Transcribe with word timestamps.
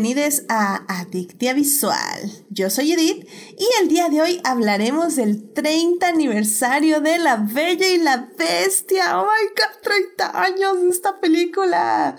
bienvenidos 0.00 0.44
a 0.48 0.84
Adictia 0.86 1.54
Visual. 1.54 2.30
Yo 2.50 2.70
soy 2.70 2.92
Edith 2.92 3.26
y 3.58 3.66
el 3.82 3.88
día 3.88 4.08
de 4.08 4.22
hoy 4.22 4.40
hablaremos 4.44 5.16
del 5.16 5.52
30 5.52 6.06
aniversario 6.06 7.00
de 7.00 7.18
La 7.18 7.34
Bella 7.34 7.88
y 7.88 7.98
la 7.98 8.28
Bestia. 8.38 9.20
Oh 9.20 9.24
my 9.24 9.48
god, 9.56 9.82
30 9.82 10.40
años 10.40 10.82
de 10.82 10.88
esta 10.90 11.18
película. 11.18 12.14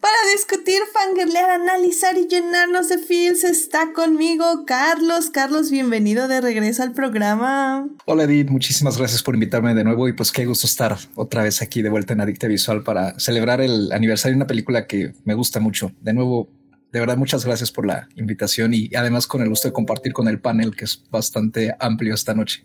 Para 0.00 0.32
discutir, 0.32 0.80
fangirlear, 0.90 1.50
analizar 1.50 2.16
y 2.16 2.28
llenarnos 2.28 2.88
de 2.88 2.96
feels 2.96 3.44
está 3.44 3.92
conmigo 3.92 4.64
Carlos. 4.66 5.28
Carlos, 5.28 5.70
bienvenido 5.70 6.28
de 6.28 6.40
regreso 6.40 6.82
al 6.82 6.92
programa. 6.92 7.86
Hola 8.06 8.22
Edith, 8.22 8.48
muchísimas 8.48 8.96
gracias 8.96 9.22
por 9.22 9.34
invitarme 9.34 9.74
de 9.74 9.84
nuevo 9.84 10.08
y 10.08 10.14
pues 10.14 10.32
qué 10.32 10.46
gusto 10.46 10.66
estar 10.66 10.96
otra 11.14 11.42
vez 11.42 11.60
aquí 11.60 11.82
de 11.82 11.90
vuelta 11.90 12.14
en 12.14 12.22
Adictia 12.22 12.48
Visual 12.48 12.82
para 12.82 13.20
celebrar 13.20 13.60
el 13.60 13.92
aniversario 13.92 14.32
de 14.32 14.38
una 14.38 14.46
película 14.46 14.86
que 14.86 15.12
me 15.26 15.34
gusta 15.34 15.60
mucho. 15.60 15.92
De 16.00 16.14
nuevo, 16.14 16.48
de 16.92 17.00
verdad, 17.00 17.16
muchas 17.16 17.44
gracias 17.44 17.70
por 17.70 17.86
la 17.86 18.08
invitación 18.16 18.72
y 18.74 18.90
además 18.94 19.26
con 19.26 19.42
el 19.42 19.48
gusto 19.48 19.68
de 19.68 19.72
compartir 19.72 20.12
con 20.12 20.28
el 20.28 20.40
panel 20.40 20.74
que 20.74 20.84
es 20.84 21.02
bastante 21.10 21.74
amplio 21.78 22.14
esta 22.14 22.34
noche. 22.34 22.62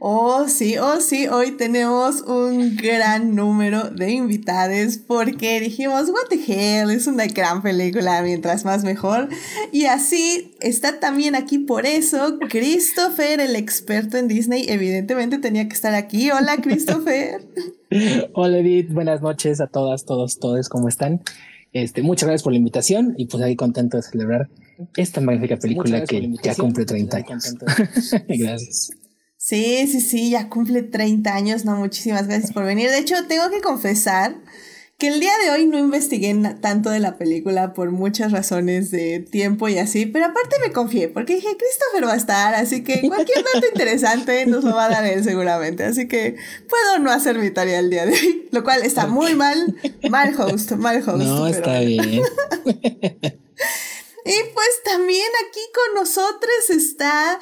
Oh, 0.00 0.46
sí, 0.46 0.78
oh, 0.78 1.00
sí, 1.00 1.26
hoy 1.26 1.56
tenemos 1.56 2.20
un 2.20 2.76
gran 2.76 3.34
número 3.34 3.90
de 3.90 4.12
invitados 4.12 4.96
porque 4.96 5.58
dijimos, 5.58 6.08
what 6.10 6.28
the 6.30 6.36
hell, 6.36 6.90
es 6.90 7.08
una 7.08 7.26
gran 7.26 7.62
película, 7.62 8.22
mientras 8.22 8.64
más 8.64 8.84
mejor. 8.84 9.28
Y 9.72 9.86
así 9.86 10.54
está 10.60 11.00
también 11.00 11.34
aquí 11.34 11.58
por 11.58 11.84
eso 11.84 12.38
Christopher, 12.48 13.40
el 13.40 13.56
experto 13.56 14.16
en 14.18 14.28
Disney, 14.28 14.66
evidentemente 14.68 15.38
tenía 15.38 15.66
que 15.66 15.74
estar 15.74 15.94
aquí. 15.94 16.30
Hola, 16.30 16.58
Christopher. 16.62 17.44
Hola, 18.34 18.58
Edith, 18.58 18.92
buenas 18.92 19.20
noches 19.20 19.60
a 19.60 19.66
todas, 19.66 20.04
todos, 20.04 20.38
todos, 20.38 20.68
¿cómo 20.68 20.88
están? 20.88 21.22
Este, 21.72 22.02
muchas 22.02 22.26
gracias 22.26 22.42
por 22.42 22.52
la 22.52 22.58
invitación 22.58 23.14
y 23.16 23.26
pues 23.26 23.42
ahí 23.42 23.56
contento 23.56 23.96
de 23.96 24.02
celebrar 24.02 24.48
esta 24.96 25.20
magnífica 25.20 25.56
película 25.56 26.04
que 26.04 26.32
ya 26.42 26.54
cumple 26.54 26.84
30 26.84 27.16
años. 27.16 27.54
gracias. 28.28 28.90
Sí, 29.36 29.86
sí, 29.86 30.00
sí, 30.00 30.30
ya 30.30 30.48
cumple 30.48 30.82
30 30.82 31.34
años, 31.34 31.64
no, 31.64 31.76
muchísimas 31.76 32.26
gracias 32.26 32.52
por 32.52 32.64
venir. 32.64 32.90
De 32.90 32.98
hecho, 32.98 33.14
tengo 33.28 33.50
que 33.50 33.60
confesar 33.60 34.36
que 34.98 35.06
el 35.06 35.20
día 35.20 35.32
de 35.44 35.52
hoy 35.52 35.66
no 35.66 35.78
investigué 35.78 36.34
tanto 36.60 36.90
de 36.90 36.98
la 36.98 37.18
película 37.18 37.72
por 37.72 37.92
muchas 37.92 38.32
razones 38.32 38.90
de 38.90 39.20
tiempo 39.20 39.68
y 39.68 39.78
así, 39.78 40.06
pero 40.06 40.24
aparte 40.26 40.56
me 40.60 40.72
confié 40.72 41.08
porque 41.08 41.36
dije, 41.36 41.56
Christopher 41.56 42.08
va 42.08 42.14
a 42.14 42.16
estar, 42.16 42.54
así 42.54 42.82
que 42.82 43.02
cualquier 43.06 43.44
dato 43.44 43.64
interesante 43.72 44.44
nos 44.46 44.64
lo 44.64 44.74
va 44.74 44.86
a 44.86 44.90
dar 44.90 45.06
él 45.06 45.22
seguramente, 45.22 45.84
así 45.84 46.08
que 46.08 46.34
puedo 46.68 46.98
no 46.98 47.12
hacer 47.12 47.38
mi 47.38 47.50
tarea 47.50 47.78
el 47.78 47.90
día 47.90 48.06
de 48.06 48.12
hoy, 48.12 48.48
lo 48.50 48.64
cual 48.64 48.82
está 48.82 49.06
muy 49.06 49.36
mal, 49.36 49.76
mal 50.10 50.34
host, 50.36 50.72
mal 50.72 50.96
host. 50.96 51.22
No, 51.22 51.46
está 51.46 51.78
bien. 51.78 52.02
y 52.64 52.82
pues 54.52 54.82
también 54.84 55.28
aquí 55.48 55.60
con 55.72 55.94
nosotros 55.94 56.70
está 56.70 57.38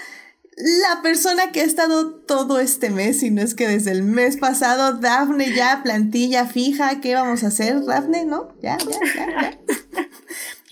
la 0.56 1.02
persona 1.02 1.52
que 1.52 1.60
ha 1.60 1.64
estado 1.64 2.14
todo 2.14 2.58
este 2.60 2.88
mes, 2.90 3.22
y 3.22 3.30
no 3.30 3.42
es 3.42 3.54
que 3.54 3.68
desde 3.68 3.92
el 3.92 4.02
mes 4.02 4.38
pasado, 4.38 4.98
Dafne 4.98 5.52
ya, 5.52 5.80
plantilla 5.82 6.46
fija, 6.46 7.00
¿qué 7.00 7.14
vamos 7.14 7.44
a 7.44 7.48
hacer, 7.48 7.84
Dafne? 7.84 8.24
¿No? 8.24 8.54
Ya, 8.62 8.78
ya, 8.78 8.98
ya, 9.14 9.26
ya. 9.42 9.58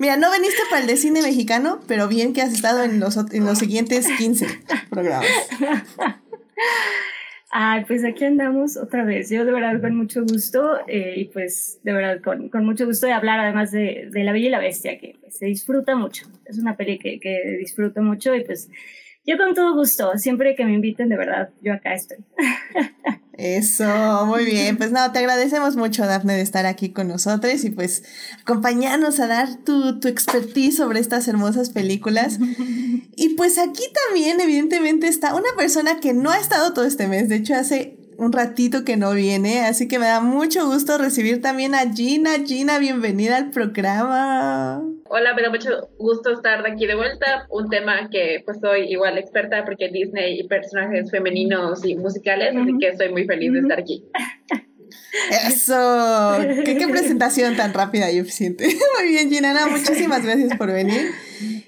Mira, 0.01 0.17
no 0.17 0.31
veniste 0.31 0.63
para 0.71 0.83
el 0.83 0.89
de 0.89 0.97
cine 0.97 1.23
mexicano, 1.23 1.81
pero 1.87 2.09
bien 2.09 2.33
que 2.33 2.43
has 2.43 2.53
estado 2.53 2.83
en 2.83 2.99
los, 2.99 3.17
en 3.33 3.45
los 3.45 3.59
siguientes 3.59 4.09
15 4.19 4.47
programas. 4.91 5.29
Ay, 7.57 7.85
pues 7.85 8.05
aquí 8.05 8.25
andamos 8.25 8.77
otra 8.77 9.05
vez. 9.05 9.31
Yo 9.31 9.45
de 9.45 9.53
verdad 9.53 9.81
con 9.81 9.95
mucho 9.97 10.23
gusto 10.23 10.79
eh, 10.89 11.15
y 11.17 11.27
pues 11.27 11.79
de 11.85 11.93
verdad 11.93 12.21
con, 12.21 12.49
con, 12.49 12.65
mucho 12.65 12.85
gusto 12.85 13.07
de 13.07 13.13
hablar 13.13 13.39
además 13.39 13.71
de, 13.71 14.09
de 14.11 14.25
La 14.25 14.33
Bella 14.33 14.49
y 14.49 14.51
la 14.51 14.59
Bestia, 14.59 14.99
que 14.99 15.17
pues, 15.21 15.37
se 15.37 15.47
disfruta 15.47 15.95
mucho. 15.95 16.27
Es 16.47 16.59
una 16.59 16.77
peli 16.77 16.99
que, 16.99 17.21
que 17.21 17.57
disfruto 17.61 18.03
mucho 18.03 18.35
y 18.35 18.43
pues 18.43 18.69
yo 19.27 19.39
con 19.39 19.55
todo 19.55 19.75
gusto, 19.75 20.13
siempre 20.17 20.55
que 20.55 20.65
me 20.65 20.75
inviten, 20.75 21.09
de 21.09 21.17
verdad, 21.17 21.51
yo 21.63 21.73
acá 21.73 21.95
estoy. 21.95 22.19
Eso, 23.37 24.27
muy 24.27 24.45
bien. 24.45 24.77
Pues 24.77 24.93
no, 24.93 25.11
te 25.11 25.19
agradecemos 25.19 25.77
mucho, 25.77 26.07
Dafne, 26.07 26.35
de 26.35 26.43
estar 26.43 26.67
aquí 26.67 26.91
con 26.91 27.09
nosotros 27.09 27.65
y 27.65 27.71
pues 27.71 28.05
acompañarnos 28.43 29.19
a 29.19 29.27
dar 29.27 29.57
tu, 29.65 29.99
tu 29.99 30.09
expertise 30.09 30.77
sobre 30.77 31.01
estas 31.01 31.27
hermosas 31.29 31.71
películas. 31.71 32.39
Y 33.17 33.31
pues 33.37 33.59
aquí 33.59 33.83
también, 34.09 34.41
evidentemente, 34.41 35.07
está 35.07 35.35
una 35.35 35.49
persona 35.57 36.01
que 36.01 36.13
no 36.15 36.31
ha 36.31 36.39
estado 36.39 36.73
todo 36.73 36.85
este 36.85 37.07
mes. 37.07 37.29
De 37.29 37.37
hecho, 37.37 37.55
hace 37.55 37.97
un 38.19 38.33
ratito 38.33 38.85
que 38.85 38.97
no 38.97 39.13
viene, 39.13 39.63
así 39.63 39.89
que 39.89 39.99
me 39.99 40.07
da 40.07 40.21
mucho 40.21 40.67
gusto 40.67 40.99
recibir 40.99 41.43
también 41.43 41.75
a 41.75 41.93
Gina. 41.93 42.45
Gina, 42.45 42.79
bienvenida 42.79 43.37
al 43.37 43.51
programa. 43.51 44.83
Hola, 45.09 45.35
me 45.35 45.43
da 45.43 45.51
mucho 45.51 45.89
gusto 45.99 46.33
estar 46.33 46.63
de 46.63 46.73
aquí 46.73 46.87
de 46.87 46.95
vuelta. 46.95 47.47
Un 47.51 47.69
tema 47.69 48.09
que 48.11 48.43
pues 48.45 48.59
soy 48.61 48.93
igual 48.93 49.19
experta 49.19 49.65
porque 49.65 49.89
Disney 49.89 50.41
y 50.41 50.49
personajes 50.49 51.11
femeninos 51.11 51.85
y 51.85 51.97
musicales, 51.97 52.55
así 52.57 52.73
que 52.79 52.89
estoy 52.89 53.11
muy 53.11 53.25
feliz 53.25 53.53
de 53.53 53.61
estar 53.61 53.79
aquí. 53.79 54.05
Eso, 55.47 56.39
¿Qué, 56.65 56.77
qué 56.77 56.89
presentación 56.89 57.57
tan 57.57 57.73
rápida 57.73 58.11
y 58.11 58.19
eficiente. 58.19 58.67
Muy 58.99 59.09
bien, 59.09 59.31
Gina, 59.31 59.67
muchísimas 59.67 60.25
gracias 60.25 60.57
por 60.57 60.73
venir. 60.73 61.13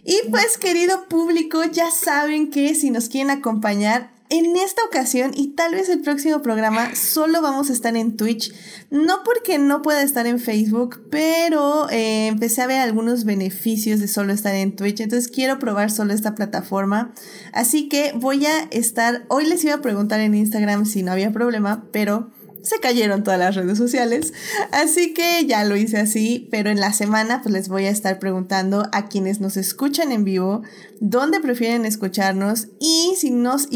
Y 0.05 0.31
pues, 0.31 0.59
querido 0.59 1.09
público, 1.09 1.63
ya 1.65 1.91
saben 1.91 2.51
que 2.51 2.75
si 2.75 2.91
nos 2.91 3.09
quieren 3.09 3.31
acompañar 3.31 4.11
en 4.29 4.57
esta 4.57 4.83
ocasión 4.85 5.33
y 5.35 5.49
tal 5.49 5.75
vez 5.75 5.89
el 5.89 6.01
próximo 6.01 6.43
programa 6.43 6.95
solo 6.95 7.43
vamos 7.43 7.71
a 7.71 7.73
estar 7.73 7.97
en 7.97 8.17
Twitch. 8.17 8.53
No 8.91 9.23
porque 9.25 9.59
no 9.59 9.83
pueda 9.83 10.03
estar 10.03 10.27
en 10.27 10.39
Facebook, 10.39 11.03
pero 11.11 11.89
eh, 11.91 12.27
empecé 12.27 12.63
a 12.63 12.67
ver 12.67 12.81
algunos 12.81 13.25
beneficios 13.25 14.01
de 14.01 14.09
solo 14.09 14.33
estar 14.33 14.55
en 14.55 14.77
Twitch. 14.77 15.01
Entonces 15.01 15.29
quiero 15.29 15.59
probar 15.59 15.91
solo 15.91 16.13
esta 16.13 16.35
plataforma. 16.35 17.13
Así 17.53 17.89
que 17.89 18.13
voy 18.15 18.47
a 18.47 18.63
estar, 18.71 19.25
hoy 19.29 19.47
les 19.47 19.65
iba 19.65 19.75
a 19.75 19.83
preguntar 19.83 20.21
en 20.21 20.35
Instagram 20.35 20.87
si 20.87 21.03
no 21.03 21.13
había 21.13 21.33
problema, 21.33 21.87
pero 21.93 22.31
se 22.67 22.81
cayeron 22.81 23.23
todas 23.23 23.39
las 23.39 23.55
redes 23.55 23.79
sociales. 23.79 24.33
Así 24.73 25.15
que 25.15 25.47
ya 25.47 25.65
lo 25.65 25.77
hice 25.77 25.99
así, 25.99 26.49
pero 26.51 26.71
en 26.71 26.81
la 26.81 26.93
semana 26.93 27.41
pues 27.43 27.53
les 27.53 27.69
voy 27.69 27.87
a 27.87 27.91
estar 27.91 28.19
preguntando 28.19 28.89
a 28.93 29.07
quienes 29.07 29.41
nos 29.41 29.57
escuchan 29.57 30.13
en 30.13 30.25
vivo 30.25 30.63
dónde 31.01 31.41
prefieren 31.41 31.85
escucharnos 31.85 32.69
y 32.81 33.15
si 33.17 33.31
nos 33.31 33.69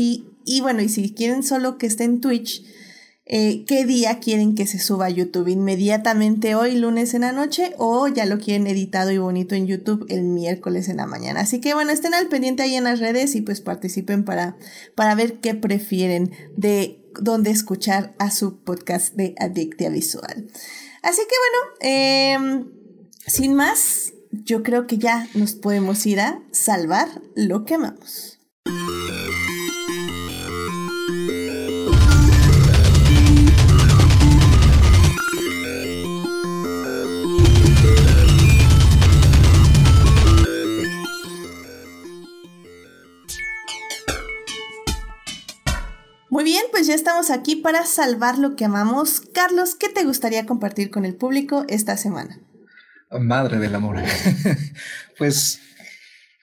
y 0.45 0.61
bueno, 0.61 0.83
y 0.83 0.89
si 0.89 1.15
quieren 1.15 1.43
solo 1.43 1.79
que 1.79 1.87
esté 1.87 2.05
en 2.05 2.21
Twitch, 2.21 2.65
eh, 3.33 3.65
¿qué 3.65 3.85
día 3.85 4.19
quieren 4.19 4.57
que 4.57 4.67
se 4.67 4.81
suba 4.81 5.07
a 5.07 5.11
YouTube? 5.11 5.47
¿Inmediatamente 5.47 6.57
hoy, 6.57 6.75
lunes 6.75 7.15
en 7.15 7.21
la 7.21 7.31
noche? 7.31 7.75
¿O 7.79 8.09
ya 8.09 8.27
lo 8.27 8.39
quieren 8.39 8.67
editado 8.67 9.13
y 9.13 9.19
bonito 9.19 9.55
en 9.55 9.69
YouTube 9.69 10.05
el 10.09 10.25
miércoles 10.25 10.89
en 10.89 10.97
la 10.97 11.07
mañana? 11.07 11.41
Así 11.41 11.61
que 11.61 11.73
bueno, 11.73 11.93
estén 11.93 12.13
al 12.13 12.29
pendiente 12.29 12.65
ahí 12.65 12.75
en 12.75 12.83
las 12.83 12.99
redes 12.99 13.37
y 13.37 13.43
pues 13.43 13.61
participen 13.61 14.25
para, 14.25 14.57
para 14.97 15.15
ver 15.15 15.39
qué 15.39 15.55
prefieren 15.55 16.33
de 16.57 17.09
dónde 17.21 17.51
escuchar 17.51 18.17
a 18.19 18.33
su 18.33 18.65
podcast 18.65 19.15
de 19.15 19.37
Adictia 19.39 19.91
Visual. 19.91 20.49
Así 21.03 21.23
que 21.23 21.37
bueno, 21.39 22.65
em, 22.65 22.73
sin 23.29 23.55
más, 23.55 24.13
yo 24.33 24.65
creo 24.65 24.89
que 24.89 24.99
ya 24.99 25.29
nos 25.35 25.55
podemos 25.55 26.05
ir 26.05 26.19
a 26.19 26.43
salvar 26.51 27.09
lo 27.37 27.65
que 27.65 27.75
amamos. 27.75 28.41
Muy 46.31 46.45
bien, 46.45 46.63
pues 46.71 46.87
ya 46.87 46.95
estamos 46.95 47.31
aquí 47.31 47.57
para 47.57 47.85
salvar 47.85 48.39
lo 48.39 48.55
que 48.55 48.65
amamos. 48.65 49.21
Carlos, 49.21 49.75
¿qué 49.75 49.89
te 49.89 50.05
gustaría 50.05 50.47
compartir 50.47 50.91
con 50.91 51.05
el 51.05 51.17
público 51.17 51.65
esta 51.69 51.97
semana? 51.97 52.41
Madre 53.11 53.59
del 53.59 53.75
amor. 53.75 53.97
pues 55.19 55.61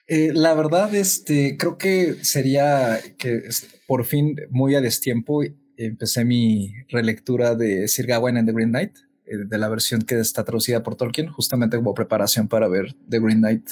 eh, 0.06 0.32
la 0.34 0.52
verdad, 0.52 0.94
este, 0.94 1.56
creo 1.56 1.78
que 1.78 2.16
sería 2.22 3.00
que 3.16 3.44
por 3.86 4.04
fin, 4.04 4.36
muy 4.50 4.74
a 4.74 4.82
destiempo, 4.82 5.42
empecé 5.78 6.26
mi 6.26 6.74
relectura 6.90 7.54
de 7.54 7.88
Sir 7.88 8.06
Gawain 8.06 8.36
and 8.36 8.46
the 8.46 8.52
Green 8.52 8.68
Knight, 8.68 8.96
eh, 9.24 9.38
de 9.46 9.58
la 9.58 9.70
versión 9.70 10.02
que 10.02 10.20
está 10.20 10.44
traducida 10.44 10.82
por 10.82 10.96
Tolkien, 10.96 11.28
justamente 11.28 11.78
como 11.78 11.94
preparación 11.94 12.48
para 12.48 12.68
ver 12.68 12.94
The 13.08 13.20
Green 13.20 13.38
Knight, 13.38 13.70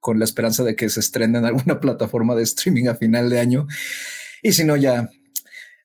con 0.00 0.18
la 0.18 0.24
esperanza 0.24 0.64
de 0.64 0.74
que 0.74 0.88
se 0.88 0.98
estrene 0.98 1.38
en 1.38 1.44
alguna 1.44 1.78
plataforma 1.80 2.34
de 2.34 2.42
streaming 2.42 2.88
a 2.88 2.96
final 2.96 3.30
de 3.30 3.38
año. 3.38 3.68
Y 4.42 4.52
si 4.52 4.64
no, 4.64 4.76
ya 4.76 5.08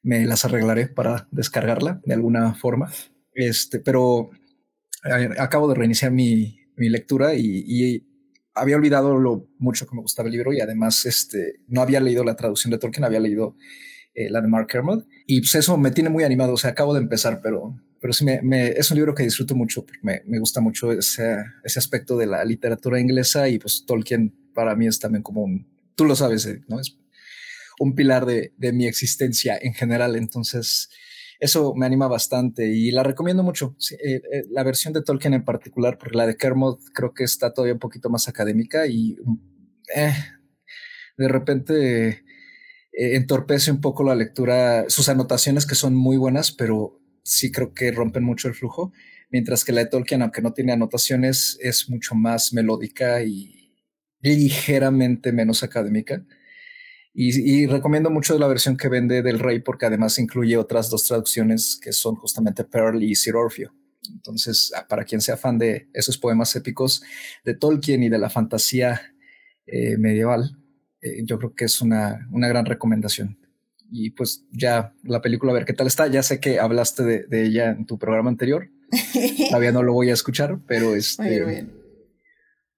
me 0.04 0.26
las 0.26 0.46
arreglaré 0.46 0.88
para 0.88 1.28
descargarla 1.32 2.02
de 2.06 2.14
alguna 2.14 2.54
forma. 2.54 2.92
Este, 3.34 3.80
pero 3.80 4.30
acabo 5.40 5.68
de 5.68 5.76
reiniciar 5.76 6.12
mi, 6.12 6.60
mi 6.76 6.90
lectura 6.90 7.34
y, 7.36 8.06
había 8.56 8.76
olvidado 8.76 9.18
lo 9.18 9.50
mucho 9.58 9.88
que 9.88 9.96
me 9.96 10.04
gustaba 10.04 10.28
el 10.28 10.34
libro 10.34 10.54
y 10.54 10.62
además 10.62 11.08
este, 11.08 11.56
no 11.68 11.82
había 11.82 12.00
leído 12.00 12.24
la 12.24 12.36
traducción 12.36 12.70
de 12.70 12.78
Tolkien, 12.78 13.04
había 13.04 13.20
leído 13.20 13.56
eh, 14.14 14.30
la 14.30 14.42
de 14.42 14.48
Mark 14.48 14.68
Kermode 14.68 15.06
y 15.26 15.40
pues 15.40 15.56
eso 15.56 15.76
me 15.76 15.90
tiene 15.90 16.12
muy 16.12 16.24
animado. 16.24 16.54
O 16.54 16.58
sea, 16.58 16.70
acabo 16.70 16.94
de 16.94 17.00
empezar, 17.00 17.40
pero, 17.42 17.76
pero 18.00 18.14
sí 18.14 18.24
me, 18.24 18.68
es 18.68 18.92
un 18.92 18.98
libro 18.98 19.16
que 19.16 19.24
disfruto 19.24 19.56
mucho, 19.56 19.84
me, 20.04 20.22
me 20.28 20.38
gusta 20.38 20.62
mucho 20.62 20.92
ese, 20.92 21.38
ese 21.64 21.80
aspecto 21.80 22.16
de 22.16 22.28
la 22.28 22.46
literatura 22.46 23.00
inglesa 23.00 23.50
y 23.50 23.58
pues 23.58 23.86
Tolkien 23.88 24.36
para 24.54 24.76
mí 24.76 24.86
es 24.86 25.00
también 25.00 25.24
como 25.24 25.42
un, 25.42 25.68
tú 25.96 26.06
lo 26.06 26.16
sabes, 26.16 26.46
eh, 26.46 26.62
¿no? 26.68 26.80
Es 26.80 26.96
un 27.80 27.96
pilar 27.96 28.26
de, 28.26 28.54
de 28.58 28.74
mi 28.74 28.86
existencia 28.86 29.58
en 29.62 29.74
general, 29.74 30.16
entonces 30.16 30.90
eso 31.44 31.74
me 31.76 31.86
anima 31.86 32.08
bastante 32.08 32.66
y 32.68 32.90
la 32.92 33.04
recomiendo 33.04 33.44
mucho. 33.44 33.76
Eh, 34.00 34.22
eh, 34.32 34.46
la 34.50 34.64
versión 34.64 34.94
de 34.94 35.02
Tolkien 35.02 35.34
en 35.34 35.44
particular, 35.44 35.98
porque 35.98 36.18
la 36.18 36.26
de 36.26 36.38
Kermode 36.38 36.80
creo 36.94 37.14
que 37.14 37.26
está 37.26 37.54
todavía 37.54 37.74
un 37.74 37.82
poquito 37.82 38.10
más 38.10 38.30
académica 38.30 38.88
y 38.88 39.18
eh, 39.94 40.14
de 41.18 41.28
repente 41.28 42.24
entorpece 42.94 43.72
un 43.72 43.82
poco 43.82 44.06
la 44.06 44.16
lectura, 44.16 44.86
sus 44.88 45.10
anotaciones 45.10 45.66
que 45.66 45.76
son 45.76 45.96
muy 45.96 46.16
buenas, 46.16 46.54
pero 46.54 47.02
sí 47.24 47.52
creo 47.52 47.74
que 47.74 47.92
rompen 47.92 48.24
mucho 48.24 48.48
el 48.48 48.54
flujo, 48.54 48.94
mientras 49.30 49.66
que 49.66 49.74
la 49.74 49.82
de 49.82 49.90
Tolkien, 49.90 50.22
aunque 50.22 50.42
no 50.42 50.54
tiene 50.54 50.72
anotaciones, 50.72 51.58
es 51.60 51.90
mucho 51.90 52.16
más 52.16 52.54
melódica 52.54 53.22
y 53.22 53.74
ligeramente 54.22 55.34
menos 55.34 55.62
académica. 55.64 56.24
Y, 57.16 57.68
recomiendo 57.68 58.10
mucho 58.10 58.38
la 58.40 58.48
versión 58.48 58.76
que 58.76 58.90
vende 58.90 59.22
del 59.22 59.38
Rey 59.38 59.60
porque 59.60 59.86
además 59.86 60.18
incluye 60.18 60.58
otras 60.58 60.90
dos 60.90 61.04
traducciones 61.04 61.80
que 61.80 61.94
son 61.94 62.16
justamente 62.16 62.64
Pearl 62.64 63.04
y 63.04 63.14
Sir 63.14 63.36
Orfeo. 63.36 63.72
Entonces, 64.12 64.74
ah, 64.76 64.88
para 64.88 65.06
quien 65.06 65.22
sea 65.22 65.38
fan 65.38 65.60
de 65.60 65.88
esos 65.94 66.18
poemas 66.18 66.56
épicos 66.56 67.04
de 67.46 67.54
Tolkien 67.54 68.02
y 68.02 68.10
de 68.10 68.18
la 68.18 68.32
fantasía 68.32 69.00
eh, 69.68 69.96
medieval, 69.98 70.58
eh, 71.02 71.24
yo 71.24 71.38
creo 71.38 71.54
que 71.54 71.66
es 71.66 71.82
una, 71.82 72.28
una, 72.32 72.48
gran 72.48 72.66
recomendación. 72.66 73.38
Y 73.92 74.10
pues 74.10 74.46
ya 74.52 74.96
la 75.04 75.22
película, 75.22 75.52
a 75.52 75.56
ver 75.56 75.66
qué 75.66 75.74
tal 75.74 75.86
está. 75.86 76.08
Ya 76.08 76.24
sé 76.24 76.40
que 76.40 76.60
hablaste 76.60 77.04
de, 77.04 77.24
de 77.28 77.46
ella 77.46 77.70
en 77.70 77.86
tu 77.86 78.00
programa 78.00 78.32
anterior. 78.32 78.72
Todavía 79.50 79.72
no 79.72 79.84
lo 79.84 79.94
voy 79.94 80.10
a 80.10 80.14
escuchar, 80.14 80.60
pero 80.68 80.96
este, 80.96 81.46
bien. 81.46 81.83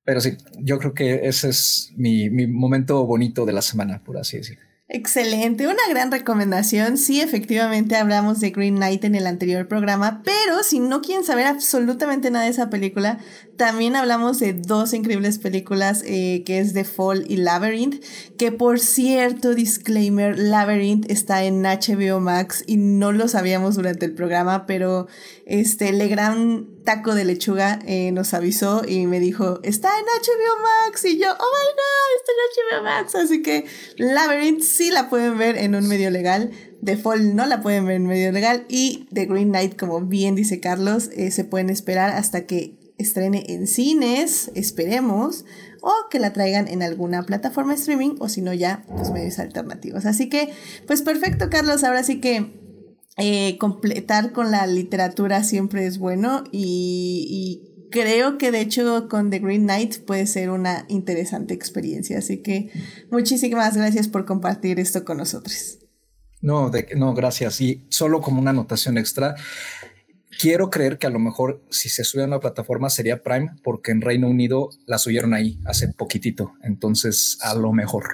Pero 0.06 0.22
sí, 0.22 0.38
yo 0.60 0.78
creo 0.78 0.94
que 0.94 1.28
ese 1.28 1.50
es 1.50 1.92
mi, 1.96 2.30
mi 2.30 2.48
momento 2.48 3.06
bonito 3.06 3.46
de 3.46 3.54
la 3.54 3.62
semana, 3.62 4.02
por 4.04 4.18
así 4.18 4.38
decirlo. 4.38 4.64
Excelente, 4.88 5.66
una 5.66 5.82
gran 5.90 6.12
recomendación. 6.12 7.00
Sí, 7.00 7.20
efectivamente 7.20 7.96
hablamos 7.96 8.40
de 8.40 8.52
Green 8.52 8.76
Knight 8.76 9.04
en 9.04 9.16
el 9.16 9.26
anterior 9.26 9.68
programa, 9.68 10.22
pero 10.24 10.62
si 10.62 10.80
no 10.80 11.02
quieren 11.02 11.26
saber 11.26 11.48
absolutamente 11.48 12.30
nada 12.30 12.46
de 12.46 12.52
esa 12.52 12.70
película, 12.70 13.18
también 13.58 13.96
hablamos 13.96 14.40
de 14.40 14.54
dos 14.54 14.94
increíbles 14.94 15.40
películas 15.40 16.04
eh, 16.06 16.44
que 16.46 16.60
es 16.60 16.74
The 16.74 16.84
Fall 16.84 17.26
y 17.28 17.38
Labyrinth, 17.38 18.04
que 18.38 18.52
por 18.52 18.80
cierto, 18.80 19.56
disclaimer, 19.56 20.38
Labyrinth 20.38 21.10
está 21.10 21.44
en 21.44 21.64
HBO 21.64 22.20
Max 22.20 22.64
y 22.68 22.78
no 22.78 23.12
lo 23.12 23.28
sabíamos 23.28 23.76
durante 23.76 24.06
el 24.06 24.14
programa, 24.14 24.66
pero 24.66 25.08
este 25.46 25.92
gran 26.08 26.68
Taco 26.84 27.16
de 27.16 27.26
Lechuga 27.26 27.80
eh, 27.86 28.12
nos 28.12 28.34
avisó 28.34 28.84
y 28.88 29.08
me 29.08 29.20
dijo, 29.20 29.60
está 29.64 29.90
en 29.98 30.06
HBO 30.06 30.62
Max 30.62 31.06
y 31.06 31.18
yo, 31.18 31.28
oh 31.32 31.32
my 31.32 31.68
god, 31.72 32.18
está 32.18 32.32
en 32.32 32.80
HBO 32.80 32.84
Max, 32.84 33.16
así 33.16 33.42
que 33.42 33.66
Labyrinth 33.98 34.62
sí 34.62 34.92
la 34.92 35.10
pueden 35.10 35.38
ver 35.38 35.58
en 35.58 35.76
un 35.76 35.88
medio 35.88 36.12
legal. 36.12 36.52
The 36.84 36.98
Fall 36.98 37.36
no 37.36 37.48
la 37.48 37.62
pueden 37.62 37.88
ver 37.88 37.96
en 37.96 38.06
medio 38.06 38.32
legal. 38.32 38.66
Y 38.70 39.08
The 39.12 39.26
Green 39.26 39.50
Knight, 39.50 39.76
como 39.76 40.02
bien 40.02 40.36
dice 40.36 40.60
Carlos, 40.60 41.10
eh, 41.16 41.32
se 41.32 41.44
pueden 41.44 41.72
esperar 41.72 42.12
hasta 42.12 42.46
que 42.46 42.76
estrene 42.98 43.46
en 43.50 43.68
cines, 43.68 44.52
esperemos, 44.56 45.46
o 45.82 45.92
que 46.10 46.20
la 46.20 46.34
traigan 46.34 46.68
en 46.68 46.82
alguna 46.82 47.24
plataforma 47.24 47.74
de 47.74 47.80
streaming, 47.80 48.16
o 48.20 48.30
si 48.30 48.42
no 48.42 48.54
ya, 48.54 48.86
pues 48.88 49.12
medios 49.12 49.40
alternativos. 49.40 50.06
Así 50.06 50.30
que, 50.30 50.50
pues 50.88 51.02
perfecto, 51.02 51.50
Carlos, 51.50 51.84
ahora 51.84 52.04
sí 52.04 52.20
que 52.20 52.60
eh, 53.18 53.58
completar 53.60 54.32
con 54.32 54.52
la 54.52 54.68
literatura 54.68 55.44
siempre 55.44 55.86
es 55.86 55.98
bueno 56.00 56.44
y, 56.52 57.28
y 57.30 57.90
creo 57.90 58.38
que 58.38 58.52
de 58.52 58.60
hecho 58.60 59.08
con 59.08 59.30
The 59.30 59.40
Green 59.40 59.64
Knight 59.64 60.00
puede 60.06 60.28
ser 60.28 60.50
una 60.50 60.86
interesante 60.90 61.54
experiencia. 61.54 62.20
Así 62.20 62.42
que 62.42 62.72
muchísimas 63.12 63.78
gracias 63.78 64.08
por 64.08 64.26
compartir 64.26 64.80
esto 64.80 65.06
con 65.06 65.18
nosotros. 65.18 65.80
No, 66.42 66.70
de, 66.70 66.90
no, 66.96 67.14
gracias. 67.14 67.62
Y 67.62 67.86
solo 67.90 68.22
como 68.22 68.42
una 68.42 68.52
anotación 68.52 68.98
extra, 68.98 69.36
quiero 70.40 70.70
creer 70.70 70.98
que 70.98 71.08
a 71.08 71.10
lo 71.10 71.20
mejor 71.20 71.64
si 71.70 71.90
se 71.90 72.04
sube 72.04 72.24
a 72.24 72.28
una 72.28 72.40
plataforma 72.40 72.90
sería 72.90 73.24
Prime, 73.24 73.52
porque 73.64 73.92
en 73.92 74.02
Reino 74.02 74.28
Unido 74.28 74.70
la 74.86 74.98
subieron 74.98 75.34
ahí 75.34 75.60
hace 75.66 75.88
poquitito. 75.90 76.54
Entonces, 76.62 77.38
a 77.42 77.56
lo 77.56 77.72
mejor. 77.74 78.06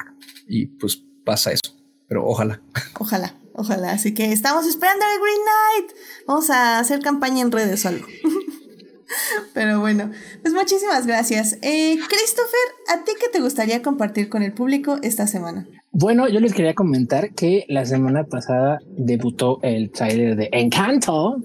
Y 0.48 0.68
pues 0.68 1.04
pasa 1.26 1.52
eso. 1.52 1.62
Pero 2.08 2.26
ojalá. 2.26 2.62
Ojalá, 3.00 3.36
ojalá. 3.54 3.92
Así 3.92 4.14
que 4.14 4.32
estamos 4.32 4.68
esperando 4.68 5.06
The 5.06 5.20
Green 5.22 5.42
Knight. 5.44 5.98
Vamos 6.28 6.50
a 6.50 6.80
hacer 6.80 7.00
campaña 7.00 7.42
en 7.42 7.52
redes 7.52 7.86
o 7.86 7.90
algo. 7.90 8.06
Pero 9.54 9.80
bueno, 9.80 10.12
pues 10.42 10.54
muchísimas 10.54 11.06
gracias. 11.06 11.58
Eh, 11.62 11.98
Christopher, 12.08 12.60
¿a 12.94 13.04
ti 13.04 13.12
qué 13.20 13.28
te 13.32 13.42
gustaría 13.42 13.82
compartir 13.82 14.30
con 14.30 14.42
el 14.42 14.54
público 14.54 14.98
esta 15.02 15.28
semana? 15.28 15.68
Bueno, 15.94 16.30
yo 16.30 16.40
les 16.40 16.54
quería 16.54 16.74
comentar 16.74 17.34
que 17.34 17.66
la 17.68 17.86
semana 17.86 18.24
pasada 18.24 18.80
debutó 18.98 19.60
el 19.62 19.92
trailer 19.92 20.38
de 20.38 20.50
Encanto 20.54 21.42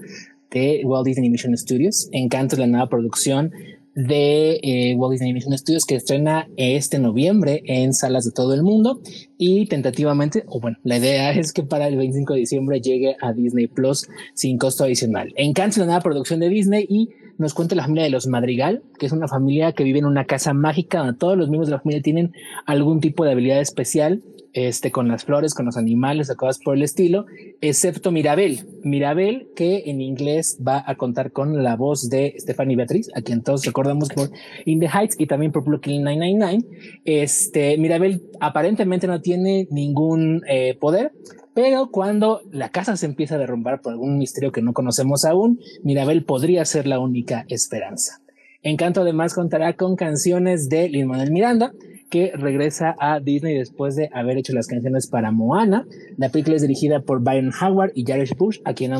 de 0.50 0.82
Walt 0.84 1.06
Disney 1.06 1.26
Animation 1.26 1.56
Studios. 1.56 2.08
Encanto 2.12 2.54
es 2.54 2.60
la 2.60 2.66
nueva 2.66 2.88
producción 2.88 3.52
de 3.96 4.60
eh, 4.62 4.94
Walt 4.96 5.12
Disney 5.12 5.30
Animation 5.30 5.56
Studios 5.56 5.86
que 5.86 5.94
estrena 5.96 6.48
este 6.56 6.98
noviembre 6.98 7.62
en 7.64 7.94
salas 7.94 8.26
de 8.26 8.30
todo 8.30 8.52
el 8.52 8.62
mundo 8.62 9.00
y 9.38 9.66
tentativamente, 9.66 10.44
o 10.48 10.60
bueno, 10.60 10.76
la 10.84 10.98
idea 10.98 11.30
es 11.38 11.52
que 11.52 11.62
para 11.62 11.88
el 11.88 11.96
25 11.96 12.34
de 12.34 12.40
diciembre 12.40 12.80
llegue 12.80 13.16
a 13.20 13.32
Disney 13.32 13.66
Plus 13.66 14.06
sin 14.34 14.58
costo 14.58 14.84
adicional. 14.84 15.32
Encanto 15.36 15.74
es 15.74 15.78
la 15.78 15.86
nueva 15.86 16.00
producción 16.02 16.40
de 16.40 16.50
Disney 16.50 16.86
y 16.88 17.08
nos 17.38 17.54
cuenta 17.54 17.74
la 17.74 17.82
familia 17.82 18.04
de 18.04 18.10
los 18.10 18.26
Madrigal, 18.26 18.82
que 18.98 19.06
es 19.06 19.12
una 19.12 19.28
familia 19.28 19.72
que 19.72 19.84
vive 19.84 19.98
en 19.98 20.06
una 20.06 20.24
casa 20.24 20.54
mágica 20.54 20.98
donde 20.98 21.18
todos 21.18 21.36
los 21.36 21.48
miembros 21.48 21.68
de 21.68 21.76
la 21.76 21.80
familia 21.80 22.02
tienen 22.02 22.32
algún 22.66 23.00
tipo 23.00 23.24
de 23.24 23.32
habilidad 23.32 23.60
especial, 23.60 24.22
este, 24.56 24.90
con 24.90 25.06
las 25.06 25.26
flores, 25.26 25.52
con 25.52 25.66
los 25.66 25.76
animales, 25.76 26.30
o 26.30 26.34
cosas 26.34 26.58
por 26.64 26.76
el 26.76 26.82
estilo, 26.82 27.26
excepto 27.60 28.10
Mirabel. 28.10 28.64
Mirabel, 28.82 29.48
que 29.54 29.82
en 29.84 30.00
inglés 30.00 30.58
va 30.66 30.82
a 30.86 30.96
contar 30.96 31.30
con 31.30 31.62
la 31.62 31.76
voz 31.76 32.08
de 32.08 32.34
Stephanie 32.38 32.74
Beatriz, 32.74 33.10
a 33.14 33.20
quien 33.20 33.42
todos 33.42 33.66
recordamos 33.66 34.08
por 34.08 34.30
In 34.64 34.80
the 34.80 34.88
Heights 34.88 35.16
y 35.18 35.26
también 35.26 35.52
por 35.52 35.62
Brooklyn 35.62 36.02
999. 36.02 37.00
Este, 37.04 37.76
Mirabel 37.76 38.22
aparentemente 38.40 39.06
no 39.06 39.20
tiene 39.20 39.68
ningún 39.70 40.40
eh, 40.48 40.74
poder, 40.80 41.12
pero 41.52 41.90
cuando 41.90 42.40
la 42.50 42.70
casa 42.70 42.96
se 42.96 43.04
empieza 43.04 43.34
a 43.34 43.38
derrumbar 43.38 43.82
por 43.82 43.92
algún 43.92 44.16
misterio 44.16 44.52
que 44.52 44.62
no 44.62 44.72
conocemos 44.72 45.26
aún, 45.26 45.60
Mirabel 45.82 46.24
podría 46.24 46.64
ser 46.64 46.86
la 46.86 46.98
única 46.98 47.44
esperanza. 47.50 48.22
Encanto 48.62 49.02
además 49.02 49.34
contará 49.34 49.74
con 49.74 49.96
canciones 49.96 50.70
de 50.70 50.88
Lin 50.88 51.08
Manuel 51.08 51.30
Miranda, 51.30 51.72
que 52.10 52.32
regresa 52.34 52.94
a 52.98 53.20
Disney 53.20 53.56
después 53.56 53.96
de 53.96 54.10
haber 54.12 54.38
hecho 54.38 54.52
las 54.52 54.66
canciones 54.66 55.06
para 55.08 55.30
Moana. 55.30 55.86
La 56.16 56.28
película 56.28 56.56
es 56.56 56.62
dirigida 56.62 57.00
por 57.00 57.22
Byron 57.22 57.52
Howard 57.60 57.92
y 57.94 58.04
Jared 58.04 58.30
Bush, 58.36 58.60
a 58.64 58.74
quien, 58.74 58.92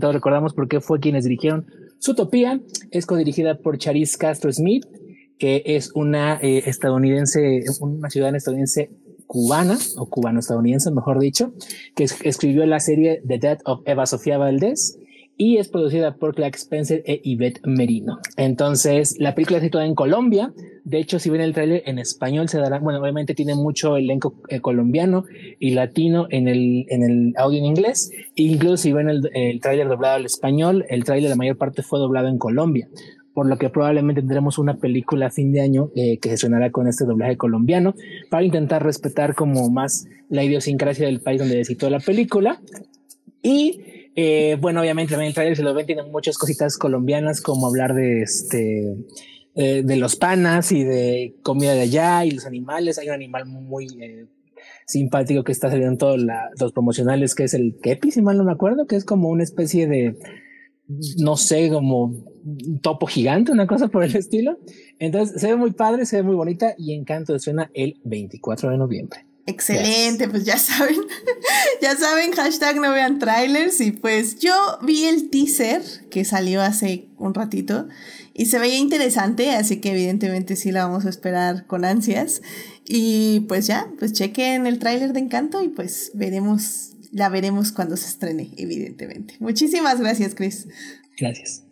todos 0.00 0.14
recordamos 0.14 0.54
porque 0.54 0.80
fue 0.80 1.00
quienes 1.00 1.24
dirigieron 1.24 1.66
Zootopia. 2.02 2.60
Es 2.90 3.06
codirigida 3.06 3.58
por 3.58 3.78
Charis 3.78 4.16
Castro 4.16 4.52
Smith, 4.52 4.84
que 5.38 5.62
es 5.66 5.90
una 5.94 6.38
eh, 6.40 6.62
estadounidense, 6.66 7.64
una 7.80 8.10
ciudadana 8.10 8.38
estadounidense 8.38 8.90
cubana, 9.26 9.76
o 9.96 10.08
cubano-estadounidense, 10.08 10.90
mejor 10.90 11.18
dicho, 11.18 11.52
que 11.94 12.04
escribió 12.04 12.64
la 12.66 12.80
serie 12.80 13.22
The 13.26 13.38
Death 13.38 13.60
of 13.66 13.82
Eva 13.84 14.06
Sofía 14.06 14.38
Valdés 14.38 14.98
y 15.38 15.58
es 15.58 15.68
producida 15.68 16.16
por 16.16 16.34
Clark 16.34 16.56
Spencer 16.56 17.02
e 17.06 17.20
Yvette 17.22 17.60
Merino. 17.64 18.18
Entonces, 18.36 19.16
la 19.20 19.36
película 19.36 19.58
es 19.58 19.64
situada 19.64 19.86
en 19.86 19.94
Colombia. 19.94 20.52
De 20.82 20.98
hecho, 20.98 21.20
si 21.20 21.30
ven 21.30 21.40
el 21.40 21.54
tráiler 21.54 21.84
en 21.86 22.00
español, 22.00 22.48
se 22.48 22.58
dará, 22.58 22.80
bueno, 22.80 23.00
obviamente 23.00 23.34
tiene 23.34 23.54
mucho 23.54 23.96
elenco 23.96 24.34
eh, 24.48 24.60
colombiano 24.60 25.24
y 25.60 25.70
latino 25.70 26.26
en 26.30 26.48
el, 26.48 26.86
en 26.88 27.04
el 27.04 27.34
audio 27.36 27.60
en 27.60 27.66
inglés. 27.66 28.10
E 28.34 28.42
incluso 28.42 28.78
si 28.78 28.92
ven 28.92 29.08
el, 29.08 29.30
el 29.32 29.60
tráiler 29.60 29.86
doblado 29.86 30.16
al 30.16 30.26
español, 30.26 30.84
el 30.88 31.04
tráiler 31.04 31.30
la 31.30 31.36
mayor 31.36 31.56
parte 31.56 31.82
fue 31.82 32.00
doblado 32.00 32.28
en 32.28 32.38
Colombia 32.38 32.88
por 33.34 33.46
lo 33.46 33.56
que 33.56 33.68
probablemente 33.68 34.20
tendremos 34.20 34.58
una 34.58 34.78
película 34.78 35.26
a 35.26 35.30
fin 35.30 35.52
de 35.52 35.60
año 35.60 35.92
eh, 35.94 36.18
que 36.18 36.30
se 36.30 36.38
sonará 36.38 36.72
con 36.72 36.88
este 36.88 37.04
doblaje 37.04 37.36
colombiano 37.36 37.94
para 38.30 38.42
intentar 38.42 38.82
respetar 38.82 39.36
como 39.36 39.70
más 39.70 40.08
la 40.28 40.42
idiosincrasia 40.42 41.06
del 41.06 41.20
país 41.20 41.38
donde 41.38 41.64
se 41.64 41.88
la 41.88 42.00
película. 42.00 42.60
Y 43.40 43.80
eh, 44.20 44.56
bueno, 44.60 44.80
obviamente 44.80 45.12
también 45.12 45.28
el 45.28 45.34
trailer 45.34 45.56
se 45.56 45.62
lo 45.62 45.72
ven, 45.74 45.86
tiene 45.86 46.02
muchas 46.02 46.36
cositas 46.36 46.76
colombianas 46.76 47.40
como 47.40 47.68
hablar 47.68 47.94
de 47.94 48.22
este 48.22 48.96
eh, 49.54 49.82
de 49.84 49.96
los 49.96 50.16
panas 50.16 50.72
y 50.72 50.82
de 50.82 51.36
comida 51.44 51.72
de 51.74 51.82
allá 51.82 52.24
y 52.24 52.32
los 52.32 52.44
animales. 52.44 52.98
Hay 52.98 53.06
un 53.06 53.14
animal 53.14 53.46
muy 53.46 53.86
simpático 54.88 55.44
que 55.44 55.52
está 55.52 55.70
saliendo 55.70 55.92
en 55.92 55.98
todos 55.98 56.20
los 56.58 56.72
promocionales, 56.72 57.36
que 57.36 57.44
es 57.44 57.54
el 57.54 57.78
kepi, 57.80 58.10
si 58.10 58.20
mal 58.20 58.36
no 58.36 58.42
me 58.42 58.50
acuerdo, 58.50 58.88
que 58.88 58.96
es 58.96 59.04
como 59.04 59.28
una 59.28 59.44
especie 59.44 59.86
de, 59.86 60.18
no 61.18 61.36
sé, 61.36 61.70
como 61.70 62.12
topo 62.82 63.06
gigante, 63.06 63.52
una 63.52 63.68
cosa 63.68 63.86
por 63.86 64.02
el 64.02 64.16
estilo. 64.16 64.58
Entonces 64.98 65.40
se 65.40 65.46
ve 65.46 65.54
muy 65.54 65.70
padre, 65.74 66.06
se 66.06 66.16
ve 66.16 66.22
muy 66.24 66.34
bonita 66.34 66.74
y 66.76 66.92
Encanto 66.92 67.38
suena 67.38 67.70
el 67.72 68.00
24 68.02 68.70
de 68.70 68.78
noviembre. 68.78 69.28
Excelente, 69.48 70.28
pues 70.28 70.44
ya 70.44 70.58
saben, 70.58 71.00
ya 71.80 71.96
saben, 71.96 72.32
hashtag 72.32 72.76
no 72.76 72.92
vean 72.92 73.18
trailers 73.18 73.80
y 73.80 73.92
pues 73.92 74.38
yo 74.38 74.52
vi 74.82 75.04
el 75.04 75.30
teaser 75.30 75.82
que 76.10 76.26
salió 76.26 76.60
hace 76.60 77.08
un 77.16 77.32
ratito 77.32 77.88
y 78.34 78.44
se 78.46 78.58
veía 78.58 78.76
interesante, 78.76 79.52
así 79.52 79.80
que 79.80 79.92
evidentemente 79.92 80.54
sí 80.54 80.70
la 80.70 80.84
vamos 80.84 81.06
a 81.06 81.08
esperar 81.08 81.66
con 81.66 81.86
ansias 81.86 82.42
y 82.84 83.40
pues 83.48 83.66
ya, 83.66 83.90
pues 83.98 84.12
chequen 84.12 84.66
el 84.66 84.78
tráiler 84.78 85.14
de 85.14 85.20
Encanto 85.20 85.62
y 85.62 85.68
pues 85.68 86.10
veremos, 86.12 86.90
la 87.10 87.30
veremos 87.30 87.72
cuando 87.72 87.96
se 87.96 88.06
estrene, 88.06 88.50
evidentemente. 88.58 89.34
Muchísimas 89.40 89.98
gracias, 89.98 90.34
Chris. 90.34 90.68
Gracias. 91.18 91.62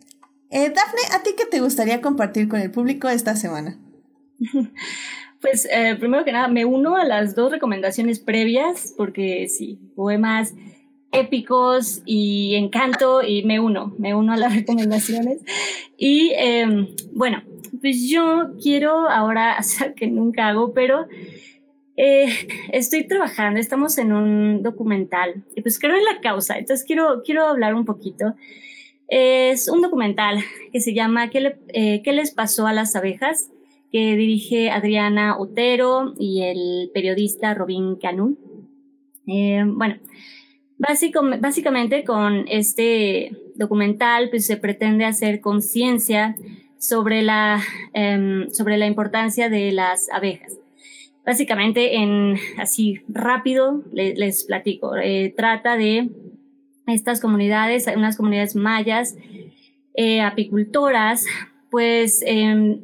Eh, 0.49 0.73
Dafne, 0.73 1.01
¿a 1.11 1.21
ti 1.21 1.31
qué 1.37 1.45
te 1.45 1.59
gustaría 1.59 2.01
compartir 2.01 2.47
con 2.47 2.59
el 2.59 2.71
público 2.71 3.07
esta 3.07 3.35
semana? 3.35 3.79
Pues 5.41 5.67
eh, 5.71 5.95
primero 5.99 6.25
que 6.25 6.31
nada, 6.31 6.47
me 6.47 6.65
uno 6.65 6.95
a 6.95 7.05
las 7.05 7.35
dos 7.35 7.51
recomendaciones 7.51 8.19
previas, 8.19 8.93
porque 8.97 9.47
sí, 9.47 9.79
poemas 9.95 10.55
épicos 11.11 12.01
y 12.05 12.55
encanto, 12.55 13.21
y 13.23 13.43
me 13.43 13.59
uno, 13.59 13.93
me 13.97 14.15
uno 14.15 14.33
a 14.33 14.37
las 14.37 14.55
recomendaciones. 14.55 15.41
Y 15.97 16.31
em, 16.35 16.87
bueno, 17.13 17.43
pues 17.81 18.09
yo 18.09 18.53
quiero 18.61 19.09
ahora 19.09 19.53
hacer 19.57 19.93
que 19.93 20.07
nunca 20.07 20.47
hago, 20.47 20.73
pero 20.73 21.07
eh, 21.95 22.27
estoy 22.71 23.07
trabajando, 23.07 23.59
estamos 23.59 23.97
en 23.97 24.13
un 24.13 24.63
documental, 24.63 25.43
y 25.55 25.61
pues 25.61 25.79
creo 25.79 25.95
en 25.95 26.05
la 26.05 26.19
causa, 26.21 26.57
entonces 26.57 26.85
quiero, 26.85 27.21
quiero 27.23 27.47
hablar 27.47 27.75
un 27.75 27.85
poquito. 27.85 28.35
Es 29.09 29.69
un 29.69 29.81
documental 29.81 30.43
que 30.73 30.81
se 30.81 30.93
llama 30.93 31.29
¿Qué, 31.29 31.39
le, 31.39 31.57
eh, 31.69 32.01
¿Qué 32.03 32.11
les 32.11 32.31
pasó 32.31 32.67
a 32.67 32.73
las 32.73 32.93
abejas? 32.93 33.51
Que 33.91 34.15
dirige 34.15 34.69
Adriana 34.69 35.37
Otero 35.37 36.13
y 36.17 36.43
el 36.43 36.91
periodista 36.93 37.53
Robin 37.53 37.95
Canún. 37.95 38.37
Eh, 39.27 39.63
bueno, 39.65 39.95
básicamente 40.77 42.03
con 42.03 42.45
este 42.47 43.31
documental 43.55 44.29
pues, 44.29 44.45
se 44.45 44.57
pretende 44.57 45.05
hacer 45.05 45.41
conciencia 45.41 46.35
sobre, 46.77 47.21
la, 47.23 47.61
em, 47.93 48.49
sobre 48.51 48.77
la 48.77 48.85
importancia 48.85 49.49
de 49.49 49.71
las 49.71 50.09
abejas. 50.11 50.57
Básicamente, 51.25 51.95
en 51.95 52.37
así 52.57 53.01
rápido 53.09 53.83
les, 53.91 54.45
platico. 54.45 54.95
Eh, 54.95 55.33
trata 55.35 55.75
de 55.75 56.09
estas 56.87 57.19
comunidades, 57.19 57.85
unas 57.93 58.15
comunidades 58.15 58.55
mayas, 58.55 59.17
eh, 59.93 60.21
apicultoras, 60.21 61.25
pues 61.69 62.23
em, 62.25 62.79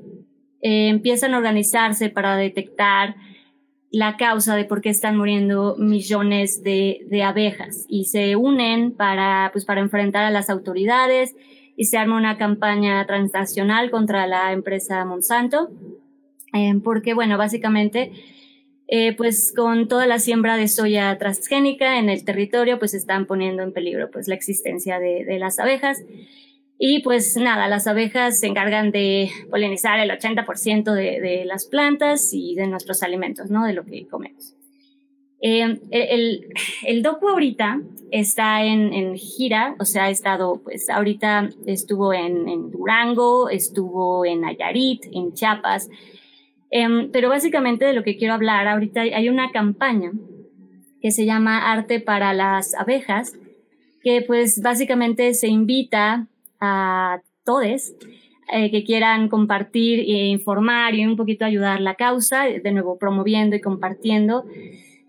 eh, 0.63 0.88
empiezan 0.88 1.34
a 1.34 1.38
organizarse 1.38 2.10
para 2.10 2.38
detectar 2.38 3.15
la 3.91 4.15
causa 4.15 4.55
de 4.55 4.63
por 4.63 4.79
qué 4.82 4.89
están 4.89 5.17
muriendo 5.17 5.75
millones 5.77 6.63
de, 6.63 7.05
de, 7.10 7.22
abejas 7.22 7.86
y 7.89 8.05
se 8.05 8.38
unen 8.38 8.93
para, 8.93 9.50
pues, 9.51 9.65
para 9.65 9.82
enfrentar 9.82 10.24
a 10.24 10.32
las 10.32 10.50
autoridades 10.50 11.36
y 11.75 11.86
se 11.86 11.98
arma 11.98 12.15
una 12.15 12.38
campaña 12.38 13.05
transnacional 13.05 13.91
contra 13.91 14.25
la 14.25 14.53
empresa 14.53 15.03
Monsanto, 15.03 15.70
eh, 16.53 16.74
porque, 16.82 17.13
bueno, 17.13 17.38
básicamente, 17.38 18.13
eh, 18.88 19.13
pues 19.17 19.53
con 19.53 19.89
toda 19.89 20.08
la 20.08 20.20
siembra 20.20 20.55
de 20.55 20.70
soya 20.70 21.17
transgénica 21.17 22.00
en 22.00 22.10
el 22.10 22.24
territorio, 22.24 22.79
pues 22.79 22.93
están 22.93 23.25
poniendo 23.25 23.63
en 23.63 23.74
peligro 23.74 24.10
pues 24.12 24.29
la 24.29 24.36
existencia 24.36 24.98
de, 25.00 25.25
de 25.25 25.39
las 25.39 25.60
abejas. 25.60 26.03
Y 26.86 27.00
pues 27.00 27.38
nada, 27.38 27.70
las 27.70 27.88
abejas 27.88 28.42
se 28.42 28.48
encargan 28.48 28.92
de 28.92 29.32
polinizar 29.50 30.02
el 30.02 30.12
80% 30.12 30.94
de, 30.94 31.22
de, 31.22 31.46
las 31.46 31.66
plantas 31.66 32.34
y 32.34 32.56
de 32.56 32.68
nuestros 32.68 33.04
alimentos, 33.04 33.50
¿no? 33.50 33.66
De 33.66 33.72
lo 33.72 33.86
que 33.86 34.06
comemos. 34.06 34.54
Eh, 35.42 35.80
el, 35.92 36.50
el, 36.86 37.02
docu 37.02 37.30
ahorita 37.30 37.80
está 38.12 38.66
en, 38.66 38.92
en, 38.92 39.16
gira, 39.16 39.78
o 39.80 39.86
sea, 39.86 40.04
ha 40.04 40.10
estado, 40.10 40.60
pues 40.62 40.90
ahorita 40.90 41.52
estuvo 41.68 42.12
en, 42.12 42.50
en 42.50 42.70
Durango, 42.70 43.48
estuvo 43.48 44.25
en 44.25 44.42
Nayarit, 44.42 45.06
en 45.13 45.32
Chiapas, 45.32 45.88
eh, 46.70 47.08
pero 47.13 47.30
básicamente 47.30 47.86
de 47.86 47.94
lo 47.94 48.04
que 48.04 48.18
quiero 48.18 48.34
hablar, 48.34 48.68
ahorita 48.68 49.04
hay 49.04 49.30
una 49.30 49.54
campaña 49.54 50.12
que 51.02 51.12
se 51.12 51.25
llama 51.25 51.72
Arte 51.72 52.02
para 52.02 52.34
las 52.34 52.75
Abejas, 52.75 53.38
que 54.02 54.22
pues 54.22 54.62
básicamente 54.62 55.34
se 55.34 55.48
invita 55.48 56.28
a 56.63 57.22
todos 57.43 57.93
eh, 58.51 58.72
que 58.72 58.84
quieran 58.84 59.29
compartir 59.29 60.00
e 60.00 60.27
informar 60.27 60.96
y 60.96 61.05
un 61.05 61.17
poquito 61.17 61.43
ayudar 61.43 61.82
la 61.82 61.96
causa, 61.96 62.46
de 62.46 62.72
nuevo 62.72 62.98
promoviendo 62.98 63.55
y 63.55 63.62
compartiendo. 63.62 64.46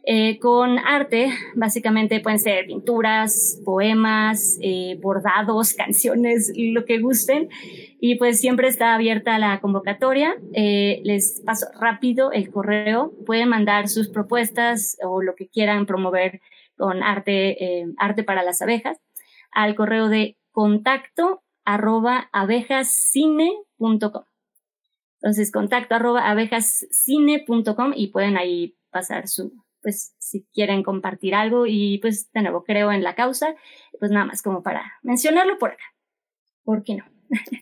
Eh, 0.06 0.38
con 0.38 0.78
arte, 0.78 1.30
básicamente 1.54 2.20
pueden 2.20 2.38
ser 2.38 2.66
pinturas, 2.66 3.60
poemas, 3.64 4.58
eh, 4.60 4.98
bordados, 5.00 5.74
canciones, 5.78 6.52
lo 6.56 6.84
que 6.84 6.98
gusten. 6.98 7.48
Y 8.00 8.16
pues 8.16 8.40
siempre 8.40 8.68
está 8.68 8.94
abierta 8.94 9.38
la 9.38 9.60
convocatoria. 9.60 10.34
les 10.52 11.40
paso 11.46 11.66
rápido 11.80 12.32
el 12.32 12.50
correo. 12.50 13.12
Pueden 13.26 13.48
mandar 13.48 13.88
sus 13.88 14.08
propuestas 14.08 14.96
o 15.04 15.22
lo 15.22 15.34
que 15.36 15.48
quieran 15.48 15.86
promover 15.86 16.40
con 16.76 17.02
arte, 17.02 17.86
arte 17.98 18.24
para 18.24 18.42
las 18.42 18.60
abejas 18.60 18.98
al 19.52 19.74
correo 19.76 20.08
de 20.08 20.36
contacto 20.50 21.43
arroba 21.64 22.28
abejascine.com. 22.32 24.24
Entonces, 25.20 25.50
contacto 25.52 25.94
arroba 25.94 26.28
abejascine.com 26.30 27.92
y 27.94 28.08
pueden 28.08 28.36
ahí 28.36 28.76
pasar 28.90 29.28
su, 29.28 29.52
pues, 29.82 30.14
si 30.18 30.44
quieren 30.52 30.82
compartir 30.82 31.34
algo 31.34 31.66
y 31.66 31.98
pues, 31.98 32.30
de 32.32 32.42
nuevo, 32.42 32.64
creo 32.64 32.92
en 32.92 33.02
la 33.02 33.14
causa, 33.14 33.54
pues 33.98 34.10
nada 34.10 34.26
más 34.26 34.42
como 34.42 34.62
para 34.62 34.92
mencionarlo 35.02 35.58
por 35.58 35.72
acá. 35.72 35.84
¿Por 36.64 36.82
qué 36.82 36.96
no? 36.96 37.13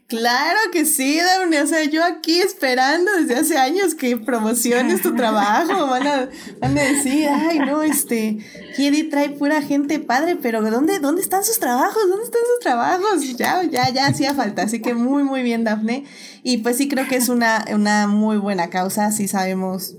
Claro 0.09 0.59
que 0.73 0.85
sí, 0.85 1.19
Daphne. 1.19 1.63
O 1.63 1.67
sea, 1.67 1.85
yo 1.85 2.05
aquí 2.05 2.41
esperando 2.41 3.11
desde 3.13 3.37
hace 3.37 3.57
años 3.57 3.95
que 3.95 4.17
promociones 4.19 5.01
tu 5.01 5.15
trabajo. 5.15 5.87
Van 5.87 6.07
a, 6.07 6.29
van 6.61 6.77
a 6.77 6.83
decir, 6.83 7.29
ay, 7.29 7.61
no, 7.61 7.83
este, 7.83 8.39
Kiri 8.77 9.05
trae 9.05 9.31
pura 9.31 9.63
gente 9.63 9.99
padre, 10.01 10.37
pero 10.37 10.63
¿dónde, 10.71 10.99
¿dónde 10.99 11.23
están 11.23 11.45
sus 11.45 11.59
trabajos? 11.59 12.03
¿Dónde 12.09 12.25
están 12.25 12.43
sus 12.43 12.61
trabajos? 12.61 13.37
Ya, 13.39 13.63
ya, 13.65 13.89
ya 13.91 14.07
hacía 14.07 14.35
falta. 14.35 14.63
Así 14.63 14.83
que 14.83 14.95
muy, 14.95 15.23
muy 15.23 15.43
bien, 15.43 15.65
Dafne. 15.65 16.05
Y 16.43 16.59
pues 16.59 16.77
sí 16.77 16.89
creo 16.89 17.09
que 17.09 17.17
es 17.17 17.29
una, 17.31 17.65
una 17.73 18.07
muy 18.07 18.37
buena 18.37 18.69
causa. 18.69 19.13
Sí 19.13 19.29
sabemos 19.29 19.97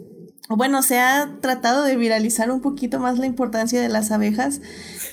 bueno, 0.50 0.82
se 0.84 1.00
ha 1.00 1.38
tratado 1.40 1.84
de 1.84 1.96
viralizar 1.96 2.52
un 2.52 2.62
poquito 2.62 3.00
más 3.00 3.18
la 3.18 3.26
importancia 3.26 3.82
de 3.82 3.88
las 3.88 4.12
abejas 4.12 4.62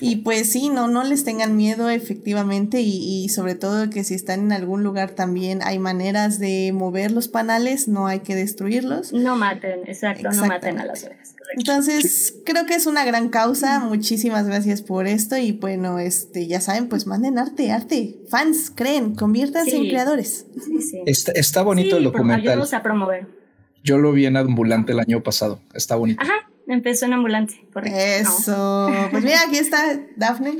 y 0.01 0.17
pues 0.17 0.51
sí, 0.51 0.69
no, 0.69 0.89
no 0.89 1.03
les 1.03 1.23
tengan 1.23 1.55
miedo 1.55 1.89
efectivamente 1.89 2.81
y, 2.81 3.23
y, 3.23 3.29
sobre 3.29 3.55
todo 3.55 3.89
que 3.89 4.03
si 4.03 4.13
están 4.13 4.41
en 4.41 4.51
algún 4.51 4.83
lugar 4.83 5.11
también 5.11 5.61
hay 5.63 5.79
maneras 5.79 6.37
de 6.37 6.71
mover 6.73 7.11
los 7.11 7.29
panales, 7.29 7.87
no 7.87 8.07
hay 8.07 8.19
que 8.19 8.35
destruirlos. 8.35 9.13
No 9.13 9.37
maten, 9.37 9.81
exacto, 9.87 10.29
no 10.31 10.45
maten 10.47 10.79
a 10.79 10.85
las 10.85 11.05
abejas. 11.05 11.35
Entonces, 11.55 12.35
creo 12.45 12.65
que 12.65 12.75
es 12.75 12.85
una 12.85 13.03
gran 13.03 13.29
causa, 13.29 13.79
muchísimas 13.79 14.47
gracias 14.47 14.81
por 14.81 15.07
esto 15.07 15.37
y 15.37 15.51
bueno, 15.51 15.99
este, 15.99 16.47
ya 16.47 16.61
saben, 16.61 16.87
pues 16.87 17.07
manden 17.07 17.37
arte, 17.37 17.71
arte, 17.71 18.19
fans, 18.29 18.71
creen, 18.73 19.15
conviértanse 19.15 19.75
en 19.75 19.87
creadores. 19.89 20.45
Sí, 20.65 20.81
sí. 20.81 21.01
Está, 21.05 21.31
está 21.33 21.61
bonito 21.61 21.97
el 21.97 22.05
documental. 22.05 22.61
a 22.71 22.83
promover. 22.83 23.40
Yo 23.83 23.97
lo 23.97 24.11
vi 24.11 24.25
en 24.25 24.37
Ambulante 24.37 24.91
el 24.91 24.99
año 24.99 25.21
pasado. 25.23 25.61
Está 25.73 25.95
bonito. 25.95 26.21
Ajá, 26.21 26.49
empezó 26.67 27.05
en 27.05 27.13
Ambulante, 27.13 27.67
correcto. 27.73 27.97
Eso. 27.97 28.91
Pues 29.11 29.23
mira, 29.23 29.41
aquí 29.47 29.57
está 29.57 29.99
Daphne. 30.15 30.51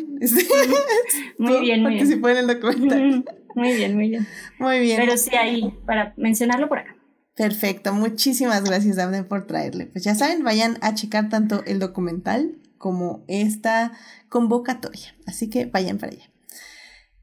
muy 1.37 1.59
bien, 1.61 1.83
muy 1.83 1.95
bien. 1.95 2.25
en 2.25 2.37
el 2.37 2.47
documental. 2.47 3.25
Muy 3.55 3.73
bien, 3.73 3.95
muy 3.95 4.09
bien. 4.09 4.27
Muy 4.59 4.79
bien. 4.79 4.97
Pero 4.99 5.17
sí, 5.17 5.35
ahí, 5.35 5.73
para 5.85 6.13
mencionarlo 6.17 6.69
por 6.69 6.79
acá. 6.79 6.95
Perfecto. 7.35 7.93
Muchísimas 7.93 8.63
gracias, 8.63 8.95
Daphne, 8.97 9.23
por 9.23 9.45
traerle. 9.47 9.87
Pues 9.87 10.03
ya 10.03 10.15
saben, 10.15 10.43
vayan 10.43 10.77
a 10.81 10.93
checar 10.93 11.29
tanto 11.29 11.63
el 11.65 11.79
documental 11.79 12.57
como 12.77 13.23
esta 13.27 13.91
convocatoria. 14.29 15.15
Así 15.25 15.49
que 15.49 15.65
vayan 15.65 15.97
para 15.97 16.13
allá. 16.13 16.29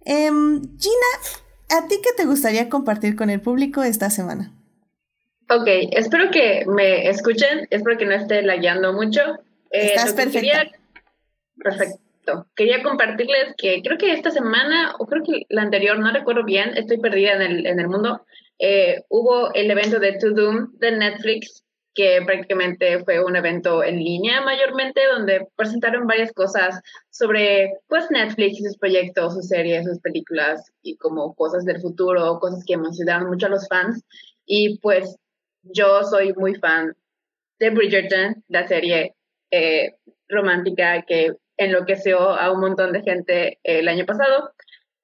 Em, 0.04 0.62
Gina, 0.78 1.78
¿a 1.78 1.88
ti 1.88 1.96
qué 2.02 2.10
te 2.16 2.24
gustaría 2.24 2.68
compartir 2.68 3.16
con 3.16 3.30
el 3.30 3.40
público 3.40 3.82
esta 3.82 4.10
semana? 4.10 4.54
Ok, 5.50 5.66
espero 5.92 6.30
que 6.30 6.64
me 6.66 7.08
escuchen, 7.08 7.66
espero 7.70 7.96
que 7.96 8.04
no 8.04 8.14
esté 8.14 8.42
lagueando 8.42 8.92
mucho. 8.92 9.20
Eh, 9.70 9.94
Estás 9.94 10.12
perfecta. 10.12 10.70
perfecto. 11.56 12.46
Quería 12.54 12.82
compartirles 12.82 13.54
que 13.56 13.80
creo 13.82 13.96
que 13.96 14.12
esta 14.12 14.30
semana, 14.30 14.94
o 14.98 15.06
creo 15.06 15.22
que 15.22 15.46
la 15.48 15.62
anterior, 15.62 15.98
no 15.98 16.12
recuerdo 16.12 16.44
bien, 16.44 16.76
estoy 16.76 16.98
perdida 16.98 17.32
en 17.32 17.42
el, 17.42 17.66
en 17.66 17.80
el 17.80 17.88
mundo, 17.88 18.26
eh, 18.58 19.02
hubo 19.08 19.52
el 19.54 19.70
evento 19.70 19.98
de 19.98 20.18
To 20.18 20.32
Doom 20.32 20.72
de 20.78 20.92
Netflix, 20.92 21.64
que 21.94 22.20
prácticamente 22.26 23.02
fue 23.04 23.24
un 23.24 23.34
evento 23.34 23.82
en 23.82 23.96
línea 23.98 24.42
mayormente, 24.42 25.00
donde 25.10 25.48
presentaron 25.56 26.06
varias 26.06 26.32
cosas 26.32 26.80
sobre 27.10 27.72
pues 27.88 28.10
Netflix 28.10 28.60
y 28.60 28.64
sus 28.64 28.76
proyectos, 28.76 29.34
sus 29.34 29.48
series, 29.48 29.86
sus 29.86 29.98
películas 30.00 30.70
y 30.82 30.96
como 30.96 31.34
cosas 31.34 31.64
del 31.64 31.80
futuro, 31.80 32.38
cosas 32.38 32.62
que 32.66 32.74
emocionaron 32.74 33.30
mucho 33.30 33.46
a 33.46 33.50
los 33.50 33.66
fans. 33.66 34.04
Y 34.44 34.78
pues 34.78 35.16
yo 35.74 36.02
soy 36.04 36.32
muy 36.34 36.54
fan 36.56 36.94
de 37.58 37.70
Bridgerton, 37.70 38.44
la 38.48 38.66
serie 38.66 39.14
eh, 39.50 39.96
romántica 40.28 41.02
que 41.02 41.32
enloqueció 41.56 42.18
a 42.18 42.52
un 42.52 42.60
montón 42.60 42.92
de 42.92 43.02
gente 43.02 43.58
el 43.64 43.88
año 43.88 44.06
pasado. 44.06 44.52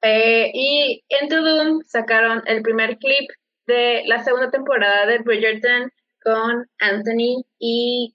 Eh, 0.03 0.51
y 0.53 1.05
en 1.09 1.29
Doom 1.29 1.83
sacaron 1.87 2.43
el 2.47 2.63
primer 2.63 2.99
clip 2.99 3.31
de 3.67 4.03
la 4.07 4.23
segunda 4.23 4.51
temporada 4.51 5.07
de 5.07 5.19
Bridgerton 5.19 5.91
con 6.23 6.67
Anthony 6.79 7.45
y 7.59 8.15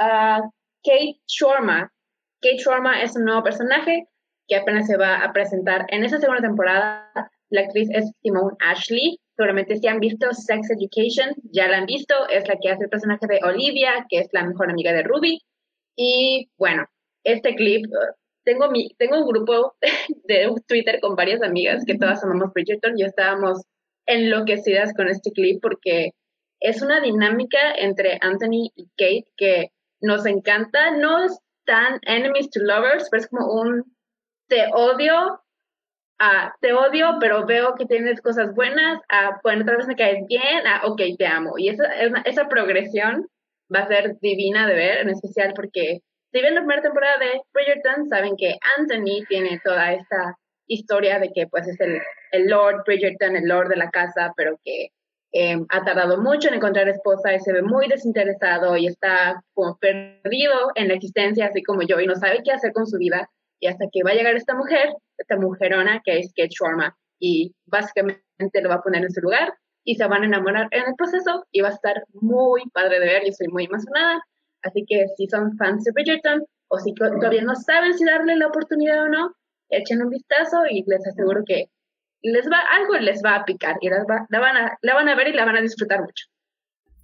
uh, 0.00 0.50
Kate 0.82 1.20
Shorma. 1.26 1.92
Kate 2.40 2.58
Shorma 2.58 3.02
es 3.02 3.16
un 3.16 3.24
nuevo 3.24 3.42
personaje 3.42 4.06
que 4.48 4.56
apenas 4.56 4.86
se 4.86 4.96
va 4.96 5.22
a 5.22 5.32
presentar 5.32 5.86
en 5.88 6.04
esa 6.04 6.18
segunda 6.18 6.42
temporada. 6.42 7.10
La 7.50 7.62
actriz 7.62 7.88
es 7.92 8.10
Simone 8.22 8.56
Ashley. 8.60 9.20
Seguramente 9.40 9.76
si 9.76 9.88
han 9.88 10.00
visto 10.00 10.26
Sex 10.34 10.68
Education, 10.70 11.34
ya 11.50 11.66
la 11.66 11.78
han 11.78 11.86
visto. 11.86 12.14
Es 12.28 12.46
la 12.46 12.58
que 12.60 12.68
hace 12.68 12.84
el 12.84 12.90
personaje 12.90 13.26
de 13.26 13.40
Olivia, 13.42 14.04
que 14.10 14.18
es 14.18 14.28
la 14.32 14.44
mejor 14.44 14.70
amiga 14.70 14.92
de 14.92 15.02
Ruby. 15.02 15.40
Y 15.96 16.50
bueno, 16.58 16.84
este 17.24 17.54
clip, 17.54 17.86
uh, 17.86 18.14
tengo, 18.44 18.70
mi, 18.70 18.90
tengo 18.98 19.16
un 19.16 19.26
grupo 19.26 19.76
de 20.24 20.46
Twitter 20.68 21.00
con 21.00 21.16
varias 21.16 21.40
amigas 21.40 21.84
que 21.86 21.96
todas 21.96 22.22
amamos 22.22 22.52
Bridgerton 22.52 22.98
y 22.98 23.04
estábamos 23.04 23.62
enloquecidas 24.04 24.92
con 24.92 25.08
este 25.08 25.30
clip 25.30 25.58
porque 25.62 26.10
es 26.60 26.82
una 26.82 27.00
dinámica 27.00 27.72
entre 27.78 28.18
Anthony 28.20 28.68
y 28.76 28.90
Kate 28.98 29.32
que 29.38 29.68
nos 30.02 30.26
encanta. 30.26 30.90
No 30.90 31.24
es 31.24 31.38
tan 31.64 31.98
enemies 32.02 32.50
to 32.50 32.60
lovers, 32.60 33.08
pero 33.10 33.22
es 33.22 33.28
como 33.28 33.50
un 33.54 33.96
te 34.48 34.66
odio, 34.74 35.40
a 36.20 36.54
te 36.60 36.72
odio, 36.74 37.16
pero 37.18 37.46
veo 37.46 37.74
que 37.74 37.86
tienes 37.86 38.20
cosas 38.20 38.54
buenas, 38.54 39.00
a 39.08 39.40
bueno, 39.42 39.64
tal 39.64 39.78
vez 39.78 39.86
me 39.86 39.96
caes 39.96 40.26
bien, 40.28 40.66
a 40.66 40.86
ok, 40.86 41.00
te 41.18 41.26
amo. 41.26 41.54
Y 41.56 41.70
esa, 41.70 41.84
esa 42.24 42.46
progresión 42.48 43.26
va 43.74 43.80
a 43.80 43.88
ser 43.88 44.18
divina 44.20 44.66
de 44.66 44.74
ver, 44.74 44.98
en 44.98 45.08
especial 45.08 45.54
porque 45.56 46.00
si 46.32 46.42
ven 46.42 46.54
la 46.54 46.60
primera 46.60 46.82
temporada 46.82 47.18
de 47.18 47.40
Bridgerton, 47.52 48.06
saben 48.08 48.36
que 48.36 48.56
Anthony 48.78 49.24
tiene 49.28 49.60
toda 49.64 49.94
esta 49.94 50.36
historia 50.66 51.18
de 51.18 51.32
que 51.32 51.46
pues 51.48 51.66
es 51.66 51.80
el, 51.80 52.00
el 52.32 52.46
Lord 52.48 52.84
Bridgerton, 52.86 53.36
el 53.36 53.48
Lord 53.48 53.68
de 53.68 53.76
la 53.76 53.90
casa, 53.90 54.32
pero 54.36 54.58
que 54.62 54.88
em, 55.32 55.66
ha 55.70 55.84
tardado 55.84 56.18
mucho 56.18 56.48
en 56.48 56.54
encontrar 56.54 56.88
esposa 56.88 57.32
y 57.32 57.40
se 57.40 57.52
ve 57.52 57.62
muy 57.62 57.88
desinteresado 57.88 58.76
y 58.76 58.86
está 58.86 59.42
como 59.54 59.78
perdido 59.78 60.70
en 60.74 60.88
la 60.88 60.94
existencia, 60.94 61.46
así 61.46 61.62
como 61.62 61.82
yo, 61.82 61.98
y 61.98 62.06
no 62.06 62.14
sabe 62.14 62.40
qué 62.44 62.52
hacer 62.52 62.72
con 62.72 62.86
su 62.86 62.98
vida. 62.98 63.28
Y 63.60 63.68
hasta 63.68 63.86
que 63.92 64.02
va 64.04 64.10
a 64.10 64.14
llegar 64.14 64.34
esta 64.34 64.54
mujer, 64.54 64.88
esta 65.18 65.36
mujerona 65.36 66.00
que 66.04 66.18
es 66.18 66.32
Kate 66.34 66.48
Sharma, 66.50 66.96
y 67.20 67.54
básicamente 67.66 68.22
lo 68.62 68.70
va 68.70 68.76
a 68.76 68.82
poner 68.82 69.02
en 69.02 69.10
su 69.10 69.20
lugar 69.20 69.52
y 69.84 69.94
se 69.94 70.06
van 70.06 70.22
a 70.22 70.26
enamorar 70.26 70.68
en 70.70 70.82
el 70.88 70.94
proceso 70.96 71.44
y 71.52 71.60
va 71.60 71.68
a 71.68 71.72
estar 71.72 72.04
muy 72.14 72.62
padre 72.72 72.98
de 72.98 73.06
ver. 73.06 73.22
Yo 73.24 73.32
soy 73.32 73.48
muy 73.48 73.64
emocionada. 73.64 74.20
Así 74.62 74.84
que 74.88 75.06
si 75.16 75.26
son 75.28 75.56
fans 75.56 75.84
de 75.84 75.92
Bridgerton 75.92 76.44
o 76.68 76.78
si 76.78 76.92
todavía 76.94 77.42
no 77.42 77.54
saben 77.54 77.94
si 77.94 78.04
darle 78.04 78.36
la 78.36 78.48
oportunidad 78.48 79.04
o 79.04 79.08
no, 79.08 79.32
echen 79.70 80.02
un 80.02 80.10
vistazo 80.10 80.62
y 80.68 80.84
les 80.86 81.06
aseguro 81.06 81.42
que 81.46 81.66
les 82.22 82.46
va, 82.50 82.58
algo 82.76 82.94
les 82.98 83.22
va 83.24 83.36
a 83.36 83.44
picar 83.44 83.76
y 83.80 83.88
la, 83.88 84.04
van 84.06 84.56
a, 84.56 84.78
la 84.82 84.94
van 84.94 85.08
a 85.08 85.16
ver 85.16 85.28
y 85.28 85.32
la 85.32 85.46
van 85.46 85.56
a 85.56 85.62
disfrutar 85.62 86.00
mucho. 86.00 86.26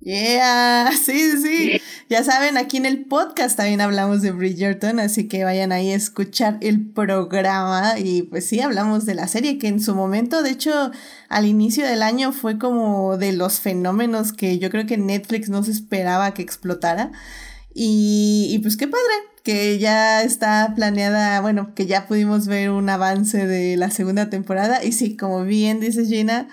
Yeah, 0.06 0.92
sí, 1.04 1.32
sí. 1.42 1.80
Ya 2.08 2.22
saben, 2.22 2.56
aquí 2.56 2.76
en 2.76 2.86
el 2.86 3.06
podcast 3.06 3.56
también 3.56 3.80
hablamos 3.80 4.22
de 4.22 4.30
Bridgerton, 4.30 5.00
así 5.00 5.26
que 5.26 5.42
vayan 5.42 5.72
ahí 5.72 5.90
a 5.90 5.96
escuchar 5.96 6.58
el 6.60 6.86
programa 6.90 7.98
y 7.98 8.22
pues 8.22 8.46
sí, 8.46 8.60
hablamos 8.60 9.04
de 9.04 9.16
la 9.16 9.26
serie 9.26 9.58
que 9.58 9.66
en 9.66 9.80
su 9.80 9.96
momento, 9.96 10.44
de 10.44 10.50
hecho, 10.50 10.92
al 11.28 11.44
inicio 11.46 11.84
del 11.84 12.04
año 12.04 12.30
fue 12.30 12.56
como 12.56 13.16
de 13.18 13.32
los 13.32 13.58
fenómenos 13.58 14.32
que 14.32 14.60
yo 14.60 14.70
creo 14.70 14.86
que 14.86 14.96
Netflix 14.96 15.48
no 15.48 15.64
se 15.64 15.72
esperaba 15.72 16.34
que 16.34 16.42
explotara. 16.42 17.10
Y, 17.74 18.46
y 18.52 18.60
pues 18.60 18.76
qué 18.76 18.86
padre, 18.86 19.12
que 19.42 19.78
ya 19.78 20.22
está 20.22 20.72
planeada, 20.76 21.40
bueno, 21.40 21.74
que 21.74 21.86
ya 21.86 22.06
pudimos 22.06 22.46
ver 22.46 22.70
un 22.70 22.88
avance 22.90 23.46
de 23.46 23.76
la 23.76 23.90
segunda 23.90 24.30
temporada 24.30 24.84
y 24.84 24.92
sí, 24.92 25.16
como 25.16 25.44
bien 25.44 25.80
dice 25.80 26.04
Gina, 26.06 26.48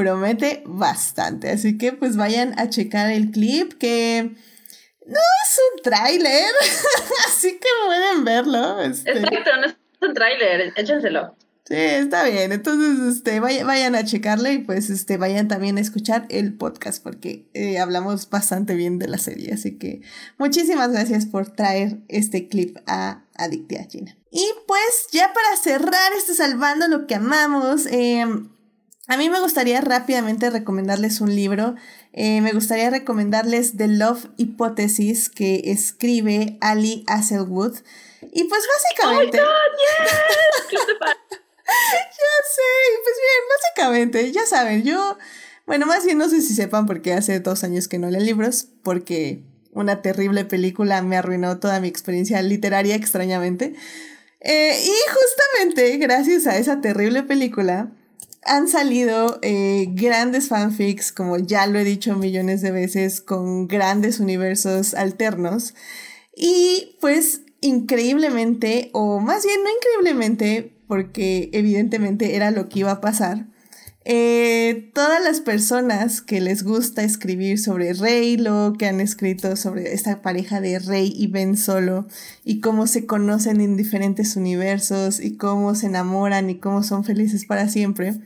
promete 0.00 0.62
bastante. 0.66 1.50
Así 1.50 1.76
que 1.76 1.92
pues 1.92 2.16
vayan 2.16 2.58
a 2.58 2.68
checar 2.70 3.10
el 3.10 3.30
clip 3.30 3.74
que 3.74 4.34
no 5.06 5.18
es 5.44 5.60
un 5.72 5.82
tráiler, 5.82 6.50
así 7.26 7.58
que 7.58 7.68
pueden 7.86 8.24
verlo. 8.24 8.80
Este. 8.80 9.10
Exacto, 9.10 9.50
no 9.60 9.66
es 9.66 9.76
un 10.00 10.14
tráiler, 10.14 10.72
échenselo. 10.76 11.36
Sí, 11.70 11.76
está 11.76 12.24
bien. 12.24 12.50
Entonces, 12.50 13.16
este, 13.16 13.38
vayan, 13.38 13.94
a 13.94 14.04
checarle 14.04 14.54
y 14.54 14.58
pues 14.58 14.90
este, 14.90 15.18
vayan 15.18 15.46
también 15.46 15.78
a 15.78 15.80
escuchar 15.80 16.26
el 16.28 16.54
podcast 16.54 17.00
porque 17.00 17.46
eh, 17.54 17.78
hablamos 17.78 18.28
bastante 18.28 18.74
bien 18.74 18.98
de 18.98 19.06
la 19.06 19.18
serie. 19.18 19.52
Así 19.52 19.78
que 19.78 20.00
muchísimas 20.36 20.90
gracias 20.90 21.26
por 21.26 21.48
traer 21.50 21.98
este 22.08 22.48
clip 22.48 22.78
a 22.86 23.22
Adictia 23.36 23.86
China. 23.86 24.16
Y 24.32 24.44
pues 24.66 25.06
ya 25.12 25.32
para 25.32 25.56
cerrar 25.62 26.12
este 26.16 26.34
Salvando 26.34 26.88
lo 26.88 27.06
que 27.06 27.14
amamos, 27.14 27.86
em, 27.86 28.48
a 29.10 29.16
mí 29.16 29.28
me 29.28 29.40
gustaría 29.40 29.80
rápidamente 29.80 30.50
recomendarles 30.50 31.20
un 31.20 31.34
libro. 31.34 31.74
Eh, 32.12 32.40
me 32.42 32.52
gustaría 32.52 32.90
recomendarles 32.90 33.76
The 33.76 33.88
Love 33.88 34.26
Hypothesis 34.36 35.28
que 35.28 35.62
escribe 35.64 36.58
Ali 36.60 37.04
Hazelwood. 37.08 37.76
Y 38.32 38.44
pues 38.44 38.62
básicamente... 38.72 39.40
Oh 39.40 39.44
ya 40.84 42.34
sé, 42.54 42.70
pues 43.02 43.16
bien, 43.16 43.42
básicamente, 43.58 44.30
ya 44.30 44.46
saben, 44.46 44.84
yo, 44.84 45.18
bueno, 45.66 45.86
más 45.86 46.04
bien 46.04 46.18
no 46.18 46.28
sé 46.28 46.40
si 46.40 46.54
sepan 46.54 46.86
porque 46.86 47.12
hace 47.12 47.40
dos 47.40 47.64
años 47.64 47.88
que 47.88 47.98
no 47.98 48.10
leo 48.10 48.20
libros, 48.20 48.68
porque 48.84 49.42
una 49.72 50.02
terrible 50.02 50.44
película 50.44 51.02
me 51.02 51.16
arruinó 51.16 51.58
toda 51.58 51.80
mi 51.80 51.88
experiencia 51.88 52.40
literaria 52.42 52.94
extrañamente. 52.94 53.74
Eh, 54.38 54.80
y 54.84 54.94
justamente 55.12 55.96
gracias 55.96 56.46
a 56.46 56.58
esa 56.58 56.80
terrible 56.80 57.24
película 57.24 57.90
han 58.44 58.68
salido 58.68 59.38
eh, 59.42 59.86
grandes 59.90 60.48
fanfics, 60.48 61.12
como 61.12 61.38
ya 61.38 61.66
lo 61.66 61.78
he 61.78 61.84
dicho 61.84 62.16
millones 62.16 62.62
de 62.62 62.70
veces, 62.70 63.20
con 63.20 63.68
grandes 63.68 64.20
universos 64.20 64.94
alternos. 64.94 65.74
Y 66.36 66.96
pues 67.00 67.42
increíblemente, 67.60 68.90
o 68.92 69.20
más 69.20 69.44
bien 69.44 69.60
no 69.62 69.70
increíblemente, 69.70 70.72
porque 70.86 71.50
evidentemente 71.52 72.34
era 72.34 72.50
lo 72.50 72.68
que 72.68 72.80
iba 72.80 72.92
a 72.92 73.00
pasar. 73.00 73.46
Eh, 74.06 74.90
todas 74.94 75.22
las 75.22 75.40
personas 75.40 76.22
que 76.22 76.40
les 76.40 76.62
gusta 76.62 77.02
escribir 77.02 77.58
sobre 77.58 77.92
Reylo, 77.92 78.72
que 78.78 78.86
han 78.86 78.98
escrito 78.98 79.54
sobre 79.56 79.92
esta 79.92 80.22
pareja 80.22 80.62
de 80.62 80.78
Rey 80.78 81.12
y 81.14 81.26
Ben 81.26 81.56
Solo, 81.56 82.08
y 82.42 82.60
cómo 82.60 82.86
se 82.86 83.04
conocen 83.04 83.60
en 83.60 83.76
diferentes 83.76 84.36
universos, 84.36 85.20
y 85.20 85.36
cómo 85.36 85.74
se 85.74 85.86
enamoran 85.86 86.48
y 86.48 86.56
cómo 86.56 86.82
son 86.82 87.04
felices 87.04 87.44
para 87.44 87.68
siempre, 87.68 88.18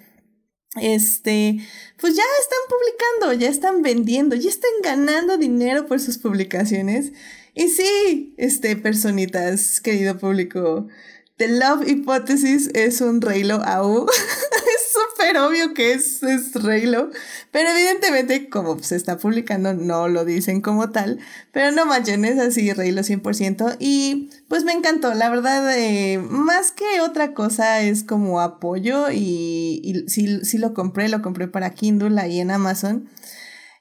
este, 0.80 1.58
pues 2.00 2.16
ya 2.16 2.22
están 2.40 2.58
publicando, 2.68 3.40
ya 3.40 3.48
están 3.48 3.82
vendiendo, 3.82 4.36
ya 4.36 4.48
están 4.48 4.70
ganando 4.82 5.36
dinero 5.36 5.86
por 5.86 6.00
sus 6.00 6.18
publicaciones. 6.18 7.12
Y 7.54 7.68
sí, 7.68 8.34
este, 8.36 8.76
personitas, 8.76 9.80
querido 9.80 10.18
público, 10.18 10.88
The 11.36 11.48
Love 11.48 11.88
Hypothesis 11.88 12.70
es 12.74 13.00
un 13.00 13.20
Reylo 13.20 13.62
AU. 13.64 14.06
súper 14.94 15.36
obvio 15.38 15.74
que 15.74 15.92
es, 15.92 16.22
es 16.22 16.54
Reylo. 16.54 17.10
Pero 17.50 17.68
evidentemente, 17.70 18.48
como 18.48 18.78
se 18.82 18.96
está 18.96 19.18
publicando, 19.18 19.74
no 19.74 20.08
lo 20.08 20.24
dicen 20.24 20.60
como 20.60 20.90
tal. 20.90 21.18
Pero 21.52 21.72
no 21.72 21.86
manchen, 21.86 22.24
es 22.24 22.38
así 22.38 22.72
Reylo 22.72 23.02
100%. 23.02 23.76
Y 23.78 24.30
pues 24.48 24.64
me 24.64 24.72
encantó. 24.72 25.12
La 25.14 25.28
verdad, 25.30 25.76
eh, 25.76 26.18
más 26.18 26.72
que 26.72 27.00
otra 27.00 27.34
cosa, 27.34 27.80
es 27.80 28.04
como 28.04 28.40
apoyo. 28.40 29.10
Y, 29.10 29.80
y 29.82 30.08
sí, 30.08 30.44
sí 30.44 30.58
lo 30.58 30.74
compré, 30.74 31.08
lo 31.08 31.22
compré 31.22 31.48
para 31.48 31.70
Kindle 31.70 32.20
ahí 32.20 32.40
en 32.40 32.50
Amazon. 32.50 33.08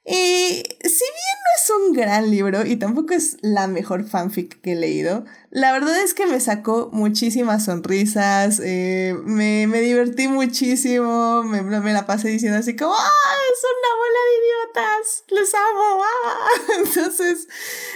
Y 0.06 0.62
si 0.82 1.04
bien 1.04 1.38
no 1.40 1.50
es 1.56 1.70
un 1.80 1.92
gran 1.94 2.30
libro 2.30 2.66
y 2.66 2.76
tampoco 2.76 3.14
es 3.14 3.38
la 3.40 3.66
mejor 3.68 4.04
fanfic 4.04 4.60
que 4.60 4.72
he 4.72 4.76
leído, 4.76 5.24
la 5.50 5.72
verdad 5.72 5.98
es 6.02 6.12
que 6.12 6.26
me 6.26 6.40
sacó 6.40 6.90
muchísimas 6.92 7.64
sonrisas, 7.64 8.60
eh, 8.62 9.16
me, 9.24 9.66
me, 9.66 9.80
divertí 9.80 10.28
muchísimo, 10.28 11.42
me, 11.42 11.62
me, 11.62 11.92
la 11.94 12.04
pasé 12.04 12.28
diciendo 12.28 12.58
así 12.58 12.76
como, 12.76 12.92
¡ah! 12.92 13.34
Es 13.50 13.62
una 13.64 13.94
bola 13.96 14.18
de 14.28 14.36
idiotas, 14.42 15.24
les 15.30 15.54
amo, 15.54 16.02
¡ah! 16.02 16.48
Entonces, 16.84 17.48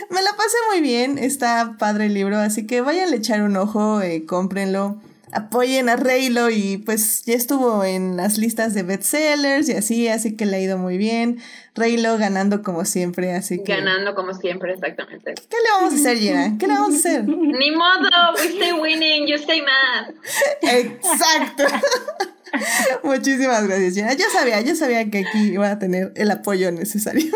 me 0.09 0.23
la 0.23 0.31
pasé 0.31 0.57
muy 0.71 0.81
bien, 0.81 1.19
está 1.19 1.77
padre 1.79 2.07
el 2.07 2.15
libro, 2.15 2.39
así 2.39 2.67
que 2.67 2.81
vayan 2.81 3.13
a 3.13 3.17
echar 3.17 3.43
un 3.43 3.55
ojo, 3.59 4.01
eh, 4.01 4.25
cómprenlo 4.25 4.99
apoyen 5.33 5.89
a 5.89 5.97
Reylo 5.97 6.51
y 6.51 6.79
pues 6.79 7.25
ya 7.25 7.35
estuvo 7.35 7.85
en 7.85 8.17
las 8.17 8.39
listas 8.39 8.75
de 8.75 8.83
bestsellers 8.83 9.69
y 9.69 9.73
así, 9.73 10.09
así 10.09 10.37
que 10.37 10.47
le 10.47 10.57
ha 10.57 10.61
ido 10.61 10.79
muy 10.79 10.99
bien. 10.99 11.41
Reylo 11.75 12.19
ganando 12.19 12.63
como 12.63 12.85
siempre, 12.85 13.33
así 13.35 13.63
que... 13.63 13.77
Ganando 13.77 14.15
como 14.15 14.35
siempre, 14.35 14.75
exactamente. 14.75 15.35
¿Qué 15.35 15.57
le 15.57 15.71
vamos 15.77 15.93
a 15.93 15.97
hacer, 15.97 16.19
Gina? 16.19 16.57
¿Qué 16.59 16.67
le 16.67 16.75
vamos 16.75 16.95
a 16.95 16.99
hacer? 16.99 17.25
Ni 17.25 17.71
modo, 17.71 18.09
we 18.37 18.47
stay 18.49 18.73
winning, 18.73 19.27
you 19.27 19.37
stay 19.37 19.63
mad. 19.63 20.15
Exacto. 20.63 21.65
Muchísimas 23.05 23.67
gracias, 23.67 23.95
Gina. 23.95 24.15
Yo 24.15 24.25
sabía, 24.33 24.61
yo 24.61 24.75
sabía 24.75 25.09
que 25.11 25.19
aquí 25.19 25.53
iba 25.53 25.71
a 25.71 25.79
tener 25.79 26.13
el 26.17 26.31
apoyo 26.31 26.73
necesario. 26.73 27.33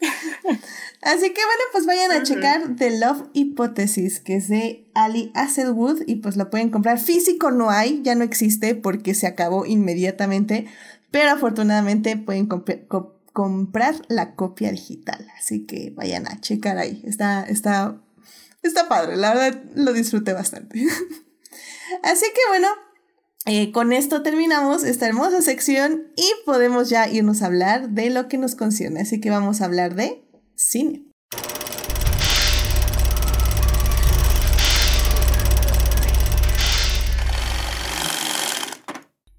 Así 1.02 1.32
que 1.32 1.44
bueno, 1.44 1.62
pues 1.72 1.84
vayan 1.84 2.12
a 2.12 2.22
checar 2.22 2.76
The 2.76 2.98
Love 3.00 3.24
Hypothesis, 3.32 4.20
que 4.20 4.36
es 4.36 4.48
de 4.48 4.88
Ali 4.94 5.32
Hazelwood, 5.34 6.02
y 6.06 6.16
pues 6.16 6.36
lo 6.36 6.48
pueden 6.48 6.70
comprar. 6.70 7.00
Físico 7.00 7.50
no 7.50 7.70
hay, 7.70 8.02
ya 8.04 8.14
no 8.14 8.22
existe 8.22 8.76
porque 8.76 9.14
se 9.14 9.26
acabó 9.26 9.66
inmediatamente, 9.66 10.66
pero 11.10 11.30
afortunadamente 11.30 12.16
pueden 12.16 12.46
comprar 12.46 13.96
la 14.06 14.36
copia 14.36 14.70
digital. 14.70 15.26
Así 15.36 15.66
que 15.66 15.92
vayan 15.96 16.28
a 16.28 16.40
checar 16.40 16.78
ahí. 16.78 17.02
Está, 17.04 17.42
está, 17.48 18.00
está 18.62 18.88
padre, 18.88 19.16
la 19.16 19.34
verdad 19.34 19.60
lo 19.74 19.92
disfruté 19.92 20.32
bastante. 20.34 20.86
Así 22.04 22.26
que 22.32 22.40
bueno, 22.48 22.68
eh, 23.46 23.72
con 23.72 23.92
esto 23.92 24.22
terminamos 24.22 24.84
esta 24.84 25.08
hermosa 25.08 25.42
sección 25.42 26.12
y 26.16 26.30
podemos 26.46 26.90
ya 26.90 27.08
irnos 27.08 27.42
a 27.42 27.46
hablar 27.46 27.88
de 27.90 28.10
lo 28.10 28.28
que 28.28 28.38
nos 28.38 28.54
concierne. 28.54 29.00
Así 29.00 29.20
que 29.20 29.30
vamos 29.30 29.60
a 29.60 29.64
hablar 29.64 29.96
de 29.96 30.22
cine. 30.70 31.11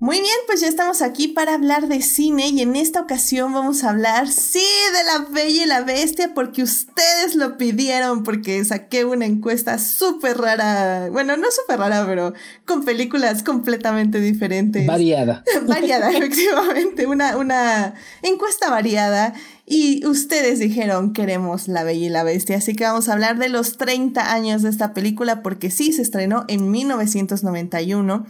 Muy 0.04 0.20
bien, 0.20 0.36
pues 0.48 0.60
ya 0.60 0.68
estamos 0.68 1.02
aquí 1.02 1.30
para 1.30 1.54
hablar 1.54 1.88
de 1.88 2.02
cine 2.02 2.50
y 2.50 2.62
en 2.62 2.76
esta 2.76 3.00
ocasión 3.00 3.54
vamos 3.54 3.86
a 3.86 3.92
hablar, 3.92 4.28
sí, 4.28 4.60
de 4.60 5.04
la 5.06 5.30
Bella 5.30 5.64
y 5.64 5.66
la 5.66 5.80
Bestia 5.80 6.34
porque 6.36 6.62
ustedes 6.62 7.36
lo 7.36 7.56
pidieron, 7.56 8.24
porque 8.24 8.66
saqué 8.66 9.06
una 9.06 9.26
encuesta 9.26 9.80
súper 9.80 10.40
rara, 10.40 11.08
bueno, 11.10 11.38
no 11.38 11.48
súper 11.52 11.80
rara, 11.80 12.06
pero 12.06 12.34
con 12.66 12.84
películas 12.84 13.44
completamente 13.44 14.20
diferentes. 14.20 14.86
Variada. 14.86 15.46
variada, 15.68 16.12
efectivamente, 16.18 17.08
una, 17.08 17.38
una 17.38 17.94
encuesta 18.24 18.70
variada. 18.70 19.34
Y 19.66 20.06
ustedes 20.06 20.60
dijeron, 20.60 21.14
queremos 21.14 21.70
La 21.70 21.86
Bella 21.86 22.08
y 22.08 22.10
la 22.10 22.24
Bestia, 22.24 22.58
así 22.58 22.76
que 22.76 22.84
vamos 22.84 23.08
a 23.08 23.14
hablar 23.14 23.38
de 23.38 23.48
los 23.48 23.78
30 23.78 24.34
años 24.34 24.64
de 24.64 24.70
esta 24.70 24.94
película 24.94 25.42
porque 25.42 25.72
sí, 25.72 25.94
se 25.94 26.02
estrenó 26.02 26.44
en 26.50 26.70
1991 26.72 28.26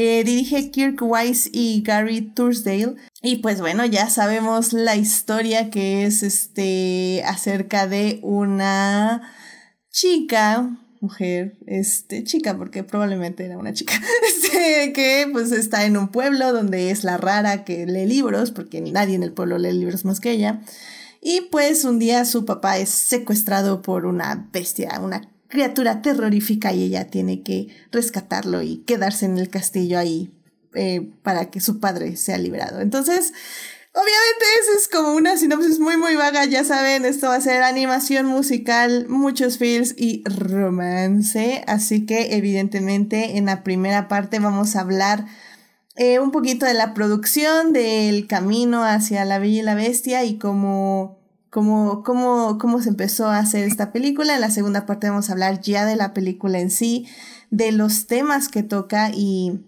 eh, 0.00 0.22
dirige 0.22 0.70
Kirk 0.70 1.02
Wise 1.02 1.50
y 1.52 1.82
Gary 1.82 2.20
Thursdale. 2.20 2.94
Y 3.20 3.38
pues 3.38 3.60
bueno, 3.60 3.84
ya 3.84 4.08
sabemos 4.08 4.72
la 4.72 4.94
historia 4.94 5.70
que 5.70 6.04
es 6.04 6.22
este 6.22 7.24
acerca 7.26 7.88
de 7.88 8.20
una 8.22 9.22
chica, 9.90 10.78
mujer, 11.00 11.58
este, 11.66 12.22
chica, 12.22 12.56
porque 12.56 12.84
probablemente 12.84 13.44
era 13.44 13.58
una 13.58 13.72
chica, 13.72 13.94
este, 14.28 14.92
que 14.92 15.26
pues 15.32 15.50
está 15.50 15.84
en 15.84 15.96
un 15.96 16.12
pueblo 16.12 16.52
donde 16.52 16.92
es 16.92 17.02
la 17.02 17.16
rara 17.16 17.64
que 17.64 17.84
lee 17.84 18.06
libros, 18.06 18.52
porque 18.52 18.80
nadie 18.80 19.16
en 19.16 19.24
el 19.24 19.32
pueblo 19.32 19.58
lee 19.58 19.72
libros 19.72 20.04
más 20.04 20.20
que 20.20 20.30
ella. 20.30 20.60
Y 21.20 21.48
pues 21.50 21.82
un 21.84 21.98
día 21.98 22.24
su 22.24 22.44
papá 22.44 22.78
es 22.78 22.90
secuestrado 22.90 23.82
por 23.82 24.06
una 24.06 24.48
bestia, 24.52 25.00
una 25.02 25.28
criatura 25.48 26.02
terrorífica 26.02 26.72
y 26.72 26.84
ella 26.84 27.08
tiene 27.08 27.42
que 27.42 27.68
rescatarlo 27.90 28.62
y 28.62 28.78
quedarse 28.78 29.26
en 29.26 29.38
el 29.38 29.48
castillo 29.48 29.98
ahí 29.98 30.32
eh, 30.74 31.10
para 31.22 31.50
que 31.50 31.60
su 31.60 31.80
padre 31.80 32.16
sea 32.16 32.38
liberado. 32.38 32.80
Entonces, 32.80 33.32
obviamente 33.92 34.44
eso 34.60 34.78
es 34.78 34.88
como 34.88 35.14
una 35.14 35.36
sinopsis 35.36 35.80
muy 35.80 35.96
muy 35.96 36.14
vaga, 36.14 36.44
ya 36.44 36.64
saben, 36.64 37.04
esto 37.06 37.28
va 37.28 37.36
a 37.36 37.40
ser 37.40 37.62
animación 37.62 38.26
musical, 38.26 39.06
muchos 39.08 39.58
feels 39.58 39.94
y 39.96 40.22
romance, 40.24 41.64
así 41.66 42.04
que 42.04 42.36
evidentemente 42.36 43.38
en 43.38 43.46
la 43.46 43.64
primera 43.64 44.06
parte 44.06 44.38
vamos 44.38 44.76
a 44.76 44.80
hablar 44.80 45.24
eh, 45.96 46.20
un 46.20 46.30
poquito 46.30 46.66
de 46.66 46.74
la 46.74 46.94
producción, 46.94 47.72
del 47.72 48.26
camino 48.26 48.84
hacia 48.84 49.24
la 49.24 49.38
Bella 49.38 49.60
y 49.60 49.62
la 49.62 49.74
Bestia 49.74 50.24
y 50.24 50.38
cómo 50.38 51.18
cómo, 51.50 52.02
cómo, 52.02 52.58
cómo 52.58 52.80
se 52.82 52.90
empezó 52.90 53.26
a 53.26 53.38
hacer 53.38 53.64
esta 53.64 53.92
película. 53.92 54.34
En 54.34 54.40
la 54.40 54.50
segunda 54.50 54.86
parte 54.86 55.08
vamos 55.08 55.28
a 55.28 55.32
hablar 55.32 55.60
ya 55.60 55.86
de 55.86 55.96
la 55.96 56.14
película 56.14 56.58
en 56.58 56.70
sí, 56.70 57.06
de 57.50 57.72
los 57.72 58.06
temas 58.06 58.48
que 58.48 58.62
toca 58.62 59.10
y, 59.12 59.66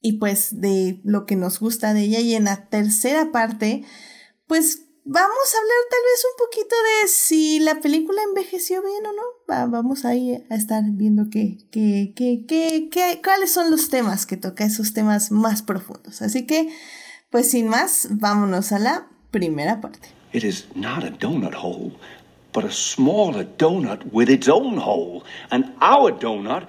y 0.00 0.14
pues 0.14 0.60
de 0.60 1.00
lo 1.04 1.26
que 1.26 1.36
nos 1.36 1.60
gusta 1.60 1.94
de 1.94 2.02
ella. 2.02 2.20
Y 2.20 2.34
en 2.34 2.44
la 2.44 2.68
tercera 2.68 3.32
parte, 3.32 3.84
pues 4.46 4.82
vamos 5.04 5.54
a 5.54 5.58
hablar 5.58 5.78
tal 5.90 6.00
vez 6.02 6.24
un 6.24 6.46
poquito 6.46 6.76
de 6.76 7.08
si 7.08 7.60
la 7.60 7.80
película 7.80 8.22
envejeció 8.22 8.82
bien 8.82 9.06
o 9.06 9.12
no. 9.12 9.70
vamos 9.70 10.04
ahí 10.04 10.44
a 10.50 10.54
estar 10.54 10.84
viendo 10.86 11.30
qué, 11.30 11.58
qué, 11.70 12.12
qué, 12.14 12.44
qué, 12.46 12.88
qué, 12.90 13.20
cuáles 13.24 13.50
son 13.50 13.70
los 13.70 13.88
temas 13.88 14.26
que 14.26 14.36
toca, 14.36 14.64
esos 14.64 14.92
temas 14.92 15.30
más 15.30 15.62
profundos. 15.62 16.20
Así 16.20 16.46
que, 16.46 16.68
pues 17.30 17.50
sin 17.50 17.68
más, 17.68 18.08
vámonos 18.10 18.72
a 18.72 18.78
la 18.78 19.08
primera 19.30 19.80
parte. 19.80 20.17
It 20.32 20.44
is 20.44 20.66
not 20.74 21.04
a 21.04 21.10
donut 21.10 21.54
hole, 21.54 21.92
but 22.52 22.64
a 22.64 22.70
smaller 22.70 23.44
donut 23.44 24.12
with 24.12 24.28
its 24.28 24.48
own 24.48 24.78
hole. 24.78 25.24
And 25.50 25.72
our 25.80 26.12
donut 26.12 26.66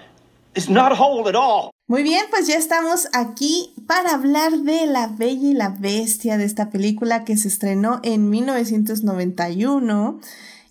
is 0.56 0.70
not 0.70 0.92
a 0.92 0.96
hole 0.96 1.28
at 1.28 1.36
all. 1.36 1.72
Muy 1.88 2.04
bien, 2.04 2.26
pues 2.30 2.48
ya 2.48 2.56
estamos 2.56 3.08
aquí 3.14 3.74
para 3.88 4.14
hablar 4.14 4.52
de 4.60 4.86
La 4.86 5.08
Bella 5.08 5.50
y 5.50 5.54
la 5.54 5.70
Bestia, 5.70 6.38
de 6.38 6.46
esta 6.46 6.70
película 6.70 7.24
que 7.24 7.36
se 7.36 7.48
estrenó 7.48 8.00
en 8.04 8.30
1991 8.30 10.20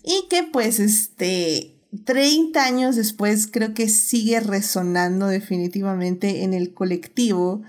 y 0.01 0.27
que 0.29 0.43
pues 0.43 0.79
este 0.79 1.75
30 2.05 2.63
años 2.63 2.95
después 2.95 3.47
creo 3.51 3.73
que 3.73 3.89
sigue 3.89 4.39
resonando 4.39 5.27
definitivamente 5.27 6.43
en 6.43 6.53
el 6.53 6.73
colectivo 6.73 7.63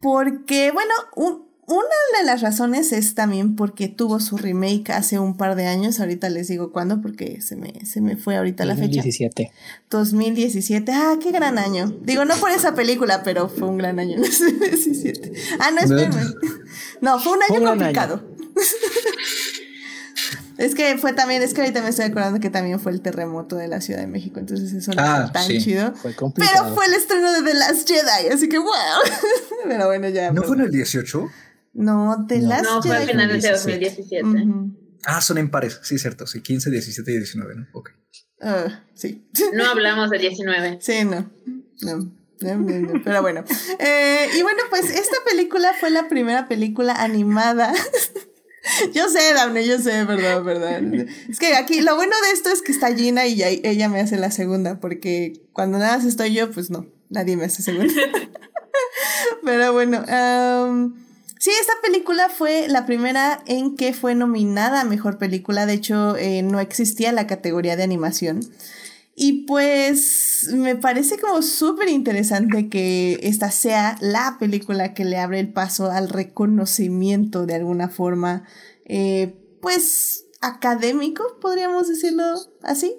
porque 0.00 0.70
bueno, 0.70 0.94
un, 1.16 1.43
una 1.66 2.18
de 2.18 2.26
las 2.26 2.42
razones 2.42 2.92
es 2.92 3.14
también 3.14 3.56
porque 3.56 3.88
tuvo 3.88 4.20
su 4.20 4.36
remake 4.36 4.90
hace 4.90 5.18
un 5.18 5.36
par 5.36 5.56
de 5.56 5.66
años, 5.66 6.00
ahorita 6.00 6.28
les 6.28 6.48
digo 6.48 6.72
cuándo 6.72 7.00
porque 7.00 7.40
se 7.40 7.56
me, 7.56 7.84
se 7.86 8.00
me 8.00 8.16
fue 8.16 8.36
ahorita 8.36 8.64
la 8.64 8.74
fecha. 8.74 9.02
2017. 9.02 9.52
2017, 9.90 10.92
ah, 10.92 11.16
qué 11.22 11.32
gran 11.32 11.58
año. 11.58 11.94
Digo, 12.02 12.24
no 12.24 12.34
por 12.36 12.50
esa 12.50 12.74
película, 12.74 13.22
pero 13.22 13.48
fue 13.48 13.68
un 13.68 13.78
gran 13.78 13.98
año. 13.98 14.18
2017. 14.18 15.32
Ah, 15.58 15.70
no, 15.70 15.80
espérame. 15.80 16.34
No, 17.00 17.18
fue 17.18 17.32
un 17.32 17.42
año 17.42 17.68
complicado. 17.70 18.22
Es 20.58 20.74
que 20.74 20.96
fue 20.98 21.12
también, 21.12 21.42
es 21.42 21.52
que 21.52 21.62
ahorita 21.62 21.82
me 21.82 21.88
estoy 21.88 22.04
acordando 22.04 22.38
que 22.38 22.48
también 22.48 22.78
fue 22.78 22.92
el 22.92 23.00
terremoto 23.00 23.56
de 23.56 23.66
la 23.66 23.80
Ciudad 23.80 24.00
de 24.00 24.06
México, 24.06 24.38
entonces 24.38 24.72
eso 24.72 24.92
no 24.92 25.02
ah, 25.02 25.22
fue 25.24 25.32
tan 25.32 25.48
chido. 25.48 25.92
Pero 26.02 26.74
fue 26.74 26.86
el 26.86 26.94
estreno 26.94 27.32
de 27.32 27.42
The 27.42 27.54
Last 27.54 27.88
Jedi, 27.88 28.28
así 28.32 28.48
que 28.48 28.58
wow. 28.58 28.70
Pero 29.64 29.86
bueno, 29.86 30.08
ya. 30.10 30.30
¿No 30.30 30.42
fue 30.42 30.56
en 30.56 30.62
el 30.62 30.70
18? 30.70 31.28
No, 31.74 32.24
de 32.26 32.38
las 32.40 32.62
No, 32.62 32.82
fue 32.82 32.96
a 32.96 33.00
finales 33.00 33.42
de 33.42 33.50
2017. 33.50 34.28
Ah, 35.04 35.20
son 35.20 35.38
en 35.38 35.50
pares, 35.50 35.80
sí, 35.82 35.98
cierto, 35.98 36.26
sí, 36.26 36.40
15, 36.40 36.70
17 36.70 37.12
y 37.12 37.16
19, 37.18 37.54
¿no? 37.56 37.66
Ok. 37.74 37.90
Uh, 38.40 38.70
sí. 38.94 39.28
No 39.52 39.66
hablamos 39.66 40.10
de 40.10 40.18
19. 40.18 40.78
Sí, 40.80 41.04
no. 41.04 41.30
No. 41.82 42.12
Pero 43.04 43.22
bueno. 43.22 43.44
Eh, 43.78 44.28
y 44.36 44.42
bueno, 44.42 44.62
pues 44.70 44.90
esta 44.90 45.16
película 45.28 45.72
fue 45.78 45.90
la 45.90 46.08
primera 46.08 46.48
película 46.48 46.94
animada. 46.94 47.72
yo 48.92 49.08
sé, 49.08 49.32
Daphne, 49.34 49.66
yo 49.66 49.78
sé, 49.78 50.04
perdón, 50.06 50.44
perdón. 50.44 51.08
Es 51.28 51.38
que 51.38 51.54
aquí 51.54 51.80
lo 51.80 51.96
bueno 51.96 52.14
de 52.22 52.30
esto 52.32 52.50
es 52.50 52.60
que 52.62 52.72
está 52.72 52.94
Gina 52.94 53.26
y 53.26 53.42
ella 53.42 53.88
me 53.88 54.00
hace 54.00 54.16
la 54.18 54.30
segunda, 54.30 54.80
porque 54.80 55.44
cuando 55.52 55.78
nada 55.78 55.96
más 55.96 56.06
estoy 56.06 56.34
yo, 56.34 56.50
pues 56.50 56.70
no, 56.70 56.86
nadie 57.08 57.36
me 57.36 57.44
hace 57.44 57.62
segunda. 57.62 57.94
Pero 59.44 59.72
bueno, 59.72 60.00
um, 60.00 61.03
Sí, 61.44 61.50
esta 61.60 61.74
película 61.82 62.30
fue 62.30 62.68
la 62.68 62.86
primera 62.86 63.42
en 63.44 63.76
que 63.76 63.92
fue 63.92 64.14
nominada 64.14 64.80
a 64.80 64.84
Mejor 64.84 65.18
Película. 65.18 65.66
De 65.66 65.74
hecho, 65.74 66.16
eh, 66.16 66.40
no 66.40 66.58
existía 66.58 67.12
la 67.12 67.26
categoría 67.26 67.76
de 67.76 67.82
animación. 67.82 68.40
Y 69.14 69.44
pues 69.44 70.48
me 70.54 70.74
parece 70.74 71.18
como 71.18 71.42
súper 71.42 71.90
interesante 71.90 72.70
que 72.70 73.20
esta 73.22 73.50
sea 73.50 73.98
la 74.00 74.38
película 74.40 74.94
que 74.94 75.04
le 75.04 75.18
abre 75.18 75.38
el 75.38 75.52
paso 75.52 75.90
al 75.90 76.08
reconocimiento 76.08 77.44
de 77.44 77.56
alguna 77.56 77.90
forma, 77.90 78.44
eh, 78.86 79.34
pues 79.60 80.24
académico, 80.40 81.24
podríamos 81.42 81.88
decirlo 81.88 82.24
así. 82.62 82.96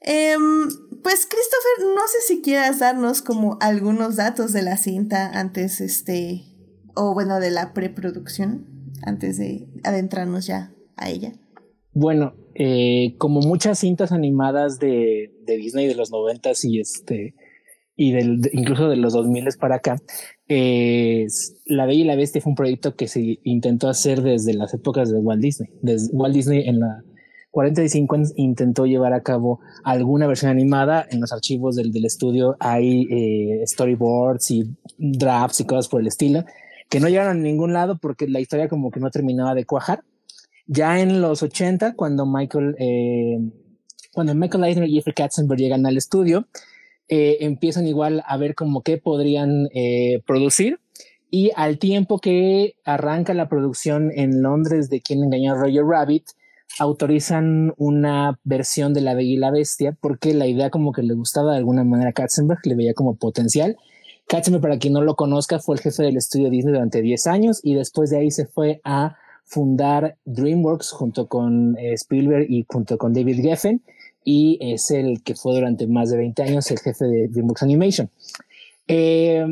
Em, 0.00 0.68
pues 1.02 1.26
Christopher, 1.26 1.96
no 1.96 2.06
sé 2.06 2.18
si 2.28 2.42
quieras 2.42 2.78
darnos 2.78 3.22
como 3.22 3.58
algunos 3.60 4.14
datos 4.14 4.52
de 4.52 4.62
la 4.62 4.76
cinta 4.76 5.32
antes, 5.34 5.80
este, 5.80 6.51
o 6.94 7.14
bueno, 7.14 7.40
de 7.40 7.50
la 7.50 7.72
preproducción, 7.72 8.66
antes 9.02 9.38
de 9.38 9.66
adentrarnos 9.84 10.46
ya 10.46 10.72
a 10.96 11.10
ella? 11.10 11.32
Bueno, 11.92 12.34
eh, 12.54 13.14
como 13.18 13.40
muchas 13.40 13.78
cintas 13.78 14.12
animadas 14.12 14.78
de, 14.78 15.32
de, 15.44 15.56
Disney 15.56 15.86
de 15.86 15.94
los 15.94 16.10
noventas 16.10 16.64
y 16.64 16.80
este 16.80 17.34
y 17.94 18.12
del, 18.12 18.40
incluso 18.52 18.88
de 18.88 18.96
los 18.96 19.12
2000 19.12 19.48
para 19.60 19.76
acá, 19.76 20.00
La 20.48 21.86
Bella 21.86 22.00
y 22.00 22.04
la 22.04 22.16
Bestia 22.16 22.40
fue 22.40 22.50
un 22.50 22.56
proyecto 22.56 22.96
que 22.96 23.06
se 23.06 23.38
intentó 23.44 23.88
hacer 23.88 24.22
desde 24.22 24.54
las 24.54 24.72
épocas 24.74 25.10
de 25.10 25.18
Walt 25.18 25.42
Disney. 25.42 25.70
Desde 25.82 26.08
Walt 26.12 26.34
Disney 26.34 26.66
en 26.68 26.80
la 26.80 27.02
45 27.50 28.16
intentó 28.36 28.86
llevar 28.86 29.12
a 29.12 29.22
cabo 29.22 29.60
alguna 29.84 30.26
versión 30.26 30.50
animada. 30.50 31.06
En 31.10 31.20
los 31.20 31.32
archivos 31.32 31.76
del, 31.76 31.92
del 31.92 32.06
estudio 32.06 32.56
hay 32.60 33.06
eh, 33.10 33.62
storyboards 33.66 34.50
y 34.50 34.74
drafts 34.98 35.60
y 35.60 35.64
cosas 35.64 35.88
por 35.88 36.00
el 36.00 36.06
estilo 36.06 36.44
que 36.92 37.00
no 37.00 37.08
llegaron 37.08 37.38
a 37.38 37.40
ningún 37.40 37.72
lado 37.72 37.96
porque 37.96 38.28
la 38.28 38.38
historia 38.38 38.68
como 38.68 38.90
que 38.90 39.00
no 39.00 39.10
terminaba 39.10 39.54
de 39.54 39.64
cuajar. 39.64 40.04
Ya 40.66 41.00
en 41.00 41.22
los 41.22 41.42
80, 41.42 41.94
cuando 41.94 42.26
Michael, 42.26 42.76
eh, 42.78 43.38
cuando 44.12 44.34
Michael 44.34 44.64
Eisner 44.64 44.88
y 44.90 44.96
Jeffrey 44.96 45.14
Katzenberg 45.14 45.58
llegan 45.58 45.86
al 45.86 45.96
estudio, 45.96 46.48
eh, 47.08 47.38
empiezan 47.40 47.86
igual 47.86 48.22
a 48.26 48.36
ver 48.36 48.54
como 48.54 48.82
qué 48.82 48.98
podrían 48.98 49.68
eh, 49.74 50.20
producir. 50.26 50.80
Y 51.30 51.50
al 51.56 51.78
tiempo 51.78 52.18
que 52.18 52.74
arranca 52.84 53.32
la 53.32 53.48
producción 53.48 54.10
en 54.14 54.42
Londres 54.42 54.90
de 54.90 55.00
Quien 55.00 55.24
engañó 55.24 55.54
a 55.54 55.56
Roger 55.56 55.84
Rabbit, 55.86 56.24
autorizan 56.78 57.72
una 57.78 58.38
versión 58.44 58.92
de 58.92 59.00
La 59.00 59.14
Bella 59.14 59.32
y 59.32 59.36
la 59.38 59.50
Bestia 59.50 59.96
porque 59.98 60.34
la 60.34 60.46
idea 60.46 60.68
como 60.68 60.92
que 60.92 61.02
le 61.02 61.14
gustaba 61.14 61.52
de 61.52 61.58
alguna 61.58 61.84
manera 61.84 62.10
a 62.10 62.12
Katzenberg, 62.12 62.60
le 62.64 62.74
veía 62.74 62.92
como 62.92 63.16
potencial. 63.16 63.78
Katzenberg, 64.26 64.62
para 64.62 64.78
quien 64.78 64.94
no 64.94 65.02
lo 65.02 65.14
conozca, 65.14 65.58
fue 65.58 65.76
el 65.76 65.82
jefe 65.82 66.02
del 66.02 66.16
estudio 66.16 66.50
Disney 66.50 66.72
durante 66.72 67.02
10 67.02 67.26
años 67.26 67.60
y 67.62 67.74
después 67.74 68.10
de 68.10 68.18
ahí 68.18 68.30
se 68.30 68.46
fue 68.46 68.80
a 68.84 69.16
fundar 69.44 70.16
DreamWorks 70.24 70.92
junto 70.92 71.26
con 71.26 71.76
eh, 71.78 71.92
Spielberg 71.94 72.46
y 72.48 72.64
junto 72.66 72.96
con 72.96 73.12
David 73.12 73.42
Geffen 73.42 73.82
y 74.24 74.58
es 74.60 74.90
el 74.90 75.22
que 75.22 75.34
fue 75.34 75.54
durante 75.54 75.86
más 75.86 76.10
de 76.10 76.16
20 76.16 76.42
años 76.42 76.70
el 76.70 76.78
jefe 76.78 77.04
de 77.04 77.28
DreamWorks 77.28 77.62
Animation. 77.62 78.10
Eh, 78.88 79.44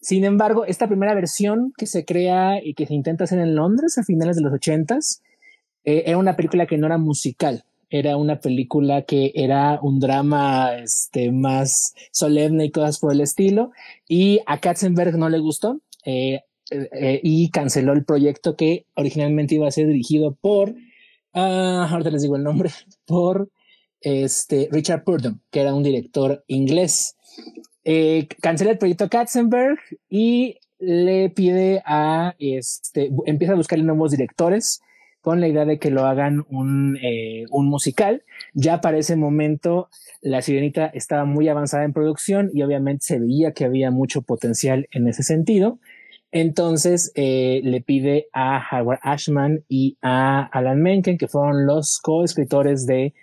sin 0.00 0.24
embargo, 0.24 0.64
esta 0.66 0.86
primera 0.86 1.14
versión 1.14 1.72
que 1.76 1.86
se 1.86 2.04
crea 2.04 2.62
y 2.62 2.74
que 2.74 2.86
se 2.86 2.94
intenta 2.94 3.24
hacer 3.24 3.38
en 3.38 3.54
Londres 3.54 3.96
a 3.98 4.04
finales 4.04 4.36
de 4.36 4.42
los 4.42 4.52
80s 4.52 5.20
eh, 5.84 6.04
era 6.06 6.18
una 6.18 6.36
película 6.36 6.66
que 6.66 6.78
no 6.78 6.86
era 6.86 6.98
musical, 6.98 7.64
era 7.96 8.16
una 8.16 8.40
película 8.40 9.02
que 9.02 9.30
era 9.36 9.78
un 9.80 10.00
drama 10.00 10.74
este, 10.78 11.30
más 11.30 11.94
solemne 12.10 12.64
y 12.64 12.70
cosas 12.72 12.98
por 12.98 13.12
el 13.12 13.20
estilo. 13.20 13.70
Y 14.08 14.40
a 14.46 14.58
Katzenberg 14.58 15.16
no 15.16 15.28
le 15.28 15.38
gustó 15.38 15.80
eh, 16.04 16.40
eh, 16.72 17.20
y 17.22 17.50
canceló 17.50 17.92
el 17.92 18.04
proyecto 18.04 18.56
que 18.56 18.86
originalmente 18.96 19.54
iba 19.54 19.68
a 19.68 19.70
ser 19.70 19.86
dirigido 19.86 20.34
por, 20.34 20.74
ah, 21.34 21.86
ahorita 21.88 22.10
les 22.10 22.22
digo 22.22 22.34
el 22.34 22.42
nombre, 22.42 22.70
por 23.06 23.48
este, 24.00 24.68
Richard 24.72 25.04
Purdom, 25.04 25.38
que 25.52 25.60
era 25.60 25.72
un 25.72 25.84
director 25.84 26.42
inglés. 26.48 27.14
Eh, 27.84 28.26
cancela 28.42 28.72
el 28.72 28.78
proyecto 28.78 29.08
Katzenberg 29.08 29.78
y 30.10 30.56
le 30.80 31.30
pide 31.30 31.80
a, 31.86 32.34
este, 32.40 33.10
empieza 33.26 33.52
a 33.52 33.56
buscarle 33.56 33.84
nuevos 33.84 34.10
directores 34.10 34.80
con 35.24 35.40
la 35.40 35.48
idea 35.48 35.64
de 35.64 35.78
que 35.78 35.90
lo 35.90 36.04
hagan 36.04 36.44
un, 36.50 36.98
eh, 37.02 37.46
un 37.50 37.66
musical. 37.66 38.24
Ya 38.52 38.82
para 38.82 38.98
ese 38.98 39.16
momento 39.16 39.88
La 40.20 40.42
Sirenita 40.42 40.84
estaba 40.84 41.24
muy 41.24 41.48
avanzada 41.48 41.84
en 41.84 41.94
producción 41.94 42.50
y 42.52 42.62
obviamente 42.62 43.06
se 43.06 43.18
veía 43.18 43.52
que 43.52 43.64
había 43.64 43.90
mucho 43.90 44.20
potencial 44.20 44.86
en 44.92 45.08
ese 45.08 45.22
sentido. 45.22 45.78
Entonces 46.30 47.10
eh, 47.14 47.62
le 47.64 47.80
pide 47.80 48.26
a 48.34 48.62
Howard 48.70 48.98
Ashman 49.02 49.64
y 49.66 49.96
a 50.02 50.42
Alan 50.52 50.82
Menken, 50.82 51.16
que 51.16 51.26
fueron 51.26 51.64
los 51.64 52.00
coescritores 52.00 52.84
de, 52.84 53.14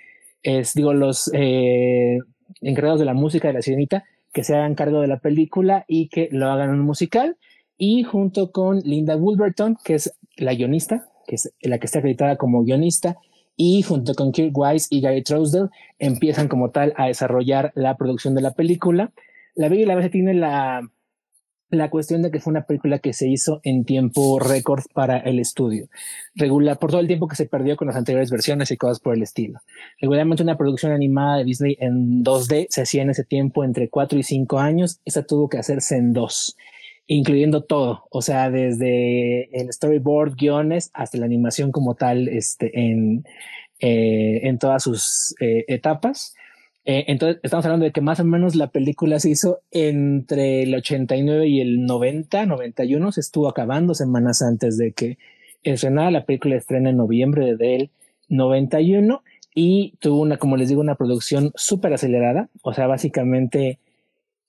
es, 0.42 0.74
digo, 0.74 0.96
los 0.96 1.30
eh, 1.36 2.18
encargados 2.62 3.00
de 3.00 3.06
la 3.06 3.14
música 3.14 3.48
de 3.50 3.54
La 3.54 3.62
Sirenita, 3.62 4.06
que 4.34 4.44
se 4.44 4.56
hagan 4.56 4.74
cargo 4.74 5.02
de 5.02 5.08
la 5.08 5.20
película 5.20 5.86
y 5.88 6.10
que 6.10 6.30
lo 6.32 6.50
hagan 6.50 6.72
un 6.72 6.80
musical. 6.80 7.38
Y 7.78 8.02
junto 8.02 8.52
con 8.52 8.80
Linda 8.80 9.16
Wolverton, 9.18 9.78
que 9.84 9.94
es 9.94 10.16
la 10.38 10.56
guionista, 10.56 11.11
que 11.32 11.36
es 11.36 11.54
la 11.62 11.80
que 11.80 11.86
está 11.86 12.00
acreditada 12.00 12.36
como 12.36 12.63
guionista, 12.65 13.15
y 13.56 13.84
junto 13.84 14.15
con 14.15 14.34
Kirk 14.34 14.52
Wise 14.54 14.88
y 14.89 15.00
Gary 15.00 15.24
Trousdale 15.24 15.70
empiezan 15.98 16.50
como 16.50 16.72
tal 16.72 16.94
a 16.98 17.08
desarrollar 17.08 17.72
la 17.74 17.96
producción 17.96 18.36
de 18.36 18.41
la 18.41 18.52
película. 18.52 19.12
La 19.56 19.70
Bella 19.70 19.84
y 19.84 19.86
la 19.86 19.96
Bestia 19.96 20.12
tiene 20.12 20.34
la, 20.34 20.89
la 21.70 21.89
cuestión 21.89 22.22
de 22.22 22.32
que 22.32 22.41
fue 22.41 22.52
una 22.52 22.65
película 22.65 23.00
que 23.00 23.13
se 23.13 23.30
hizo 23.30 23.62
en 23.63 23.86
tiempo 23.86 24.39
récord 24.39 24.84
para 24.94 25.20
el 25.20 25.39
estudio, 25.39 25.88
regular 26.36 26.80
por 26.80 26.91
todo 26.91 27.00
el 27.00 27.08
tiempo 27.08 27.28
que 27.28 27.38
se 27.38 27.46
perdió 27.46 27.78
con 27.78 27.88
las 27.88 27.96
anteriores 27.96 28.30
versiones 28.30 28.72
y 28.72 28.78
cosas 28.78 29.00
por 29.00 29.15
el 29.15 29.24
estilo. 29.24 29.60
Regularmente 30.02 30.44
una 30.44 30.58
producción 30.58 30.91
animada 30.91 31.38
de 31.38 31.46
Disney 31.46 31.78
en 31.80 32.26
2D 32.26 32.67
se 32.70 32.82
hacía 32.82 33.04
en 33.04 33.12
ese 33.12 33.24
tiempo 33.24 33.63
entre 33.63 33.89
4 33.89 34.20
y 34.20 34.24
5 34.24 34.60
años, 34.60 35.00
esa 35.06 35.24
tuvo 35.24 35.48
que 35.48 35.60
hacerse 35.60 35.96
en 35.96 36.12
2 36.12 36.58
incluyendo 37.17 37.62
todo, 37.62 38.06
o 38.10 38.21
sea, 38.21 38.50
desde 38.50 39.50
el 39.60 39.71
storyboard, 39.74 40.36
guiones, 40.38 40.91
hasta 40.93 41.17
la 41.17 41.26
animación 41.26 41.74
como 41.74 41.95
tal, 41.95 42.30
este, 42.30 42.71
en, 42.80 43.26
eh, 43.82 44.39
en 44.43 44.58
todas 44.58 44.84
sus 44.84 45.36
eh, 45.41 45.65
etapas. 45.67 46.36
Eh, 46.86 47.04
entonces, 47.08 47.41
estamos 47.43 47.65
hablando 47.65 47.84
de 47.84 47.91
que 47.91 48.00
más 48.00 48.21
o 48.21 48.24
menos 48.24 48.56
la 48.56 48.67
película 48.67 49.19
se 49.19 49.30
hizo 49.30 49.60
entre 49.71 50.63
el 50.63 50.74
89 50.74 51.50
y 51.50 51.60
el 51.60 51.86
90, 51.86 52.45
91, 52.45 53.12
se 53.12 53.19
estuvo 53.19 53.50
acabando 53.50 53.93
semanas 53.93 54.41
antes 54.41 54.78
de 54.78 54.93
que 54.93 55.17
estrenara. 55.63 56.12
La 56.12 56.26
película 56.26 56.56
estrena 56.56 56.91
en 56.91 56.97
noviembre 56.97 57.58
del 57.58 57.91
91 58.30 59.21
y 59.54 59.95
tuvo 60.00 60.21
una, 60.21 60.38
como 60.38 60.56
les 60.56 60.69
digo, 60.69 60.80
una 60.80 60.95
producción 60.95 61.52
súper 61.56 61.93
acelerada. 61.93 62.47
O 62.62 62.74
sea, 62.74 62.88
básicamente 62.88 63.80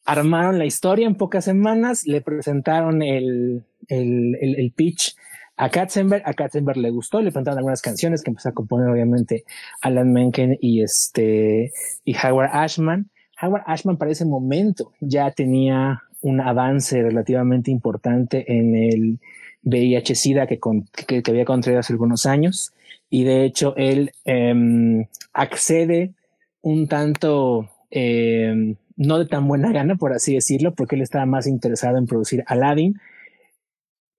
armaron 0.05 0.59
la 0.59 0.65
historia 0.65 1.07
en 1.07 1.15
pocas 1.15 1.45
semanas, 1.45 2.07
le 2.07 2.21
presentaron 2.21 3.03
el, 3.03 3.65
el, 3.88 4.37
el, 4.41 4.73
pitch 4.73 5.17
a 5.57 5.71
Katzenberg, 5.71 6.23
a 6.27 6.35
Katzenberg 6.35 6.79
le 6.79 6.91
gustó, 6.91 7.21
le 7.21 7.31
presentaron 7.31 7.59
algunas 7.59 7.83
canciones 7.83 8.23
que 8.23 8.31
empezó 8.31 8.49
a 8.49 8.53
componer 8.53 8.88
obviamente 8.88 9.45
Alan 9.81 10.12
Menken 10.12 10.59
y 10.61 10.83
este 10.83 11.73
y 12.05 12.17
Howard 12.17 12.51
Ashman. 12.53 13.11
Howard 13.41 13.62
Ashman 13.67 13.97
para 13.97 14.11
ese 14.11 14.25
momento 14.25 14.93
ya 15.01 15.31
tenía 15.31 16.03
un 16.21 16.41
avance 16.41 17.03
relativamente 17.03 17.71
importante 17.71 18.45
en 18.53 18.75
el 18.75 19.19
VIH-Sida 19.65 20.47
que, 20.47 20.59
que, 21.07 21.23
había 21.31 21.45
contraído 21.45 21.81
hace 21.81 21.93
algunos 21.93 22.27
años 22.27 22.73
y 23.11 23.25
de 23.25 23.45
hecho 23.45 23.75
él 23.77 24.12
eh, 24.25 25.07
accede 25.33 26.15
un 26.62 26.88
tanto 26.88 27.69
eh, 27.91 28.75
no 28.97 29.19
de 29.19 29.27
tan 29.27 29.49
buena 29.49 29.73
gana, 29.73 29.97
por 29.97 30.13
así 30.13 30.35
decirlo, 30.35 30.75
porque 30.75 30.97
él 30.97 31.03
estaba 31.03 31.27
más 31.27 31.47
interesado 31.47 31.99
en 31.99 32.07
producir 32.07 32.45
Aladdin, 32.47 33.01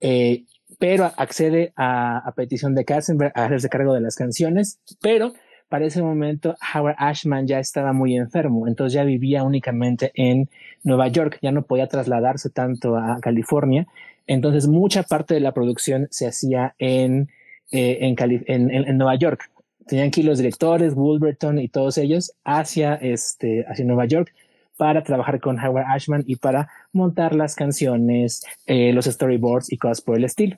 eh, 0.01 0.43
pero 0.79 1.11
accede 1.17 1.73
a, 1.75 2.33
petición 2.35 2.75
de 2.75 2.85
Katzenberg 2.85 3.31
a 3.35 3.45
hacerse 3.45 3.69
cargo 3.69 3.93
de 3.93 4.01
las 4.01 4.15
canciones, 4.15 4.79
pero 5.01 5.33
para 5.69 5.85
ese 5.85 6.01
momento 6.01 6.55
Howard 6.73 6.95
Ashman 6.97 7.47
ya 7.47 7.59
estaba 7.59 7.93
muy 7.93 8.15
enfermo, 8.15 8.67
entonces 8.67 8.93
ya 8.93 9.03
vivía 9.03 9.43
únicamente 9.43 10.11
en 10.15 10.49
Nueva 10.83 11.07
York, 11.07 11.39
ya 11.41 11.51
no 11.51 11.63
podía 11.63 11.87
trasladarse 11.87 12.49
tanto 12.49 12.97
a 12.97 13.19
California, 13.21 13.87
entonces 14.27 14.67
mucha 14.67 15.03
parte 15.03 15.33
de 15.33 15.39
la 15.39 15.53
producción 15.53 16.07
se 16.11 16.27
hacía 16.27 16.75
en, 16.79 17.29
eh, 17.71 17.99
en, 18.01 18.97
Nueva 18.97 19.15
York. 19.15 19.49
Tenían 19.87 20.11
que 20.11 20.21
ir 20.21 20.27
los 20.27 20.37
directores, 20.37 20.95
Wolverton 20.95 21.59
y 21.59 21.67
todos 21.67 21.97
ellos 21.97 22.33
hacia, 22.45 22.95
este, 22.95 23.65
hacia 23.67 23.85
Nueva 23.85 24.05
York 24.05 24.33
para 24.83 25.01
trabajar 25.01 25.39
con 25.39 25.57
Howard 25.57 25.85
Ashman 25.87 26.25
y 26.27 26.35
para 26.35 26.67
montar 26.91 27.33
las 27.35 27.55
canciones, 27.55 28.43
eh, 28.65 28.91
los 28.91 29.05
storyboards 29.05 29.71
y 29.71 29.77
cosas 29.77 30.01
por 30.01 30.17
el 30.17 30.25
estilo. 30.25 30.57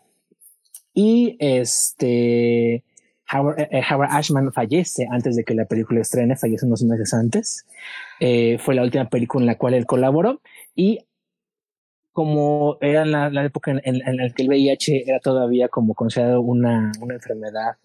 Y 0.95 1.38
este 1.39 2.83
Howard, 3.31 3.59
eh, 3.59 3.83
Howard, 3.88 4.09
Ashman 4.09 4.51
fallece 4.51 5.07
antes 5.11 5.35
de 5.35 5.43
que 5.43 5.53
la 5.53 5.65
película 5.65 6.01
estrene, 6.01 6.35
fallece 6.35 6.65
unos 6.65 6.81
meses 6.81 7.13
antes. 7.13 7.67
Eh, 8.19 8.57
fue 8.57 8.73
la 8.73 8.81
última 8.81 9.07
película 9.09 9.43
en 9.43 9.45
la 9.45 9.59
cual 9.59 9.75
él 9.75 9.85
colaboró 9.85 10.41
y 10.73 11.05
como 12.11 12.79
era 12.81 13.05
la, 13.05 13.29
la 13.29 13.45
época 13.45 13.69
en, 13.69 13.81
en, 13.83 14.17
la 14.17 14.27
que 14.31 14.41
el 14.41 14.49
VIH 14.49 15.03
era 15.07 15.19
todavía 15.19 15.67
como 15.67 15.93
considerado 15.93 16.41
una, 16.41 16.91
una 16.99 17.13
enfermedad 17.13 17.75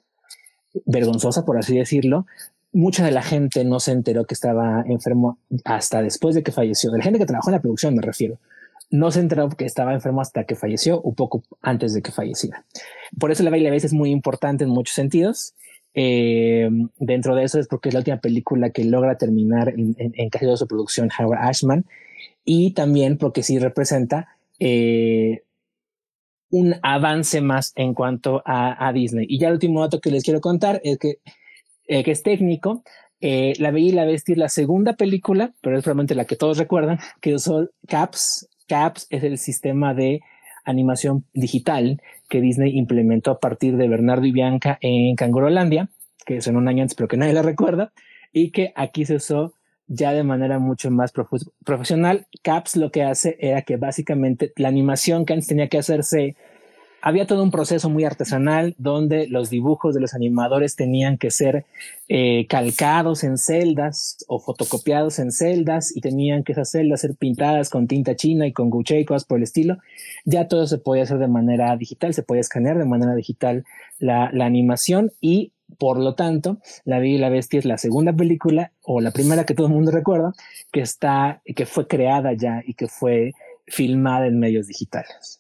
vergonzosa, 0.87 1.45
por 1.45 1.59
así 1.59 1.77
decirlo, 1.77 2.25
mucha 2.73 3.05
de 3.05 3.11
la 3.11 3.23
gente 3.23 3.65
no 3.65 3.81
se 3.81 3.93
enteró 3.93 4.25
que 4.25 4.35
estaba 4.35 4.83
enfermo 4.87 5.39
hasta 5.65 6.03
después 6.03 6.35
de 6.35 6.43
que 6.43 6.53
falleció. 6.53 6.91
De 6.91 6.99
la 6.99 7.05
gente 7.05 7.19
que 7.19 7.27
trabajó 7.27 7.51
en 7.51 7.55
la 7.55 7.61
producción 7.63 7.95
me 7.95 8.03
refiero. 8.03 8.39
No 8.91 9.11
se 9.13 9.21
enteró 9.21 9.49
que 9.49 9.65
estaba 9.65 9.95
enfermo 9.95 10.21
hasta 10.21 10.45
que 10.45 10.57
falleció, 10.57 11.01
un 11.01 11.15
poco 11.15 11.43
antes 11.63 11.95
de 11.95 12.03
que 12.03 12.11
falleciera. 12.11 12.65
Por 13.19 13.31
eso 13.31 13.43
la 13.45 13.51
Baile 13.51 13.75
es 13.75 13.93
muy 13.93 14.11
importante 14.11 14.65
en 14.65 14.71
muchos 14.71 14.95
sentidos. 14.95 15.55
Eh, 15.95 16.69
dentro 16.99 17.35
de 17.35 17.45
eso 17.45 17.59
es 17.59 17.67
porque 17.67 17.89
es 17.89 17.95
la 17.95 18.01
última 18.01 18.21
película 18.21 18.71
que 18.71 18.85
logra 18.85 19.17
terminar 19.17 19.75
en, 19.77 20.31
casi 20.31 20.45
toda 20.45 20.57
su 20.57 20.69
producción 20.69 21.09
Howard 21.19 21.41
Ashman 21.41 21.85
y 22.45 22.73
también 22.73 23.19
porque 23.19 23.43
sí 23.43 23.59
representa 23.59 24.37
eh, 24.61 25.43
un 26.51 26.77
avance 26.83 27.41
más 27.41 27.73
en 27.77 27.95
cuanto 27.95 28.43
a, 28.45 28.93
Disney. 28.93 29.27
Y 29.29 29.39
ya 29.39 29.49
el 29.49 29.55
último 29.55 29.81
dato 29.81 30.01
que 30.01 30.11
les 30.11 30.25
quiero 30.25 30.41
contar 30.41 30.81
es 30.85 30.99
que 30.99 31.19
eh, 31.91 32.05
que 32.05 32.13
es 32.13 32.23
técnico. 32.23 32.85
Eh, 33.21 33.55
la 33.59 33.73
Bella 33.73 33.89
y 33.89 33.93
la 33.93 34.05
Bestia 34.05 34.35
es 34.35 34.39
la 34.39 34.49
segunda 34.49 34.95
película, 34.95 35.53
pero 35.61 35.77
es 35.77 35.83
probablemente 35.83 36.15
la 36.15 36.25
que 36.25 36.37
todos 36.37 36.57
recuerdan, 36.57 37.01
que 37.21 37.35
usó 37.35 37.69
CAPS. 37.89 38.49
CAPS 38.69 39.09
es 39.11 39.25
el 39.25 39.39
sistema 39.39 39.93
de 39.93 40.21
animación 40.65 41.25
digital 41.35 42.01
que 42.29 42.41
Disney 42.41 42.79
implementó 42.79 43.33
a 43.33 43.41
partir 43.41 43.77
de 43.77 43.89
Bernardo 43.89 44.25
y 44.25 44.31
Bianca 44.31 44.79
en 44.81 45.17
Cangurolandia, 45.17 45.89
que 46.25 46.37
es 46.37 46.47
en 46.47 46.57
un 46.57 46.69
año 46.69 46.83
antes, 46.83 46.95
pero 46.95 47.09
que 47.09 47.17
nadie 47.17 47.33
la 47.33 47.43
recuerda, 47.43 47.93
y 48.33 48.53
que 48.53 48.73
aquí 48.77 49.05
se 49.05 49.17
usó 49.17 49.55
ya 49.89 50.13
de 50.13 50.23
manera 50.23 50.61
mucho 50.61 50.93
más 50.93 51.13
profesional. 51.65 52.29
CAPS 52.43 52.77
lo 52.77 52.93
que 52.93 53.03
hace 53.03 53.37
era 53.41 53.63
que 53.63 53.79
básicamente 53.79 54.53
la 54.55 54.69
animación 54.69 55.25
que 55.25 55.33
antes 55.33 55.49
tenía 55.49 55.69
que 55.69 55.79
hacerse 55.79 56.37
había 57.03 57.27
todo 57.27 57.43
un 57.43 57.51
proceso 57.51 57.89
muy 57.89 58.05
artesanal 58.05 58.75
donde 58.79 59.27
los 59.27 59.51
dibujos 59.51 59.95
de 59.95 60.01
los 60.01 60.15
animadores 60.15 60.77
tenían 60.77 61.19
que 61.19 61.31
ser 61.31 61.65
eh, 62.09 62.47
calcados 62.49 63.25
en 63.25 63.39
celdas 63.39 64.19
o 64.29 64.39
fotocopiados 64.39 65.19
en 65.19 65.33
celdas 65.33 65.97
y 65.97 66.01
tenían 66.01 66.45
que 66.45 66.53
esas 66.53 66.71
celdas 66.71 67.01
ser 67.01 67.15
pintadas 67.15 67.71
con 67.71 67.87
tinta 67.87 68.17
china 68.17 68.47
y 68.47 68.53
con 68.53 68.71
gouache 68.71 69.01
y 69.01 69.05
cosas 69.05 69.25
por 69.25 69.39
el 69.39 69.45
estilo. 69.45 69.79
Ya 70.25 70.49
todo 70.49 70.67
se 70.67 70.79
podía 70.79 71.05
hacer 71.05 71.19
de 71.19 71.29
manera 71.29 71.77
digital, 71.77 72.15
se 72.15 72.23
podía 72.23 72.41
escanear 72.41 72.79
de 72.79 72.85
manera 72.85 73.15
digital 73.15 73.65
la, 73.99 74.31
animación 74.41 75.13
y 75.21 75.53
por 75.79 75.99
lo 75.99 76.15
tanto, 76.15 76.59
La 76.85 76.99
Bella 76.99 77.15
y 77.15 77.19
la 77.19 77.29
Bestia 77.29 77.61
es 77.61 77.65
la 77.65 77.79
segunda 77.79 78.13
película 78.13 78.73
o 78.83 79.01
la 79.01 79.13
primera 79.13 79.45
que 79.45 79.55
todo 79.55 79.69
el 79.69 79.73
mundo 79.73 79.93
recuerda 79.93 80.33
que 80.73 80.81
está, 80.81 81.43
que 81.45 81.65
fue 81.65 81.87
creada 81.87 82.33
ya 82.33 82.63
y 82.67 82.75
que 82.75 82.89
fue 82.89 83.33
filmada 83.67 84.27
en 84.27 84.41
medios 84.41 84.67
digitales. 84.67 85.40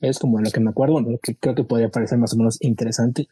Es 0.00 0.18
como 0.18 0.40
lo 0.40 0.50
que 0.50 0.60
me 0.60 0.70
acuerdo, 0.70 1.00
lo 1.00 1.18
que 1.18 1.36
creo 1.36 1.54
que 1.54 1.64
podría 1.64 1.90
parecer 1.90 2.18
más 2.18 2.32
o 2.32 2.36
menos 2.36 2.58
interesante. 2.60 3.28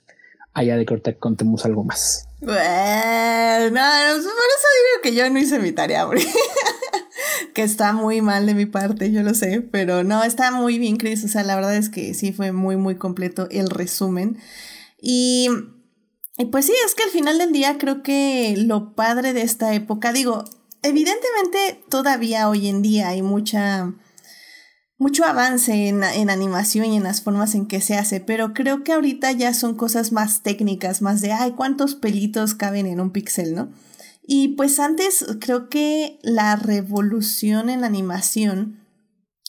Allá 0.54 0.76
de 0.76 0.86
que 0.86 1.16
contemos 1.18 1.64
algo 1.64 1.84
más. 1.84 2.26
Bueno, 2.40 3.70
no, 3.70 3.80
por 3.80 4.20
eso 4.20 4.68
digo 4.78 5.02
que 5.02 5.14
yo 5.14 5.28
no 5.30 5.38
hice 5.38 5.58
mi 5.58 5.72
tarea, 5.72 6.08
que 7.54 7.62
está 7.62 7.92
muy 7.92 8.22
mal 8.22 8.46
de 8.46 8.54
mi 8.54 8.66
parte, 8.66 9.12
yo 9.12 9.22
lo 9.22 9.34
sé, 9.34 9.60
pero 9.60 10.04
no, 10.04 10.24
está 10.24 10.50
muy 10.50 10.78
bien, 10.78 10.96
Chris. 10.96 11.24
O 11.24 11.28
sea, 11.28 11.44
la 11.44 11.54
verdad 11.54 11.76
es 11.76 11.88
que 11.90 12.14
sí 12.14 12.32
fue 12.32 12.52
muy, 12.52 12.76
muy 12.76 12.96
completo 12.96 13.46
el 13.50 13.70
resumen. 13.70 14.38
Y, 15.00 15.48
y 16.38 16.46
pues 16.46 16.66
sí, 16.66 16.72
es 16.84 16.94
que 16.94 17.04
al 17.04 17.10
final 17.10 17.38
del 17.38 17.52
día 17.52 17.78
creo 17.78 18.02
que 18.02 18.54
lo 18.56 18.94
padre 18.94 19.32
de 19.32 19.42
esta 19.42 19.74
época, 19.74 20.12
digo, 20.12 20.44
evidentemente 20.82 21.84
todavía 21.88 22.48
hoy 22.48 22.68
en 22.68 22.82
día 22.82 23.08
hay 23.08 23.22
mucha 23.22 23.92
mucho 24.98 25.24
avance 25.24 25.88
en, 25.88 26.02
en, 26.02 26.28
animación 26.28 26.86
y 26.86 26.96
en 26.96 27.04
las 27.04 27.22
formas 27.22 27.54
en 27.54 27.66
que 27.66 27.80
se 27.80 27.96
hace, 27.96 28.20
pero 28.20 28.52
creo 28.52 28.82
que 28.82 28.92
ahorita 28.92 29.32
ya 29.32 29.54
son 29.54 29.76
cosas 29.76 30.12
más 30.12 30.42
técnicas, 30.42 31.02
más 31.02 31.20
de, 31.20 31.32
ay, 31.32 31.52
cuántos 31.52 31.94
pelitos 31.94 32.54
caben 32.54 32.86
en 32.86 33.00
un 33.00 33.10
píxel, 33.10 33.54
¿no? 33.54 33.70
Y 34.26 34.48
pues 34.48 34.78
antes 34.78 35.24
creo 35.40 35.70
que 35.70 36.18
la 36.22 36.56
revolución 36.56 37.70
en 37.70 37.80
la 37.80 37.86
animación 37.86 38.84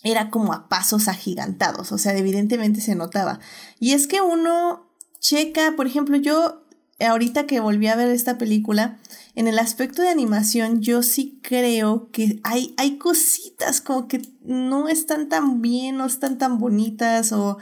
era 0.03 0.29
como 0.29 0.53
a 0.53 0.69
pasos 0.69 1.07
agigantados, 1.07 1.91
o 1.91 1.97
sea, 1.97 2.15
evidentemente 2.15 2.79
se 2.79 2.95
notaba. 2.95 3.39
Y 3.79 3.91
es 3.91 4.07
que 4.07 4.21
uno 4.21 4.89
checa, 5.19 5.73
por 5.75 5.87
ejemplo, 5.87 6.15
yo 6.15 6.63
ahorita 6.99 7.45
que 7.45 7.59
volví 7.59 7.87
a 7.87 7.95
ver 7.95 8.09
esta 8.09 8.37
película, 8.37 8.97
en 9.35 9.47
el 9.47 9.59
aspecto 9.59 10.01
de 10.01 10.09
animación 10.09 10.81
yo 10.81 11.01
sí 11.03 11.39
creo 11.41 12.09
que 12.11 12.39
hay, 12.43 12.73
hay 12.77 12.97
cositas 12.97 13.81
como 13.81 14.07
que 14.07 14.21
no 14.43 14.89
están 14.89 15.29
tan 15.29 15.61
bien, 15.61 15.97
no 15.97 16.05
están 16.05 16.37
tan 16.37 16.59
bonitas 16.59 17.31
o 17.31 17.57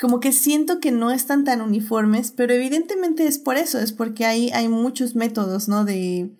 como 0.00 0.20
que 0.20 0.32
siento 0.32 0.80
que 0.80 0.90
no 0.90 1.10
están 1.10 1.44
tan 1.44 1.60
uniformes, 1.60 2.32
pero 2.34 2.54
evidentemente 2.54 3.26
es 3.26 3.38
por 3.38 3.56
eso, 3.56 3.78
es 3.78 3.92
porque 3.92 4.24
hay, 4.24 4.50
hay 4.50 4.68
muchos 4.68 5.14
métodos, 5.14 5.68
¿no? 5.68 5.84
De 5.84 6.30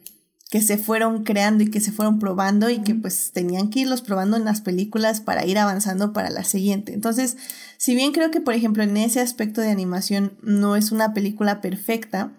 que 0.53 0.61
se 0.61 0.77
fueron 0.77 1.25
creando 1.25 1.65
y 1.65 1.71
que 1.71 1.81
se 1.81 1.93
fueron 1.93 2.19
probando 2.19 2.69
y 2.69 2.83
que 2.83 2.95
pues 2.95 3.31
tenían 3.33 3.71
que 3.71 3.81
irlos 3.81 4.03
probando 4.03 4.37
en 4.37 4.45
las 4.45 4.61
películas 4.61 5.23
para 5.23 5.47
ir 5.47 5.57
avanzando 5.57 6.12
para 6.12 6.29
la 6.29 6.45
siguiente. 6.45 6.93
Entonces, 6.93 7.38
si 7.79 7.95
bien 7.95 8.12
creo 8.12 8.31
que 8.31 8.43
por 8.43 8.53
ejemplo 8.53 8.83
en 8.83 8.99
ese 8.99 9.21
aspecto 9.21 9.62
de 9.62 9.71
animación 9.71 10.37
no 10.43 10.77
es 10.77 10.93
una 10.93 11.15
película 11.15 11.62
perfecta, 11.62 12.35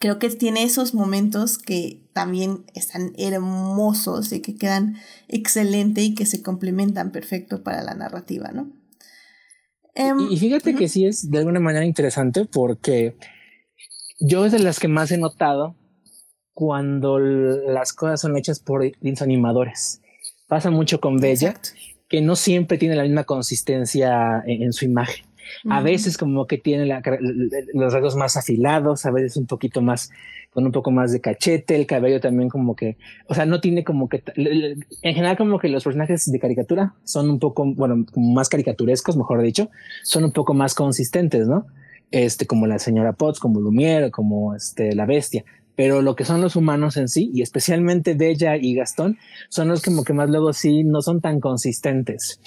creo 0.00 0.18
que 0.18 0.30
tiene 0.30 0.64
esos 0.64 0.94
momentos 0.94 1.58
que 1.58 2.10
también 2.12 2.64
están 2.74 3.12
hermosos 3.16 4.32
y 4.32 4.40
que 4.40 4.56
quedan 4.56 4.96
excelente 5.28 6.02
y 6.02 6.16
que 6.16 6.26
se 6.26 6.42
complementan 6.42 7.12
perfecto 7.12 7.62
para 7.62 7.84
la 7.84 7.94
narrativa, 7.94 8.50
¿no? 8.50 8.72
y, 10.28 10.36
fíjate 10.38 10.74
que 10.74 10.88
sí 10.88 11.06
es 11.06 11.30
de 11.30 11.38
alguna 11.38 11.60
manera 11.60 11.84
interesante 11.84 12.46
porque 12.46 13.16
yo 14.18 14.44
es 14.44 14.50
de 14.50 14.58
las 14.58 14.80
que 14.80 14.88
más 14.88 15.12
he 15.12 15.18
notado 15.18 15.77
cuando 16.58 17.20
las 17.20 17.92
cosas 17.92 18.20
son 18.20 18.36
hechas 18.36 18.58
por 18.58 18.82
animadores. 19.20 20.00
Pasa 20.48 20.72
mucho 20.72 20.98
con 21.00 21.18
Bella, 21.18 21.54
que 22.08 22.20
no 22.20 22.34
siempre 22.34 22.78
tiene 22.78 22.96
la 22.96 23.04
misma 23.04 23.22
consistencia 23.22 24.42
en 24.44 24.72
su 24.72 24.84
imagen. 24.84 25.24
A 25.70 25.80
veces 25.82 26.18
como 26.18 26.48
que 26.48 26.58
tiene 26.58 27.00
los 27.74 27.92
rasgos 27.92 28.16
más 28.16 28.36
afilados, 28.36 29.06
a 29.06 29.12
veces 29.12 29.36
un 29.36 29.46
poquito 29.46 29.82
más, 29.82 30.10
con 30.52 30.66
un 30.66 30.72
poco 30.72 30.90
más 30.90 31.12
de 31.12 31.20
cachete, 31.20 31.76
el 31.76 31.86
cabello 31.86 32.18
también 32.18 32.48
como 32.48 32.74
que, 32.74 32.96
o 33.28 33.34
sea, 33.36 33.46
no 33.46 33.60
tiene 33.60 33.84
como 33.84 34.08
que, 34.08 34.24
en 34.34 35.14
general 35.14 35.36
como 35.36 35.60
que 35.60 35.68
los 35.68 35.84
personajes 35.84 36.28
de 36.28 36.40
caricatura 36.40 36.94
son 37.04 37.30
un 37.30 37.38
poco, 37.38 37.72
bueno, 37.72 38.04
como 38.12 38.32
más 38.32 38.48
caricaturescos, 38.48 39.16
mejor 39.16 39.42
dicho, 39.42 39.70
son 40.02 40.24
un 40.24 40.32
poco 40.32 40.54
más 40.54 40.74
consistentes, 40.74 41.46
¿no? 41.46 41.68
Este, 42.10 42.46
como 42.46 42.66
la 42.66 42.80
señora 42.80 43.12
Potts, 43.12 43.38
como 43.38 43.60
Lumière, 43.60 44.10
como 44.10 44.56
este, 44.56 44.94
la 44.96 45.06
bestia 45.06 45.44
pero 45.78 46.02
lo 46.02 46.16
que 46.16 46.24
son 46.24 46.40
los 46.40 46.56
humanos 46.56 46.96
en 46.96 47.06
sí, 47.06 47.30
y 47.32 47.40
especialmente 47.40 48.14
Bella 48.14 48.56
y 48.56 48.74
Gastón, 48.74 49.16
son 49.48 49.68
los 49.68 49.80
como 49.80 50.02
que 50.02 50.12
más 50.12 50.28
luego 50.28 50.52
sí 50.52 50.82
no 50.82 51.02
son 51.02 51.20
tan 51.20 51.38
consistentes. 51.38 52.40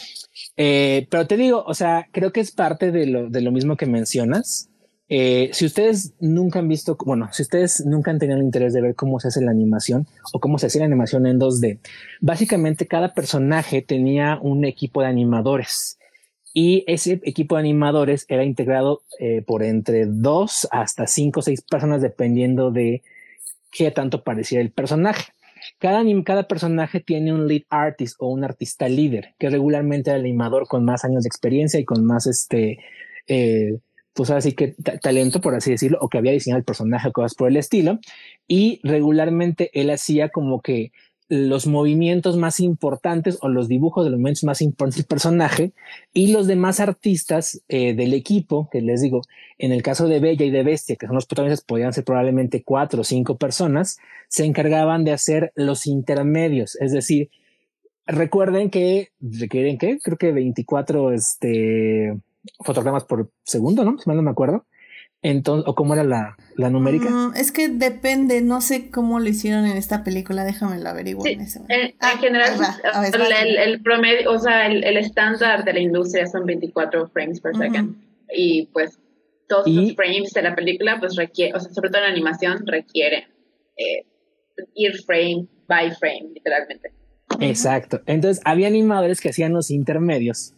Eh, 0.58 1.08
pero 1.10 1.26
te 1.28 1.38
digo, 1.38 1.64
o 1.66 1.74
sea, 1.74 2.10
creo 2.12 2.34
que 2.34 2.42
es 2.42 2.52
parte 2.52 2.92
de 2.92 3.06
lo, 3.08 3.30
de 3.30 3.40
lo 3.40 3.54
mismo 3.54 3.78
que 3.78 3.86
mencionas. 3.86 4.70
Eh, 5.08 5.50
si 5.54 5.66
ustedes 5.66 6.14
nunca 6.20 6.60
han 6.60 6.68
visto, 6.68 6.98
bueno, 7.06 7.30
si 7.32 7.44
ustedes 7.44 7.86
nunca 7.86 8.12
han 8.12 8.20
tenido 8.20 8.38
el 8.38 8.44
interés 8.44 8.74
de 8.74 8.82
ver 8.82 8.96
cómo 8.96 9.18
se 9.22 9.30
hace 9.30 9.40
la 9.40 9.52
animación 9.52 10.08
o 10.34 10.42
cómo 10.42 10.58
se 10.58 10.66
hace 10.66 10.80
la 10.80 10.86
animación 10.86 11.26
en 11.26 11.40
2D, 11.40 11.80
básicamente 12.20 12.86
cada 12.86 13.14
personaje 13.14 13.82
tenía 13.82 14.40
un 14.42 14.66
equipo 14.66 15.04
de 15.04 15.08
animadores 15.08 15.98
y 16.54 16.84
ese 16.86 17.22
equipo 17.24 17.56
de 17.56 17.62
animadores 17.62 18.26
era 18.28 18.44
integrado 18.44 19.04
eh, 19.20 19.42
por 19.42 19.64
entre 19.64 20.06
dos 20.06 20.68
hasta 20.72 21.08
cinco 21.08 21.40
o 21.40 21.44
seis 21.44 21.62
personas 21.62 22.02
dependiendo 22.02 22.72
de 22.72 23.02
qué 23.72 23.92
tanto 23.92 24.24
pareciera 24.24 24.62
el 24.62 24.72
personaje. 24.72 25.32
Cada, 25.80 26.04
cada 26.24 26.48
personaje 26.48 27.00
tiene 27.00 27.34
un 27.34 27.48
lead 27.48 27.64
artist 27.70 28.16
o 28.20 28.28
un 28.28 28.44
artista 28.44 28.90
líder, 28.90 29.36
que 29.40 29.50
regularmente 29.50 30.10
es 30.10 30.16
el 30.16 30.22
animador 30.22 30.68
con 30.68 30.84
más 30.86 31.06
años 31.06 31.24
de 31.24 31.28
experiencia 31.28 31.80
y 31.80 31.86
con 31.86 32.06
más 32.06 32.28
este, 32.28 32.80
eh, 33.28 33.78
pues 34.14 34.30
así 34.32 34.54
que 34.54 34.76
talento, 35.02 35.40
por 35.40 35.56
así 35.56 35.72
decirlo, 35.72 36.00
o 36.02 36.10
que 36.10 36.18
había 36.18 36.32
diseñado 36.32 36.60
el 36.60 36.66
personaje 36.66 37.08
o 37.08 37.12
cosas 37.12 37.36
por 37.36 37.48
el 37.48 37.58
estilo. 37.58 38.00
Y 38.48 38.82
regularmente 38.84 39.70
él 39.74 39.90
hacía 39.90 40.30
como 40.30 40.62
que 40.62 40.92
los 41.32 41.66
movimientos 41.66 42.36
más 42.36 42.60
importantes 42.60 43.38
o 43.40 43.48
los 43.48 43.70
dibujos 43.70 44.04
de 44.04 44.12
los 44.12 44.20
momentos 44.20 44.44
más 44.44 44.62
importantes 44.62 44.98
del 44.98 45.06
personaje 45.06 45.72
y 46.12 46.34
los 46.34 46.46
demás 46.46 46.82
artistas 46.82 47.64
eh, 47.70 47.94
del 47.94 48.14
equipo, 48.14 48.68
que 48.70 48.82
les 48.82 49.00
digo, 49.00 49.22
en 49.58 49.72
el 49.72 49.82
caso 49.82 50.10
de 50.10 50.20
Bella 50.20 50.46
y 50.46 50.50
de 50.50 50.64
Bestia, 50.64 50.98
que 50.98 51.06
son 51.06 51.16
los 51.16 51.28
protagonistas, 51.28 51.64
podían 51.64 51.94
ser 51.94 52.04
probablemente 52.04 52.64
cuatro 52.66 53.00
o 53.00 53.04
cinco 53.06 53.38
personas, 53.38 53.98
se 54.28 54.44
encargaban 54.44 55.06
de 55.06 55.14
hacer 55.14 55.54
los 55.56 55.88
intermedios, 55.88 56.76
es 56.82 56.92
decir, 56.92 57.30
recuerden 58.06 58.70
que 58.70 59.14
requieren 59.22 59.78
que 59.78 60.00
creo 60.00 60.18
que 60.18 60.34
24 60.34 61.14
este, 61.14 62.14
fotogramas 62.60 63.06
por 63.06 63.32
segundo, 63.44 63.86
¿no? 63.86 63.98
Si 64.00 64.10
mal 64.10 64.18
no 64.18 64.24
me 64.24 64.32
acuerdo. 64.32 64.66
Entonces, 65.24 65.68
¿o 65.68 65.76
cómo 65.76 65.94
era 65.94 66.04
la, 66.04 66.36
la 66.56 66.70
numérica? 66.72 67.10
Mm, 67.10 67.36
es 67.36 67.52
que 67.52 67.70
depende, 67.70 68.42
no 68.42 68.60
sé 68.60 68.90
cómo 68.90 69.20
lo 69.20 69.30
hicieron 69.30 69.66
en 69.66 69.78
esta 69.78 70.04
película, 70.04 70.44
déjame 70.44 70.80
lo 70.80 70.90
averiguar 70.90 71.30
en 71.30 71.42
ese 71.42 71.60
momento. 71.60 71.84
En, 71.84 71.96
ah, 72.00 72.18
general, 72.20 72.60
el, 73.46 73.58
el, 73.58 73.82
promedio, 73.82 74.32
o 74.32 74.40
sea, 74.40 74.66
el, 74.66 74.84
el, 74.84 74.98
estándar 74.98 75.64
de 75.64 75.74
la 75.74 75.80
industria 75.80 76.26
son 76.26 76.46
24 76.46 77.08
frames 77.10 77.40
per 77.40 77.56
second. 77.56 77.96
Y 78.34 78.68
pues 78.74 78.98
todos 79.48 79.68
los 79.68 79.96
frames 79.96 80.32
de 80.34 80.42
la 80.42 80.56
película, 80.56 80.98
pues 81.00 81.16
requiere, 81.16 81.54
o 81.56 81.60
sea, 81.60 81.72
sobre 81.72 81.90
todo 81.92 82.04
en 82.04 82.12
animación, 82.12 82.66
requieren 82.66 83.26
eh, 83.78 84.06
ir 84.74 84.96
frame 85.04 85.48
by 85.68 85.92
frame, 85.92 86.30
literalmente. 86.34 86.92
Exacto. 87.40 88.02
Entonces, 88.08 88.42
había 88.44 88.68
animadores 88.68 89.22
que 89.22 89.30
hacían 89.30 89.54
los 89.54 89.70
intermedios 89.70 90.54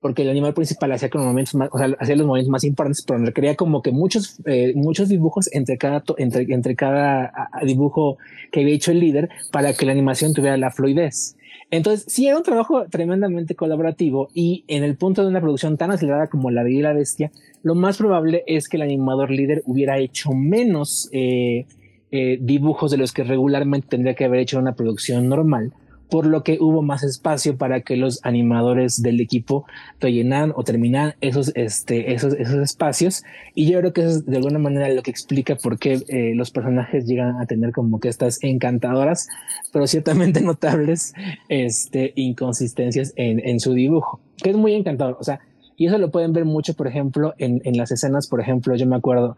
porque 0.00 0.22
el 0.22 0.30
animal 0.30 0.54
principal 0.54 0.92
hacía 0.92 1.10
momentos 1.14 1.54
más, 1.54 1.68
o 1.72 1.78
sea, 1.78 1.88
hacía 1.98 2.16
los 2.16 2.26
momentos 2.26 2.50
más 2.50 2.64
importantes, 2.64 3.04
pero 3.06 3.18
requería 3.24 3.56
como 3.56 3.82
que 3.82 3.90
muchos, 3.90 4.40
eh, 4.46 4.72
muchos 4.76 5.08
dibujos 5.08 5.48
entre 5.52 5.76
cada, 5.76 6.04
entre, 6.18 6.42
entre 6.54 6.76
cada 6.76 7.32
dibujo 7.64 8.18
que 8.52 8.60
había 8.60 8.74
hecho 8.74 8.92
el 8.92 9.00
líder 9.00 9.28
para 9.50 9.72
que 9.74 9.86
la 9.86 9.92
animación 9.92 10.34
tuviera 10.34 10.56
la 10.56 10.70
fluidez. 10.70 11.36
Entonces, 11.70 12.06
sí, 12.08 12.26
era 12.26 12.36
un 12.36 12.42
trabajo 12.42 12.86
tremendamente 12.88 13.54
colaborativo 13.54 14.28
y 14.32 14.64
en 14.68 14.84
el 14.84 14.96
punto 14.96 15.22
de 15.22 15.28
una 15.28 15.40
producción 15.40 15.76
tan 15.76 15.90
acelerada 15.90 16.28
como 16.28 16.50
La 16.50 16.68
y 16.68 16.80
la 16.80 16.92
Bestia, 16.92 17.30
lo 17.62 17.74
más 17.74 17.98
probable 17.98 18.44
es 18.46 18.68
que 18.68 18.76
el 18.76 18.84
animador 18.84 19.30
líder 19.30 19.62
hubiera 19.66 19.98
hecho 19.98 20.32
menos 20.32 21.10
eh, 21.12 21.66
eh, 22.10 22.38
dibujos 22.40 22.90
de 22.90 22.96
los 22.96 23.12
que 23.12 23.24
regularmente 23.24 23.88
tendría 23.88 24.14
que 24.14 24.24
haber 24.24 24.40
hecho 24.40 24.56
en 24.56 24.62
una 24.62 24.76
producción 24.76 25.28
normal 25.28 25.74
por 26.10 26.26
lo 26.26 26.42
que 26.42 26.58
hubo 26.60 26.82
más 26.82 27.02
espacio 27.02 27.56
para 27.56 27.80
que 27.82 27.96
los 27.96 28.20
animadores 28.24 29.02
del 29.02 29.20
equipo 29.20 29.66
rellenaran 30.00 30.52
o 30.56 30.64
terminaran 30.64 31.14
esos, 31.20 31.52
este, 31.54 32.12
esos, 32.14 32.34
esos 32.34 32.56
espacios. 32.56 33.24
Y 33.54 33.70
yo 33.70 33.78
creo 33.80 33.92
que 33.92 34.02
eso 34.02 34.10
es 34.10 34.26
de 34.26 34.36
alguna 34.36 34.58
manera 34.58 34.88
lo 34.88 35.02
que 35.02 35.10
explica 35.10 35.56
por 35.56 35.78
qué 35.78 36.02
eh, 36.08 36.32
los 36.34 36.50
personajes 36.50 37.06
llegan 37.06 37.40
a 37.40 37.46
tener 37.46 37.72
como 37.72 38.00
que 38.00 38.08
estas 38.08 38.42
encantadoras, 38.42 39.28
pero 39.72 39.86
ciertamente 39.86 40.40
notables 40.42 41.14
este, 41.48 42.12
inconsistencias 42.16 43.12
en, 43.16 43.60
su 43.60 43.74
dibujo, 43.74 44.20
que 44.36 44.50
es 44.50 44.56
muy 44.56 44.74
encantador. 44.74 45.16
O 45.20 45.24
sea, 45.24 45.40
Y 45.76 45.86
eso 45.86 45.98
lo 45.98 46.10
pueden 46.10 46.32
ver 46.32 46.44
mucho, 46.44 46.74
por 46.74 46.86
ejemplo, 46.88 47.34
en 47.38 47.76
las 47.76 47.90
escenas, 47.90 48.28
por 48.28 48.40
ejemplo, 48.40 48.74
yo 48.74 48.86
me 48.86 48.96
acuerdo, 48.96 49.36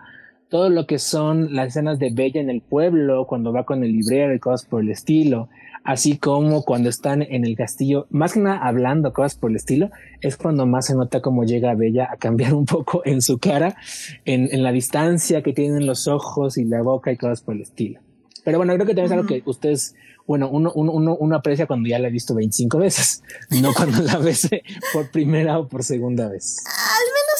todo 0.50 0.68
lo 0.68 0.86
que 0.86 0.98
son 0.98 1.54
las 1.54 1.68
escenas 1.68 1.98
de 1.98 2.10
Bella 2.10 2.40
en 2.40 2.50
el 2.50 2.60
pueblo, 2.60 3.26
cuando 3.26 3.52
va 3.52 3.64
con 3.64 3.84
el 3.84 3.92
librero 3.92 4.34
y 4.34 4.40
cosas 4.40 4.66
por 4.66 4.82
el 4.82 4.90
estilo, 4.90 5.48
así 5.84 6.18
como 6.18 6.64
cuando 6.64 6.88
están 6.88 7.22
en 7.22 7.44
el 7.44 7.56
castillo, 7.56 8.06
más 8.10 8.34
que 8.34 8.40
nada 8.40 8.58
hablando 8.58 9.12
cosas 9.12 9.36
por 9.36 9.50
el 9.50 9.56
estilo, 9.56 9.90
es 10.20 10.36
cuando 10.36 10.66
más 10.66 10.86
se 10.86 10.94
nota 10.94 11.22
cómo 11.22 11.44
llega 11.44 11.74
Bella 11.74 12.08
a 12.10 12.16
cambiar 12.16 12.54
un 12.60 12.66
poco 12.66 13.02
en 13.04 13.22
su 13.22 13.38
cara, 13.38 13.76
en, 14.24 14.48
en 14.52 14.62
la 14.62 14.72
distancia 14.72 15.42
que 15.42 15.52
tienen 15.52 15.86
los 15.86 16.08
ojos 16.08 16.58
y 16.58 16.64
la 16.64 16.82
boca 16.82 17.12
y 17.12 17.16
cosas 17.16 17.40
por 17.40 17.54
el 17.54 17.62
estilo. 17.62 18.00
Pero 18.44 18.58
bueno, 18.58 18.74
creo 18.74 18.86
que 18.86 18.94
también 18.94 19.06
es 19.06 19.12
algo 19.12 19.26
que 19.26 19.42
ustedes, 19.46 19.94
bueno, 20.26 20.48
uno, 20.50 20.72
uno, 20.74 21.16
uno, 21.16 21.36
aprecia 21.36 21.66
cuando 21.66 21.88
ya 21.88 21.98
la 21.98 22.08
he 22.08 22.10
visto 22.10 22.34
25 22.34 22.78
veces, 22.78 23.22
no 23.62 23.72
cuando 23.72 24.02
la 24.02 24.16
ves 24.18 24.48
por 24.92 25.10
primera 25.10 25.58
o 25.58 25.68
por 25.68 25.84
segunda 25.84 26.28
vez. 26.28 26.64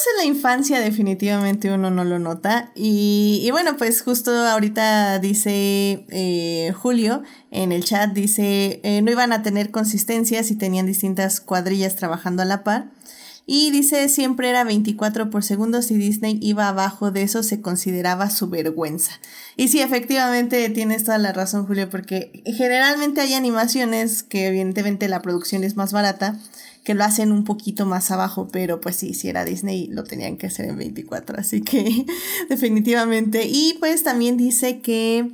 En 0.09 0.17
la 0.17 0.25
infancia 0.25 0.79
definitivamente 0.79 1.71
uno 1.71 1.91
no 1.91 2.03
lo 2.03 2.17
nota. 2.17 2.71
Y, 2.75 3.41
y 3.43 3.51
bueno, 3.51 3.77
pues 3.77 4.01
justo 4.01 4.31
ahorita 4.31 5.19
dice 5.19 6.05
eh, 6.09 6.73
Julio 6.75 7.23
en 7.51 7.71
el 7.71 7.83
chat, 7.83 8.11
dice, 8.11 8.79
eh, 8.83 9.01
no 9.01 9.11
iban 9.11 9.31
a 9.31 9.43
tener 9.43 9.71
consistencia 9.71 10.43
si 10.43 10.55
tenían 10.55 10.85
distintas 10.85 11.39
cuadrillas 11.39 11.95
trabajando 11.95 12.41
a 12.41 12.45
la 12.45 12.63
par. 12.63 12.89
Y 13.45 13.71
dice, 13.71 14.07
siempre 14.07 14.49
era 14.49 14.63
24 14.63 15.29
por 15.29 15.43
segundo, 15.43 15.81
si 15.81 15.95
Disney 15.95 16.37
iba 16.41 16.67
abajo 16.67 17.11
de 17.11 17.23
eso 17.23 17.43
se 17.43 17.59
consideraba 17.59 18.29
su 18.29 18.49
vergüenza. 18.49 19.19
Y 19.57 19.67
sí, 19.67 19.81
efectivamente 19.81 20.69
tienes 20.69 21.03
toda 21.03 21.17
la 21.17 21.33
razón, 21.33 21.65
Julio, 21.65 21.89
porque 21.89 22.43
generalmente 22.45 23.19
hay 23.19 23.33
animaciones 23.33 24.23
que 24.23 24.47
evidentemente 24.47 25.09
la 25.09 25.21
producción 25.21 25.63
es 25.63 25.75
más 25.75 25.91
barata, 25.91 26.39
que 26.83 26.93
lo 26.93 27.03
hacen 27.03 27.31
un 27.31 27.43
poquito 27.43 27.85
más 27.85 28.11
abajo, 28.11 28.47
pero 28.51 28.81
pues 28.81 28.95
sí, 28.95 29.13
si 29.13 29.29
era 29.29 29.45
Disney 29.45 29.87
lo 29.87 30.03
tenían 30.03 30.37
que 30.37 30.47
hacer 30.47 30.65
en 30.65 30.77
24, 30.77 31.37
así 31.39 31.61
que 31.61 32.05
definitivamente. 32.49 33.45
Y 33.47 33.77
pues 33.79 34.03
también 34.03 34.37
dice 34.37 34.79
que 34.79 35.31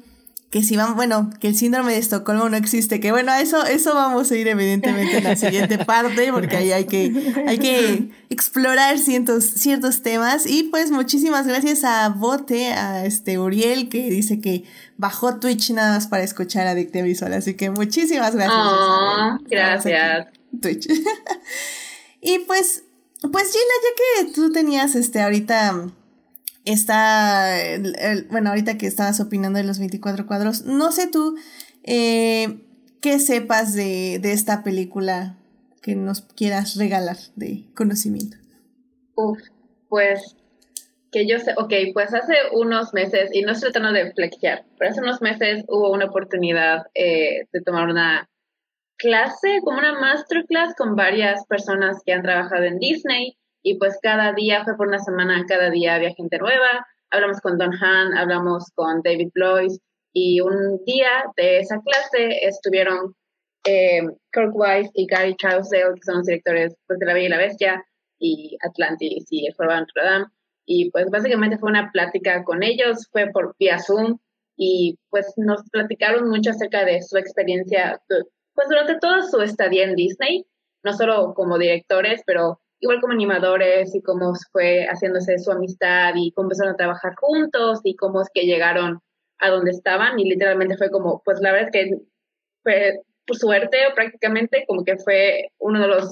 que 0.50 0.64
si 0.64 0.78
van, 0.78 0.96
bueno, 0.96 1.30
que 1.42 1.50
el 1.50 1.56
síndrome 1.56 1.92
de 1.92 2.00
Estocolmo 2.00 2.48
no 2.48 2.56
existe, 2.56 3.02
que 3.02 3.12
bueno, 3.12 3.34
eso, 3.34 3.66
eso 3.66 3.94
vamos 3.94 4.32
a 4.32 4.36
ir 4.36 4.48
evidentemente 4.48 5.18
en 5.18 5.26
la 5.26 5.36
siguiente 5.36 5.78
parte, 5.86 6.32
porque 6.32 6.56
ahí 6.56 6.72
hay 6.72 6.86
que, 6.86 7.34
hay 7.46 7.58
que 7.58 8.10
explorar 8.30 8.98
ciertos, 8.98 9.44
ciertos 9.44 10.04
temas. 10.04 10.46
Y 10.48 10.64
pues 10.64 10.90
muchísimas 10.90 11.48
gracias 11.48 11.84
a 11.84 12.08
Bote, 12.10 12.68
a 12.72 13.06
este 13.06 13.38
Uriel, 13.40 13.90
que 13.90 14.10
dice 14.10 14.40
que 14.40 14.64
bajó 14.96 15.38
Twitch 15.38 15.72
nada 15.72 15.96
más 15.96 16.08
para 16.08 16.24
escuchar 16.24 16.66
Adictia 16.66 17.04
Visual. 17.04 17.34
Así 17.34 17.56
que 17.56 17.70
muchísimas 17.70 18.34
gracias. 18.34 18.58
Oh, 18.58 19.38
gracias. 19.50 20.37
Twitch. 20.60 20.88
y 22.22 22.40
pues, 22.40 22.84
pues 23.32 23.52
Gina, 23.52 23.74
ya 23.84 24.26
que 24.26 24.34
tú 24.34 24.52
tenías 24.52 24.96
este 24.96 25.22
ahorita 25.22 25.92
está, 26.66 27.56
bueno, 28.30 28.50
ahorita 28.50 28.78
que 28.78 28.88
estabas 28.88 29.20
opinando 29.20 29.58
de 29.58 29.64
los 29.64 29.80
24 29.80 30.28
cuadros, 30.28 30.66
no 30.66 30.92
sé 30.92 31.08
tú 31.08 31.38
eh, 31.84 32.60
qué 33.02 33.20
sepas 33.20 33.74
de, 33.74 34.20
de, 34.22 34.34
esta 34.34 34.64
película 34.64 35.38
que 35.82 35.96
nos 35.96 36.22
quieras 36.22 36.76
regalar 36.76 37.18
de 37.36 37.64
conocimiento. 37.74 38.38
Uf, 39.16 39.40
pues 39.88 40.36
que 41.12 41.26
yo 41.26 41.40
sé, 41.40 41.54
ok, 41.56 41.74
pues 41.94 42.14
hace 42.14 42.34
unos 42.52 42.94
meses, 42.94 43.30
y 43.34 43.42
no 43.42 43.54
estoy 43.54 43.72
tratando 43.72 43.98
de 43.98 44.12
flexiar, 44.12 44.66
pero 44.78 44.92
hace 44.92 45.00
unos 45.00 45.22
meses 45.22 45.64
hubo 45.70 45.92
una 45.92 46.06
oportunidad 46.06 46.88
eh, 46.94 47.48
de 47.52 47.62
tomar 47.62 47.88
una 47.88 48.30
clase, 48.98 49.60
como 49.64 49.80
una 49.80 50.00
masterclass 50.00 50.76
con 50.76 50.96
varias 50.96 51.46
personas 51.46 52.02
que 52.06 52.14
han 52.14 52.24
trabajado 52.24 52.64
en 52.64 52.80
Disney 52.80 53.38
y 53.64 53.78
pues 53.78 53.98
cada 54.02 54.34
día 54.34 54.64
fue 54.64 54.76
por 54.78 54.88
una 54.88 55.00
semana, 55.00 55.46
cada 55.48 55.70
día 55.70 55.96
había 55.96 56.14
gente 56.14 56.38
nueva. 56.38 56.86
Hablamos 57.10 57.40
con 57.42 57.58
Don 57.58 57.74
Han, 57.74 58.18
hablamos 58.18 58.72
con 58.76 59.02
David 59.04 59.30
Blois 59.34 59.80
y 60.14 60.42
un 60.42 60.84
día 60.86 61.26
de 61.36 61.60
esa 61.60 61.82
clase 61.82 62.46
estuvieron 62.46 63.14
eh, 63.66 64.02
Kirk 64.32 64.54
Wise 64.54 64.92
y 64.94 65.06
Gary 65.06 65.36
Trousdale, 65.36 65.96
que 65.96 66.02
son 66.04 66.18
los 66.18 66.26
directores 66.26 66.76
pues, 66.88 67.00
de 67.00 67.06
La 67.06 67.14
Bella 67.14 67.26
y 67.26 67.30
la 67.30 67.38
Bestia 67.38 67.86
y 68.20 68.58
Atlantis 68.62 69.26
y 69.30 69.48
El 69.48 69.54
de 69.58 69.66
Notre 69.68 70.04
Dame. 70.04 70.26
Y 70.66 70.90
pues 70.92 71.10
básicamente 71.10 71.58
fue 71.58 71.70
una 71.70 71.92
plática 71.92 72.44
con 72.44 72.64
ellos, 72.64 73.08
fue 73.12 73.28
por 73.32 73.56
vía 73.60 73.80
Zoom 73.80 74.18
y 74.58 74.98
pues 75.10 75.34
nos 75.38 75.62
platicaron 75.70 76.30
mucho 76.30 76.52
acerca 76.52 76.84
de 76.84 77.02
su 77.02 77.18
experiencia 77.18 78.02
pues 78.58 78.70
durante 78.70 78.98
toda 78.98 79.22
su 79.22 79.40
estadía 79.40 79.84
en 79.84 79.96
Disney, 79.96 80.44
no 80.84 80.92
solo 80.94 81.36
como 81.36 81.60
directores, 81.60 82.24
pero 82.26 82.60
igual 82.80 83.00
como 83.00 83.14
animadores 83.14 83.94
y 83.94 84.02
cómo 84.02 84.34
fue 84.52 84.88
haciéndose 84.88 85.38
su 85.38 85.52
amistad 85.52 86.14
y 86.16 86.32
cómo 86.32 86.48
empezaron 86.48 86.74
a 86.74 86.78
trabajar 86.78 87.14
juntos 87.18 87.82
y 87.84 87.96
cómo 87.96 88.22
es 88.22 88.30
que 88.34 88.48
llegaron 88.48 89.00
a 89.38 89.50
donde 89.50 89.70
estaban 89.70 90.20
y 90.20 90.28
literalmente 90.28 90.76
fue 90.76 90.90
como, 90.90 91.22
pues 91.24 91.40
la 91.40 91.52
verdad 91.52 91.70
es 91.72 91.72
que 91.72 91.98
fue 92.64 93.02
por 93.28 93.38
suerte 93.38 93.78
prácticamente 93.94 94.66
como 94.68 94.84
que 94.84 94.98
fue 94.98 95.50
uno 95.60 95.80
de 95.80 95.88
los 95.90 96.12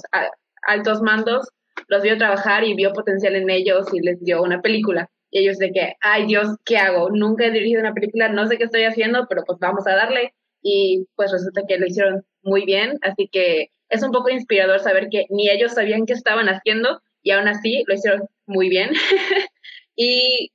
altos 0.68 1.02
mandos, 1.02 1.48
los 1.88 2.02
vio 2.02 2.16
trabajar 2.16 2.62
y 2.62 2.74
vio 2.74 2.92
potencial 2.92 3.34
en 3.34 3.50
ellos 3.50 3.86
y 3.92 4.00
les 4.00 4.22
dio 4.22 4.40
una 4.40 4.62
película. 4.62 5.10
Y 5.32 5.40
ellos 5.40 5.58
de 5.58 5.72
que, 5.72 5.94
ay 6.00 6.26
Dios, 6.26 6.56
¿qué 6.64 6.78
hago? 6.78 7.10
Nunca 7.10 7.46
he 7.46 7.50
dirigido 7.50 7.80
una 7.80 7.92
película, 7.92 8.28
no 8.28 8.46
sé 8.46 8.56
qué 8.56 8.64
estoy 8.64 8.84
haciendo, 8.84 9.26
pero 9.28 9.42
pues 9.44 9.58
vamos 9.58 9.84
a 9.88 9.96
darle. 9.96 10.32
Y 10.62 11.06
pues 11.16 11.32
resulta 11.32 11.62
que 11.66 11.78
lo 11.78 11.86
hicieron 11.86 12.24
muy 12.46 12.64
bien, 12.64 12.98
así 13.02 13.28
que 13.30 13.70
es 13.88 14.02
un 14.02 14.12
poco 14.12 14.30
inspirador 14.30 14.80
saber 14.80 15.08
que 15.10 15.26
ni 15.30 15.50
ellos 15.50 15.74
sabían 15.74 16.06
qué 16.06 16.12
estaban 16.12 16.48
haciendo 16.48 17.02
y 17.22 17.32
aún 17.32 17.48
así 17.48 17.84
lo 17.86 17.94
hicieron 17.94 18.28
muy 18.46 18.68
bien. 18.68 18.90
y 19.96 20.52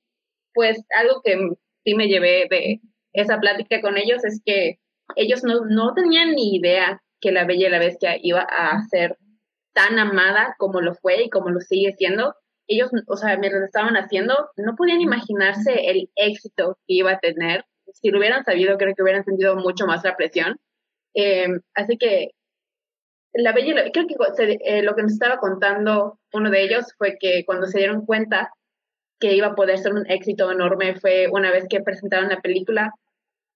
pues 0.53 0.83
algo 0.97 1.21
que 1.23 1.37
sí 1.83 1.93
me 1.95 2.07
llevé 2.07 2.47
de 2.49 2.81
esa 3.13 3.39
plática 3.39 3.81
con 3.81 3.97
ellos 3.97 4.23
es 4.23 4.41
que 4.45 4.79
ellos 5.15 5.43
no, 5.43 5.65
no 5.65 5.93
tenían 5.93 6.31
ni 6.31 6.55
idea 6.55 7.01
que 7.19 7.31
la 7.31 7.45
Bella 7.45 7.67
y 7.67 7.71
la 7.71 7.79
Bestia 7.79 8.17
iba 8.21 8.41
a 8.41 8.81
ser 8.89 9.17
tan 9.73 9.99
amada 9.99 10.55
como 10.57 10.81
lo 10.81 10.95
fue 10.95 11.23
y 11.23 11.29
como 11.29 11.49
lo 11.49 11.59
sigue 11.59 11.93
siendo. 11.97 12.35
Ellos, 12.67 12.89
o 13.07 13.17
sea, 13.17 13.37
mientras 13.37 13.63
estaban 13.63 13.95
haciendo, 13.95 14.49
no 14.55 14.75
podían 14.75 15.01
imaginarse 15.01 15.89
el 15.89 16.09
éxito 16.15 16.77
que 16.87 16.93
iba 16.95 17.11
a 17.11 17.19
tener. 17.19 17.65
Si 17.93 18.09
lo 18.09 18.19
hubieran 18.19 18.45
sabido, 18.45 18.77
creo 18.77 18.95
que 18.95 19.03
hubieran 19.03 19.25
sentido 19.25 19.55
mucho 19.57 19.85
más 19.85 20.03
la 20.03 20.15
presión. 20.15 20.57
Eh, 21.13 21.47
así 21.75 21.97
que 21.97 22.31
la 23.33 23.53
Bella 23.53 23.91
creo 23.93 24.07
que 24.07 24.59
eh, 24.65 24.81
lo 24.83 24.95
que 24.95 25.03
nos 25.03 25.13
estaba 25.13 25.37
contando 25.37 26.19
uno 26.33 26.49
de 26.49 26.63
ellos 26.63 26.93
fue 26.97 27.17
que 27.19 27.43
cuando 27.45 27.67
se 27.67 27.79
dieron 27.79 28.05
cuenta 28.05 28.51
que 29.19 29.35
iba 29.35 29.47
a 29.47 29.55
poder 29.55 29.77
ser 29.77 29.93
un 29.93 30.09
éxito 30.09 30.51
enorme 30.51 30.99
fue 30.99 31.27
una 31.31 31.51
vez 31.51 31.65
que 31.69 31.81
presentaron 31.81 32.29
la 32.29 32.41
película. 32.41 32.93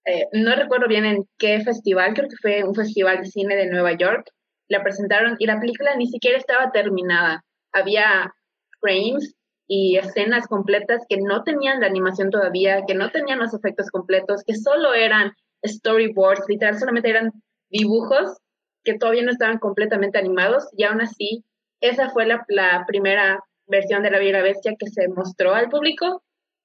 Eh, 0.06 0.28
no 0.32 0.54
recuerdo 0.54 0.86
bien 0.86 1.04
en 1.04 1.24
qué 1.38 1.60
festival, 1.60 2.14
creo 2.14 2.28
que 2.28 2.36
fue 2.40 2.64
un 2.64 2.74
festival 2.74 3.18
de 3.18 3.26
cine 3.26 3.56
de 3.56 3.66
Nueva 3.66 3.92
York. 3.92 4.30
La 4.68 4.82
presentaron 4.82 5.36
y 5.38 5.46
la 5.46 5.60
película 5.60 5.94
ni 5.96 6.06
siquiera 6.06 6.38
estaba 6.38 6.70
terminada. 6.72 7.44
Había 7.72 8.32
frames 8.80 9.34
y 9.68 9.96
escenas 9.96 10.46
completas 10.46 11.04
que 11.08 11.18
no 11.18 11.42
tenían 11.42 11.80
la 11.80 11.86
animación 11.88 12.30
todavía, 12.30 12.84
que 12.86 12.94
no 12.94 13.10
tenían 13.10 13.40
los 13.40 13.52
efectos 13.52 13.90
completos, 13.90 14.42
que 14.44 14.54
solo 14.54 14.94
eran 14.94 15.32
storyboards, 15.66 16.44
literal, 16.48 16.78
solamente 16.78 17.10
eran 17.10 17.32
dibujos 17.68 18.38
que 18.84 18.94
todavía 18.94 19.22
no 19.22 19.32
estaban 19.32 19.58
completamente 19.58 20.18
animados 20.18 20.68
y 20.76 20.84
aún 20.84 21.00
así 21.00 21.44
esa 21.80 22.10
fue 22.10 22.26
la, 22.26 22.44
primera 22.86 23.42
versión 23.66 24.02
de 24.02 24.10
La 24.10 24.18
Bella 24.18 24.42
Bestia 24.42 24.74
que 24.78 24.86
se 24.86 25.08
mostró 25.08 25.54
al 25.54 25.68
público 25.68 26.22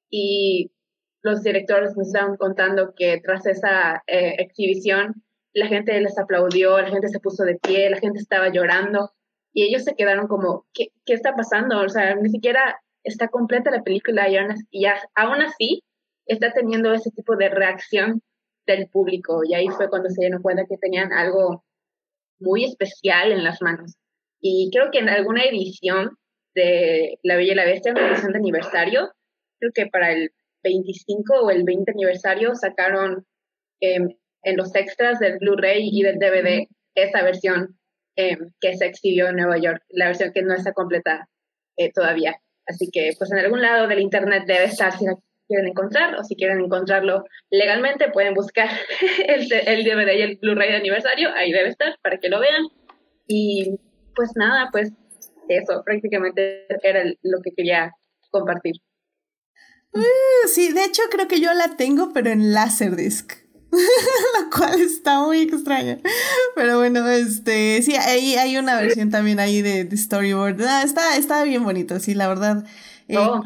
y 0.10 0.72
los 1.24 1.44
directores 1.44 1.96
nos 1.98 2.08
estaban 2.08 2.38
contando 2.38 2.94
que 2.96 3.20
tras 3.22 3.46
esa 3.46 4.04
eh, 4.08 4.36
exhibición 4.38 5.24
la 5.54 5.68
gente 5.68 6.00
les 6.00 6.18
aplaudió, 6.18 6.80
la 6.80 6.90
gente 6.90 7.10
se 7.10 7.20
puso 7.20 7.44
de 7.44 7.56
pie, 7.56 7.90
la 7.90 8.00
gente 8.00 8.20
estaba 8.20 8.50
llorando 8.50 9.12
y 9.54 9.64
ellos 9.64 9.84
se 9.84 9.96
quedaron 9.96 10.28
como, 10.28 10.66
¿qué, 10.74 10.92
está 11.08 11.36
pasando? 11.36 11.82
O 11.82 11.90
sea, 11.90 12.16
ni 12.16 12.30
siquiera 12.30 12.80
está 13.04 13.28
completa 13.28 13.72
la 13.72 13.84
película 13.84 14.30
y 14.30 14.38
aún, 14.38 14.56
y 14.70 14.86
aún 14.86 15.42
así 15.42 15.84
está 16.26 16.54
teniendo 16.54 16.94
ese 16.94 17.12
tipo 17.12 17.36
de 17.36 17.50
reacción 17.50 18.22
del 18.66 18.88
público 18.88 19.42
y 19.44 19.54
ahí 19.54 19.68
fue 19.70 19.90
cuando 19.90 20.10
se 20.10 20.22
dieron 20.22 20.42
cuenta 20.42 20.66
que 20.66 20.78
tenían 20.78 21.12
algo 21.14 21.64
muy 22.40 22.66
especial 22.66 23.32
en 23.32 23.44
las 23.44 23.62
manos. 23.62 23.96
Y 24.40 24.70
creo 24.72 24.90
que 24.92 25.00
en 25.00 25.10
alguna 25.10 25.44
edición 25.44 26.18
de 26.56 27.20
La 27.24 27.36
Bella 27.36 27.54
y 27.54 27.56
la 27.56 27.66
Bestia, 27.66 27.92
una 27.92 28.12
edición 28.12 28.34
de 28.34 28.40
aniversario, 28.40 29.12
creo 29.60 29.72
que 29.74 29.88
para 29.88 30.12
el 30.12 30.32
25 30.64 31.34
o 31.42 31.52
el 31.52 31.64
20 31.64 31.92
aniversario 31.92 32.56
sacaron 32.56 33.26
em, 33.80 34.10
en 34.44 34.58
los 34.58 34.76
extras 34.76 35.20
del 35.20 35.38
Blu-ray 35.40 35.90
y 35.92 36.04
del 36.04 36.18
DVD 36.18 36.68
esa 36.96 37.24
versión 37.24 37.80
em, 38.16 38.52
que 38.60 38.76
se 38.76 38.86
exhibió 38.86 39.30
en 39.30 39.38
Nueva 39.38 39.58
York, 39.58 39.84
la 39.90 40.08
versión 40.08 40.32
que 40.34 40.42
no 40.42 40.54
está 40.54 40.74
completa 40.74 41.30
eh, 41.78 41.92
todavía. 41.92 42.36
Así 42.68 42.90
que 42.92 43.12
pues 43.18 43.32
en 43.32 43.40
algún 43.40 43.62
lado 43.62 43.88
del 43.88 44.00
internet 44.00 44.44
debe 44.46 44.66
estar 44.66 44.98
si 44.98 45.06
la 45.06 45.18
quieren 45.52 45.68
encontrar 45.68 46.16
o 46.16 46.24
si 46.24 46.36
quieren 46.36 46.62
encontrarlo 46.62 47.26
legalmente 47.50 48.10
pueden 48.10 48.34
buscar 48.34 48.70
el, 49.28 49.52
el 49.52 49.84
DVD 49.84 50.14
y 50.18 50.22
el 50.22 50.38
Blu-ray 50.38 50.72
de 50.72 50.78
aniversario, 50.78 51.30
ahí 51.36 51.52
debe 51.52 51.70
estar 51.70 51.98
para 52.02 52.18
que 52.18 52.30
lo 52.30 52.40
vean. 52.40 52.64
Y 53.28 53.78
pues 54.16 54.32
nada, 54.36 54.70
pues 54.72 54.92
eso 55.50 55.84
prácticamente 55.84 56.66
era 56.84 57.04
lo 57.04 57.40
que 57.44 57.52
quería 57.56 57.92
compartir. 58.30 58.76
Uh, 59.94 60.48
sí, 60.48 60.72
de 60.72 60.86
hecho 60.86 61.02
creo 61.12 61.28
que 61.28 61.42
yo 61.42 61.54
la 61.54 61.76
tengo, 61.76 62.14
pero 62.14 62.30
en 62.30 62.54
Laserdisc. 62.54 63.34
la 63.72 64.58
cual 64.58 64.82
está 64.82 65.22
muy 65.22 65.42
extraña. 65.42 66.00
Pero 66.56 66.78
bueno, 66.78 67.08
este, 67.10 67.82
sí, 67.82 67.96
hay, 67.96 68.36
hay 68.36 68.58
una 68.58 68.80
versión 68.80 69.10
también 69.10 69.40
ahí 69.40 69.62
de, 69.62 69.90
storyboard. 69.96 70.62
Ah, 70.64 70.84
está, 70.84 71.18
está 71.18 71.44
bien 71.44 71.64
bonito, 71.64 72.00
sí, 72.00 72.14
la 72.14 72.28
verdad. 72.28 72.66
Eh, 73.12 73.18
oh. 73.18 73.44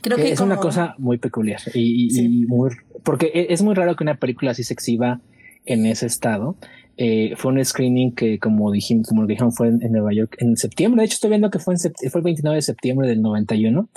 Creo 0.00 0.16
que 0.16 0.32
es 0.32 0.40
una 0.40 0.56
cosa 0.56 0.94
muy 0.98 1.18
peculiar 1.18 1.60
y, 1.74 2.46
muy 2.46 2.70
porque 3.04 3.30
e, 3.34 3.52
es 3.52 3.62
muy 3.62 3.74
raro 3.74 3.96
que 3.96 4.04
una 4.04 4.16
película 4.16 4.52
así 4.52 4.64
se 4.64 4.74
exhiba 4.74 5.20
en 5.66 5.86
ese 5.86 6.06
estado. 6.06 6.56
Eh, 6.96 7.34
fue 7.36 7.52
un 7.52 7.64
screening 7.64 8.14
que, 8.14 8.38
como 8.38 8.72
dijimos, 8.72 9.08
como 9.08 9.22
lo 9.22 9.28
dijeron, 9.28 9.52
fue 9.52 9.68
en, 9.68 9.92
Nueva 9.92 10.12
York 10.12 10.36
en 10.38 10.56
septiembre. 10.56 11.00
De 11.00 11.06
hecho, 11.06 11.14
estoy 11.14 11.30
viendo 11.30 11.50
que 11.50 11.58
fue, 11.58 11.74
en 11.74 12.10
fue 12.10 12.20
el 12.20 12.24
29 12.24 12.56
de 12.56 12.62
septiembre 12.62 13.06
del 13.06 13.22
91. 13.22 13.88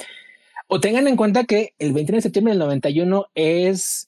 O 0.67 0.79
tengan 0.79 1.07
en 1.07 1.15
cuenta 1.15 1.45
que 1.45 1.73
el 1.79 1.93
29 1.93 2.17
de 2.17 2.21
septiembre 2.21 2.53
del 2.53 2.59
91 2.59 3.25
es 3.33 4.07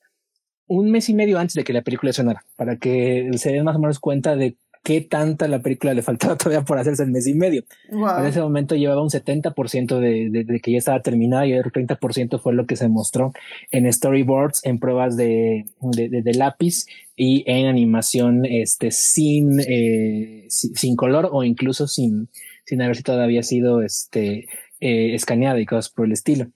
un 0.67 0.91
mes 0.91 1.09
y 1.09 1.13
medio 1.13 1.39
antes 1.39 1.55
de 1.55 1.63
que 1.63 1.73
la 1.73 1.81
película 1.81 2.13
sonara, 2.13 2.45
para 2.55 2.77
que 2.77 3.31
se 3.35 3.51
den 3.51 3.63
más 3.63 3.75
o 3.75 3.79
menos 3.79 3.99
cuenta 3.99 4.35
de 4.35 4.57
qué 4.83 5.01
tanta 5.01 5.47
la 5.47 5.61
película 5.61 5.93
le 5.93 6.01
faltaba 6.01 6.35
todavía 6.37 6.63
por 6.63 6.77
hacerse 6.77 7.03
el 7.03 7.11
mes 7.11 7.25
y 7.27 7.33
medio. 7.33 7.63
En 7.89 8.25
ese 8.25 8.41
momento 8.41 8.75
llevaba 8.75 9.01
un 9.01 9.09
70% 9.09 9.99
de, 9.99 10.43
de, 10.43 10.59
que 10.59 10.71
ya 10.71 10.77
estaba 10.77 11.01
terminada 11.01 11.47
y 11.47 11.53
el 11.53 11.63
30% 11.63 12.39
fue 12.39 12.53
lo 12.53 12.65
que 12.65 12.75
se 12.75 12.89
mostró 12.89 13.33
en 13.71 13.91
storyboards, 13.91 14.65
en 14.65 14.79
pruebas 14.79 15.15
de, 15.15 15.65
de 15.81 16.33
lápiz 16.33 16.85
y 17.15 17.43
en 17.47 17.67
animación 17.67 18.45
este, 18.45 18.91
sin, 18.91 19.59
eh, 19.61 20.45
sin, 20.49 20.95
color 20.95 21.29
o 21.31 21.43
incluso 21.43 21.87
sin, 21.87 22.27
sin 22.65 22.81
haber 22.81 23.01
todavía 23.03 23.43
sido 23.43 23.81
este, 23.81 24.47
eh, 24.81 25.13
escaneada 25.15 25.59
y 25.59 25.65
cosas 25.65 25.89
por 25.89 26.05
el 26.05 26.11
estilo 26.11 26.47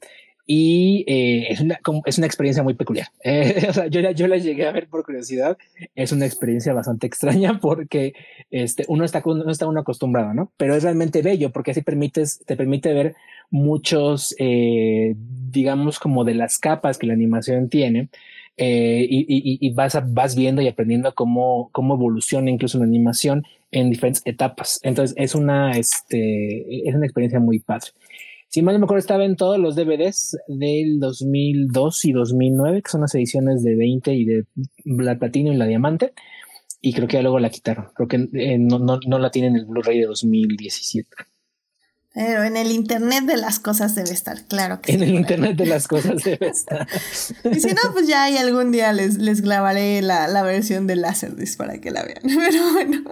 y 0.50 1.04
eh, 1.08 1.48
es, 1.50 1.60
una, 1.60 1.78
es 2.06 2.18
una 2.18 2.26
experiencia 2.26 2.64
muy 2.64 2.74
peculiar. 2.74 3.08
Eh, 3.28 3.68
o 3.70 3.74
sea, 3.74 3.88
yo, 3.88 4.00
yo 4.12 4.28
la 4.28 4.38
llegué 4.38 4.66
a 4.66 4.72
ver 4.72 4.88
por 4.88 5.04
curiosidad. 5.04 5.58
Es 5.96 6.14
una 6.14 6.26
experiencia 6.26 6.74
bastante 6.74 7.06
extraña 7.06 7.60
porque 7.62 8.14
este, 8.50 8.86
uno, 8.88 9.04
está, 9.04 9.22
no 9.26 9.52
está 9.52 9.68
uno 9.68 9.82
acostumbrado, 9.82 10.34
¿no? 10.34 10.52
Pero 10.56 10.76
es 10.76 10.84
realmente 10.84 11.22
bello 11.22 11.52
porque 11.52 11.72
así 11.72 11.82
permites, 11.82 12.40
te 12.46 12.56
permite 12.56 12.94
ver 12.94 13.16
muchos, 13.50 14.34
eh, 14.40 15.16
digamos, 15.18 16.00
como 16.00 16.24
de 16.24 16.36
las 16.36 16.58
capas 16.58 16.98
que 16.98 17.08
la 17.08 17.14
animación 17.14 17.68
tiene. 17.68 18.08
Y, 18.60 19.60
y, 19.62 19.74
vas, 19.74 20.00
vas 20.14 20.36
viendo 20.36 20.64
y 20.64 20.68
aprendiendo 20.68 21.14
cómo, 21.14 21.70
cómo 21.74 21.94
evoluciona 21.94 22.50
incluso 22.50 22.80
la 22.80 22.86
animación 22.86 23.46
en 23.72 23.92
diferentes 23.92 24.24
etapas. 24.26 24.80
Entonces 24.82 25.16
es 25.16 25.36
una, 25.36 25.72
este, 25.72 26.88
es 26.90 26.96
una 26.96 27.06
experiencia 27.06 27.40
muy 27.40 27.60
padre. 27.60 27.90
Si 28.50 28.62
mal 28.62 28.76
no 28.76 28.80
me 28.80 28.86
acuerdo, 28.86 29.00
estaba 29.00 29.26
en 29.26 29.36
todos 29.36 29.60
los 29.60 29.76
DVDs 29.76 30.38
del 30.48 31.00
2002 31.00 32.06
y 32.06 32.12
2009, 32.14 32.82
que 32.82 32.90
son 32.90 33.02
las 33.02 33.14
ediciones 33.14 33.62
de 33.62 33.76
20 33.76 34.14
y 34.14 34.26
de 34.26 34.46
la 34.86 35.20
platino 35.20 35.52
y 35.52 35.58
la 35.58 35.66
diamante. 35.66 36.14
Y 36.80 36.94
creo 36.94 37.08
que 37.08 37.18
ya 37.18 37.22
luego 37.22 37.40
la 37.40 37.50
quitaron. 37.50 37.90
Creo 37.94 38.08
que 38.08 38.30
eh, 38.34 38.58
no, 38.58 38.80
no, 38.80 39.00
no, 39.06 39.20
la 39.20 39.32
tienen 39.32 39.56
en 39.56 39.62
el 39.62 39.66
Blu-ray 39.66 40.00
de 40.00 40.06
2017. 40.06 41.10
Pero 42.14 42.44
en 42.44 42.56
el 42.56 42.72
Internet 42.72 43.26
de 43.26 43.38
las 43.38 43.60
cosas 43.60 43.94
debe 43.96 44.12
estar, 44.12 44.48
claro 44.48 44.82
que 44.82 44.94
En 44.94 45.04
el 45.04 45.14
Internet 45.14 45.58
de 45.58 45.66
las 45.66 45.88
cosas 45.88 46.24
debe 46.24 46.48
estar. 46.50 46.88
y 47.52 47.60
si 47.60 47.68
no, 47.68 47.82
pues 47.94 48.08
ya 48.08 48.24
ahí 48.24 48.38
algún 48.38 48.72
día 48.72 48.94
les, 48.94 49.18
les 49.18 49.42
grabaré 49.42 50.02
la, 50.02 50.28
la 50.28 50.42
versión 50.42 50.88
de 50.88 50.96
Laserdisc 50.96 51.58
para 51.58 51.80
que 51.80 51.92
la 51.92 52.04
vean. 52.04 52.22
Pero 52.24 52.72
bueno. 52.72 53.04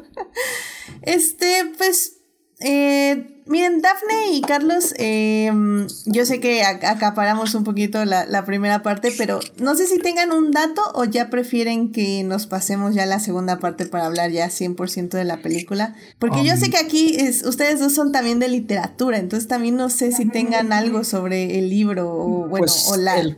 Este, 1.02 1.72
pues. 1.78 2.22
Eh, 2.62 3.35
miren, 3.46 3.82
Dafne 3.82 4.34
y 4.34 4.42
Carlos, 4.42 4.94
em, 4.98 5.88
yo 6.06 6.26
sé 6.26 6.40
que 6.40 6.64
acaparamos 6.64 7.54
un 7.56 7.64
poquito 7.64 8.04
la, 8.06 8.46
primera 8.46 8.84
parte, 8.84 9.12
pero 9.18 9.40
no 9.58 9.76
sé 9.76 9.88
si 9.88 9.98
tengan 9.98 10.32
un 10.32 10.52
dato 10.52 10.82
o 10.94 11.06
ya 11.06 11.30
prefieren 11.30 11.92
que 11.92 12.24
nos 12.24 12.48
pasemos 12.48 12.94
ya 12.94 13.04
a 13.04 13.06
la 13.06 13.20
segunda 13.20 13.60
parte 13.60 13.86
para 13.86 14.06
hablar 14.06 14.32
ya 14.32 14.50
100% 14.50 15.18
de 15.18 15.24
la 15.24 15.38
película. 15.38 15.96
Porque 16.20 16.46
yo 16.46 16.56
sé 16.58 16.70
que 16.70 16.78
aquí 16.78 17.16
es, 17.18 17.44
ustedes 17.44 17.80
dos 17.80 17.94
son 17.94 18.12
también 18.12 18.40
de 18.40 18.50
literatura, 18.50 19.18
entonces 19.18 19.48
también 19.48 19.76
no 19.76 19.90
sé 19.90 20.12
si 20.12 20.26
tengan 20.26 20.74
algo 20.74 21.04
sobre 21.04 21.60
el 21.60 21.70
libro 21.70 22.10
o, 22.12 22.48
bueno, 22.48 22.66
pues, 22.66 22.88
o 22.92 22.98
la, 22.98 23.20
el, 23.20 23.38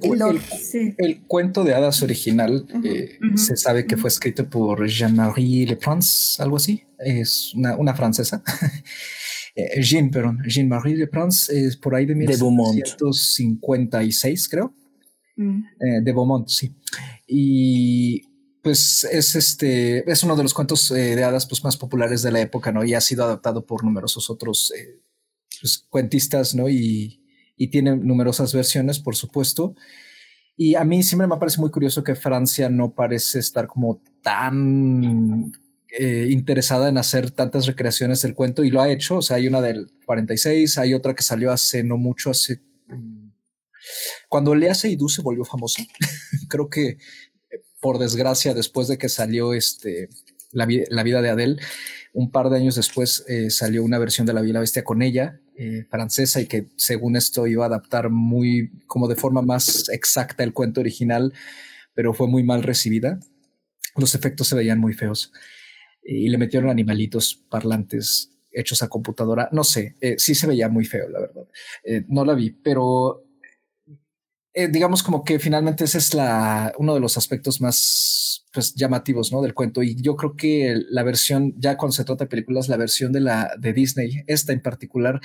el, 0.97 1.21
cuento 1.27 1.63
de 1.63 1.73
hadas 1.73 2.01
original 2.01 2.65
eh, 2.83 3.17
se 3.35 3.55
sabe 3.55 3.85
que 3.85 3.97
fue 3.97 4.09
escrito 4.09 4.49
por 4.49 4.85
Jean-Marie 4.87 5.67
Le 5.67 5.75
Prince, 5.75 6.41
algo 6.41 6.57
así. 6.57 6.83
Es 6.99 7.53
una, 7.53 7.75
una 7.75 7.93
francesa. 7.93 8.41
Eh, 9.57 9.81
Jean, 9.81 10.09
perdón, 10.11 10.39
Jean-Marie 10.45 10.95
de 10.95 11.07
France 11.07 11.51
es 11.51 11.75
por 11.75 11.95
ahí 11.95 12.05
de 12.05 12.13
1756, 12.13 14.49
creo. 14.49 14.75
Mm. 15.35 15.63
Eh, 15.79 16.01
de 16.03 16.13
Beaumont, 16.13 16.47
sí. 16.47 16.75
Y 17.27 18.21
pues 18.61 19.03
es 19.11 19.35
este, 19.35 20.07
es 20.09 20.21
uno 20.21 20.35
de 20.35 20.43
los 20.43 20.53
cuentos 20.53 20.91
eh, 20.91 21.15
de 21.15 21.23
hadas 21.23 21.47
pues, 21.47 21.63
más 21.63 21.75
populares 21.75 22.21
de 22.21 22.31
la 22.31 22.39
época, 22.39 22.71
¿no? 22.71 22.83
Y 22.83 22.93
ha 22.93 23.01
sido 23.01 23.23
adaptado 23.23 23.65
por 23.65 23.83
numerosos 23.83 24.29
otros 24.29 24.71
pues, 25.59 25.79
cuentistas, 25.89 26.53
¿no? 26.53 26.69
Y, 26.69 27.23
y 27.55 27.69
tiene 27.69 27.97
numerosas 27.97 28.53
versiones, 28.53 28.99
por 28.99 29.15
supuesto. 29.15 29.73
Y 30.55 30.75
a 30.75 30.83
mí 30.83 31.01
siempre 31.01 31.27
me 31.27 31.37
parece 31.37 31.59
muy 31.59 31.71
curioso 31.71 32.03
que 32.03 32.13
Francia 32.13 32.69
no 32.69 32.93
parece 32.93 33.39
estar 33.39 33.65
como 33.65 34.03
tan 34.21 35.51
eh, 35.89 36.27
interesada 36.29 36.89
en 36.89 36.97
hacer 36.97 37.31
tantas 37.31 37.65
recreaciones 37.65 38.21
del 38.21 38.35
cuento 38.35 38.65
y 38.65 38.71
lo 38.71 38.81
ha 38.81 38.91
hecho. 38.91 39.17
O 39.17 39.21
sea, 39.21 39.37
hay 39.37 39.47
una 39.47 39.61
del 39.61 39.89
46, 40.05 40.77
hay 40.77 40.93
otra 40.93 41.15
que 41.15 41.23
salió 41.23 41.51
hace 41.51 41.83
no 41.83 41.97
mucho, 41.97 42.29
hace... 42.29 42.61
Mm, 42.87 43.29
cuando 44.27 44.53
Lea 44.53 44.75
Seydoux 44.75 45.13
se 45.13 45.21
volvió 45.21 45.45
famosa, 45.45 45.83
creo 46.49 46.69
que 46.69 46.87
eh, 46.89 46.97
por 47.79 47.99
desgracia, 47.99 48.53
después 48.53 48.89
de 48.89 48.97
que 48.97 49.07
salió 49.07 49.53
este, 49.53 50.09
la, 50.51 50.65
vida 50.65 51.21
de 51.21 51.29
Adele, 51.29 51.61
un 52.11 52.31
par 52.31 52.49
de 52.49 52.57
años 52.57 52.75
después 52.75 53.23
eh, 53.29 53.49
salió 53.49 53.81
una 53.81 53.97
versión 53.97 54.27
de 54.27 54.33
La 54.33 54.41
Vida 54.41 54.59
Bestia 54.59 54.83
con 54.83 55.01
ella, 55.01 55.39
francesa, 55.89 56.39
y 56.39 56.45
que 56.45 56.67
según 56.75 57.15
esto 57.15 57.47
iba 57.47 57.63
a 57.63 57.67
adaptar 57.67 58.11
muy, 58.11 58.83
como 58.85 59.07
de 59.07 59.15
forma 59.15 59.41
más 59.41 59.89
exacta 59.89 60.43
el 60.43 60.53
cuento 60.53 60.81
original, 60.81 61.33
pero 61.95 62.13
fue 62.13 62.27
muy 62.27 62.43
mal 62.43 62.61
recibida. 62.61 63.19
Los 63.95 64.13
efectos 64.13 64.49
se 64.49 64.55
veían 64.55 64.79
muy 64.79 64.93
feos 64.93 65.31
y 66.07 66.29
le 66.29 66.37
metieron 66.37 66.69
animalitos 66.69 67.35
parlantes 67.49 68.31
hechos 68.49 68.81
a 68.81 68.87
computadora. 68.87 69.49
No 69.51 69.63
sé, 69.63 69.97
eh, 69.99 70.15
sí 70.17 70.33
se 70.33 70.47
veía 70.47 70.69
muy 70.69 70.85
feo, 70.85 71.09
la 71.09 71.19
verdad. 71.19 71.47
Eh, 71.83 72.05
no 72.07 72.23
la 72.23 72.33
vi, 72.33 72.51
pero 72.51 73.25
eh, 74.53 74.69
digamos 74.69 75.03
como 75.03 75.23
que 75.23 75.37
finalmente 75.37 75.83
ese 75.83 75.97
es 75.97 76.13
la, 76.13 76.73
uno 76.77 76.93
de 76.93 77.01
los 77.01 77.17
aspectos 77.17 77.59
más 77.59 78.45
pues, 78.53 78.73
llamativos 78.73 79.33
¿no? 79.33 79.41
del 79.41 79.53
cuento. 79.53 79.83
Y 79.83 80.01
yo 80.01 80.15
creo 80.15 80.35
que 80.37 80.81
la 80.89 81.03
versión, 81.03 81.53
ya 81.59 81.75
cuando 81.75 81.93
se 81.93 82.05
trata 82.05 82.23
de 82.23 82.29
películas, 82.29 82.69
la 82.69 82.77
versión 82.77 83.11
de, 83.11 83.19
la, 83.19 83.51
de 83.59 83.73
Disney, 83.73 84.23
esta 84.27 84.53
en 84.53 84.61
particular, 84.61 85.19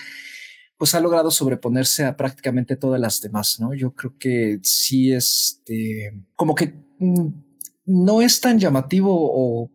pues 0.77 0.97
ha 0.97 1.01
logrado 1.01 1.31
sobreponerse 1.31 2.05
a 2.05 2.17
prácticamente 2.17 2.75
todas 2.75 3.01
las 3.01 3.21
demás, 3.21 3.61
¿no? 3.61 3.73
Yo 3.73 3.95
creo 3.95 4.17
que 4.19 4.59
sí, 4.65 5.13
este, 5.13 6.13
como 6.35 6.57
que 6.57 6.75
mm, 6.99 7.29
no 7.87 8.21
es 8.21 8.41
tan 8.41 8.59
llamativo 8.59 9.13
o 9.15 9.71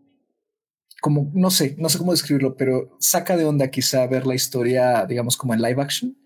como, 1.01 1.31
no 1.33 1.51
sé, 1.51 1.75
no 1.77 1.89
sé 1.89 1.97
cómo 1.97 2.11
describirlo, 2.11 2.55
pero 2.55 2.95
saca 2.99 3.37
de 3.37 3.45
onda 3.45 3.69
quizá 3.69 4.05
ver 4.07 4.25
la 4.25 4.35
historia, 4.35 5.05
digamos, 5.05 5.37
como 5.37 5.53
en 5.53 5.61
live 5.61 5.81
action, 5.81 6.17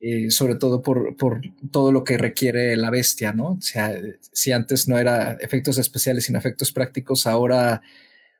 eh, 0.00 0.30
sobre 0.30 0.56
todo 0.56 0.82
por, 0.82 1.16
por 1.16 1.40
todo 1.70 1.90
lo 1.90 2.04
que 2.04 2.18
requiere 2.18 2.76
la 2.76 2.90
bestia, 2.90 3.32
¿no? 3.32 3.52
O 3.52 3.60
sea, 3.60 3.98
si 4.32 4.52
antes 4.52 4.88
no 4.88 4.98
era 4.98 5.32
efectos 5.40 5.78
especiales, 5.78 6.24
sino 6.24 6.38
efectos 6.38 6.72
prácticos, 6.72 7.26
ahora 7.26 7.82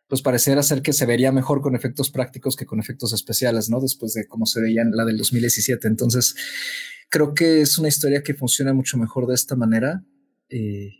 pues 0.06 0.20
pareciera 0.20 0.62
ser 0.62 0.82
que 0.82 0.92
se 0.92 1.06
vería 1.06 1.32
mejor 1.32 1.62
con 1.62 1.74
efectos 1.74 2.10
prácticos 2.10 2.56
que 2.56 2.66
con 2.66 2.78
efectos 2.78 3.12
especiales, 3.14 3.70
¿no? 3.70 3.80
Después 3.80 4.12
de 4.12 4.26
cómo 4.26 4.44
se 4.46 4.60
veía 4.60 4.82
en 4.82 4.90
la 4.94 5.04
del 5.04 5.16
2017. 5.16 5.88
Entonces, 5.88 6.34
creo 7.08 7.32
que 7.32 7.62
es 7.62 7.78
una 7.78 7.88
historia 7.88 8.22
que 8.22 8.34
funciona 8.34 8.74
mucho 8.74 8.98
mejor 8.98 9.26
de 9.26 9.34
esta 9.34 9.56
manera. 9.56 10.04
Eh, 10.50 10.90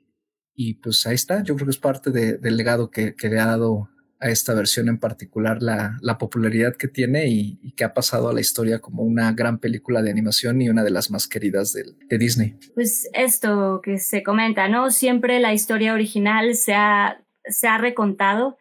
y 0.55 0.75
pues 0.75 1.07
ahí 1.07 1.15
está, 1.15 1.43
yo 1.43 1.55
creo 1.55 1.67
que 1.67 1.73
es 1.73 1.79
parte 1.79 2.11
del 2.11 2.57
legado 2.57 2.91
que, 2.91 3.15
que 3.15 3.29
le 3.29 3.41
ha 3.41 3.47
dado 3.47 3.91
a 4.25 4.31
esta 4.31 4.55
versión 4.55 4.89
en 4.89 4.99
particular 4.99 5.62
la, 5.62 5.99
la 6.01 6.16
popularidad 6.16 6.75
que 6.77 6.89
tiene 6.89 7.29
y, 7.29 7.72
que 7.77 7.85
ha 7.85 7.93
pasado 7.93 8.31
a 8.31 8.33
la 8.33 8.41
historia 8.41 8.79
como 8.79 9.03
una 9.03 9.31
gran 9.33 9.59
película 9.59 10.01
de 10.01 10.11
animación 10.11 10.62
y 10.62 10.70
una 10.70 10.83
de 10.83 10.91
las 10.91 11.11
más 11.11 11.29
queridas 11.29 11.75
de, 11.75 11.85
de, 12.09 12.18
Disney. 12.18 12.57
Pues 12.75 13.11
esto 13.12 13.83
que 13.83 13.99
se 13.99 14.22
comenta, 14.22 14.66
¿no? 14.66 14.91
Siempre 14.91 15.41
la 15.41 15.53
historia 15.53 15.93
original 15.93 16.55
se 16.55 16.72
ha, 16.72 17.22
se 17.45 17.68
ha 17.68 17.77
recontado 17.77 18.57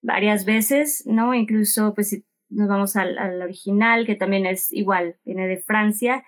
varias 0.00 0.44
veces, 0.44 1.02
¿no? 1.06 1.34
Incluso, 1.34 1.92
pues 1.92 2.10
si 2.10 2.24
nos 2.48 2.68
vamos 2.68 2.94
al, 2.94 3.18
al 3.18 3.42
original, 3.42 4.06
que 4.06 4.14
también 4.14 4.46
es 4.46 4.72
igual, 4.72 5.16
viene 5.24 5.48
de 5.48 5.56
Francia, 5.58 6.22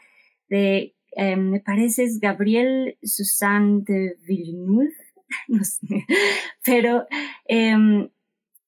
de, 0.48 0.96
eh, 1.14 1.36
me 1.36 1.60
parece 1.60 2.02
es 2.02 2.18
Gabriel 2.18 2.98
Susanne 3.04 3.84
de 3.86 4.16
Villeneuve, 4.26 4.92
no 5.46 5.62
sé, 5.62 6.04
pero... 6.64 7.06
Eh, 7.46 8.10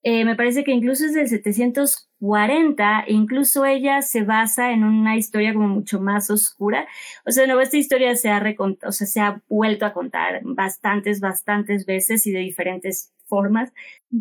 eh, 0.05 0.25
me 0.25 0.37
parece 0.37 0.65
que 0.65 0.73
incluso 0.73 1.07
es 1.07 1.15
del 1.15 1.29
740 1.29 2.15
40, 2.25 3.05
incluso 3.09 3.67
ella 3.67 4.01
se 4.01 4.23
basa 4.23 4.73
en 4.73 4.83
una 4.83 5.17
historia 5.17 5.53
como 5.53 5.69
mucho 5.69 6.01
más 6.01 6.31
oscura. 6.31 6.87
O 7.27 7.31
sea, 7.31 7.45
nuevo, 7.47 7.61
esta 7.61 7.77
historia 7.77 8.17
se 8.17 8.31
ha, 8.31 8.43
o 8.87 8.93
sea, 8.93 9.07
se 9.07 9.21
ha 9.21 9.43
vuelto 9.47 9.85
a 9.85 9.93
contar 9.93 10.41
bastantes, 10.43 11.21
bastantes 11.21 11.85
veces 11.85 12.27
y 12.27 12.33
de 12.33 12.39
diferentes 12.39 13.13
formas, 13.27 13.73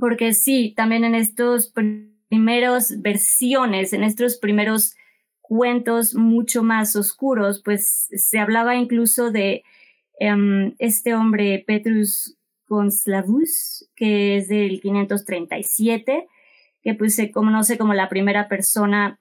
porque 0.01 0.33
sí, 0.33 0.73
también 0.75 1.05
en 1.05 1.15
estos 1.15 1.71
primeros 2.29 3.01
versiones, 3.01 3.93
en 3.93 4.03
estos 4.03 4.37
primeros 4.37 4.95
cuentos 5.39 6.13
mucho 6.13 6.61
más 6.61 6.97
oscuros, 6.97 7.61
pues 7.63 8.09
se 8.11 8.37
hablaba 8.37 8.75
incluso 8.75 9.31
de 9.31 9.63
em, 10.19 10.75
este 10.77 11.15
hombre 11.15 11.63
Petrus 11.65 12.37
Conslavus, 12.67 13.89
que 13.95 14.37
es 14.37 14.47
del 14.47 14.81
537, 14.81 16.27
que 16.81 16.93
pues 16.93 17.15
se 17.15 17.31
conoce 17.31 17.77
como 17.77 17.93
la 17.93 18.09
primera 18.09 18.47
persona 18.47 19.19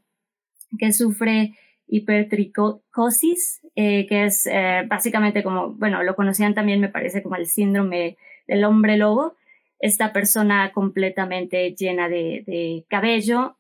que 0.78 0.93
sufre 0.93 1.55
hipertricosis, 1.86 3.61
eh, 3.76 4.07
que 4.07 4.24
es 4.24 4.47
eh, 4.47 4.84
básicamente 4.88 5.43
como, 5.43 5.74
bueno, 5.74 6.03
lo 6.03 6.16
conocían 6.16 6.55
también 6.55 6.80
me 6.80 6.88
parece 6.88 7.22
como 7.22 7.36
el 7.36 7.47
síndrome 7.47 8.16
del 8.47 8.64
hombre 8.64 8.97
lobo, 8.97 9.36
esta 9.78 10.12
persona 10.12 10.72
completamente 10.72 11.74
llena 11.74 12.09
de, 12.09 12.45
de 12.47 12.84
cabello 12.88 13.57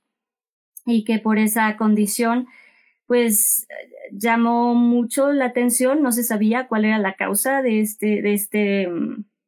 y 0.86 1.04
que 1.04 1.18
por 1.18 1.38
esa 1.38 1.76
condición 1.76 2.48
pues 3.06 3.66
llamó 4.10 4.74
mucho 4.74 5.32
la 5.32 5.46
atención, 5.46 6.02
no 6.02 6.12
se 6.12 6.22
sabía 6.22 6.66
cuál 6.68 6.86
era 6.86 6.98
la 6.98 7.14
causa 7.14 7.60
de 7.60 7.80
este, 7.80 8.22
de 8.22 8.32
este, 8.32 8.88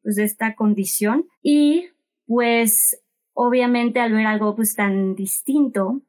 pues 0.04 0.16
de 0.16 0.24
esta 0.24 0.54
condición 0.54 1.26
y 1.42 1.88
pues 2.26 3.02
obviamente 3.32 3.98
al 3.98 4.12
ver 4.12 4.26
algo 4.26 4.54
pues 4.54 4.76
tan 4.76 5.16
distinto, 5.16 6.02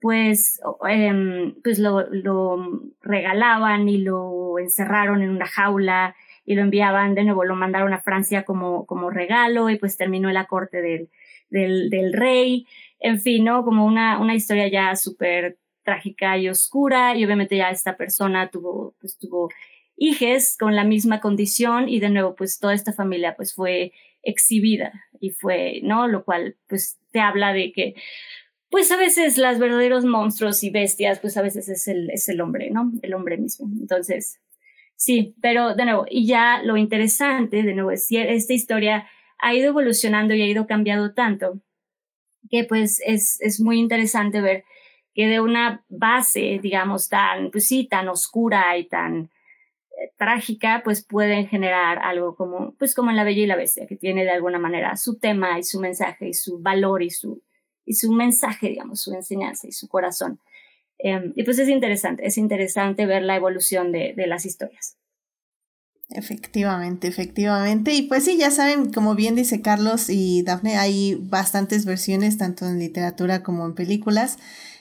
pues, 0.00 0.60
em, 0.88 1.54
pues 1.62 1.78
lo, 1.78 2.08
lo, 2.10 2.80
regalaban 3.00 3.88
y 3.88 3.98
lo 3.98 4.58
encerraron 4.58 5.22
en 5.22 5.30
una 5.30 5.46
jaula 5.46 6.14
y 6.44 6.54
lo 6.54 6.62
enviaban 6.62 7.14
de 7.14 7.24
nuevo, 7.24 7.44
lo 7.44 7.56
mandaron 7.56 7.92
a 7.92 8.00
Francia 8.00 8.44
como, 8.44 8.86
como 8.86 9.10
regalo 9.10 9.68
y 9.68 9.78
pues 9.78 9.96
terminó 9.96 10.28
en 10.28 10.34
la 10.34 10.46
corte 10.46 10.80
del, 10.80 11.10
del, 11.50 12.12
rey, 12.12 12.66
en 13.00 13.20
fin, 13.20 13.44
¿no? 13.44 13.64
Como 13.64 13.84
una, 13.84 14.20
una 14.20 14.34
historia 14.34 14.68
ya 14.68 14.94
súper 14.96 15.58
trágica 15.82 16.38
y 16.38 16.48
oscura 16.48 17.16
y 17.16 17.24
obviamente 17.24 17.56
ya 17.56 17.70
esta 17.70 17.96
persona 17.96 18.48
tuvo, 18.48 18.94
pues 19.00 19.18
tuvo 19.18 19.48
hijes 19.96 20.56
con 20.58 20.76
la 20.76 20.84
misma 20.84 21.20
condición 21.20 21.88
y 21.88 22.00
de 22.00 22.10
nuevo 22.10 22.34
pues 22.34 22.58
toda 22.58 22.74
esta 22.74 22.92
familia 22.92 23.34
pues 23.36 23.54
fue 23.54 23.92
exhibida 24.22 24.92
y 25.20 25.30
fue, 25.30 25.80
¿no? 25.82 26.08
Lo 26.08 26.24
cual 26.24 26.56
pues 26.68 26.98
te 27.12 27.20
habla 27.20 27.52
de 27.52 27.72
que 27.72 27.94
pues 28.70 28.90
a 28.92 28.96
veces 28.96 29.38
los 29.38 29.58
verdaderos 29.58 30.04
monstruos 30.04 30.62
y 30.62 30.70
bestias 30.70 31.18
pues 31.20 31.36
a 31.36 31.42
veces 31.42 31.68
es 31.68 31.88
el, 31.88 32.10
es 32.10 32.28
el 32.28 32.40
hombre, 32.40 32.70
¿no? 32.70 32.92
El 33.02 33.14
hombre 33.14 33.38
mismo. 33.38 33.68
Entonces, 33.80 34.40
sí, 34.96 35.34
pero 35.40 35.74
de 35.74 35.84
nuevo, 35.84 36.04
y 36.10 36.26
ya 36.26 36.62
lo 36.62 36.76
interesante, 36.76 37.62
de 37.62 37.74
nuevo, 37.74 37.90
es 37.90 38.08
que 38.08 38.34
esta 38.34 38.52
historia 38.52 39.08
ha 39.38 39.54
ido 39.54 39.68
evolucionando 39.68 40.34
y 40.34 40.42
ha 40.42 40.46
ido 40.46 40.66
cambiando 40.66 41.14
tanto 41.14 41.60
que 42.50 42.64
pues 42.64 43.00
es, 43.04 43.40
es 43.40 43.60
muy 43.60 43.78
interesante 43.78 44.40
ver 44.40 44.64
que 45.14 45.26
de 45.26 45.40
una 45.40 45.84
base, 45.88 46.60
digamos, 46.62 47.08
tan, 47.08 47.50
pues 47.50 47.66
sí, 47.66 47.88
tan 47.88 48.08
oscura 48.08 48.76
y 48.76 48.86
tan 48.86 49.30
trágica, 50.16 50.82
pues 50.84 51.04
pueden 51.04 51.46
generar 51.46 51.98
algo 51.98 52.34
como, 52.36 52.74
pues 52.78 52.94
como 52.94 53.10
en 53.10 53.16
La 53.16 53.24
Bella 53.24 53.42
y 53.42 53.46
la 53.46 53.56
Bestia, 53.56 53.86
que 53.86 53.96
tiene 53.96 54.24
de 54.24 54.30
alguna 54.30 54.58
manera 54.58 54.96
su 54.96 55.18
tema 55.18 55.58
y 55.58 55.62
su 55.62 55.80
mensaje 55.80 56.28
y 56.28 56.34
su 56.34 56.58
valor 56.58 57.02
y 57.02 57.10
su, 57.10 57.42
y 57.84 57.94
su 57.94 58.12
mensaje, 58.12 58.68
digamos, 58.68 59.00
su 59.00 59.14
enseñanza 59.14 59.66
y 59.66 59.72
su 59.72 59.88
corazón. 59.88 60.40
Em, 60.98 61.32
y 61.34 61.44
pues 61.44 61.58
es 61.58 61.68
interesante, 61.68 62.26
es 62.26 62.38
interesante 62.38 63.06
ver 63.06 63.22
la 63.22 63.36
evolución 63.36 63.92
de, 63.92 64.14
de 64.16 64.26
las 64.26 64.46
historias. 64.46 64.96
Efectivamente, 66.10 67.08
efectivamente. 67.08 67.92
Y 67.92 68.02
pues 68.02 68.24
sí, 68.24 68.36
ya 68.38 68.50
saben, 68.50 68.92
como 68.92 69.14
bien 69.16 69.34
dice 69.34 69.60
Carlos 69.60 70.08
y 70.08 70.42
Daphne, 70.42 70.76
hay 70.76 71.16
bastantes 71.20 71.84
versiones, 71.84 72.38
tanto 72.38 72.66
en 72.66 72.78
literatura 72.78 73.42
como 73.42 73.66
en 73.66 73.74
películas. 73.74 74.38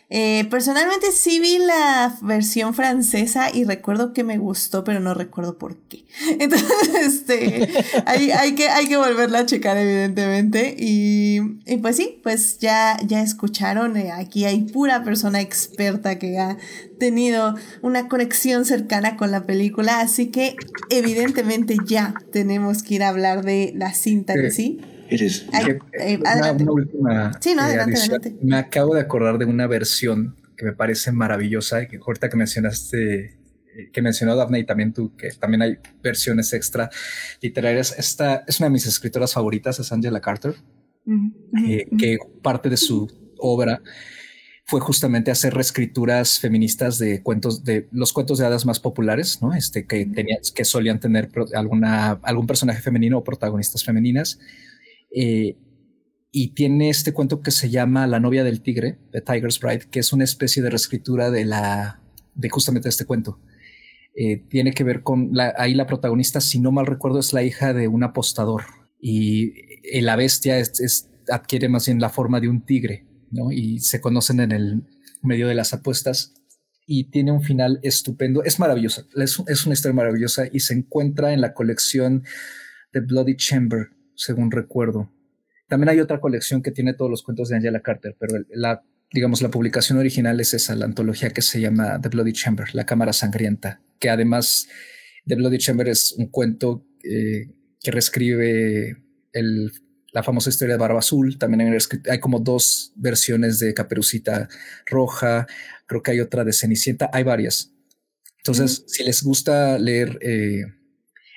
Eh, 0.10 0.46
personalmente 0.52 1.12
sí 1.12 1.40
vi 1.40 1.58
la 1.58 2.16
versión 2.22 2.76
francesa 2.76 3.50
y 3.52 3.64
recuerdo 3.64 4.14
que 4.14 4.24
me 4.24 4.38
gustó, 4.38 4.84
pero 4.84 5.00
no 5.00 5.16
recuerdo 5.16 5.58
por 5.58 5.78
qué. 5.78 6.06
Entonces, 6.40 6.90
este, 6.96 7.68
hay, 8.06 8.30
hay, 8.32 8.54
que, 8.54 8.70
hay 8.70 8.88
que 8.88 8.98
volverla 8.98 9.40
a 9.40 9.46
checar, 9.46 9.78
evidentemente. 9.78 10.76
Y, 10.78 11.40
y 11.66 11.78
pues 11.78 11.96
sí, 11.96 12.20
pues 12.22 12.60
ya, 12.60 12.98
ya 13.06 13.22
escucharon, 13.22 13.98
eh, 13.98 14.12
aquí 14.12 14.46
hay 14.46 14.64
pura 14.66 15.04
persona 15.04 15.42
experta 15.42 16.20
que 16.20 16.38
ha 16.38 16.58
tenido 17.00 17.56
una 17.82 18.08
conexión 18.08 18.66
cercana 18.66 19.18
con 19.18 19.32
la 19.32 19.46
película, 19.46 20.02
así 20.02 20.28
que 20.28 20.56
evidentemente 20.90 21.78
ya 21.86 22.14
tenemos 22.32 22.84
que 22.84 22.96
ir 22.96 23.04
a 23.04 23.10
hablar 23.10 23.44
de 23.44 23.74
la 23.76 23.94
cinta 23.94 24.34
en 24.34 24.52
sí. 24.52 24.82
Eh, 25.10 26.20
una, 26.20 26.72
última 26.72 27.32
eh, 27.46 28.36
Me 28.42 28.58
acabo 28.58 28.96
de 28.96 29.02
acordar 29.02 29.38
de 29.38 29.46
una 29.46 29.68
versión 29.68 30.36
que 30.58 30.66
me 30.66 30.74
parece 30.74 31.12
maravillosa 31.12 31.84
y 31.84 31.88
que 31.88 31.98
ahorita 31.98 32.30
que 32.30 32.38
mencionaste, 32.38 33.26
eh, 33.26 33.90
que 33.94 34.02
mencionó 34.02 34.36
Daphne 34.36 34.60
y 34.60 34.66
también 34.66 34.94
tú, 34.94 35.16
que 35.16 35.30
también 35.32 35.62
hay 35.62 35.78
versiones 36.02 36.54
extra 36.54 36.90
literarias. 37.42 37.96
Esta 37.98 38.44
es 38.48 38.60
una 38.60 38.68
de 38.68 38.74
mis 38.74 38.88
escritoras 38.88 39.34
favoritas, 39.34 39.80
es 39.80 39.92
Angela 39.92 40.22
Carter, 40.22 40.56
que 41.98 42.18
parte 42.42 42.70
de 42.70 42.78
su 42.78 43.08
obra 43.38 43.82
fue 44.68 44.80
justamente 44.80 45.30
hacer 45.30 45.54
reescrituras 45.54 46.40
feministas 46.40 46.98
de 46.98 47.22
cuentos 47.22 47.64
de 47.64 47.88
los 47.92 48.12
cuentos 48.14 48.40
de 48.40 48.48
hadas 48.48 48.66
más 48.66 48.80
populares, 48.80 49.40
¿no? 49.42 49.54
Este 49.54 49.86
que 49.86 50.08
tenían, 50.08 50.40
que 50.56 50.66
solían 50.66 51.00
tener 51.00 51.30
alguna 51.54 52.20
algún 52.24 52.48
personaje 52.48 52.82
femenino 52.82 53.20
o 53.20 53.24
protagonistas 53.24 53.84
femeninas. 53.84 54.40
Eh, 55.16 55.58
y 56.32 56.50
tiene 56.50 56.90
este 56.90 57.14
cuento 57.14 57.42
que 57.42 57.52
se 57.52 57.70
llama 57.70 58.06
La 58.06 58.20
novia 58.20 58.44
del 58.44 58.62
tigre, 58.62 59.00
The 59.14 59.22
Tiger's 59.22 59.62
Bride, 59.62 59.88
que 59.90 60.00
es 60.00 60.12
una 60.12 60.26
especie 60.26 60.62
de 60.62 60.70
reescritura 60.70 61.32
de 61.32 61.46
la 61.46 62.02
de 62.36 62.50
justamente 62.50 62.90
este 62.90 63.06
cuento. 63.06 63.40
Eh, 64.18 64.44
tiene 64.50 64.74
que 64.74 64.84
ver 64.84 65.02
con 65.02 65.30
la, 65.32 65.54
ahí 65.58 65.74
la 65.74 65.88
protagonista, 65.88 66.42
si 66.42 66.60
no 66.60 66.74
mal 66.74 66.86
recuerdo, 66.86 67.20
es 67.20 67.32
la 67.32 67.44
hija 67.44 67.74
de 67.74 67.88
un 67.88 68.04
apostador 68.04 68.64
y 69.00 69.54
la 70.02 70.18
bestia 70.18 70.60
es, 70.60 71.10
adquiere 71.30 71.70
más 71.70 71.86
bien 71.86 72.02
la 72.02 72.10
forma 72.10 72.42
de 72.42 72.50
un 72.50 72.66
tigre. 72.66 73.08
Y 73.52 73.80
se 73.80 74.02
conocen 74.02 74.42
en 74.42 74.52
el 74.52 74.84
medio 75.22 75.48
de 75.48 75.56
las 75.56 75.74
apuestas 75.74 76.34
y 76.86 77.06
tiene 77.12 77.32
un 77.32 77.42
final 77.42 77.80
estupendo. 77.82 78.44
Es 78.44 78.60
maravillosa, 78.60 79.06
es, 79.16 79.42
es 79.48 79.66
una 79.66 79.74
historia 79.74 79.96
maravillosa 79.96 80.48
y 80.52 80.60
se 80.60 80.74
encuentra 80.74 81.32
en 81.32 81.40
la 81.40 81.54
colección 81.54 82.24
de 82.92 83.00
Bloody 83.00 83.38
Chamber 83.38 83.95
según 84.16 84.52
recuerdo. 84.52 85.12
También 85.68 85.90
hay 85.90 86.00
otra 86.00 86.20
colección 86.20 86.62
que 86.62 86.72
tiene 86.72 86.94
todos 86.94 87.10
los 87.10 87.24
cuentos 87.24 87.50
de 87.50 87.56
Angela 87.56 87.82
Carter, 87.82 88.16
pero 88.20 88.44
la, 88.50 88.84
digamos, 89.12 89.42
la 89.42 89.50
publicación 89.50 89.98
original 89.98 90.40
es 90.40 90.54
esa, 90.54 90.76
la 90.76 90.86
antología 90.86 91.32
que 91.32 91.42
se 91.42 91.60
llama 91.60 92.00
The 92.02 92.10
Bloody 92.10 92.34
Chamber, 92.34 92.74
La 92.74 92.86
Cámara 92.86 93.14
Sangrienta, 93.14 93.82
que 94.00 94.10
además 94.10 94.68
The 95.26 95.36
Bloody 95.36 95.58
Chamber 95.58 95.88
es 95.88 96.14
un 96.14 96.28
cuento 96.28 96.86
eh, 97.04 97.48
que 97.82 97.92
reescribe 97.92 98.98
el, 99.34 99.72
la 100.12 100.22
famosa 100.22 100.50
historia 100.50 100.76
de 100.76 100.80
Barba 100.80 101.00
Azul. 101.00 101.38
También 101.40 101.62
hay, 101.62 101.78
hay, 102.10 102.20
como 102.20 102.40
dos 102.40 102.94
versiones 102.96 103.60
de 103.60 103.74
Caperucita 103.74 104.48
Roja, 104.86 105.48
creo 105.88 106.04
que 106.04 106.12
hay 106.12 106.20
otra 106.20 106.44
de 106.44 106.54
Cenicienta, 106.54 107.10
hay 107.12 107.24
varias. 107.24 107.72
Entonces, 108.38 108.84
si 108.88 109.04
les 109.04 109.24
gusta 109.24 109.80
leer... 109.80 110.20
Eh, 110.22 110.75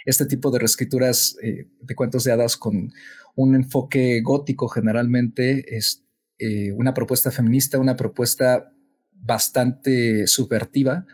este 0.08 0.24
tipo 0.24 0.50
de 0.50 0.58
reescrituras 0.58 1.36
eh, 1.42 1.68
de 1.82 1.94
cuentos 1.94 2.24
de 2.24 2.32
hadas 2.32 2.56
con 2.56 2.90
un 3.34 3.54
enfoque 3.54 4.22
gótico 4.22 4.66
generalmente 4.66 5.76
es 5.76 6.02
eh, 6.38 6.72
una 6.72 6.94
propuesta 6.94 7.30
feminista, 7.30 7.78
una 7.78 7.94
propuesta 7.94 8.72
bastante 9.12 10.26
subvertiva. 10.26 11.04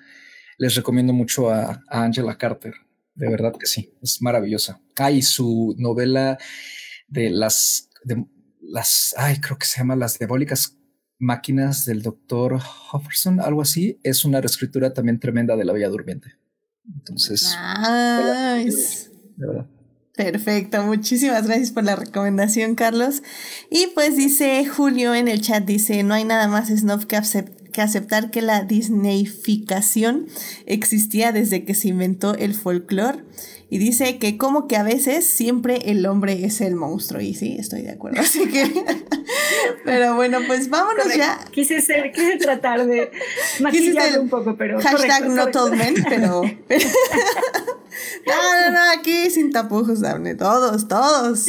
Les 0.59 0.77
recomiendo 0.77 1.13
mucho 1.13 1.51
a, 1.51 1.83
Angela 1.89 2.39
Carter, 2.39 2.75
de 3.17 3.29
verdad 3.29 3.53
que 3.59 3.67
sí, 3.67 3.93
es 4.01 4.23
maravillosa. 4.23 4.81
Hay 4.97 5.23
su 5.23 5.75
novela 5.77 6.39
de 7.09 7.31
las, 7.31 7.91
de 8.05 8.25
las, 8.61 9.13
ay, 9.19 9.41
creo 9.41 9.59
que 9.59 9.67
se 9.67 9.79
llama 9.79 9.97
Las 9.97 10.21
Diabólicas 10.21 10.79
Máquinas 11.19 11.85
del 11.85 12.03
doctor 12.03 12.61
Hofferson, 12.93 13.41
algo 13.41 13.63
así. 13.63 13.99
Es 14.05 14.25
una 14.25 14.41
reescritura 14.41 14.93
también 14.93 15.19
tremenda 15.19 15.57
de 15.57 15.65
La 15.65 15.73
Bella 15.73 15.89
Durmiente. 15.89 16.44
Entonces, 16.93 17.57
Perfecto, 20.17 20.81
muchísimas 20.85 21.47
gracias 21.47 21.73
por 21.73 21.83
la 21.83 21.97
recomendación, 21.97 22.77
Carlos. 22.77 23.23
Y 23.69 23.89
pues 23.95 24.17
dice 24.17 24.65
Julio 24.65 25.13
en 25.13 25.27
el 25.27 25.41
chat, 25.41 25.65
dice, 25.65 26.05
no 26.05 26.15
hay 26.15 26.25
nada 26.25 26.47
más 26.47 26.69
snob 26.69 27.07
que, 27.07 27.17
que 27.75 27.83
aceptar 27.83 28.31
que 28.31 28.41
la 28.41 28.63
disneyficación 28.63 30.29
existía 30.65 31.33
desde 31.33 31.65
que 31.65 31.75
se 31.75 31.89
inventó 31.89 32.35
el 32.35 32.55
folclore. 32.55 33.25
Y 33.69 33.79
dice 33.79 34.19
que 34.19 34.39
como 34.39 34.69
que 34.69 34.77
a 34.77 34.85
veces 34.85 35.27
siempre 35.27 35.91
el 35.91 36.07
hombre 36.07 36.45
es 36.45 36.61
el 36.61 36.77
monstruo. 36.77 37.21
Y 37.21 37.35
sí, 37.35 37.57
estoy 37.59 37.83
de 37.83 37.91
acuerdo. 37.91 38.21
Así 38.23 38.47
que 38.47 38.71
Pero 39.85 40.15
bueno, 40.15 40.39
pues 40.47 40.71
vámonos 40.71 41.13
ya. 41.17 41.41
Quise 41.51 41.81
ser, 41.81 42.13
quise 42.13 42.37
tratar 42.37 42.87
de 42.87 43.11
maquillarlo 43.61 44.23
un 44.23 44.29
poco, 44.29 44.57
pero. 44.57 44.81
Hashtag 44.81 45.29
not 45.31 45.57
all 45.57 45.77
men, 45.77 45.97
pero. 46.09 46.43
no, 48.27 48.61
no, 48.61 48.71
no, 48.71 48.91
aquí 48.97 49.31
sin 49.31 49.51
tapujos, 49.51 50.01
Daphne. 50.01 50.37
Todos, 50.37 50.87
todos. 50.87 51.47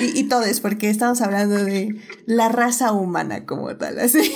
Y, 0.00 0.18
y 0.18 0.28
todos, 0.28 0.60
porque 0.60 0.90
estamos 0.90 1.20
hablando 1.20 1.56
de 1.64 1.94
la 2.26 2.48
raza 2.48 2.92
humana 2.92 3.46
como 3.46 3.76
tal, 3.76 3.98
así. 3.98 4.32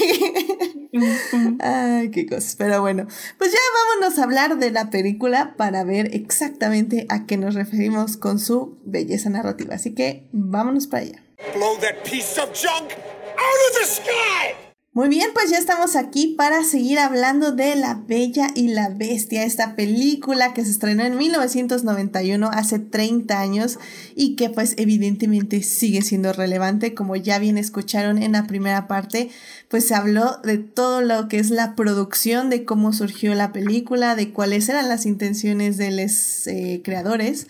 Ay, 1.61 2.11
qué 2.11 2.27
cosas. 2.27 2.57
Pero 2.57 2.81
bueno, 2.81 3.07
pues 3.39 3.53
ya 3.53 3.59
vámonos 3.99 4.19
a 4.19 4.25
hablar 4.25 4.59
de 4.59 4.71
la 4.71 4.91
película 4.91 5.55
para 5.57 5.85
ver 5.85 6.15
exactamente 6.15 7.07
a 7.09 7.27
qué 7.27 7.37
nos 7.37 7.55
referimos 7.55 8.17
con 8.17 8.39
su 8.39 8.79
belleza 8.85 9.31
narrativa. 9.31 9.75
Así 9.75 9.95
que 9.95 10.29
vámonos 10.33 10.87
para 10.87 11.05
allá. 11.05 11.23
Blow 11.55 11.77
that 11.81 12.03
piece 12.05 12.41
of 12.41 12.53
junk 12.53 12.93
out 12.93 13.59
of 13.71 13.79
the 13.81 13.87
sky! 13.87 14.62
Muy 14.95 15.09
bien, 15.09 15.31
pues 15.33 15.51
ya 15.51 15.57
estamos 15.57 15.97
aquí 15.97 16.35
para 16.37 16.63
seguir 16.65 16.99
hablando 16.99 17.53
de 17.53 17.77
La 17.77 17.95
Bella 17.95 18.49
y 18.55 18.69
la 18.69 18.91
Bestia, 18.91 19.43
esta 19.43 19.75
película 19.75 20.53
que 20.53 20.67
se 20.67 20.71
estrenó 20.71 21.03
en 21.03 21.17
1991, 21.17 22.51
hace 22.53 22.79
30 22.79 23.41
años, 23.41 23.79
y 24.15 24.37
que 24.37 24.51
pues 24.51 24.75
evidentemente 24.77 25.63
sigue 25.63 26.03
siendo 26.03 26.35
relevante, 26.35 26.93
como 26.93 27.17
ya 27.17 27.39
bien 27.39 27.57
escucharon 27.57 28.23
en 28.23 28.33
la 28.33 28.47
primera 28.47 28.87
parte, 28.87 29.31
pues 29.71 29.89
se 29.89 29.95
habló 29.95 30.37
de 30.45 30.59
todo 30.59 31.01
lo 31.01 31.27
que 31.27 31.39
es 31.39 31.49
la 31.49 31.75
producción, 31.75 32.51
de 32.51 32.67
cómo 32.67 32.93
surgió 32.93 33.35
la 33.35 33.51
película, 33.51 34.15
de 34.15 34.31
cuáles 34.31 34.69
eran 34.69 34.91
las 34.91 35.07
intenciones 35.07 35.79
de 35.79 35.91
los 35.91 36.47
eh, 36.47 36.83
creadores. 36.85 37.47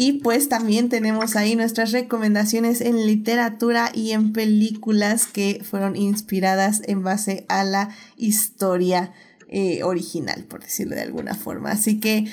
Y 0.00 0.20
pues 0.20 0.48
también 0.48 0.88
tenemos 0.88 1.34
ahí 1.34 1.56
nuestras 1.56 1.90
recomendaciones 1.90 2.80
en 2.82 3.04
literatura 3.04 3.90
y 3.92 4.12
en 4.12 4.32
películas 4.32 5.26
que 5.26 5.60
fueron 5.68 5.96
inspiradas 5.96 6.82
en 6.84 7.02
base 7.02 7.44
a 7.48 7.64
la 7.64 7.88
historia 8.16 9.12
eh, 9.48 9.82
original, 9.82 10.44
por 10.44 10.62
decirlo 10.62 10.94
de 10.94 11.02
alguna 11.02 11.34
forma. 11.34 11.72
Así 11.72 11.98
que, 11.98 12.26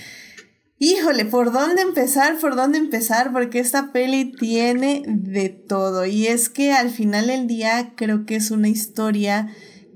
híjole, 0.77 1.25
¿por 1.25 1.51
dónde 1.51 1.81
empezar? 1.81 2.37
¿Por 2.37 2.55
dónde 2.55 2.77
empezar? 2.77 3.33
Porque 3.33 3.57
esta 3.57 3.91
peli 3.91 4.31
tiene 4.31 5.01
de 5.07 5.49
todo. 5.49 6.05
Y 6.05 6.27
es 6.27 6.49
que 6.49 6.71
al 6.71 6.91
final 6.91 7.25
del 7.25 7.47
día 7.47 7.93
creo 7.95 8.27
que 8.27 8.35
es 8.35 8.51
una 8.51 8.67
historia 8.67 9.47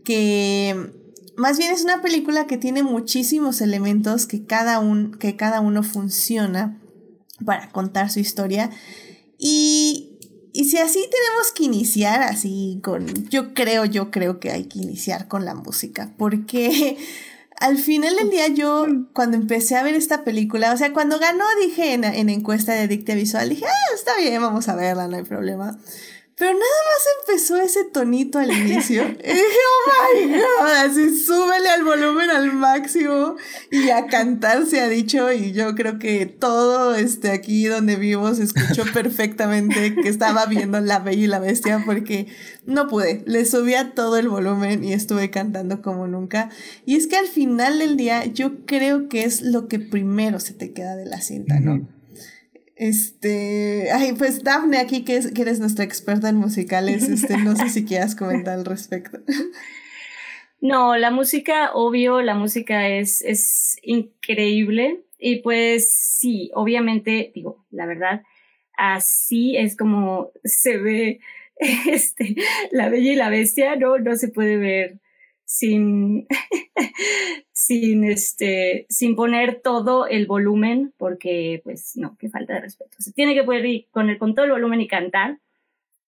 que 0.03 0.91
más 1.37 1.59
bien 1.59 1.71
es 1.71 1.83
una 1.83 2.01
película 2.01 2.47
que 2.47 2.57
tiene 2.57 2.81
muchísimos 2.81 3.61
elementos 3.61 4.25
que 4.25 4.43
cada, 4.43 4.79
un, 4.79 5.11
que 5.11 5.35
cada 5.35 5.59
uno 5.59 5.83
funciona 5.83 6.81
para 7.45 7.69
contar 7.69 8.11
su 8.11 8.19
historia. 8.19 8.69
Y, 9.37 10.17
y 10.53 10.65
si 10.65 10.77
así 10.77 10.99
tenemos 10.99 11.51
que 11.53 11.63
iniciar, 11.63 12.21
así 12.23 12.79
con, 12.83 13.07
yo 13.29 13.53
creo, 13.53 13.85
yo 13.85 14.11
creo 14.11 14.39
que 14.39 14.51
hay 14.51 14.65
que 14.65 14.79
iniciar 14.79 15.27
con 15.27 15.45
la 15.45 15.55
música, 15.55 16.13
porque 16.17 16.97
al 17.59 17.77
final 17.77 18.15
del 18.15 18.29
día 18.29 18.47
yo, 18.47 18.87
cuando 19.13 19.37
empecé 19.37 19.75
a 19.75 19.83
ver 19.83 19.95
esta 19.95 20.23
película, 20.23 20.73
o 20.73 20.77
sea, 20.77 20.93
cuando 20.93 21.19
ganó, 21.19 21.45
dije 21.61 21.93
en, 21.93 22.03
en 22.03 22.29
encuesta 22.29 22.73
de 22.73 22.87
Dicte 22.87 23.15
Visual, 23.15 23.49
dije, 23.49 23.65
ah, 23.65 23.95
está 23.95 24.17
bien, 24.17 24.41
vamos 24.41 24.67
a 24.67 24.75
verla, 24.75 25.07
no 25.07 25.17
hay 25.17 25.23
problema. 25.23 25.77
Pero 26.39 26.53
nada 26.53 26.63
más 26.63 27.05
empezó 27.19 27.57
ese 27.57 27.83
tonito 27.83 28.39
al 28.39 28.49
inicio. 28.49 29.03
y 29.23 29.27
dije, 29.27 29.59
oh 29.67 30.15
my 30.15 30.31
god, 30.37 30.71
así 30.85 31.13
súbele 31.13 31.67
al 31.67 31.83
volumen 31.83 32.29
al 32.29 32.53
máximo. 32.53 33.35
Y 33.69 33.89
a 33.89 34.07
cantar 34.07 34.65
se 34.65 34.79
ha 34.79 34.87
dicho. 34.87 35.33
Y 35.33 35.51
yo 35.51 35.75
creo 35.75 35.99
que 35.99 36.25
todo 36.27 36.95
este 36.95 37.31
aquí 37.31 37.65
donde 37.65 37.97
vivo 37.97 38.33
se 38.33 38.43
escuchó 38.43 38.85
perfectamente 38.93 39.93
que 39.95 40.07
estaba 40.07 40.45
viendo 40.45 40.79
La 40.79 40.99
Bella 40.99 41.23
y 41.25 41.27
la 41.27 41.39
Bestia 41.39 41.83
porque 41.85 42.27
no 42.65 42.87
pude. 42.87 43.21
Le 43.25 43.43
subía 43.43 43.93
todo 43.93 44.15
el 44.15 44.29
volumen 44.29 44.85
y 44.85 44.93
estuve 44.93 45.31
cantando 45.31 45.81
como 45.81 46.07
nunca. 46.07 46.51
Y 46.85 46.95
es 46.95 47.07
que 47.07 47.17
al 47.17 47.27
final 47.27 47.79
del 47.79 47.97
día 47.97 48.25
yo 48.25 48.65
creo 48.65 49.09
que 49.09 49.25
es 49.25 49.41
lo 49.41 49.67
que 49.67 49.79
primero 49.79 50.39
se 50.39 50.53
te 50.53 50.71
queda 50.71 50.95
de 50.95 51.05
la 51.05 51.19
cinta, 51.19 51.59
¿no? 51.59 51.98
Este, 52.79 53.91
ay, 53.91 54.13
pues 54.17 54.41
Daphne 54.41 54.77
aquí, 54.77 55.03
que, 55.03 55.19
que 55.35 55.41
eres 55.41 55.59
nuestra 55.59 55.83
experta 55.83 56.29
en 56.29 56.37
musicales, 56.37 57.09
este, 57.09 57.35
no 57.35 57.53
sé 57.57 57.67
si 57.67 57.83
quieras 57.83 58.15
comentar 58.15 58.57
al 58.57 58.63
respecto. 58.63 59.19
No, 60.61 60.95
la 60.95 61.11
música, 61.11 61.71
obvio, 61.73 62.21
la 62.21 62.35
música 62.35 62.87
es, 62.87 63.21
es 63.21 63.77
increíble 63.83 65.03
y 65.17 65.41
pues 65.41 65.93
sí, 65.93 66.51
obviamente, 66.53 67.33
digo, 67.35 67.65
la 67.69 67.85
verdad, 67.85 68.23
así 68.77 69.57
es 69.57 69.75
como 69.75 70.31
se 70.45 70.77
ve 70.77 71.19
este, 71.57 72.35
la 72.71 72.87
bella 72.87 73.11
y 73.11 73.15
la 73.17 73.29
bestia, 73.29 73.75
no, 73.75 73.97
no 73.99 74.15
se 74.15 74.29
puede 74.29 74.55
ver 74.55 74.99
sin, 75.49 76.27
sin, 77.51 78.03
este, 78.03 78.85
sin 78.87 79.15
poner 79.15 79.61
todo 79.61 80.05
el 80.05 80.27
volumen, 80.27 80.93
porque 80.95 81.59
pues 81.63 81.97
no, 81.97 82.15
qué 82.19 82.29
falta 82.29 82.53
de 82.53 82.61
respeto. 82.61 82.95
Se 82.99 83.11
tiene 83.13 83.33
que 83.33 83.43
poder 83.43 83.65
ir 83.65 83.87
con, 83.89 84.11
el, 84.11 84.19
con 84.19 84.35
todo 84.35 84.45
el 84.45 84.51
volumen 84.51 84.79
y 84.79 84.87
cantar. 84.87 85.39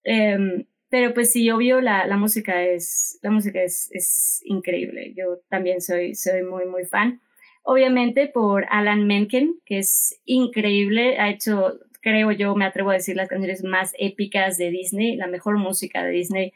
Em, 0.04 0.66
pero 0.90 1.14
pues 1.14 1.32
sí, 1.32 1.52
obvio, 1.52 1.82
la, 1.82 2.08
la 2.08 2.18
música 2.18 2.64
es, 2.64 3.20
la 3.22 3.30
música 3.30 3.62
es, 3.62 3.92
es, 3.92 4.42
increíble. 4.44 5.14
Yo 5.16 5.38
también 5.50 5.82
soy, 5.82 6.16
soy 6.16 6.42
muy, 6.42 6.66
muy 6.66 6.86
fan. 6.86 7.22
Obviamente 7.62 8.28
por 8.28 8.66
Alan 8.72 9.06
Menken, 9.06 9.60
que 9.66 9.78
es 9.80 10.20
increíble, 10.26 11.20
ha 11.20 11.30
hecho, 11.30 11.80
creo 12.02 12.32
yo, 12.32 12.56
me 12.56 12.66
atrevo 12.66 12.90
a 12.90 12.94
decir 12.94 13.16
las 13.16 13.30
canciones 13.30 13.64
más 13.64 13.94
épicas 14.00 14.58
de 14.58 14.72
Disney, 14.72 15.16
la 15.16 15.28
mejor 15.28 15.60
música 15.60 16.04
de 16.04 16.10
Disney 16.12 16.54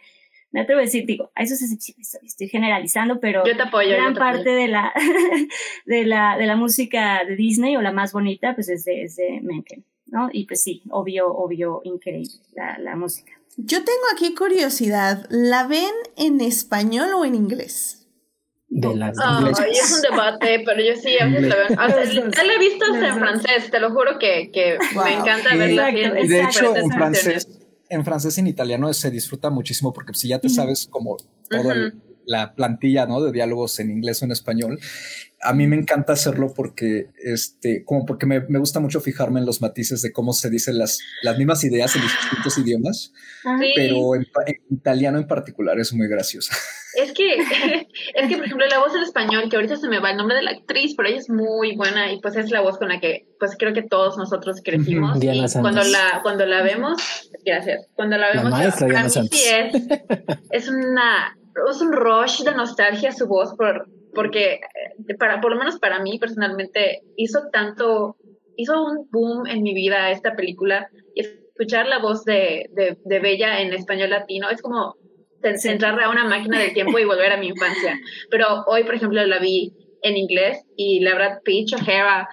me 0.51 0.61
atrevo 0.61 0.79
a 0.79 0.83
decir, 0.83 1.05
digo, 1.05 1.31
a 1.35 1.43
eso 1.43 1.53
es 1.53 1.61
excepciones, 1.61 2.19
estoy 2.23 2.49
generalizando, 2.49 3.19
pero 3.19 3.45
yo 3.45 3.55
te 3.55 3.63
apoyo, 3.63 3.89
gran 3.89 4.13
parte 4.13 4.49
de 4.49 4.67
la, 4.67 4.91
de 5.85 6.05
la 6.05 6.37
de 6.37 6.45
la 6.45 6.55
música 6.55 7.23
de 7.25 7.35
Disney 7.35 7.77
o 7.77 7.81
la 7.81 7.91
más 7.91 8.11
bonita, 8.11 8.53
pues 8.53 8.69
es 8.69 8.83
de, 8.85 9.03
es 9.03 9.15
de 9.15 9.39
Menken, 9.41 9.85
¿no? 10.07 10.29
Y 10.31 10.45
pues 10.45 10.61
sí, 10.61 10.83
obvio, 10.89 11.27
obvio, 11.27 11.81
increíble 11.83 12.33
la, 12.53 12.77
la 12.79 12.95
música. 12.95 13.31
Yo 13.57 13.83
tengo 13.83 14.03
aquí 14.13 14.33
curiosidad, 14.35 15.25
¿la 15.29 15.67
ven 15.67 15.93
en 16.17 16.41
español 16.41 17.13
o 17.13 17.25
en 17.25 17.35
inglés? 17.35 17.97
De 18.67 18.95
las 18.95 19.17
oh, 19.19 19.47
es 19.47 19.93
un 19.93 20.01
debate, 20.01 20.63
pero 20.65 20.81
yo 20.81 20.95
sí 20.95 21.17
a 21.19 21.25
veces 21.25 21.49
la 21.49 21.87
veo. 21.87 22.29
ya 22.29 22.43
la 22.43 22.53
he 22.53 22.59
visto 22.59 22.85
en 22.85 23.19
francés, 23.19 23.69
te 23.69 23.79
lo 23.79 23.91
juro 23.91 24.17
que, 24.17 24.49
que 24.51 24.77
me 24.95 25.13
encanta 25.13 25.55
verla. 25.55 25.91
Y 25.91 26.27
de 26.27 26.41
hecho, 26.41 26.75
en 26.75 26.89
francés 26.89 27.60
en 27.91 28.05
francés 28.05 28.37
y 28.37 28.41
en 28.41 28.47
italiano 28.47 28.91
se 28.93 29.11
disfruta 29.11 29.49
muchísimo 29.49 29.91
porque 29.91 30.13
si 30.13 30.29
ya 30.29 30.39
te 30.39 30.49
sabes 30.49 30.87
como 30.89 31.17
toda 31.49 31.75
la 32.25 32.53
plantilla, 32.55 33.05
¿no? 33.05 33.21
De 33.21 33.31
diálogos 33.31 33.79
en 33.79 33.91
inglés 33.91 34.21
o 34.21 34.25
en 34.25 34.31
español. 34.31 34.79
A 35.41 35.53
mí 35.53 35.65
me 35.67 35.75
encanta 35.75 36.13
hacerlo 36.13 36.53
porque, 36.55 37.09
este, 37.17 37.83
como 37.83 38.05
porque 38.05 38.25
me, 38.25 38.41
me 38.41 38.59
gusta 38.59 38.79
mucho 38.79 39.01
fijarme 39.01 39.39
en 39.39 39.45
los 39.45 39.61
matices 39.61 40.01
de 40.01 40.11
cómo 40.11 40.33
se 40.33 40.49
dicen 40.49 40.77
las, 40.77 40.99
las 41.23 41.37
mismas 41.37 41.63
ideas 41.63 41.95
en 41.95 42.03
distintos 42.03 42.57
idiomas, 42.59 43.11
pero 43.75 44.15
en, 44.15 44.27
italiano 44.69 45.17
en 45.17 45.27
particular 45.27 45.79
es 45.79 45.93
muy 45.93 46.07
graciosa. 46.07 46.55
Es 46.93 47.13
que, 47.13 47.35
es 48.15 48.27
que, 48.27 48.35
por 48.35 48.45
ejemplo, 48.45 48.67
la 48.67 48.79
voz 48.79 48.93
en 48.95 49.03
español, 49.03 49.49
que 49.49 49.55
ahorita 49.55 49.77
se 49.77 49.87
me 49.87 49.99
va 49.99 50.11
el 50.11 50.17
nombre 50.17 50.35
de 50.35 50.43
la 50.43 50.51
actriz, 50.51 50.93
pero 50.95 51.09
ella 51.09 51.19
es 51.19 51.29
muy 51.29 51.75
buena 51.75 52.11
y 52.11 52.19
pues 52.19 52.35
es 52.35 52.51
la 52.51 52.61
voz 52.61 52.77
con 52.77 52.89
la 52.89 52.99
que, 52.99 53.27
pues 53.39 53.55
creo 53.57 53.73
que 53.73 53.83
todos 53.83 54.17
nosotros 54.17 54.61
crecimos. 54.63 55.17
y 55.21 55.59
cuando 55.59 55.83
la, 55.83 56.19
cuando 56.21 56.45
la 56.45 56.61
vemos, 56.61 57.01
gracias, 57.45 57.87
cuando 57.95 58.17
la 58.17 58.31
vemos, 58.31 58.51
la 58.51 59.09
sí 59.09 59.43
es, 59.49 59.83
es 60.51 60.69
una, 60.69 61.37
es 61.69 61.81
un 61.81 61.93
rush 61.93 62.43
de 62.43 62.53
nostalgia 62.53 63.11
su 63.11 63.27
voz 63.27 63.53
por, 63.55 63.87
porque 64.13 64.53
eh, 64.53 65.15
para, 65.17 65.41
por 65.41 65.51
lo 65.51 65.57
menos 65.57 65.79
para 65.79 65.99
mí 65.99 66.19
personalmente 66.19 67.03
hizo 67.15 67.49
tanto, 67.51 68.15
hizo 68.55 68.83
un 68.83 69.07
boom 69.11 69.47
en 69.47 69.63
mi 69.63 69.73
vida 69.73 70.11
esta 70.11 70.35
película 70.35 70.89
y 71.15 71.21
escuchar 71.21 71.87
la 71.87 71.99
voz 71.99 72.25
de, 72.25 72.69
de, 72.73 72.97
de 73.03 73.19
Bella 73.19 73.61
en 73.61 73.73
español 73.73 74.09
latino 74.09 74.49
es 74.49 74.61
como 74.61 74.95
entrar 75.43 75.99
a 76.01 76.09
una 76.09 76.25
máquina 76.25 76.59
del 76.59 76.73
tiempo 76.73 76.99
y 76.99 77.05
volver 77.05 77.31
a 77.31 77.37
mi 77.37 77.47
infancia. 77.47 77.99
Pero 78.29 78.63
hoy, 78.67 78.83
por 78.83 78.95
ejemplo, 78.95 79.25
la 79.25 79.39
vi 79.39 79.73
en 80.03 80.17
inglés 80.17 80.63
y 80.75 80.99
la 80.99 81.13
verdad, 81.13 81.41
Peach 81.43 81.73
O'Hara 81.73 82.27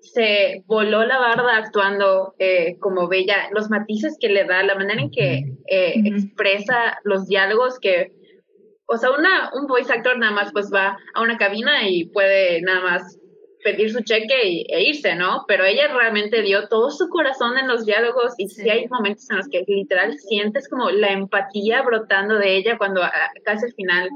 se 0.00 0.62
voló 0.66 1.04
la 1.04 1.18
barda 1.18 1.56
actuando 1.56 2.34
eh, 2.38 2.76
como 2.78 3.08
Bella, 3.08 3.48
los 3.52 3.70
matices 3.70 4.16
que 4.20 4.28
le 4.28 4.44
da, 4.44 4.62
la 4.62 4.74
manera 4.74 5.00
en 5.00 5.10
que 5.10 5.44
eh, 5.66 5.94
expresa 6.04 7.00
los 7.04 7.26
diálogos 7.26 7.78
que, 7.80 8.12
o 8.86 8.96
sea, 8.96 9.10
una, 9.10 9.50
un 9.54 9.66
voice 9.66 9.92
actor 9.92 10.18
nada 10.18 10.32
más 10.32 10.52
pues 10.52 10.70
va 10.72 10.98
a 11.14 11.22
una 11.22 11.36
cabina 11.36 11.88
y 11.88 12.06
puede 12.06 12.60
nada 12.62 12.80
más 12.80 13.18
pedir 13.64 13.90
su 13.90 14.02
cheque 14.02 14.64
e 14.68 14.82
irse, 14.84 15.14
¿no? 15.16 15.44
Pero 15.48 15.64
ella 15.64 15.88
realmente 15.88 16.42
dio 16.42 16.68
todo 16.68 16.90
su 16.90 17.08
corazón 17.08 17.56
en 17.56 17.66
los 17.66 17.86
diálogos 17.86 18.34
y 18.36 18.48
sí, 18.48 18.68
hay 18.68 18.86
momentos 18.88 19.28
en 19.30 19.38
los 19.38 19.48
que 19.48 19.64
literal 19.66 20.16
sientes 20.18 20.68
como 20.68 20.90
la 20.90 21.08
empatía 21.08 21.82
brotando 21.82 22.36
de 22.36 22.56
ella 22.56 22.76
cuando 22.76 23.02
ah, 23.02 23.30
casi 23.42 23.64
al 23.64 23.72
final, 23.72 24.10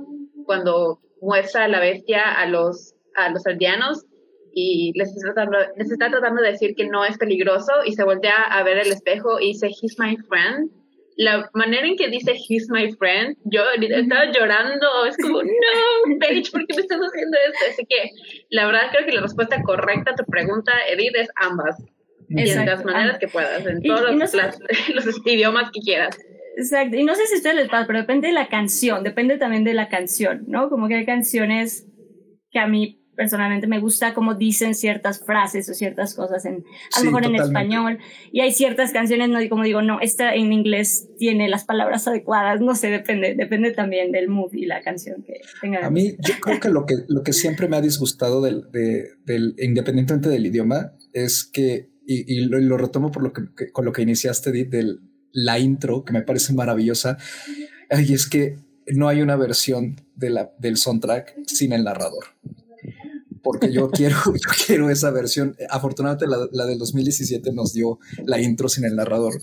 cuando 0.45 1.01
muestra 1.23 1.65
a 1.65 1.69
la 1.69 1.81
bestia 1.81 2.31
a 2.31 2.47
los, 2.47 2.95
a 3.17 3.31
los 3.31 3.45
aldeanos 3.47 4.05
y 4.53 4.93
les 4.97 5.09
está, 5.17 5.33
tratando, 5.33 5.59
les 5.77 5.91
está 5.91 6.11
tratando 6.11 6.43
de 6.43 6.53
decir 6.53 6.75
que 6.77 6.87
no 6.87 7.05
es 7.05 7.17
peligroso 7.17 7.73
y 7.87 7.93
se 7.95 8.05
voltea 8.05 8.37
a 8.37 8.63
ver 8.63 8.79
el 8.79 8.93
espejo 8.93 9.41
y 9.41 9.49
dice, 9.49 9.69
he's 9.69 9.99
my 9.99 10.17
friend. 10.29 10.71
La 11.19 11.51
manera 11.53 11.85
en 11.85 11.97
que 11.97 12.09
dice 12.09 12.33
He's 12.49 12.71
my 12.71 12.93
friend, 12.93 13.37
yo 13.45 13.63
estaba 13.81 14.27
llorando, 14.33 14.87
es 15.05 15.17
como, 15.17 15.43
no, 15.43 16.19
Paige, 16.21 16.51
¿por 16.53 16.65
qué 16.65 16.77
me 16.77 16.83
estás 16.83 17.01
haciendo 17.01 17.37
esto? 17.49 17.65
Así 17.71 17.87
que 17.87 18.11
la 18.51 18.67
verdad 18.67 18.83
creo 18.93 19.05
que 19.05 19.13
la 19.13 19.23
respuesta 19.23 19.61
correcta 19.65 20.13
a 20.13 20.15
tu 20.15 20.25
pregunta, 20.25 20.73
Edith, 20.89 21.17
es 21.17 21.29
ambas. 21.35 21.77
Y 22.29 22.49
en 22.49 22.67
las 22.67 22.85
maneras 22.85 23.19
que 23.19 23.27
puedas, 23.27 23.67
en 23.67 23.83
todos 23.83 24.15
los, 24.15 24.33
los 24.95 25.27
idiomas 25.27 25.71
que 25.73 25.81
quieras. 25.81 26.17
Exacto, 26.57 26.97
y 26.97 27.03
no 27.03 27.17
sé 27.17 27.27
si 27.27 27.37
ustedes 27.37 27.57
les 27.57 27.69
pasa, 27.69 27.87
pero 27.89 27.99
depende 27.99 28.29
de 28.29 28.35
la 28.35 28.49
canción, 28.49 29.03
depende 29.03 29.39
también 29.39 29.65
de 29.65 29.75
la 29.75 29.89
canción, 29.89 30.45
¿no? 30.47 30.69
Como 30.69 30.87
que 30.87 30.97
hay 30.97 31.07
canciones 31.07 31.85
que 32.53 32.61
a 32.61 32.69
mí 32.69 33.03
personalmente 33.19 33.67
me 33.67 33.81
gusta 33.81 34.15
cómo 34.15 34.35
dicen 34.35 34.77
ciertas 34.77 35.19
frases 35.19 35.69
o 35.69 35.75
ciertas 35.75 36.15
cosas 36.15 36.45
en, 36.45 36.65
a 36.97 37.01
lo 37.01 37.07
mejor 37.07 37.27
en 37.27 37.35
español. 37.35 37.99
Y 38.31 38.41
hay 38.41 38.53
ciertas 38.53 38.93
canciones, 38.93 39.29
no 39.29 39.41
como 39.51 39.65
digo, 39.65 39.83
no, 39.83 40.01
esta 40.01 40.35
en 40.37 40.53
inglés 40.53 41.09
tiene 41.19 41.49
las 41.49 41.65
palabras 41.65 42.07
adecuadas, 42.07 42.61
no 42.61 42.77
sé, 42.77 42.91
depende, 42.91 43.35
depende 43.35 43.73
también 43.73 44.13
del 44.13 44.29
mood 44.29 44.55
y 44.55 44.67
la 44.67 44.83
canción 44.83 45.25
que 45.25 45.41
tenga. 45.61 45.85
A 45.85 45.91
mí, 45.91 46.13
yo 46.21 46.35
creo 46.41 46.61
que 46.61 46.69
lo 46.69 46.87
que, 46.87 46.95
lo 47.09 47.25
que 47.25 47.33
siempre 47.33 47.67
me 47.67 47.77
ha 47.77 47.81
disgustado 47.81 48.41
del, 48.41 48.71
del 48.71 49.57
independientemente 49.59 50.29
del 50.29 50.47
idioma, 50.47 50.93
es 51.13 51.43
que, 51.45 51.91
y, 52.07 52.41
lo, 52.45 52.79
retomo 52.79 53.11
por 53.11 53.25
lo 53.25 53.33
que, 53.33 53.73
con 53.73 53.85
lo 53.85 53.93
que 53.93 54.03
iniciaste, 54.03 54.53
de 54.53 54.97
la 55.33 55.59
intro, 55.59 56.05
que 56.05 56.13
me 56.13 56.23
parece 56.23 56.53
maravillosa, 56.53 57.19
y 57.91 58.15
es 58.15 58.29
que 58.29 58.59
no 58.87 59.09
hay 59.09 59.23
una 59.23 59.35
versión 59.35 59.97
de 60.15 60.31
la, 60.31 60.53
del 60.61 60.77
soundtrack 60.77 61.35
sin 61.47 61.73
el 61.73 61.83
narrador 61.83 62.25
porque 63.51 63.73
yo 63.73 63.91
quiero, 63.91 64.17
yo 64.27 64.51
quiero 64.67 64.91
esa 64.91 65.11
versión. 65.11 65.57
Afortunadamente 65.71 66.27
la, 66.27 66.37
la 66.53 66.67
del 66.67 66.79
2017 66.79 67.51
nos 67.55 67.73
dio 67.73 67.99
la 68.27 68.39
intro 68.39 68.69
sin 68.69 68.85
el 68.85 68.95
narrador. 68.95 69.41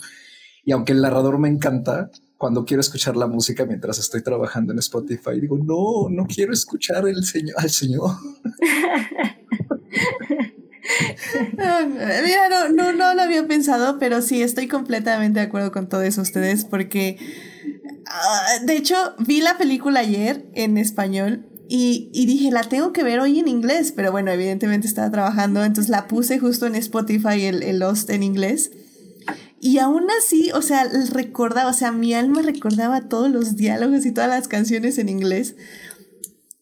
Y 0.64 0.74
aunque 0.74 0.94
el 0.94 1.02
narrador 1.02 1.40
me 1.40 1.50
encanta, 1.50 2.12
cuando 2.38 2.66
quiero 2.66 2.82
escuchar 2.82 3.16
la 3.16 3.26
música 3.26 3.66
mientras 3.66 3.98
estoy 3.98 4.22
trabajando 4.22 4.74
en 4.74 4.80
Spotify, 4.80 5.40
digo, 5.42 5.58
no, 5.58 6.08
no 6.12 6.28
quiero 6.28 6.54
escuchar 6.54 7.08
el 7.08 7.24
señor, 7.24 7.56
al 7.58 7.72
señor. 7.72 8.12
Mira, 11.58 12.50
no, 12.50 12.70
no, 12.70 12.94
no 12.94 13.16
lo 13.16 13.22
había 13.24 13.48
pensado, 13.48 13.98
pero 13.98 14.22
sí 14.22 14.44
estoy 14.44 14.68
completamente 14.68 15.40
de 15.40 15.48
acuerdo 15.48 15.72
con 15.72 15.90
todos 15.90 16.16
ustedes 16.20 16.64
porque, 16.64 17.18
ah, 18.06 18.60
de 18.68 18.78
hecho, 18.78 18.96
vi 19.18 19.42
la 19.42 19.58
película 19.58 20.02
ayer 20.02 20.46
en 20.54 20.78
español 20.78 21.48
y, 21.68 22.10
y, 22.14 22.26
dije, 22.26 22.52
la 22.52 22.64
tengo 22.64 22.94
que 22.94 23.04
ver 23.04 23.20
hoy 23.20 23.40
en 23.40 23.48
inglés, 23.48 23.92
pero 23.96 24.12
bueno, 24.12 24.32
evidentemente 24.32 24.88
estaba 24.88 25.10
trabajando, 25.12 25.64
entonces 25.64 25.90
la 25.90 26.08
puse 26.08 26.40
justo 26.40 26.66
en 26.66 26.76
Spotify, 26.76 27.46
el, 27.46 27.64
el 27.64 27.80
Lost 27.80 28.10
en 28.10 28.24
inglés. 28.24 28.72
Y 29.60 29.80
aún 29.80 30.06
así, 30.20 30.52
o 30.54 30.62
sea, 30.62 30.88
recordaba, 31.12 31.72
o 31.72 31.74
sea, 31.74 31.92
mi 31.92 32.14
alma 32.14 32.42
recordaba 32.44 33.10
todos 33.10 33.32
los 33.32 33.56
diálogos 33.56 34.06
y 34.06 34.12
todas 34.12 34.30
las 34.30 34.48
canciones 34.48 35.00
en 35.00 35.10
inglés. 35.10 35.56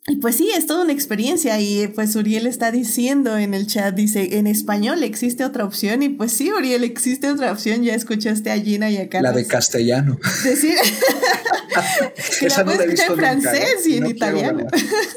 Y 0.05 0.17
pues 0.17 0.35
sí, 0.35 0.49
es 0.53 0.65
toda 0.65 0.83
una 0.83 0.91
experiencia 0.91 1.61
y 1.61 1.87
pues 1.87 2.13
Uriel 2.17 2.45
está 2.45 2.71
diciendo 2.71 3.37
en 3.37 3.53
el 3.53 3.67
chat, 3.67 3.95
dice, 3.95 4.37
en 4.37 4.47
español 4.47 5.01
existe 5.01 5.45
otra 5.45 5.63
opción 5.63 6.03
y 6.03 6.09
pues 6.09 6.33
sí, 6.33 6.51
Uriel, 6.51 6.83
existe 6.83 7.31
otra 7.31 7.53
opción, 7.53 7.83
ya 7.83 7.95
escuchaste 7.95 8.51
a 8.51 8.59
Gina 8.59 8.89
y 8.89 8.97
a 8.97 9.07
Carlos. 9.07 9.31
La 9.31 9.37
de 9.37 9.47
castellano. 9.47 10.19
Decir, 10.43 10.75
que 12.39 12.49
la 12.49 12.65
puedes 12.65 12.81
escuchar 12.81 13.11
en 13.11 13.17
francés 13.17 13.87
y 13.87 13.97
en 13.97 14.07
italiano. 14.07 14.67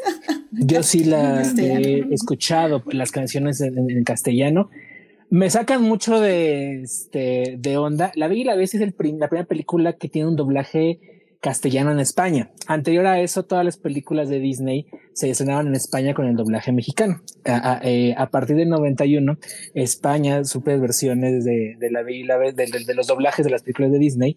Yo 0.53 0.83
sí 0.85 1.03
la 1.03 1.43
he 1.43 2.07
escuchado, 2.13 2.85
las 2.93 3.11
canciones 3.11 3.61
en, 3.61 4.05
castellano. 4.05 4.71
Me 5.31 5.51
sacan 5.51 5.83
mucho 5.83 6.21
de, 6.21 6.83
este, 6.83 7.57
de 7.59 7.77
onda. 7.77 8.13
La 8.15 8.29
vi 8.29 8.43
y 8.43 8.45
la 8.45 8.55
Bestia 8.55 8.79
es 8.79 8.83
el 8.83 8.95
la 9.19 9.29
primera 9.29 9.49
película 9.49 9.95
que 9.95 10.09
tiene 10.09 10.29
un 10.29 10.37
doblaje 10.37 11.16
castellano 11.41 11.93
en 11.93 12.01
España. 12.01 12.51
Anterior 12.67 13.07
a 13.07 13.21
eso, 13.21 13.45
todas 13.45 13.65
las 13.65 13.77
películas 13.77 14.29
de 14.29 14.41
Disney 14.41 14.87
se 15.13 15.31
estrenaban 15.31 15.69
en 15.69 15.75
España 15.75 16.15
con 16.15 16.27
el 16.27 16.37
doblaje 16.37 16.73
mexicano. 16.73 17.21
A, 17.45 17.81
eh, 17.83 18.15
partir 18.31 18.57
del 18.57 18.69
91, 18.69 19.39
España 19.75 20.45
supe 20.45 20.77
versiones 20.77 21.45
de, 21.45 21.77
la 21.91 22.03
de, 22.03 22.53
de, 22.53 22.95
los 22.95 23.07
doblajes 23.07 23.45
de 23.45 23.51
las 23.51 23.63
películas 23.63 23.93
de 23.93 23.99
Disney 23.99 24.37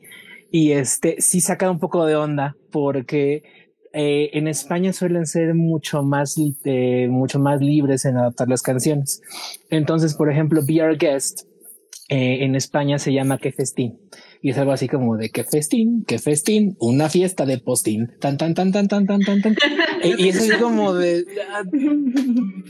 y 0.52 0.72
este 0.72 1.16
sí 1.20 1.42
saca 1.42 1.70
un 1.70 1.80
poco 1.80 2.06
de 2.06 2.16
onda 2.16 2.56
porque 2.72 3.44
eh, 3.94 4.30
en 4.34 4.48
España 4.48 4.94
suelen 4.94 5.26
ser 5.26 5.54
mucho 5.56 6.04
más, 6.04 6.36
eh, 6.64 7.08
mucho 7.10 7.40
más 7.40 7.62
libres 7.62 8.06
en 8.06 8.18
adaptar 8.18 8.48
las 8.48 8.62
canciones. 8.62 9.22
Entonces, 9.70 10.14
por 10.14 10.32
ejemplo, 10.32 10.62
Be 10.66 10.82
Our 10.84 10.98
Guest 10.98 11.48
en 12.12 12.56
España 12.56 12.98
se 12.98 13.14
llama 13.14 13.38
Que 13.38 13.52
Festín 13.52 14.00
y 14.42 14.52
es 14.52 14.58
algo 14.58 14.72
así 14.72 14.88
como 14.88 15.18
de 15.18 15.30
que 15.30 15.44
festín, 15.44 16.06
que 16.06 16.18
festín, 16.18 16.78
una 16.80 17.10
fiesta 17.10 17.46
de 17.46 17.58
postín, 17.58 18.12
tan, 18.20 18.38
tan, 18.38 18.54
tan, 18.54 18.72
tan, 18.72 18.88
tan, 18.88 19.06
tan, 19.06 19.20
tan, 19.22 19.42
tan. 19.42 19.56
y, 20.04 20.30
eso 20.30 20.44
es 20.46 20.54
como 20.58 20.94
de... 20.94 21.26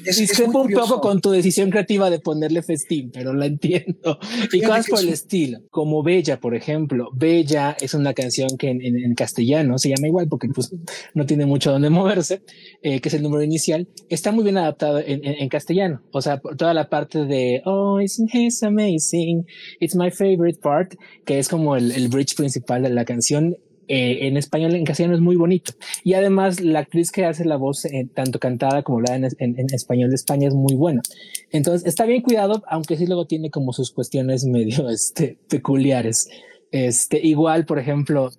Es, 0.06 0.40
un 0.40 0.52
poco 0.52 1.00
con 1.00 1.22
tu 1.22 1.30
decisión 1.30 1.70
creativa 1.70 2.10
de 2.10 2.20
ponerle 2.20 2.64
festín, 2.64 3.12
pero 3.14 3.34
la 3.34 3.46
entiendo. 3.46 4.18
Y 4.52 4.62
cosas 4.62 4.88
por 4.88 5.00
el 5.00 5.10
estilo, 5.10 5.60
como 5.70 6.02
Bella, 6.02 6.40
por 6.40 6.56
ejemplo. 6.56 7.10
Bella 7.14 7.78
es 7.80 7.94
una 7.94 8.14
canción 8.14 8.58
que 8.58 8.70
en, 8.70 8.82
en, 8.82 9.14
castellano 9.14 9.78
se 9.78 9.90
llama 9.90 10.08
igual 10.08 10.28
porque 10.28 10.48
pues, 10.48 10.74
no 11.14 11.26
tiene 11.26 11.46
mucho 11.46 11.72
donde 11.72 11.90
moverse, 11.90 12.42
eh, 12.82 13.00
que 13.00 13.10
es 13.10 13.14
el 13.14 13.22
número 13.22 13.44
inicial. 13.44 13.88
Está 14.10 14.32
muy 14.32 14.44
bien 14.44 14.58
adaptado 14.58 15.00
en, 15.00 15.24
en, 15.24 15.50
castellano. 15.50 16.02
O 16.12 16.22
sea, 16.22 16.40
toda 16.40 16.74
la 16.74 16.90
parte 16.90 17.26
de, 17.26 17.62
oh, 17.66 18.00
isn't 18.00 18.32
this 18.32 18.64
amazing? 18.64 19.46
It's 19.80 19.96
my 19.96 20.10
favorite 20.10 20.60
part, 20.62 20.96
que 21.26 21.38
es 21.38 21.50
como 21.50 21.59
como 21.60 21.76
el, 21.76 22.08
bridge 22.08 22.36
principal 22.36 22.84
de 22.84 22.90
la 22.90 23.04
canción. 23.04 23.58
Eh, 23.90 24.28
en 24.28 24.38
español, 24.38 24.76
en 24.76 24.86
castellano 24.86 25.16
es 25.16 25.22
muy 25.22 25.36
bonito. 25.36 25.74
Y 26.04 26.14
además, 26.14 26.62
la 26.62 26.80
actriz 26.80 27.12
que 27.12 27.26
hace 27.26 27.44
la 27.44 27.58
voz, 27.58 27.86
eh, 27.86 28.08
tanto 28.14 28.40
cantada 28.40 28.84
como 28.84 29.00
hablada 29.00 29.28
en, 29.40 29.74
español 29.74 30.10
de 30.10 30.16
España, 30.16 30.48
es 30.48 30.54
muy 30.54 30.76
buena. 30.76 31.02
Entonces, 31.52 31.86
está 31.88 32.06
bien 32.06 32.22
cuidado, 32.22 32.64
aunque 32.68 32.96
sí 32.96 33.08
luego 33.08 33.26
tiene 33.26 33.50
como 33.50 33.74
sus 33.74 33.92
cuestiones 33.92 34.46
medio 34.46 34.90
este, 34.92 35.38
peculiares. 35.50 36.30
Este, 36.72 37.20
igual, 37.26 37.66
por 37.66 37.80
ejemplo, 37.80 38.30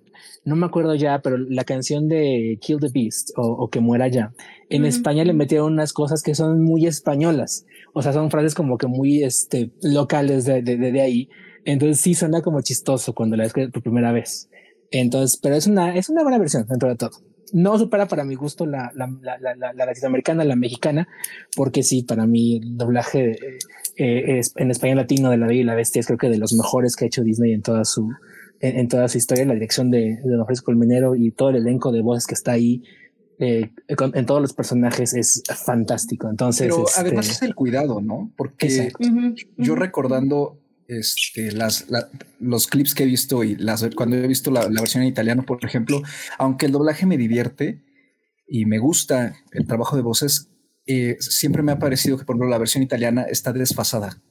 no 0.45 0.55
me 0.55 0.65
acuerdo 0.65 0.95
ya, 0.95 1.21
pero 1.21 1.37
la 1.37 1.65
canción 1.65 2.07
de 2.07 2.57
Kill 2.61 2.79
the 2.79 2.87
Beast 2.91 3.31
o, 3.35 3.69
Que 3.69 3.81
muera 3.81 4.07
ya, 4.07 4.33
en 4.69 4.85
España 4.85 5.25
le 5.25 5.33
metieron 5.33 5.73
unas 5.73 5.93
cosas 5.93 6.23
que 6.23 6.33
son 6.33 6.63
muy 6.63 6.87
españolas. 6.87 7.65
O 7.93 8.01
sea, 8.01 8.13
son 8.13 8.31
frases 8.31 8.55
como 8.55 8.77
que 8.77 8.87
muy 8.87 9.21
este, 9.23 9.69
locales 9.83 10.45
de, 10.45 10.63
de, 10.63 10.77
de 10.77 11.01
ahí 11.01 11.29
entonces 11.65 11.99
sí 11.99 12.13
suena 12.13 12.41
como 12.41 12.61
chistoso 12.61 13.13
cuando 13.13 13.37
la 13.37 13.43
ves 13.43 13.53
por 13.71 13.83
primera 13.83 14.11
vez. 14.11 14.49
Entonces, 14.91 15.39
pero 15.41 15.55
es 15.55 15.67
una, 15.67 15.95
es 15.95 16.09
una 16.09 16.23
buena 16.23 16.37
versión 16.37 16.65
dentro 16.67 16.89
de 16.89 16.95
todo. 16.95 17.11
No 17.53 17.77
supera 17.77 18.07
para 18.07 18.23
mi 18.23 18.35
gusto 18.35 18.65
la, 18.65 18.91
la, 18.95 19.11
la, 19.21 19.37
la, 19.37 19.73
la 19.73 19.85
latinoamericana, 19.85 20.43
la 20.45 20.55
mexicana, 20.55 21.07
porque 21.55 21.83
sí, 21.83 22.03
para 22.03 22.25
mí 22.25 22.57
el 22.57 22.77
doblaje 22.77 23.37
eh, 23.97 24.39
es, 24.39 24.53
en 24.55 24.71
español 24.71 24.97
latino 24.97 25.29
de 25.29 25.37
La 25.37 25.47
Bella 25.47 25.61
y 25.61 25.65
la 25.65 25.75
Bestia 25.75 25.99
es 25.99 26.07
creo 26.07 26.17
que 26.17 26.29
de 26.29 26.37
los 26.37 26.53
mejores 26.53 26.95
que 26.95 27.05
ha 27.05 27.07
hecho 27.07 27.23
Disney 27.23 27.53
en 27.53 27.61
toda 27.61 27.83
su, 27.83 28.09
en, 28.61 28.87
toda 28.87 29.07
su 29.09 29.17
historia. 29.17 29.45
La 29.45 29.53
dirección 29.53 29.91
de, 29.91 30.17
de 30.23 30.35
Don 30.35 30.45
Francisco 30.45 30.65
Colmenero 30.65 31.15
y 31.15 31.31
todo 31.31 31.49
el 31.49 31.57
elenco 31.57 31.91
de 31.91 32.01
voces 32.01 32.25
que 32.25 32.35
está 32.35 32.53
ahí 32.53 32.83
eh, 33.43 33.71
en 33.87 34.25
todos 34.27 34.39
los 34.39 34.53
personajes 34.53 35.15
es 35.15 35.41
fantástico. 35.65 36.29
Entonces, 36.29 36.67
pero 36.67 36.85
además 36.95 37.25
este, 37.25 37.45
es 37.45 37.49
el 37.49 37.55
cuidado, 37.55 37.99
¿no? 37.99 38.31
Porque 38.37 38.91
yo 39.57 39.75
recordando 39.75 40.60
este, 40.91 41.53
las, 41.53 41.85
los 42.39 42.67
clips 42.67 42.93
que 42.93 43.03
he 43.03 43.05
visto 43.05 43.45
y 43.45 43.55
las, 43.55 43.87
cuando 43.95 44.17
he 44.17 44.27
visto 44.27 44.51
la, 44.51 44.67
versión 44.67 45.03
en 45.03 45.09
italiano, 45.09 45.43
por 45.43 45.63
ejemplo, 45.63 46.01
aunque 46.37 46.65
el 46.65 46.73
doblaje 46.73 47.05
me 47.05 47.17
divierte 47.17 47.81
y 48.45 48.65
me 48.65 48.77
gusta 48.77 49.37
el 49.53 49.65
trabajo 49.65 49.95
de 49.95 50.01
voces, 50.01 50.49
eh, 50.85 51.15
siempre 51.19 51.63
me 51.63 51.71
ha 51.71 51.79
parecido 51.79 52.17
que, 52.17 52.25
por 52.25 52.35
ejemplo, 52.35 52.49
la 52.49 52.57
versión 52.57 52.83
italiana 52.83 53.23
está 53.23 53.53
desfasada. 53.53 54.21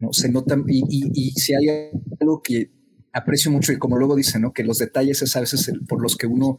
¿no? 0.00 0.12
Se 0.12 0.28
nota, 0.28 0.58
y, 0.66 0.84
y, 0.88 1.30
si 1.30 1.54
hay 1.54 1.90
algo 2.20 2.42
que 2.42 2.70
aprecio 3.14 3.50
mucho, 3.50 3.72
y 3.72 3.78
como 3.78 3.96
luego 3.96 4.14
dicen, 4.14 4.42
¿no? 4.42 4.52
que 4.52 4.64
los 4.64 4.78
detalles 4.78 5.22
es 5.22 5.34
a 5.36 5.40
veces 5.40 5.72
por 5.88 6.02
los 6.02 6.18
que 6.18 6.26
uno 6.26 6.58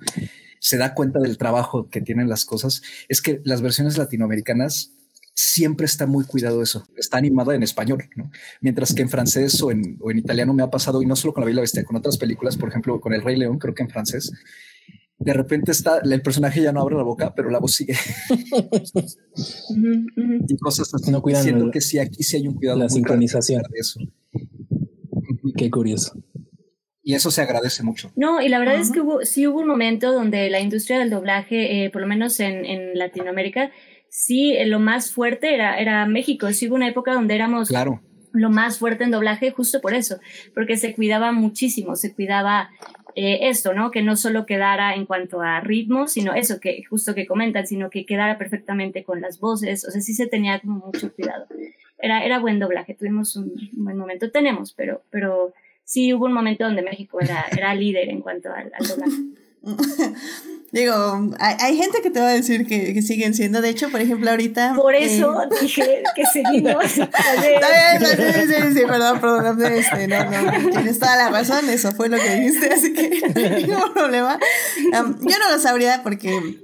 se 0.60 0.78
da 0.78 0.96
cuenta 0.96 1.20
del 1.20 1.38
trabajo 1.38 1.90
que 1.90 2.02
tienen 2.02 2.28
las 2.28 2.46
cosas, 2.46 2.82
es 3.08 3.22
que 3.22 3.40
las 3.44 3.62
versiones 3.62 4.00
latinoamericanas 4.00 4.94
siempre 5.34 5.86
está 5.86 6.06
muy 6.06 6.26
cuidado 6.26 6.62
eso. 6.62 6.86
Está 6.98 7.18
animada 7.18 7.56
en 7.56 7.64
español, 7.64 8.04
¿no? 8.16 8.32
Mientras 8.62 8.94
que 8.94 9.02
en 9.02 9.10
francés 9.10 9.62
o 9.62 9.72
en, 9.72 9.98
o 10.02 10.12
en 10.12 10.20
italiano 10.20 10.54
me 10.54 10.64
ha 10.64 10.70
pasado, 10.70 11.02
y 11.02 11.06
no 11.06 11.16
solo 11.16 11.34
con 11.34 11.42
La 11.42 11.48
Bella 11.48 11.62
Bestia, 11.62 11.84
con 11.84 11.96
otras 11.96 12.18
películas, 12.18 12.58
por 12.58 12.70
ejemplo, 12.70 13.00
con 13.00 13.14
El 13.14 13.24
Rey 13.24 13.36
León, 13.36 13.58
creo 13.58 13.74
que 13.74 13.84
en 13.84 13.90
francés, 13.90 14.32
de 15.18 15.34
repente 15.34 15.72
está, 15.72 16.00
el 16.04 16.22
personaje 16.22 16.62
ya 16.62 16.72
no 16.72 16.82
abre 16.82 16.96
la 16.96 17.04
boca, 17.04 17.34
pero 17.36 17.50
la 17.50 17.60
voz 17.60 17.74
sigue. 17.74 17.94
y 20.48 20.58
cosas 20.58 20.94
así. 20.94 21.12
No 21.12 21.22
cuidan 21.22 21.44
Siento 21.44 21.72
que 21.72 21.82
sí, 21.82 22.00
aquí 22.00 22.24
sí 22.24 22.38
hay 22.38 22.48
un 22.48 22.56
cuidado. 22.56 22.80
La 22.80 22.90
sincronización. 22.90 23.62
De 23.70 23.80
eso. 23.80 24.00
Qué 25.56 25.70
curioso. 25.70 26.14
Y 27.02 27.16
eso 27.16 27.32
se 27.32 27.42
agradece 27.42 27.84
mucho. 27.84 28.12
No, 28.16 28.42
y 28.42 28.50
la 28.50 28.60
verdad 28.60 28.76
es 28.76 28.92
que 28.92 29.02
hubo, 29.02 29.26
sí 29.26 29.48
hubo 29.48 29.60
un 29.60 29.68
momento 29.68 30.14
donde 30.14 30.50
la 30.50 30.62
industria 30.62 31.00
del 31.00 31.10
doblaje, 31.10 31.86
eh, 31.86 31.90
por 31.90 32.02
lo 32.02 32.08
menos 32.08 32.40
en, 32.40 32.66
en 32.66 32.98
Latinoamérica, 32.98 33.72
sí, 34.14 34.54
eh, 34.54 34.68
lo 34.68 34.80
más 34.80 35.12
fuerte 35.12 35.56
era, 35.56 35.80
era 35.80 36.06
México. 36.06 36.52
Sí 36.54 36.68
hubo 36.68 36.76
una 36.76 36.88
época 36.88 37.14
donde 37.14 37.34
éramos 37.34 37.70
lo 38.32 38.50
más 38.50 38.80
fuerte 38.80 39.04
en 39.04 39.12
doblaje 39.12 39.52
justo 39.52 39.82
por 39.82 39.94
eso, 39.94 40.20
porque 40.54 40.78
se 40.78 40.94
cuidaba 40.94 41.32
muchísimo, 41.32 41.96
se 41.96 42.14
cuidaba 42.14 42.70
eh, 43.16 43.50
esto, 43.50 43.74
¿no? 43.74 43.92
Que 43.92 44.02
no 44.02 44.16
solo 44.16 44.46
quedara 44.46 44.96
en 44.96 45.06
cuanto 45.06 45.42
a 45.42 45.60
ritmo, 45.60 46.08
sino 46.08 46.34
eso 46.34 46.60
que 46.60 46.84
justo 46.84 47.14
que 47.14 47.28
comentan, 47.28 47.68
sino 47.68 47.90
que 47.90 48.06
quedara 48.06 48.38
perfectamente 48.38 49.04
con 49.04 49.20
las 49.20 49.40
voces, 49.40 49.86
o 49.86 49.92
sea, 49.92 50.02
sí 50.02 50.14
se 50.14 50.28
tenía 50.28 50.60
como 50.60 50.86
mucho 50.86 51.14
cuidado. 51.14 51.46
Era, 52.00 52.24
era 52.24 52.40
buen 52.40 52.60
doblaje, 52.60 52.96
tuvimos 52.96 53.36
un, 53.36 53.54
buen 53.74 53.98
momento, 53.98 54.32
tenemos, 54.32 54.74
pero, 54.74 55.04
pero 55.10 55.54
sí 55.84 56.14
hubo 56.14 56.26
un 56.26 56.34
momento 56.34 56.64
donde 56.66 56.82
México 56.82 57.20
era, 57.20 57.46
era 57.56 57.76
líder 57.76 58.10
en 58.10 58.22
cuanto 58.22 58.52
al, 58.52 58.72
al 58.74 58.88
doblaje. 58.88 59.43
Digo, 60.74 61.30
hay, 61.40 61.56
hay, 61.60 61.78
gente 61.78 62.02
que 62.02 62.10
te 62.10 62.20
va 62.20 62.30
a 62.30 62.34
decir 62.34 62.66
que, 62.66 62.96
que, 62.96 63.04
siguen 63.04 63.36
siendo. 63.36 63.62
De 63.62 63.70
hecho, 63.70 63.92
por 63.92 64.02
ejemplo, 64.02 64.32
ahorita. 64.32 64.74
Por 64.76 64.96
eso 64.96 65.44
eh, 65.44 65.48
dije 65.62 66.02
que 66.16 66.26
seguimos. 66.26 66.84
Está 66.98 68.00
bien, 68.00 68.04
sí, 68.04 68.48
sí, 68.48 68.80
sí, 68.80 68.86
perdón, 68.88 69.22
perdón. 69.22 69.62
Este, 69.72 70.08
no, 70.08 70.24
no, 70.26 70.70
tienes 70.72 70.98
toda 70.98 71.16
la 71.16 71.30
razón. 71.30 71.70
Eso 71.70 71.92
fue 71.92 72.10
lo 72.10 72.18
que 72.18 72.28
dijiste, 72.28 72.74
así 72.74 72.92
que 72.92 73.22
no 73.36 73.56
hay 73.56 73.64
ningún 73.66 73.94
problema. 73.94 74.40
Um, 75.00 75.16
yo 75.20 75.38
no 75.38 75.52
lo 75.52 75.60
sabría 75.60 76.02
porque 76.02 76.63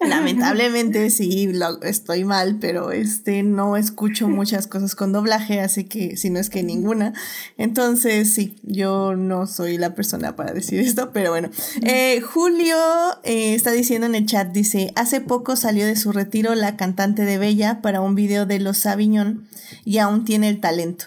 Lamentablemente 0.00 1.08
sí, 1.10 1.52
lo, 1.52 1.80
estoy 1.82 2.24
mal, 2.24 2.58
pero 2.60 2.90
este 2.90 3.42
no 3.42 3.76
escucho 3.76 4.28
muchas 4.28 4.66
cosas 4.66 4.94
con 4.94 5.12
doblaje, 5.12 5.60
así 5.60 5.84
que 5.84 6.16
si 6.16 6.30
no 6.30 6.38
es 6.38 6.50
que 6.50 6.62
ninguna. 6.62 7.14
Entonces 7.56 8.32
sí, 8.34 8.56
yo 8.62 9.14
no 9.16 9.46
soy 9.46 9.78
la 9.78 9.94
persona 9.94 10.36
para 10.36 10.52
decir 10.52 10.80
esto, 10.86 11.12
pero 11.12 11.30
bueno. 11.30 11.50
Eh, 11.82 12.20
Julio 12.20 12.76
eh, 13.24 13.54
está 13.54 13.70
diciendo 13.72 14.06
en 14.06 14.14
el 14.14 14.26
chat, 14.26 14.52
dice, 14.52 14.92
hace 14.96 15.20
poco 15.20 15.56
salió 15.56 15.86
de 15.86 15.96
su 15.96 16.12
retiro 16.12 16.54
la 16.54 16.76
cantante 16.76 17.24
de 17.24 17.38
Bella 17.38 17.80
para 17.80 18.00
un 18.00 18.14
video 18.14 18.46
de 18.46 18.60
Los 18.60 18.78
Sabiñón 18.78 19.48
y 19.84 19.98
aún 19.98 20.24
tiene 20.24 20.48
el 20.48 20.60
talento. 20.60 21.06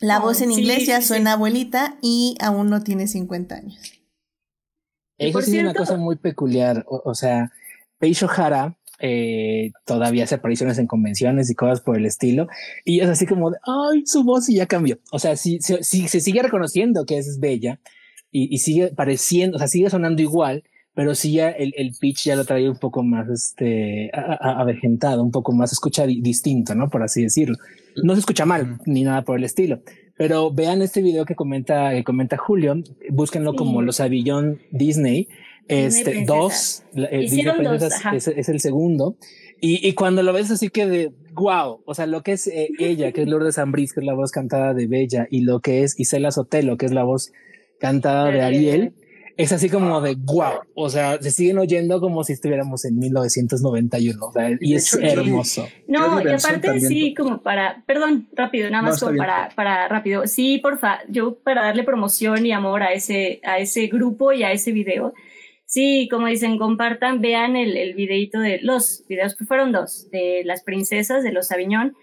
La 0.00 0.18
oh, 0.18 0.22
voz 0.22 0.40
en 0.42 0.52
sí, 0.52 0.60
inglés 0.60 0.86
ya 0.86 1.00
sí, 1.00 1.08
suena 1.08 1.30
sí. 1.30 1.34
abuelita 1.34 1.96
y 2.00 2.36
aún 2.40 2.70
no 2.70 2.82
tiene 2.82 3.08
50 3.08 3.54
años. 3.54 3.78
Eso 5.18 5.42
sí 5.42 5.58
es 5.58 5.64
una 5.64 5.74
cosa 5.74 5.96
muy 5.96 6.14
peculiar, 6.14 6.84
o, 6.88 7.02
o 7.04 7.14
sea 7.16 7.50
Peish 7.98 8.22
O'Hara 8.24 8.76
eh, 9.00 9.70
todavía 9.84 10.24
hace 10.24 10.34
apariciones 10.34 10.78
en 10.78 10.86
convenciones 10.86 11.50
y 11.50 11.54
cosas 11.54 11.80
por 11.80 11.96
el 11.96 12.06
estilo. 12.06 12.48
Y 12.84 13.00
es 13.00 13.08
así 13.08 13.26
como 13.26 13.50
de, 13.50 13.58
ay, 13.64 14.02
su 14.06 14.24
voz 14.24 14.48
y 14.48 14.56
ya 14.56 14.66
cambió. 14.66 14.98
O 15.12 15.18
sea, 15.18 15.36
si, 15.36 15.60
si, 15.60 15.82
si 15.82 16.08
se 16.08 16.20
sigue 16.20 16.42
reconociendo 16.42 17.06
que 17.06 17.18
es 17.18 17.38
bella 17.40 17.80
y, 18.30 18.52
y, 18.54 18.58
sigue 18.58 18.88
pareciendo, 18.88 19.56
o 19.56 19.58
sea, 19.58 19.68
sigue 19.68 19.90
sonando 19.90 20.20
igual, 20.20 20.64
pero 20.94 21.14
sí 21.14 21.32
ya 21.32 21.50
el, 21.50 21.72
el 21.76 21.92
pitch 21.98 22.24
ya 22.24 22.34
lo 22.34 22.44
trae 22.44 22.68
un 22.68 22.76
poco 22.76 23.04
más 23.04 23.28
este, 23.28 24.10
avejentado, 24.12 25.22
un 25.22 25.30
poco 25.30 25.52
más 25.52 25.72
escucha 25.72 26.04
distinto, 26.06 26.74
¿no? 26.74 26.88
Por 26.90 27.04
así 27.04 27.22
decirlo. 27.22 27.56
No 28.02 28.14
se 28.14 28.20
escucha 28.20 28.44
mal 28.46 28.78
ni 28.84 29.04
nada 29.04 29.22
por 29.22 29.38
el 29.38 29.44
estilo. 29.44 29.80
Pero 30.16 30.52
vean 30.52 30.82
este 30.82 31.00
video 31.00 31.24
que 31.24 31.36
comenta, 31.36 31.92
que 31.92 32.02
comenta 32.02 32.36
Julio, 32.36 32.82
búsquenlo 33.10 33.52
sí. 33.52 33.56
como 33.56 33.80
Los 33.82 34.00
Avillón 34.00 34.58
Disney 34.72 35.28
este, 35.68 36.24
dos, 36.24 36.82
eh, 36.94 37.22
Hicieron 37.24 37.62
dos 37.62 37.82
es, 38.12 38.28
es, 38.28 38.48
el 38.48 38.60
segundo. 38.60 39.16
Y, 39.60 39.86
y, 39.86 39.92
cuando 39.94 40.22
lo 40.22 40.32
ves 40.32 40.50
así 40.50 40.68
que 40.68 40.86
de 40.86 41.12
wow, 41.34 41.80
o 41.84 41.94
sea, 41.94 42.06
lo 42.06 42.22
que 42.22 42.32
es 42.32 42.46
eh, 42.46 42.68
ella, 42.78 43.12
que 43.12 43.22
es 43.22 43.28
Lourdes 43.28 43.58
Ambris, 43.58 43.92
que 43.92 44.00
es 44.00 44.06
la 44.06 44.14
voz 44.14 44.30
cantada 44.30 44.74
de 44.74 44.86
Bella, 44.86 45.26
y 45.30 45.42
lo 45.42 45.60
que 45.60 45.82
es 45.82 45.98
Isela 45.98 46.30
Sotelo, 46.30 46.76
que 46.76 46.86
es 46.86 46.92
la 46.92 47.04
voz 47.04 47.32
cantada 47.80 48.30
de 48.30 48.42
Ariel, 48.42 48.94
es 49.36 49.52
así 49.52 49.70
como 49.70 50.00
de 50.00 50.16
wow, 50.16 50.62
o 50.74 50.90
sea, 50.90 51.22
se 51.22 51.30
siguen 51.30 51.58
oyendo 51.58 52.00
como 52.00 52.24
si 52.24 52.32
estuviéramos 52.32 52.84
en 52.84 52.98
1991, 52.98 54.26
o 54.26 54.32
sea, 54.32 54.50
y 54.60 54.74
es 54.74 54.92
hermoso. 54.94 55.68
No, 55.86 56.20
y 56.20 56.28
aparte 56.28 56.80
sí, 56.80 57.14
como 57.14 57.40
para, 57.40 57.84
perdón, 57.86 58.26
rápido, 58.32 58.68
nada 58.68 58.82
más 58.82 59.00
no, 59.00 59.06
como 59.06 59.18
para, 59.18 59.50
para 59.54 59.86
rápido, 59.86 60.26
sí, 60.26 60.58
porfa, 60.58 60.98
yo 61.08 61.36
para 61.36 61.62
darle 61.62 61.84
promoción 61.84 62.46
y 62.46 62.52
amor 62.52 62.82
a 62.82 62.92
ese, 62.92 63.40
a 63.44 63.58
ese 63.58 63.86
grupo 63.86 64.32
y 64.32 64.42
a 64.42 64.50
ese 64.50 64.72
video, 64.72 65.14
Sí, 65.68 66.08
como 66.10 66.28
dicen, 66.28 66.56
compartan, 66.56 67.20
vean 67.20 67.54
el, 67.54 67.76
el 67.76 67.92
videito 67.92 68.40
de 68.40 68.58
los 68.62 69.04
videos, 69.06 69.36
que 69.36 69.44
fueron 69.44 69.70
dos, 69.70 70.10
de 70.10 70.40
las 70.46 70.62
princesas 70.62 71.22
de 71.22 71.30
los 71.30 71.48
Sabiñón. 71.48 71.94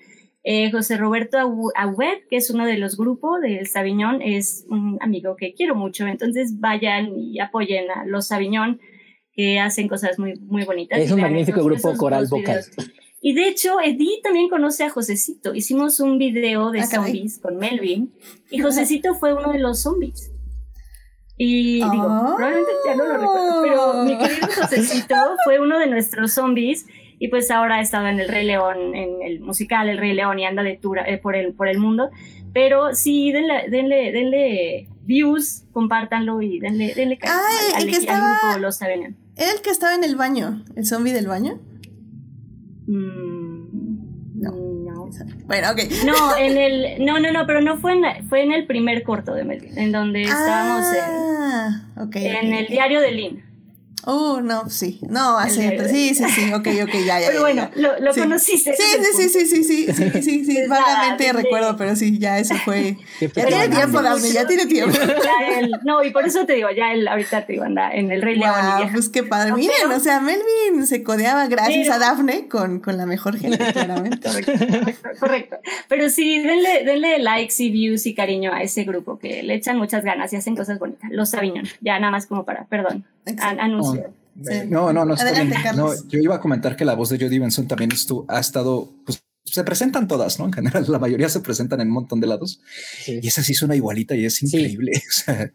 Eh, 0.44 0.70
José 0.70 0.98
Roberto 0.98 1.40
Aguet, 1.74 2.28
que 2.30 2.38
es 2.38 2.52
uno 2.52 2.68
de 2.68 2.78
los 2.78 2.96
grupos 2.96 3.42
del 3.42 3.66
Sabiñón, 3.66 4.22
es 4.22 4.68
un 4.70 5.00
amigo 5.02 5.36
que 5.36 5.56
quiero 5.56 5.74
mucho, 5.74 6.06
entonces 6.06 6.60
vayan 6.60 7.18
y 7.18 7.40
apoyen 7.40 7.90
a 7.90 8.06
los 8.06 8.28
Sabiñón, 8.28 8.80
que 9.34 9.60
hacen 9.60 9.88
cosas 9.88 10.20
muy, 10.20 10.36
muy 10.42 10.64
bonitas. 10.64 11.00
Es 11.00 11.10
un 11.10 11.22
magnífico 11.22 11.58
esos, 11.58 11.66
grupo 11.66 11.90
esos 11.90 11.98
coral 11.98 12.28
vocal. 12.30 12.64
Y 13.20 13.34
de 13.34 13.48
hecho, 13.48 13.82
Edith 13.82 14.22
también 14.22 14.48
conoce 14.48 14.84
a 14.84 14.92
Josecito. 14.92 15.56
Hicimos 15.56 16.00
un 16.00 16.20
video 16.20 16.70
de 16.70 16.82
ah, 16.82 16.86
zombies 16.86 17.40
con 17.40 17.58
Melvin 17.58 18.14
y 18.52 18.60
Josecito 18.60 19.16
fue 19.16 19.34
uno 19.34 19.52
de 19.52 19.58
los 19.58 19.82
zombies. 19.82 20.35
Y 21.38 21.82
oh. 21.82 21.92
digo, 21.92 22.36
probablemente 22.36 22.72
ya 22.86 22.96
no 22.96 23.06
lo 23.06 23.18
recuerdo, 23.18 23.62
pero 23.64 24.04
mi 24.04 24.18
querido 24.18 24.48
Josecito 24.56 25.16
fue 25.44 25.60
uno 25.60 25.80
de 25.80 25.88
nuestros 25.88 26.34
zombies 26.34 26.86
y 27.20 27.28
pues 27.28 27.52
ahora 27.52 27.76
ha 27.76 27.82
estado 27.82 28.08
en 28.08 28.20
el 28.20 28.28
Rey 28.28 28.46
León, 28.46 28.96
en 28.96 29.22
el 29.22 29.40
musical 29.42 29.90
El 29.90 29.98
Rey 29.98 30.14
León 30.14 30.40
y 30.40 30.46
anda 30.46 30.64
de 30.64 30.78
tour 30.78 31.00
eh, 31.00 31.18
por, 31.18 31.36
el, 31.36 31.54
por 31.54 31.68
el 31.68 31.78
mundo. 31.78 32.10
Pero 32.54 32.94
sí, 32.94 33.32
denle, 33.32 33.70
denle, 33.70 34.12
denle 34.14 34.88
views, 35.04 35.66
compártanlo 35.74 36.42
y 36.42 36.60
denle, 36.60 36.94
denle 36.96 37.20
Ay, 37.22 37.74
al, 37.76 37.84
el 37.84 37.90
que 37.90 37.96
al, 37.96 38.02
estaba, 38.02 38.32
al 38.32 38.40
grupo 38.42 38.60
Los. 38.60 38.82
El 38.82 39.62
que 39.62 39.70
estaba 39.70 39.94
en 39.96 40.04
el 40.06 40.16
baño, 40.16 40.64
el 40.76 40.86
zombie 40.86 41.12
del 41.12 41.28
baño. 41.28 41.60
Mm. 42.88 43.35
Bueno, 45.46 45.72
ok. 45.72 45.80
No, 46.06 46.38
en 46.38 46.58
el, 46.58 47.06
no, 47.06 47.20
no, 47.20 47.32
no, 47.32 47.46
pero 47.46 47.62
no 47.62 47.78
fue 47.78 47.94
en, 47.94 48.28
fue 48.28 48.44
en 48.44 48.52
el 48.52 48.66
primer 48.66 49.04
corto 49.04 49.34
de 49.34 49.44
Melvin, 49.44 49.78
en 49.78 49.92
donde 49.92 50.24
estábamos 50.24 50.86
ah, 51.02 51.82
en, 51.96 52.04
okay, 52.04 52.28
en 52.28 52.38
okay. 52.38 52.54
el 52.54 52.68
diario 52.68 53.02
de 53.02 53.12
Lynn. 53.12 53.45
Oh, 54.08 54.40
no, 54.42 54.70
sí. 54.70 55.00
No, 55.10 55.38
hace. 55.40 55.90
Sí, 55.90 56.14
sí, 56.14 56.24
sí. 56.30 56.54
Ok, 56.54 56.68
ok, 56.84 56.94
ya, 57.06 57.20
ya. 57.20 57.28
Pero 57.28 57.42
bueno, 57.42 57.70
ya. 57.76 57.82
lo, 57.82 58.00
lo 58.00 58.14
sí. 58.14 58.20
conociste. 58.22 58.74
Sí, 58.76 58.84
sí, 59.02 59.30
sí, 59.30 59.30
sí, 59.30 59.64
sí, 59.64 59.64
sí, 59.64 59.94
sí, 59.94 60.22
sí, 60.22 60.46
sí. 60.46 60.68
Vagamente 60.68 61.34
recuerdo, 61.34 61.76
pero 61.76 61.96
sí, 61.96 62.20
ya 62.20 62.38
eso 62.38 62.56
fue. 62.64 62.98
Ya 63.36 63.46
tiene 63.48 63.70
tiempo, 63.70 64.02
Daphne, 64.02 64.32
ya 64.32 64.46
tiene 64.48 64.66
tiempo. 64.66 64.96
Ya 64.96 65.60
él, 65.60 65.72
no, 65.84 66.04
y 66.04 66.12
por 66.12 66.26
eso 66.26 66.46
te 66.46 66.54
digo, 66.54 66.70
ya 66.70 66.94
él 66.94 67.08
ahorita 67.08 67.46
te 67.46 67.54
digo, 67.54 67.66
anda 67.66 67.92
en 67.92 68.12
el 68.12 68.22
Rey 68.22 68.38
wow, 68.38 68.48
León. 68.78 68.90
Pues 68.94 69.10
qué 69.10 69.24
padre. 69.24 69.52
No, 69.52 69.58
Miren, 69.58 69.76
pero, 69.84 69.96
o 69.96 70.00
sea, 70.00 70.20
Melvin 70.20 70.86
se 70.86 71.04
codeaba 71.04 71.48
gracias 71.48 71.88
pero, 71.88 71.94
a 71.94 72.00
Daphne 72.00 72.48
con, 72.48 72.80
con 72.80 72.98
la 72.98 73.06
mejor 73.06 73.38
gente, 73.38 73.58
claramente. 73.74 74.28
correcto, 74.28 75.10
correcto. 75.20 75.58
Pero 75.88 76.10
sí, 76.10 76.40
denle, 76.40 76.84
denle 76.86 77.20
likes 77.20 77.56
y 77.60 77.72
views 77.72 78.06
y 78.06 78.14
cariño 78.14 78.54
a 78.54 78.62
ese 78.62 78.84
grupo 78.84 79.18
que 79.18 79.44
le 79.44 79.56
echan 79.56 79.78
muchas 79.78 80.04
ganas 80.04 80.32
y 80.34 80.36
hacen 80.36 80.56
cosas 80.56 80.78
bonitas. 80.80 81.10
Los 81.12 81.32
Sabiñón. 81.32 81.66
Ya 81.82 82.00
nada 82.00 82.12
más 82.12 82.28
como 82.28 82.46
para, 82.46 82.66
perdón, 82.66 83.06
an 83.40 83.60
anuncio. 83.60 83.95
Sí. 83.96 84.68
No, 84.68 84.92
no, 84.92 85.06
no, 85.06 85.14
está 85.14 85.28
Adelante, 85.28 85.56
bien. 85.62 85.76
No, 85.78 85.94
yo 86.10 86.20
iba 86.20 86.36
a 86.36 86.42
comentar 86.42 86.76
que 86.76 86.84
la 86.84 86.94
voz 86.94 87.10
de 87.10 87.18
Jodie 87.18 87.40
Benson 87.40 87.68
también 87.68 87.92
estuvo, 87.94 88.26
ha 88.28 88.40
estado, 88.40 88.92
pues 89.06 89.24
se 89.46 89.64
presentan 89.64 90.08
todas, 90.08 90.40
¿no? 90.40 90.46
En 90.46 90.54
general, 90.54 90.86
la 90.88 91.00
mayoría 91.00 91.30
se 91.30 91.40
presentan 91.40 91.80
en 91.80 91.88
un 91.88 91.94
montón 91.94 92.20
de 92.20 92.28
lados. 92.28 92.60
Sí. 93.04 93.20
Y 93.22 93.28
esa 93.28 93.44
sí 93.44 93.54
suena 93.54 93.76
igualita 93.76 94.16
y 94.16 94.26
es 94.26 94.42
increíble. 94.44 94.94
Sí. 94.96 95.02
O 95.26 95.34
sea, 95.34 95.52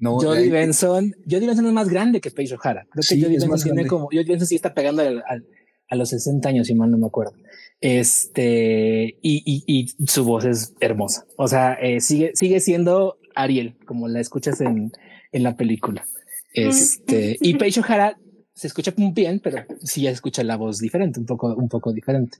no, 0.00 0.16
Jodie 0.18 0.44
hay... 0.44 0.50
Benson, 0.50 1.12
Jodie 1.28 1.48
Benson 1.48 1.66
es 1.66 1.72
más 1.72 1.88
grande 1.88 2.20
que 2.20 2.30
Paige 2.30 2.54
O'Hara. 2.54 2.86
Creo 2.88 3.00
que 3.00 3.02
sí, 3.02 3.20
Jodie 3.20 3.38
Benson 3.40 3.60
tiene 3.60 3.86
como, 3.86 4.06
Jodie 4.06 4.24
Benson 4.24 4.46
sí 4.46 4.54
está 4.54 4.72
pegando 4.72 5.02
al, 5.02 5.24
al, 5.26 5.44
a 5.90 5.96
los 5.96 6.10
60 6.10 6.48
años, 6.48 6.68
si 6.68 6.74
mal 6.74 6.90
no 6.90 6.98
me 6.98 7.06
acuerdo. 7.06 7.32
Este, 7.80 9.18
y, 9.22 9.42
y, 9.44 9.64
y 9.66 10.06
su 10.06 10.24
voz 10.24 10.44
es 10.44 10.74
hermosa. 10.80 11.26
O 11.36 11.48
sea, 11.48 11.74
eh, 11.74 12.00
sigue, 12.00 12.30
sigue 12.34 12.60
siendo 12.60 13.18
Ariel, 13.34 13.76
como 13.86 14.06
la 14.06 14.20
escuchas 14.20 14.60
en, 14.60 14.92
en 15.32 15.42
la 15.42 15.56
película. 15.56 16.04
Este, 16.52 17.36
y 17.40 17.54
Paige 17.54 17.80
O'Hara 17.80 18.18
se 18.54 18.66
escucha 18.66 18.92
bien, 18.96 19.40
pero 19.40 19.64
sí 19.82 20.02
ya 20.02 20.10
escucha 20.10 20.42
la 20.42 20.56
voz 20.56 20.78
diferente, 20.78 21.20
un 21.20 21.26
poco, 21.26 21.54
un 21.54 21.68
poco 21.68 21.92
diferente. 21.92 22.38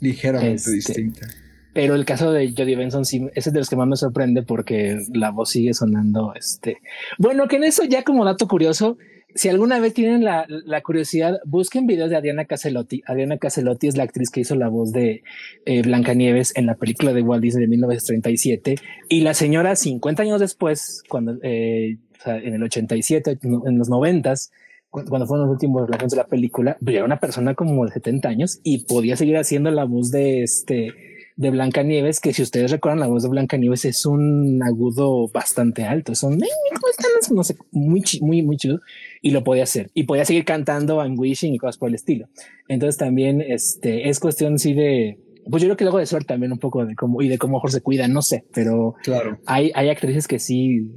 Ligeramente 0.00 0.54
este, 0.56 0.72
distinta. 0.72 1.28
Pero 1.72 1.94
el 1.94 2.04
caso 2.04 2.32
de 2.32 2.52
Jodie 2.52 2.74
Benson 2.74 3.04
sí, 3.04 3.28
ese 3.34 3.50
es 3.50 3.52
de 3.52 3.60
los 3.60 3.70
que 3.70 3.76
más 3.76 3.86
me 3.86 3.96
sorprende 3.96 4.42
porque 4.42 4.98
la 5.12 5.30
voz 5.30 5.50
sigue 5.50 5.72
sonando. 5.72 6.34
Este, 6.34 6.78
bueno, 7.18 7.46
que 7.46 7.56
en 7.56 7.64
eso 7.64 7.84
ya 7.84 8.02
como 8.02 8.24
dato 8.24 8.48
curioso, 8.48 8.98
si 9.34 9.48
alguna 9.48 9.78
vez 9.78 9.94
tienen 9.94 10.24
la, 10.24 10.46
la 10.48 10.80
curiosidad, 10.80 11.38
busquen 11.44 11.86
videos 11.86 12.10
de 12.10 12.16
Adriana 12.16 12.46
Caselotti. 12.46 13.02
Adriana 13.06 13.38
Caselotti 13.38 13.86
es 13.86 13.96
la 13.96 14.02
actriz 14.02 14.30
que 14.30 14.40
hizo 14.40 14.56
la 14.56 14.68
voz 14.68 14.90
de 14.92 15.22
eh, 15.66 15.82
Blancanieves 15.82 16.52
en 16.56 16.66
la 16.66 16.74
película 16.74 17.12
de 17.12 17.22
Walt 17.22 17.42
Disney 17.42 17.62
de 17.62 17.68
1937. 17.68 18.74
Y 19.08 19.20
la 19.20 19.34
señora, 19.34 19.76
50 19.76 20.22
años 20.22 20.40
después, 20.40 21.04
cuando 21.08 21.38
eh, 21.42 21.98
o 22.20 22.22
sea, 22.22 22.36
en 22.36 22.54
el 22.54 22.62
87, 22.62 23.38
en 23.42 23.78
los 23.78 23.88
90 23.88 24.34
cuando 24.90 25.26
fueron 25.26 25.46
los 25.46 25.52
últimos 25.52 25.82
relaciones 25.86 26.10
de 26.10 26.16
la 26.16 26.26
película, 26.26 26.76
pues 26.82 26.96
era 26.96 27.04
una 27.04 27.20
persona 27.20 27.54
como 27.54 27.86
de 27.86 27.92
70 27.92 28.28
años 28.28 28.60
y 28.64 28.84
podía 28.86 29.16
seguir 29.16 29.36
haciendo 29.36 29.70
la 29.70 29.84
voz 29.84 30.10
de 30.10 30.42
este 30.42 30.92
de 31.36 31.50
Blanca 31.50 31.82
Nieves, 31.82 32.20
que 32.20 32.34
si 32.34 32.42
ustedes 32.42 32.70
recuerdan 32.70 33.00
la 33.00 33.06
voz 33.06 33.22
de 33.22 33.30
Blanca 33.30 33.56
Nieves 33.56 33.86
es 33.86 34.04
un 34.04 34.62
agudo 34.62 35.28
bastante 35.28 35.84
alto, 35.84 36.12
es 36.12 36.22
un 36.22 36.42
no 37.30 37.44
sé, 37.44 37.56
muy 37.70 38.02
muy 38.20 38.42
muy 38.42 38.56
chido 38.56 38.80
y 39.22 39.30
lo 39.30 39.44
podía 39.44 39.62
hacer 39.62 39.90
y 39.94 40.02
podía 40.02 40.24
seguir 40.24 40.44
cantando 40.44 41.02
en 41.02 41.18
Wishing 41.18 41.54
y 41.54 41.58
cosas 41.58 41.78
por 41.78 41.88
el 41.88 41.94
estilo. 41.94 42.28
Entonces 42.68 42.98
también 42.98 43.40
este 43.40 44.08
es 44.08 44.18
cuestión 44.18 44.58
sí 44.58 44.74
de 44.74 45.18
pues 45.50 45.62
yo 45.62 45.68
creo 45.68 45.76
que 45.76 45.84
luego 45.84 45.98
de 45.98 46.06
suerte 46.06 46.28
también 46.28 46.52
un 46.52 46.58
poco 46.58 46.84
de 46.84 46.94
cómo 46.94 47.22
y 47.22 47.28
de 47.28 47.38
cómo 47.38 47.54
mejor 47.54 47.70
se 47.70 47.80
cuida, 47.80 48.08
no 48.08 48.22
sé, 48.22 48.44
pero 48.52 48.94
claro. 49.02 49.38
hay, 49.46 49.72
hay 49.74 49.88
actrices 49.88 50.28
que 50.28 50.38
sí. 50.38 50.90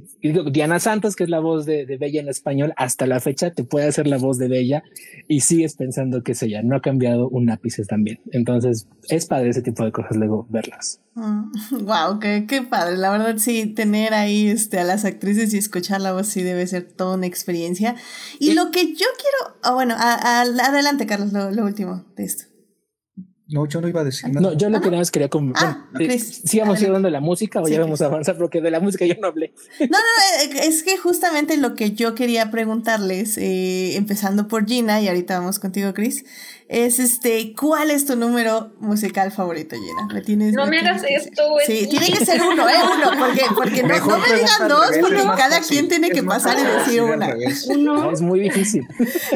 Diana 0.52 0.80
Santos, 0.80 1.16
que 1.16 1.24
es 1.24 1.30
la 1.30 1.40
voz 1.40 1.66
de, 1.66 1.86
de, 1.86 1.96
Bella 1.98 2.20
en 2.20 2.28
español, 2.28 2.72
hasta 2.76 3.06
la 3.06 3.20
fecha 3.20 3.50
te 3.50 3.64
puede 3.64 3.86
hacer 3.86 4.06
la 4.06 4.18
voz 4.18 4.38
de 4.38 4.48
Bella 4.48 4.82
y 5.28 5.40
sigues 5.40 5.74
pensando 5.74 6.22
que 6.22 6.32
es 6.32 6.42
ella. 6.42 6.62
No 6.62 6.76
ha 6.76 6.80
cambiado 6.80 7.28
un 7.28 7.50
ápice 7.50 7.84
también. 7.84 8.20
Entonces 8.32 8.88
es 9.08 9.26
padre 9.26 9.50
ese 9.50 9.62
tipo 9.62 9.84
de 9.84 9.92
cosas 9.92 10.16
luego 10.16 10.46
verlas. 10.48 11.00
wow, 11.14 12.18
qué, 12.20 12.46
qué 12.48 12.62
padre. 12.62 12.96
La 12.96 13.10
verdad, 13.10 13.36
sí, 13.38 13.66
tener 13.66 14.14
ahí 14.14 14.48
este, 14.48 14.78
a 14.78 14.84
las 14.84 15.04
actrices 15.04 15.52
y 15.54 15.58
escuchar 15.58 16.00
la 16.00 16.12
voz 16.12 16.28
sí 16.28 16.42
debe 16.42 16.66
ser 16.66 16.84
toda 16.84 17.16
una 17.16 17.26
experiencia. 17.26 17.94
Y 18.40 18.54
lo 18.54 18.70
que 18.70 18.94
yo 18.94 19.06
quiero. 19.18 19.56
Oh, 19.64 19.74
bueno, 19.74 19.94
adelante, 19.98 21.06
Carlos, 21.06 21.32
lo 21.32 21.64
último 21.64 22.04
de 22.16 22.24
esto. 22.24 22.53
No, 23.46 23.66
yo 23.66 23.82
no 23.82 23.88
iba 23.88 24.00
a 24.00 24.04
decir 24.04 24.30
nada. 24.30 24.40
No, 24.40 24.56
yo 24.56 24.70
lo 24.70 24.80
que 24.80 24.86
nada 24.86 24.98
más 24.98 25.10
quería 25.10 25.28
como. 25.28 25.52
Ah, 25.56 25.86
eh, 26.00 26.18
sigamos 26.18 26.82
hablando 26.82 27.08
de 27.08 27.12
la 27.12 27.20
música 27.20 27.60
o 27.60 27.68
ya 27.68 27.78
vamos 27.78 28.00
a 28.00 28.06
avanzar 28.06 28.38
porque 28.38 28.62
de 28.62 28.70
la 28.70 28.80
música 28.80 29.04
yo 29.04 29.16
no 29.20 29.28
hablé. 29.28 29.52
No, 29.80 29.98
no, 29.98 30.42
eh, 30.42 30.66
es 30.66 30.82
que 30.82 30.96
justamente 30.96 31.58
lo 31.58 31.74
que 31.74 31.92
yo 31.92 32.14
quería 32.14 32.50
preguntarles, 32.50 33.36
eh, 33.36 33.96
empezando 33.96 34.48
por 34.48 34.66
Gina, 34.66 35.02
y 35.02 35.08
ahorita 35.08 35.38
vamos 35.38 35.58
contigo, 35.58 35.92
Chris, 35.92 36.24
es 36.68 36.98
este, 36.98 37.54
¿cuál 37.54 37.90
es 37.90 38.06
tu 38.06 38.16
número 38.16 38.72
musical 38.80 39.30
favorito, 39.30 39.76
Gina? 39.76 40.14
¿Me 40.14 40.22
tienes, 40.22 40.54
no 40.54 40.66
me, 40.66 40.78
hagas 40.78 41.02
esto, 41.06 41.50
güey. 41.50 41.66
Sí, 41.66 41.86
tiene 41.86 42.06
que 42.06 42.24
ser 42.24 42.40
uno, 42.40 42.66
¿eh? 42.66 42.72
Uno, 42.96 43.10
porque, 43.18 43.42
porque 43.54 43.82
no, 43.82 43.98
no, 43.98 44.18
me 44.20 44.34
digan 44.34 44.68
dos, 44.68 44.90
porque 45.02 45.22
cada 45.36 45.60
quien 45.60 45.88
tiene 45.88 46.08
que 46.08 46.22
pasar 46.22 46.56
y 46.58 46.62
decir 46.62 47.02
una. 47.02 47.34
Uno. 47.68 48.10
es 48.10 48.22
muy 48.22 48.40
difícil. 48.40 48.86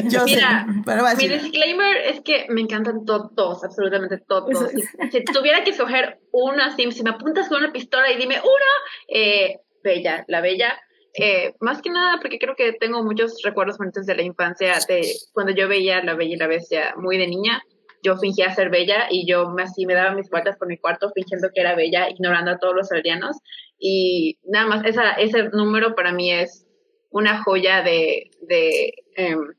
Yo 0.05 0.25
Mira, 0.25 0.65
sé, 0.67 0.81
pero 0.83 1.03
mi 1.15 1.27
disclaimer 1.27 1.97
es 2.11 2.21
que 2.21 2.47
me 2.49 2.61
encantan 2.61 3.05
todos, 3.05 3.63
absolutamente 3.63 3.98
todos. 4.27 4.71
Si, 5.11 5.23
tuviera 5.25 5.63
que 5.63 5.71
escoger 5.71 6.19
uno 6.31 6.63
así, 6.63 6.91
si 6.91 7.03
me 7.03 7.11
apuntas 7.11 7.49
con 7.49 7.59
una 7.63 7.71
pistola 7.73 8.11
y 8.11 8.17
dime 8.17 8.39
uno, 8.39 8.71
eh, 9.07 9.59
Bella, 9.83 10.25
la 10.27 10.41
Bella 10.41 10.79
eh, 11.13 11.53
más 11.59 11.81
que 11.81 11.89
nada 11.89 12.19
porque 12.21 12.37
creo 12.37 12.55
que 12.55 12.73
tengo 12.73 13.03
muchos 13.03 13.41
recuerdos 13.43 13.77
bonitos 13.77 14.05
de 14.05 14.15
la 14.15 14.21
infancia, 14.21 14.73
de 14.87 15.01
cuando 15.33 15.53
yo 15.53 15.67
veía 15.67 16.03
La 16.03 16.15
Bella 16.15 16.35
y 16.35 16.37
la 16.37 16.47
Bestia 16.47 16.93
muy 16.97 17.17
de 17.17 17.27
niña. 17.27 17.63
Yo 18.01 18.15
fingía 18.15 18.55
ser 18.55 18.69
bella 18.69 19.07
y 19.09 19.29
yo 19.29 19.49
me, 19.49 19.63
así 19.63 19.85
me 19.85 19.93
daba 19.93 20.15
mis 20.15 20.29
vueltas 20.29 20.55
por 20.57 20.69
mi 20.69 20.77
cuarto 20.77 21.11
fingiendo 21.13 21.49
que 21.53 21.59
era 21.59 21.75
bella, 21.75 22.09
ignorando 22.09 22.51
a 22.51 22.57
todos 22.57 22.73
los 22.73 22.91
aldeanos. 22.93 23.35
Y 23.77 24.39
nada 24.45 24.67
más, 24.67 24.85
esa, 24.85 25.11
ese 25.13 25.49
número 25.49 25.95
para 25.95 26.13
mí 26.13 26.31
es 26.31 26.65
una 27.09 27.43
joya 27.43 27.81
de, 27.81 28.31
de 28.41 28.93
em, 29.15 29.53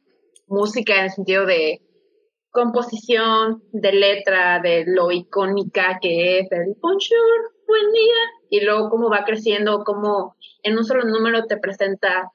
música 0.46 0.96
en 0.96 1.04
el 1.04 1.10
sentido 1.10 1.44
de 1.44 1.82
composición, 2.50 3.62
de 3.72 3.92
letra, 3.92 4.60
de 4.60 4.84
lo 4.86 5.10
icónica 5.10 5.98
que 6.00 6.40
es 6.40 6.52
el 6.52 6.74
bonjour, 6.80 7.52
buen 7.66 7.92
día, 7.92 8.14
y 8.50 8.60
luego 8.60 8.90
cómo 8.90 9.08
va 9.08 9.24
creciendo, 9.24 9.84
cómo 9.84 10.36
en 10.62 10.76
un 10.76 10.84
solo 10.84 11.04
número 11.04 11.44
te 11.46 11.56
presenta 11.56 12.30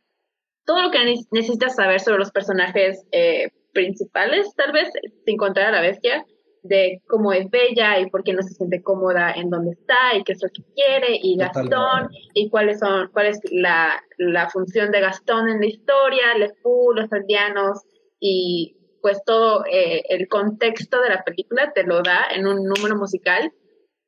todo 0.65 0.81
lo 0.81 0.91
que 0.91 1.15
necesitas 1.31 1.75
saber 1.75 1.99
sobre 1.99 2.19
los 2.19 2.31
personajes 2.31 3.05
eh, 3.11 3.49
principales, 3.73 4.53
tal 4.55 4.71
vez, 4.71 4.89
sin 5.25 5.37
contar 5.37 5.65
a 5.65 5.71
la 5.71 5.81
bestia, 5.81 6.25
de 6.63 7.01
cómo 7.07 7.31
es 7.31 7.47
Bella 7.51 7.99
y 7.99 8.09
por 8.09 8.23
qué 8.23 8.33
no 8.33 8.41
se 8.41 8.55
siente 8.55 8.81
cómoda 8.81 9.31
en 9.31 9.51
donde 9.51 9.73
está 9.73 10.17
y 10.17 10.23
qué 10.23 10.31
es 10.31 10.41
lo 10.41 10.49
que 10.49 10.63
quiere, 10.73 11.19
y 11.21 11.37
Gastón, 11.37 12.09
y 12.33 12.49
cuáles 12.49 12.79
son, 12.79 13.09
cuál 13.13 13.27
es 13.27 13.39
la, 13.51 14.01
la 14.17 14.49
función 14.49 14.91
de 14.91 15.01
Gastón 15.01 15.49
en 15.49 15.59
la 15.59 15.67
historia, 15.67 16.37
Le 16.39 16.53
Fou, 16.63 16.93
los 16.93 17.11
aldeanos, 17.13 17.83
y 18.19 18.75
pues 19.05 19.23
todo 19.23 19.63
eh, 19.71 20.01
el 20.09 20.27
contexto 20.27 20.99
de 20.99 21.09
la 21.09 21.23
película 21.23 21.71
te 21.75 21.83
lo 21.83 22.01
da 22.01 22.25
en 22.33 22.47
un 22.47 22.63
número 22.63 22.95
musical. 22.95 23.53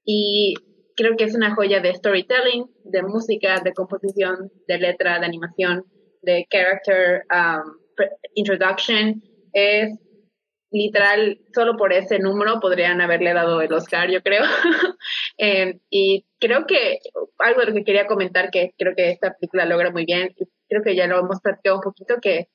Y 0.04 0.56
creo 0.96 1.16
que 1.16 1.26
es 1.26 1.36
una 1.36 1.54
joya 1.54 1.82
de 1.82 1.94
storytelling, 1.94 2.66
de 2.84 3.04
música, 3.04 3.62
de 3.64 3.74
composición, 3.74 4.52
de 4.68 4.80
letra, 4.80 5.20
de 5.20 5.28
animación, 5.28 5.86
de 6.24 6.48
character 6.50 7.26
um, 7.30 7.78
introduction. 8.34 9.22
Es 9.54 10.00
literal, 10.72 11.42
solo 11.54 11.78
por 11.78 11.94
ese 11.94 12.18
número 12.18 12.60
podrían 12.60 13.00
haberle 13.00 13.36
dado 13.36 13.62
el 13.62 13.72
Oscar, 13.72 14.10
yo 14.10 14.24
creo. 14.24 14.46
Em, 15.38 15.80
y 15.92 16.26
creo 16.40 16.66
que 16.66 16.98
algo 17.38 17.60
de 17.60 17.68
lo 17.68 17.74
que 17.76 17.84
quería 17.84 18.08
comentar 18.08 18.50
que 18.50 18.74
creo 18.80 18.96
que 18.96 19.12
esta 19.12 19.36
película 19.36 19.68
logra 19.68 19.92
muy 19.92 20.06
bien, 20.06 20.34
creo 20.68 20.82
que 20.82 20.96
ya 20.96 21.06
lo 21.06 21.20
hemos 21.20 21.40
platicado 21.40 21.76
un 21.76 21.84
poquito, 21.84 22.16
que 22.20 22.48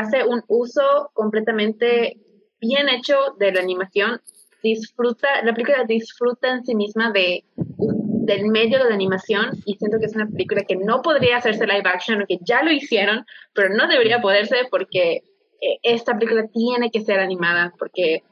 hace 0.00 0.24
un 0.24 0.42
uso 0.48 1.10
completamente 1.14 2.18
bien 2.60 2.88
hecho 2.88 3.16
de 3.38 3.52
la 3.52 3.60
animación 3.60 4.20
disfruta, 4.62 5.28
la 5.44 5.52
película 5.52 5.84
disfruta 5.84 6.52
en 6.52 6.64
sí 6.64 6.74
misma 6.74 7.12
de, 7.12 7.44
del 7.56 8.46
medio 8.46 8.78
de 8.78 8.88
la 8.88 8.94
animación 8.94 9.50
y 9.64 9.74
siento 9.74 9.98
que 9.98 10.06
es 10.06 10.14
una 10.14 10.26
película 10.26 10.62
que 10.62 10.76
no 10.76 11.02
podría 11.02 11.36
hacerse 11.36 11.66
live 11.66 11.82
action, 11.84 12.22
o 12.22 12.26
que 12.26 12.38
ya 12.42 12.62
lo 12.62 12.72
hicieron, 12.72 13.24
pero 13.54 13.74
no 13.74 13.86
debería 13.88 14.20
poderse 14.20 14.56
porque 14.70 15.22
eh, 15.60 15.78
esta 15.82 16.18
película 16.18 16.46
tiene 16.52 16.90
que 16.90 17.00
ser 17.00 17.20
animada, 17.20 17.72
porque 17.78 18.22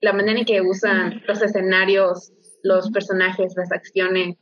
la 0.00 0.12
manera 0.12 0.38
en 0.38 0.44
que 0.44 0.60
usan 0.60 1.22
los 1.26 1.42
escenarios, 1.42 2.32
los 2.62 2.90
personajes, 2.90 3.54
las 3.56 3.70
acciones, 3.72 4.36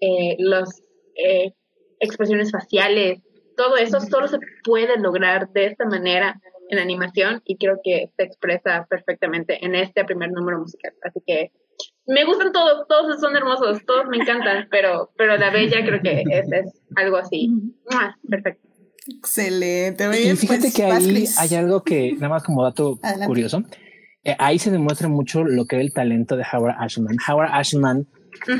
eh, 0.00 0.36
las 0.38 0.82
eh, 1.16 1.52
expresiones 2.00 2.50
faciales, 2.50 3.20
todo 3.58 3.76
eso 3.76 4.00
solo 4.00 4.28
se 4.28 4.38
puede 4.62 4.98
lograr 5.00 5.50
de 5.50 5.66
esta 5.66 5.84
manera 5.84 6.40
en 6.70 6.78
animación 6.78 7.42
y 7.44 7.56
creo 7.56 7.80
que 7.82 8.08
se 8.16 8.22
expresa 8.22 8.86
perfectamente 8.88 9.64
en 9.64 9.74
este 9.74 10.04
primer 10.04 10.30
número 10.30 10.60
musical. 10.60 10.92
Así 11.02 11.20
que 11.26 11.50
me 12.06 12.24
gustan 12.24 12.52
todos, 12.52 12.86
todos 12.86 13.20
son 13.20 13.36
hermosos, 13.36 13.84
todos 13.84 14.06
me 14.06 14.18
encantan, 14.18 14.68
pero, 14.70 15.10
pero 15.18 15.36
la 15.36 15.50
bella 15.50 15.84
creo 15.84 16.00
que 16.00 16.22
es, 16.30 16.52
es 16.52 16.82
algo 16.94 17.16
así. 17.16 17.50
Perfecto. 18.28 18.68
Excelente. 19.08 20.04
y 20.04 20.36
fíjate 20.36 20.60
pues, 20.60 20.74
que 20.74 20.84
ahí 20.84 21.24
hay 21.36 21.54
algo 21.56 21.82
que, 21.82 22.12
nada 22.12 22.28
más 22.28 22.44
como 22.44 22.62
dato 22.62 23.00
curioso, 23.26 23.64
eh, 24.22 24.36
ahí 24.38 24.60
se 24.60 24.70
demuestra 24.70 25.08
mucho 25.08 25.42
lo 25.42 25.64
que 25.64 25.76
es 25.76 25.82
el 25.82 25.92
talento 25.92 26.36
de 26.36 26.44
Howard 26.52 26.76
Ashman. 26.78 27.16
Howard 27.28 27.50
Ashman 27.52 28.06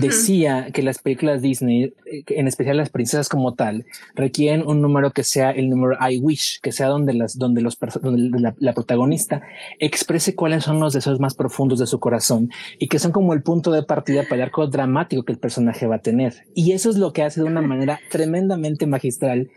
decía 0.00 0.70
que 0.72 0.82
las 0.82 0.98
películas 0.98 1.42
Disney, 1.42 1.94
eh, 2.06 2.24
en 2.28 2.46
especial 2.48 2.76
las 2.76 2.90
princesas 2.90 3.28
como 3.28 3.54
tal, 3.54 3.86
requieren 4.14 4.66
un 4.66 4.80
número 4.82 5.12
que 5.12 5.24
sea 5.24 5.50
el 5.50 5.68
número 5.70 5.96
I 6.00 6.18
wish, 6.18 6.60
que 6.60 6.72
sea 6.72 6.88
donde 6.88 7.14
las, 7.14 7.38
donde 7.38 7.60
los, 7.60 7.78
donde 8.02 8.52
la, 8.58 8.72
protagonista 8.72 9.42
exprese 9.78 10.34
cuáles 10.34 10.64
son 10.64 10.80
los 10.80 10.92
deseos 10.92 11.20
más 11.20 11.34
profundos 11.34 11.78
de 11.78 11.86
su 11.86 11.98
corazón 12.00 12.50
y 12.78 12.88
que 12.88 12.98
son 12.98 13.12
como 13.12 13.34
el 13.34 13.42
punto 13.42 13.72
de 13.72 13.82
partida 13.82 14.22
para 14.22 14.36
el 14.36 14.42
arco 14.42 14.66
dramático 14.66 15.24
que 15.24 15.32
el 15.32 15.38
personaje 15.38 15.86
va 15.86 15.96
a 15.96 16.02
tener. 16.02 16.44
Y 16.54 16.72
eso 16.72 16.90
es 16.90 16.96
lo 16.96 17.12
que 17.12 17.22
hace 17.22 17.40
de 17.40 17.46
una 17.46 17.62
manera 17.62 18.00
tremendamente 18.10 18.86
magistral 18.86 19.50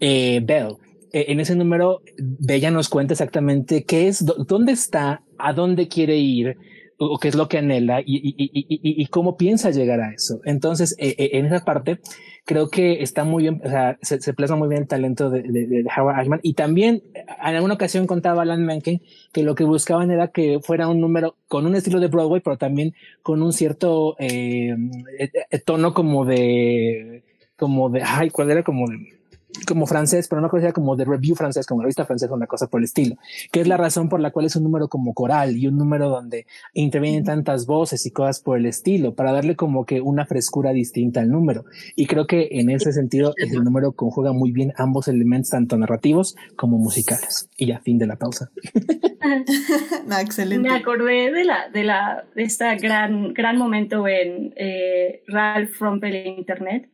eh, 0.00 0.40
Belle. 0.44 0.76
Eh, 1.12 1.26
en 1.28 1.40
ese 1.40 1.54
número, 1.54 2.02
Bella 2.18 2.70
nos 2.70 2.88
cuenta 2.88 3.14
exactamente 3.14 3.84
qué 3.84 4.08
es, 4.08 4.24
dónde 4.24 4.72
está, 4.72 5.22
a 5.38 5.52
dónde 5.52 5.88
quiere 5.88 6.16
ir, 6.16 6.56
o 6.98 7.18
qué 7.18 7.28
es 7.28 7.36
lo 7.36 7.48
que 7.48 7.58
anhela 7.58 8.00
y, 8.00 8.16
y, 8.16 8.34
y, 8.36 9.02
y, 9.02 9.06
cómo 9.06 9.36
piensa 9.36 9.70
llegar 9.70 10.00
a 10.00 10.12
eso. 10.12 10.40
Entonces, 10.44 10.96
eh, 10.98 11.14
eh, 11.16 11.30
en 11.34 11.46
esa 11.46 11.64
parte, 11.64 12.00
creo 12.44 12.70
que 12.70 13.02
está 13.02 13.22
muy 13.22 13.44
bien, 13.44 13.60
o 13.64 13.68
sea, 13.68 13.98
se, 14.02 14.20
se 14.20 14.34
plasma 14.34 14.56
muy 14.56 14.68
bien 14.68 14.82
el 14.82 14.88
talento 14.88 15.30
de, 15.30 15.42
de, 15.42 15.84
Howard 15.96 16.18
Ashman. 16.18 16.40
Y 16.42 16.54
también, 16.54 17.04
en 17.14 17.54
alguna 17.54 17.74
ocasión 17.74 18.08
contaba 18.08 18.42
Alan 18.42 18.64
Menken 18.64 19.00
que 19.32 19.44
lo 19.44 19.54
que 19.54 19.62
buscaban 19.62 20.10
era 20.10 20.28
que 20.28 20.58
fuera 20.60 20.88
un 20.88 21.00
número 21.00 21.36
con 21.46 21.66
un 21.66 21.76
estilo 21.76 22.00
de 22.00 22.08
Broadway, 22.08 22.40
pero 22.40 22.58
también 22.58 22.94
con 23.22 23.42
un 23.42 23.52
cierto 23.52 24.16
eh, 24.18 24.74
eh 25.18 25.58
tono 25.64 25.94
como 25.94 26.24
de, 26.24 27.22
como 27.56 27.90
de, 27.90 28.02
ay, 28.04 28.30
¿cuál 28.30 28.50
era? 28.50 28.64
Como 28.64 28.88
de, 28.88 29.17
como 29.66 29.86
francés, 29.86 30.28
pero 30.28 30.40
no 30.40 30.48
conocía 30.48 30.72
como 30.72 30.96
de 30.96 31.04
review 31.04 31.34
francés, 31.34 31.66
como 31.66 31.82
revista 31.82 32.04
francesa, 32.04 32.34
una 32.34 32.46
cosa 32.46 32.66
por 32.66 32.80
el 32.80 32.84
estilo, 32.84 33.16
que 33.50 33.60
es 33.60 33.68
la 33.68 33.76
razón 33.76 34.08
por 34.08 34.20
la 34.20 34.30
cual 34.30 34.46
es 34.46 34.56
un 34.56 34.64
número 34.64 34.88
como 34.88 35.14
coral 35.14 35.56
y 35.56 35.66
un 35.66 35.76
número 35.76 36.08
donde 36.08 36.46
intervienen 36.74 37.24
tantas 37.24 37.66
voces 37.66 38.04
y 38.06 38.10
cosas 38.10 38.40
por 38.40 38.58
el 38.58 38.66
estilo, 38.66 39.14
para 39.14 39.32
darle 39.32 39.56
como 39.56 39.84
que 39.84 40.00
una 40.00 40.26
frescura 40.26 40.72
distinta 40.72 41.20
al 41.20 41.30
número. 41.30 41.64
Y 41.96 42.06
creo 42.06 42.26
que 42.26 42.48
en 42.52 42.70
ese 42.70 42.92
sentido 42.92 43.32
el 43.36 43.64
número 43.64 43.92
conjuga 43.92 44.32
muy 44.32 44.52
bien 44.52 44.72
ambos 44.76 45.08
elementos, 45.08 45.50
tanto 45.50 45.76
narrativos 45.76 46.36
como 46.56 46.78
musicales. 46.78 47.48
Y 47.56 47.66
ya, 47.66 47.80
fin 47.80 47.98
de 47.98 48.06
la 48.06 48.16
pausa. 48.16 48.50
excelente. 50.20 50.68
Me 50.68 50.74
acordé 50.74 51.32
de 51.32 51.44
la, 51.44 51.68
de 51.70 51.84
la, 51.84 52.24
de 52.34 52.42
esta 52.42 52.74
gran, 52.76 53.32
gran 53.32 53.56
momento 53.56 54.06
en 54.06 54.52
eh, 54.56 55.22
Ralph 55.26 55.80
Rumpel 55.80 56.26
Internet 56.26 56.88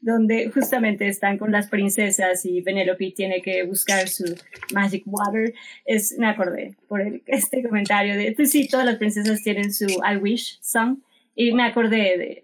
donde 0.00 0.50
justamente 0.50 1.08
están 1.08 1.38
con 1.38 1.50
las 1.50 1.68
princesas 1.68 2.44
y 2.44 2.62
Penelope 2.62 3.12
tiene 3.12 3.42
que 3.42 3.64
buscar 3.64 4.08
su 4.08 4.24
magic 4.72 5.02
water. 5.06 5.54
Es, 5.84 6.16
me 6.18 6.28
acordé 6.28 6.76
por 6.86 7.02
este 7.26 7.62
comentario 7.62 8.16
de, 8.16 8.32
pues 8.32 8.50
sí, 8.50 8.68
todas 8.68 8.86
las 8.86 8.96
princesas 8.96 9.42
tienen 9.42 9.72
su 9.72 9.86
I 9.86 10.16
wish 10.20 10.58
song 10.60 10.98
y 11.34 11.52
me 11.52 11.64
acordé 11.64 11.96
de, 12.16 12.42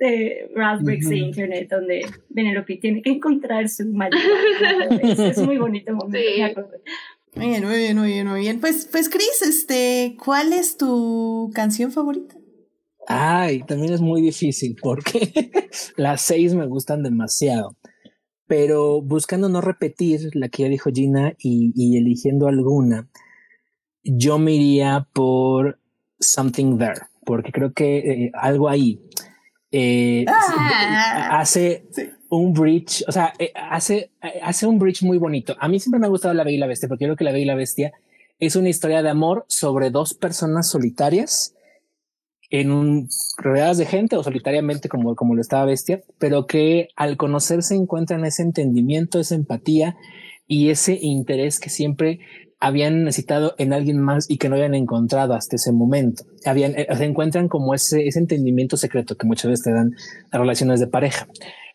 de 0.00 0.50
Ralph 0.54 0.82
Briggs 0.82 1.08
de 1.08 1.18
Internet 1.18 1.68
donde 1.70 2.06
Penelope 2.34 2.76
tiene 2.76 3.02
que 3.02 3.10
encontrar 3.10 3.68
su 3.68 3.86
magic 3.86 4.20
water. 4.20 5.20
Es, 5.30 5.38
muy 5.38 5.58
bonito 5.58 5.92
momento, 5.92 6.18
me 6.36 6.44
acordé. 6.44 6.78
Muy 7.34 7.48
bien, 7.48 7.64
muy 7.64 7.76
bien, 7.76 7.98
muy 7.98 8.08
bien, 8.08 8.28
muy 8.28 8.40
bien. 8.40 8.60
Pues, 8.60 8.88
pues 8.90 9.08
Chris, 9.08 9.42
este, 9.42 10.16
¿cuál 10.22 10.52
es 10.52 10.76
tu 10.76 11.50
canción 11.52 11.90
favorita? 11.90 12.36
Ay, 13.06 13.62
también 13.62 13.92
es 13.92 14.00
muy 14.00 14.22
difícil 14.22 14.76
porque 14.80 15.50
las 15.96 16.20
seis 16.22 16.54
me 16.54 16.66
gustan 16.66 17.02
demasiado. 17.02 17.76
Pero 18.46 19.00
buscando 19.00 19.48
no 19.48 19.60
repetir 19.60 20.30
la 20.34 20.48
que 20.48 20.64
ya 20.64 20.68
dijo 20.68 20.90
Gina 20.92 21.34
y, 21.38 21.96
eligiendo 21.96 22.46
alguna, 22.46 23.08
yo 24.02 24.38
me 24.38 24.52
iría 24.52 25.08
por 25.12 25.78
Something 26.20 26.78
There, 26.78 27.00
porque 27.24 27.52
creo 27.52 27.72
que 27.72 27.98
eh, 27.98 28.32
algo 28.34 28.68
ahí 28.68 29.00
eh, 29.72 30.24
ah. 30.28 31.40
hace 31.40 31.86
un 32.28 32.52
bridge, 32.52 33.02
o 33.08 33.12
sea, 33.12 33.32
eh, 33.38 33.52
hace, 33.54 34.12
hace 34.42 34.66
un 34.66 34.78
bridge 34.78 35.02
muy 35.02 35.18
bonito. 35.18 35.56
A 35.58 35.68
mí 35.68 35.80
siempre 35.80 35.98
me 35.98 36.06
ha 36.06 36.10
gustado 36.10 36.34
La 36.34 36.44
Bella 36.44 36.56
y 36.56 36.60
la 36.60 36.66
Bestia, 36.66 36.88
porque 36.88 37.06
creo 37.06 37.16
que 37.16 37.24
La 37.24 37.32
Bella 37.32 37.42
y 37.42 37.46
la 37.46 37.54
Bestia 37.54 37.92
es 38.38 38.56
una 38.56 38.68
historia 38.68 39.02
de 39.02 39.08
amor 39.08 39.46
sobre 39.48 39.90
dos 39.90 40.14
personas 40.14 40.68
solitarias 40.68 41.54
en 42.60 42.70
un, 42.70 43.08
rodeadas 43.38 43.78
de 43.78 43.84
gente 43.84 44.14
o 44.14 44.22
solitariamente 44.22 44.88
como, 44.88 45.16
como 45.16 45.34
lo 45.34 45.40
estaba 45.40 45.64
Bestia, 45.64 46.02
pero 46.18 46.46
que 46.46 46.88
al 46.94 47.16
conocerse 47.16 47.74
encuentran 47.74 48.24
ese 48.24 48.42
entendimiento, 48.42 49.18
esa 49.18 49.34
empatía 49.34 49.96
y 50.46 50.70
ese 50.70 50.96
interés 51.00 51.58
que 51.58 51.68
siempre 51.68 52.20
habían 52.60 53.02
necesitado 53.02 53.56
en 53.58 53.72
alguien 53.72 54.00
más 54.00 54.30
y 54.30 54.38
que 54.38 54.48
no 54.48 54.54
habían 54.54 54.76
encontrado 54.76 55.34
hasta 55.34 55.56
ese 55.56 55.72
momento. 55.72 56.22
Habían, 56.46 56.78
eh, 56.78 56.86
se 56.96 57.04
encuentran 57.04 57.48
como 57.48 57.74
ese, 57.74 58.06
ese 58.06 58.20
entendimiento 58.20 58.76
secreto 58.76 59.16
que 59.16 59.26
muchas 59.26 59.50
veces 59.50 59.64
te 59.64 59.72
dan 59.72 59.90
las 60.30 60.40
relaciones 60.40 60.78
de 60.78 60.86
pareja. 60.86 61.26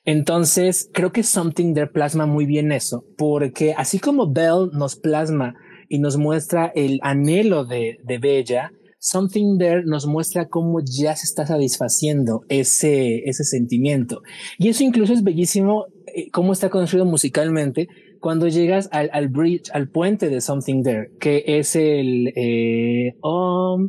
Entonces, 0.05 0.89
creo 0.93 1.11
que 1.11 1.23
Something 1.23 1.73
There 1.73 1.87
plasma 1.87 2.25
muy 2.25 2.45
bien 2.45 2.71
eso, 2.71 3.03
porque 3.17 3.73
así 3.77 3.99
como 3.99 4.31
Belle 4.31 4.69
nos 4.71 4.95
plasma 4.95 5.55
y 5.89 5.99
nos 5.99 6.15
muestra 6.15 6.71
el 6.73 6.99
anhelo 7.03 7.65
de, 7.65 7.97
de 8.05 8.17
Bella, 8.17 8.71
Something 8.99 9.57
There 9.57 9.83
nos 9.85 10.05
muestra 10.05 10.47
cómo 10.47 10.81
ya 10.81 11.15
se 11.15 11.25
está 11.25 11.45
satisfaciendo 11.45 12.41
ese, 12.49 13.29
ese 13.29 13.43
sentimiento. 13.45 14.21
Y 14.57 14.67
eso 14.69 14.83
incluso 14.83 15.13
es 15.13 15.23
bellísimo, 15.23 15.85
eh, 16.13 16.29
cómo 16.31 16.53
está 16.53 16.69
construido 16.69 17.05
musicalmente 17.05 17.87
cuando 18.19 18.49
llegas 18.49 18.89
al, 18.91 19.09
al 19.13 19.29
bridge, 19.29 19.69
al 19.73 19.89
puente 19.89 20.29
de 20.29 20.41
Something 20.41 20.83
There, 20.83 21.11
que 21.19 21.43
es 21.45 21.75
el, 21.77 22.33
eh, 22.35 23.15
oh, 23.21 23.87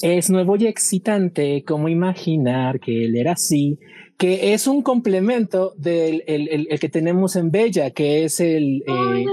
es 0.00 0.30
nuevo 0.30 0.56
y 0.56 0.66
excitante 0.66 1.64
como 1.66 1.88
imaginar 1.88 2.78
que 2.78 3.04
él 3.04 3.16
era 3.16 3.32
así, 3.32 3.78
que 4.16 4.54
es 4.54 4.66
un 4.66 4.82
complemento 4.82 5.74
del 5.76 6.22
el, 6.26 6.68
el, 6.70 6.78
que 6.78 6.88
tenemos 6.88 7.36
en 7.36 7.50
Bella, 7.50 7.90
que 7.90 8.24
es 8.24 8.40
el... 8.40 8.82
Eh, 8.86 9.24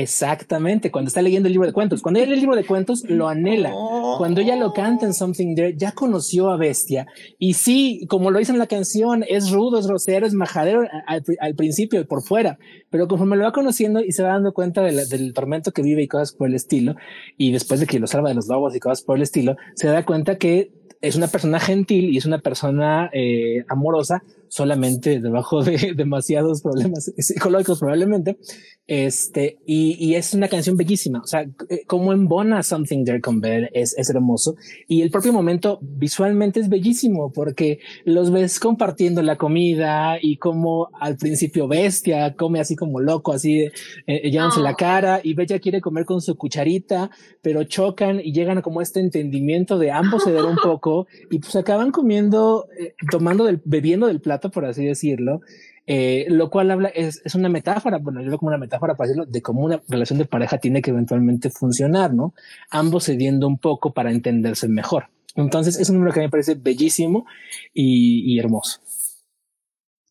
Exactamente, 0.00 0.92
cuando 0.92 1.08
está 1.08 1.22
leyendo 1.22 1.48
el 1.48 1.54
libro 1.54 1.66
de 1.66 1.72
cuentos. 1.72 2.02
Cuando 2.02 2.20
ella 2.20 2.28
lee 2.28 2.34
el 2.34 2.40
libro 2.40 2.54
de 2.54 2.64
cuentos, 2.64 3.02
lo 3.08 3.28
anhela. 3.28 3.72
Cuando 4.16 4.40
ella 4.40 4.54
lo 4.54 4.72
canta 4.72 5.06
en 5.06 5.12
Something 5.12 5.56
There, 5.56 5.76
ya 5.76 5.90
conoció 5.90 6.50
a 6.50 6.56
Bestia. 6.56 7.08
Y 7.36 7.54
sí, 7.54 8.06
como 8.08 8.30
lo 8.30 8.38
dice 8.38 8.52
en 8.52 8.58
la 8.58 8.68
canción, 8.68 9.24
es 9.28 9.50
rudo, 9.50 9.76
es 9.80 9.88
grosero, 9.88 10.24
es 10.24 10.34
majadero 10.34 10.82
al, 11.08 11.54
principio 11.56 12.00
y 12.00 12.04
por 12.04 12.22
fuera. 12.22 12.60
Pero 12.90 13.08
conforme 13.08 13.36
lo 13.36 13.42
va 13.42 13.52
conociendo 13.52 13.98
y 13.98 14.12
se 14.12 14.22
va 14.22 14.28
dando 14.28 14.52
cuenta 14.52 14.82
del 14.82 15.32
tormento 15.34 15.72
que 15.72 15.82
vive 15.82 16.02
y 16.02 16.06
cosas 16.06 16.32
por 16.32 16.46
el 16.46 16.54
estilo, 16.54 16.94
y 17.36 17.50
después 17.50 17.80
de 17.80 17.86
que 17.86 17.98
lo 17.98 18.06
salva 18.06 18.28
de 18.28 18.36
los 18.36 18.46
lobos 18.46 18.76
y 18.76 18.78
cosas 18.78 19.02
por 19.02 19.16
el 19.16 19.22
estilo, 19.22 19.56
se 19.74 19.88
da 19.88 20.06
cuenta 20.06 20.38
que 20.38 20.70
es 21.00 21.16
una 21.16 21.26
persona 21.26 21.58
gentil 21.58 22.10
y 22.10 22.18
es 22.18 22.24
una 22.24 22.38
persona 22.38 23.10
eh, 23.12 23.64
amorosa 23.68 24.22
solamente 24.48 25.20
debajo 25.20 25.62
de 25.62 25.92
demasiados 25.96 26.62
problemas 26.62 27.12
psicológicos 27.16 27.78
probablemente. 27.80 28.38
Este, 28.86 29.58
y, 29.66 29.96
y 30.02 30.14
es 30.14 30.32
una 30.32 30.48
canción 30.48 30.78
bellísima. 30.78 31.20
O 31.20 31.26
sea, 31.26 31.42
eh, 31.68 31.84
como 31.86 32.14
embona 32.14 32.62
Something 32.62 33.04
There 33.04 33.20
con 33.20 33.40
Bell 33.40 33.68
es, 33.74 33.94
es 33.98 34.08
hermoso. 34.08 34.56
Y 34.86 35.02
el 35.02 35.10
propio 35.10 35.32
momento 35.34 35.78
visualmente 35.82 36.60
es 36.60 36.70
bellísimo 36.70 37.30
porque 37.30 37.80
los 38.04 38.30
ves 38.30 38.58
compartiendo 38.58 39.20
la 39.20 39.36
comida 39.36 40.16
y 40.20 40.38
como 40.38 40.88
al 40.98 41.18
principio 41.18 41.68
Bestia 41.68 42.34
come 42.34 42.60
así 42.60 42.76
como 42.76 43.00
loco, 43.00 43.32
así 43.34 43.68
eh, 44.06 44.30
llevándose 44.30 44.60
la 44.62 44.74
cara 44.74 45.20
y 45.22 45.34
Bella 45.34 45.58
quiere 45.58 45.82
comer 45.82 46.06
con 46.06 46.22
su 46.22 46.36
cucharita, 46.36 47.10
pero 47.42 47.64
chocan 47.64 48.20
y 48.20 48.32
llegan 48.32 48.58
a 48.58 48.62
como 48.62 48.80
este 48.80 49.00
entendimiento 49.00 49.78
de 49.78 49.90
ambos 49.90 50.24
ceder 50.24 50.44
un 50.44 50.56
poco 50.56 51.06
y 51.30 51.40
pues 51.40 51.54
acaban 51.56 51.90
comiendo, 51.90 52.68
eh, 52.78 52.94
tomando 53.10 53.44
del, 53.44 53.60
bebiendo 53.64 54.06
del 54.06 54.22
plato 54.22 54.37
por 54.40 54.64
así 54.64 54.84
decirlo, 54.84 55.40
eh, 55.86 56.26
lo 56.28 56.50
cual 56.50 56.70
habla, 56.70 56.88
es, 56.88 57.22
es, 57.24 57.34
una 57.34 57.48
metáfora, 57.48 57.98
bueno, 57.98 58.20
yo 58.20 58.28
veo 58.28 58.38
como 58.38 58.48
una 58.48 58.58
metáfora 58.58 58.94
para 58.94 59.08
decirlo, 59.08 59.26
de 59.26 59.42
cómo 59.42 59.64
una 59.64 59.82
relación 59.88 60.18
de 60.18 60.26
pareja 60.26 60.58
tiene 60.58 60.82
que 60.82 60.90
eventualmente 60.90 61.50
funcionar, 61.50 62.12
¿no? 62.12 62.34
Ambos 62.70 63.04
cediendo 63.04 63.46
un 63.46 63.58
poco 63.58 63.92
para 63.92 64.10
entenderse 64.10 64.68
mejor. 64.68 65.06
Entonces 65.34 65.78
es 65.78 65.88
un 65.88 65.96
número 65.96 66.12
que 66.12 66.20
me 66.20 66.28
parece 66.28 66.54
bellísimo 66.54 67.26
y, 67.72 68.34
y 68.34 68.38
hermoso. 68.38 68.80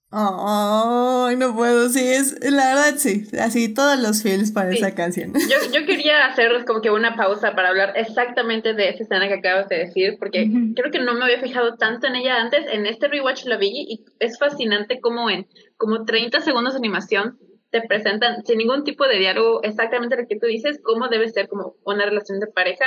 Ay, 0.10 1.36
no 1.36 1.54
puedo, 1.54 1.90
sí, 1.90 2.00
es, 2.00 2.40
la 2.50 2.76
verdad 2.76 2.96
sí, 2.98 3.26
así 3.42 3.74
todos 3.74 4.00
los 4.00 4.24
feels 4.24 4.54
para 4.54 4.72
esa 4.72 4.96
canción. 4.96 5.34
Yo, 5.34 5.80
yo 5.80 5.86
quería 5.86 6.26
hacer 6.28 6.64
como 6.66 6.80
que 6.80 6.90
una 6.90 7.18
pausa 7.18 7.56
para 7.56 7.70
hablar 7.70 7.92
exactamente 7.98 8.74
de 8.74 8.88
esa 8.88 9.04
escena 9.04 9.28
que 9.28 9.34
acabas 9.34 9.68
de 9.68 9.80
decir, 9.80 10.16
porque 10.18 10.50
creo 10.76 10.92
que 10.92 11.00
no 11.00 11.14
me 11.14 11.26
había 11.26 11.42
fijado 11.42 11.76
tanto 11.76 12.08
en 12.08 12.16
ella 12.16 12.38
antes, 12.38 12.66
en 12.72 12.86
este 12.86 13.10
rewatch 13.10 13.46
la 13.46 13.58
vi 13.58 13.70
y 13.74 14.06
es 14.20 14.40
fascinante 14.40 15.02
como 15.02 15.30
en 15.30 15.46
como 15.76 16.06
30 16.06 16.40
segundos 16.40 16.74
de 16.74 16.78
animación 16.78 17.38
te 17.70 17.82
presentan 17.82 18.46
sin 18.46 18.60
ningún 18.60 18.86
tipo 18.86 19.06
de 19.08 19.18
diálogo 19.18 19.62
exactamente 19.62 20.16
lo 20.16 20.26
que 20.26 20.40
tú 20.40 20.48
dices, 20.48 20.80
cómo 20.82 21.10
debe 21.10 21.28
ser 21.28 21.50
como 21.50 21.76
una 21.84 22.06
relación 22.06 22.40
de 22.40 22.48
pareja, 22.48 22.86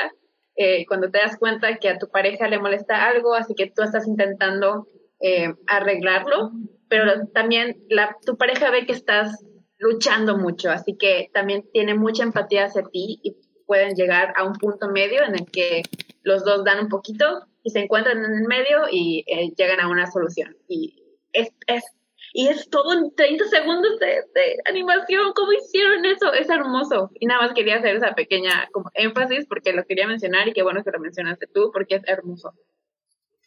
eh, 0.57 0.87
cuando 0.87 1.11
te 1.11 1.19
das 1.19 1.39
cuenta 1.39 1.77
que 1.77 1.91
a 1.91 1.99
tu 1.99 2.09
pareja 2.09 2.49
le 2.49 2.59
molesta 2.59 3.07
algo, 3.07 3.35
así 3.35 3.55
que 3.55 3.71
tú 3.71 3.83
estás 3.83 4.07
intentando 4.07 4.89
eh, 5.21 5.53
arreglarlo 5.67 6.53
pero 6.91 7.29
también 7.29 7.83
la, 7.89 8.17
tu 8.27 8.37
pareja 8.37 8.71
ve 8.71 8.85
que 8.85 8.93
estás 8.93 9.43
luchando 9.79 10.37
mucho, 10.37 10.71
así 10.71 10.99
que 10.99 11.31
también 11.33 11.65
tiene 11.73 11.95
mucha 11.95 12.25
empatía 12.25 12.67
hacia 12.67 12.83
ti 12.83 13.21
y 13.23 13.37
pueden 13.67 13.95
llegar 13.95 14.35
a 14.37 14.45
un 14.45 14.55
punto 14.55 14.89
medio 14.89 15.23
en 15.23 15.37
el 15.37 15.51
que 15.51 15.83
los 16.23 16.45
dos 16.45 16.65
dan 16.65 16.81
un 16.81 16.89
poquito 16.89 17.47
y 17.63 17.71
se 17.71 17.79
encuentran 17.79 18.19
en 18.19 18.35
el 18.35 18.47
medio 18.47 18.87
y 18.91 19.25
eh, 19.29 19.53
llegan 19.57 19.81
a 19.81 19.89
una 19.89 20.11
solución. 20.11 20.57
Y 20.69 21.17
es, 21.33 21.51
es, 21.69 21.85
y 22.33 22.49
es 22.49 22.69
todo 22.69 22.93
en 22.93 23.15
30 23.15 23.45
segundos 23.47 23.99
de, 24.01 24.07
de, 24.35 24.57
animación. 24.65 25.33
¿Cómo 25.35 25.53
hicieron 25.53 26.05
eso? 26.05 26.33
Es 26.33 26.51
hermoso. 26.51 27.11
Y 27.15 27.27
nada 27.27 27.43
más 27.43 27.55
quería 27.55 27.77
hacer 27.77 27.95
esa 27.95 28.15
pequeña 28.15 28.69
como 28.73 28.91
énfasis 28.95 29.47
porque 29.47 29.73
lo 29.73 29.85
quería 29.85 30.09
mencionar 30.09 30.49
y 30.49 30.53
qué 30.53 30.65
bueno 30.65 30.83
que 30.83 30.91
lo 30.91 30.99
mencionaste 30.99 31.47
tú 31.47 31.71
porque 31.73 31.95
es 31.95 32.03
hermoso. 32.07 32.53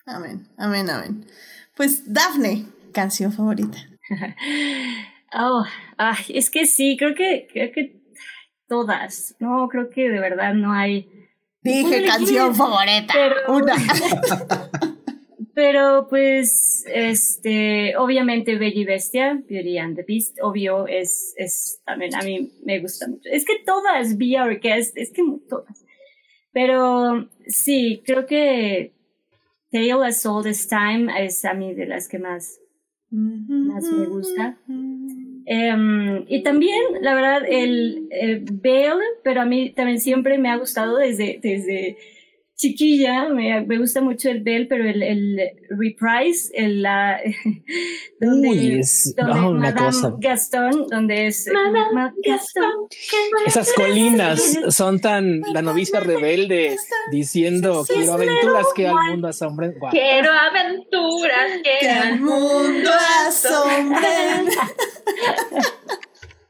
Amén, 0.06 0.48
amén, 0.58 0.90
amén. 0.90 1.26
Pues 1.76 2.14
Dafne, 2.14 2.66
canción 2.94 3.34
favorita? 3.34 3.78
oh, 5.34 5.66
ay, 5.98 6.26
es 6.30 6.50
que 6.50 6.66
sí, 6.66 6.96
creo 6.98 7.16
que, 7.16 7.48
creo 7.52 7.72
que 7.72 8.02
todas. 8.68 9.36
No, 9.40 9.68
creo 9.70 9.90
que 9.90 10.10
de 10.10 10.20
verdad 10.20 10.54
no 10.54 10.72
hay. 10.72 11.10
Dije 11.62 12.06
canción 12.06 12.56
favorita. 12.56 13.14
Pero, 13.14 13.36
una. 13.54 13.76
pero 15.54 16.08
pues, 16.10 16.84
este, 16.88 17.96
obviamente 17.98 18.58
Bella 18.58 18.82
y 18.82 18.86
Bestia, 18.86 19.42
Beauty 19.48 19.78
and 19.78 19.96
the 19.96 20.04
Beast, 20.08 20.38
obvio, 20.42 20.88
es, 20.88 21.34
es 21.38 21.82
también 21.86 22.16
a 22.16 22.22
mí 22.22 22.52
me 22.66 22.80
gusta 22.80 23.08
mucho. 23.08 23.30
Es 23.30 23.46
que 23.46 23.60
todas, 23.66 24.18
Be 24.18 24.40
Our 24.40 24.60
Guest, 24.60 24.98
es 24.98 25.12
que 25.12 25.24
todas. 25.48 25.86
Pero 26.52 27.30
sí, 27.48 28.02
creo 28.06 28.26
que 28.26 28.94
Tale 29.72 30.06
as 30.06 30.26
Old 30.26 30.48
as 30.48 30.68
Time 30.68 31.12
es 31.26 31.44
a 31.46 31.54
mí 31.54 31.74
de 31.74 31.86
las 31.86 32.08
que 32.08 32.20
más 32.20 32.60
más 33.14 33.84
me 33.84 34.06
gusta. 34.08 34.58
Em, 35.46 36.26
y 36.28 36.42
también, 36.42 36.82
la 37.02 37.14
verdad, 37.14 37.42
el, 37.48 38.08
el 38.12 38.46
pero 39.24 39.42
a 39.42 39.46
mí 39.46 39.72
también 39.72 40.00
siempre 40.00 40.38
me 40.38 40.50
ha 40.50 40.58
gustado 40.58 40.98
desde, 40.98 41.40
desde 41.42 41.98
chiquilla, 42.56 43.30
me, 43.30 43.66
me 43.66 43.78
gusta 43.78 44.02
mucho 44.02 44.30
el 44.30 44.42
Bell, 44.44 44.68
pero 44.68 44.88
el, 44.88 45.02
el 45.02 45.40
Reprise, 45.70 46.52
el, 46.54 46.82
la, 46.84 47.20
donde, 48.20 48.50
Uy, 48.50 48.80
es 48.80 49.14
donde 49.16 49.40
oh, 49.40 49.50
una 49.50 49.72
Madame 49.72 49.86
cosa. 49.88 50.14
Gastón, 50.20 50.88
donde 50.88 51.28
es 51.28 51.50
Madame 51.52 52.14
Gastón. 52.24 52.88
Esas 53.46 53.74
colinas 53.74 54.60
son 54.70 55.00
tan 55.00 55.42
la 55.54 55.62
novicia 55.62 56.00
rebelde 56.00 56.78
diciendo 57.12 57.84
quiero 57.88 58.14
aventuras 58.14 58.68
que 58.76 58.88
al 58.88 58.96
mundo 59.10 59.28
asombren. 59.28 59.76
Wow. 59.80 59.90
Quiero 59.90 60.30
aventuras 60.32 61.52
que, 61.64 61.78
que 61.82 61.90
al 61.90 62.20
mundo 62.20 62.92
asombren. 63.28 64.48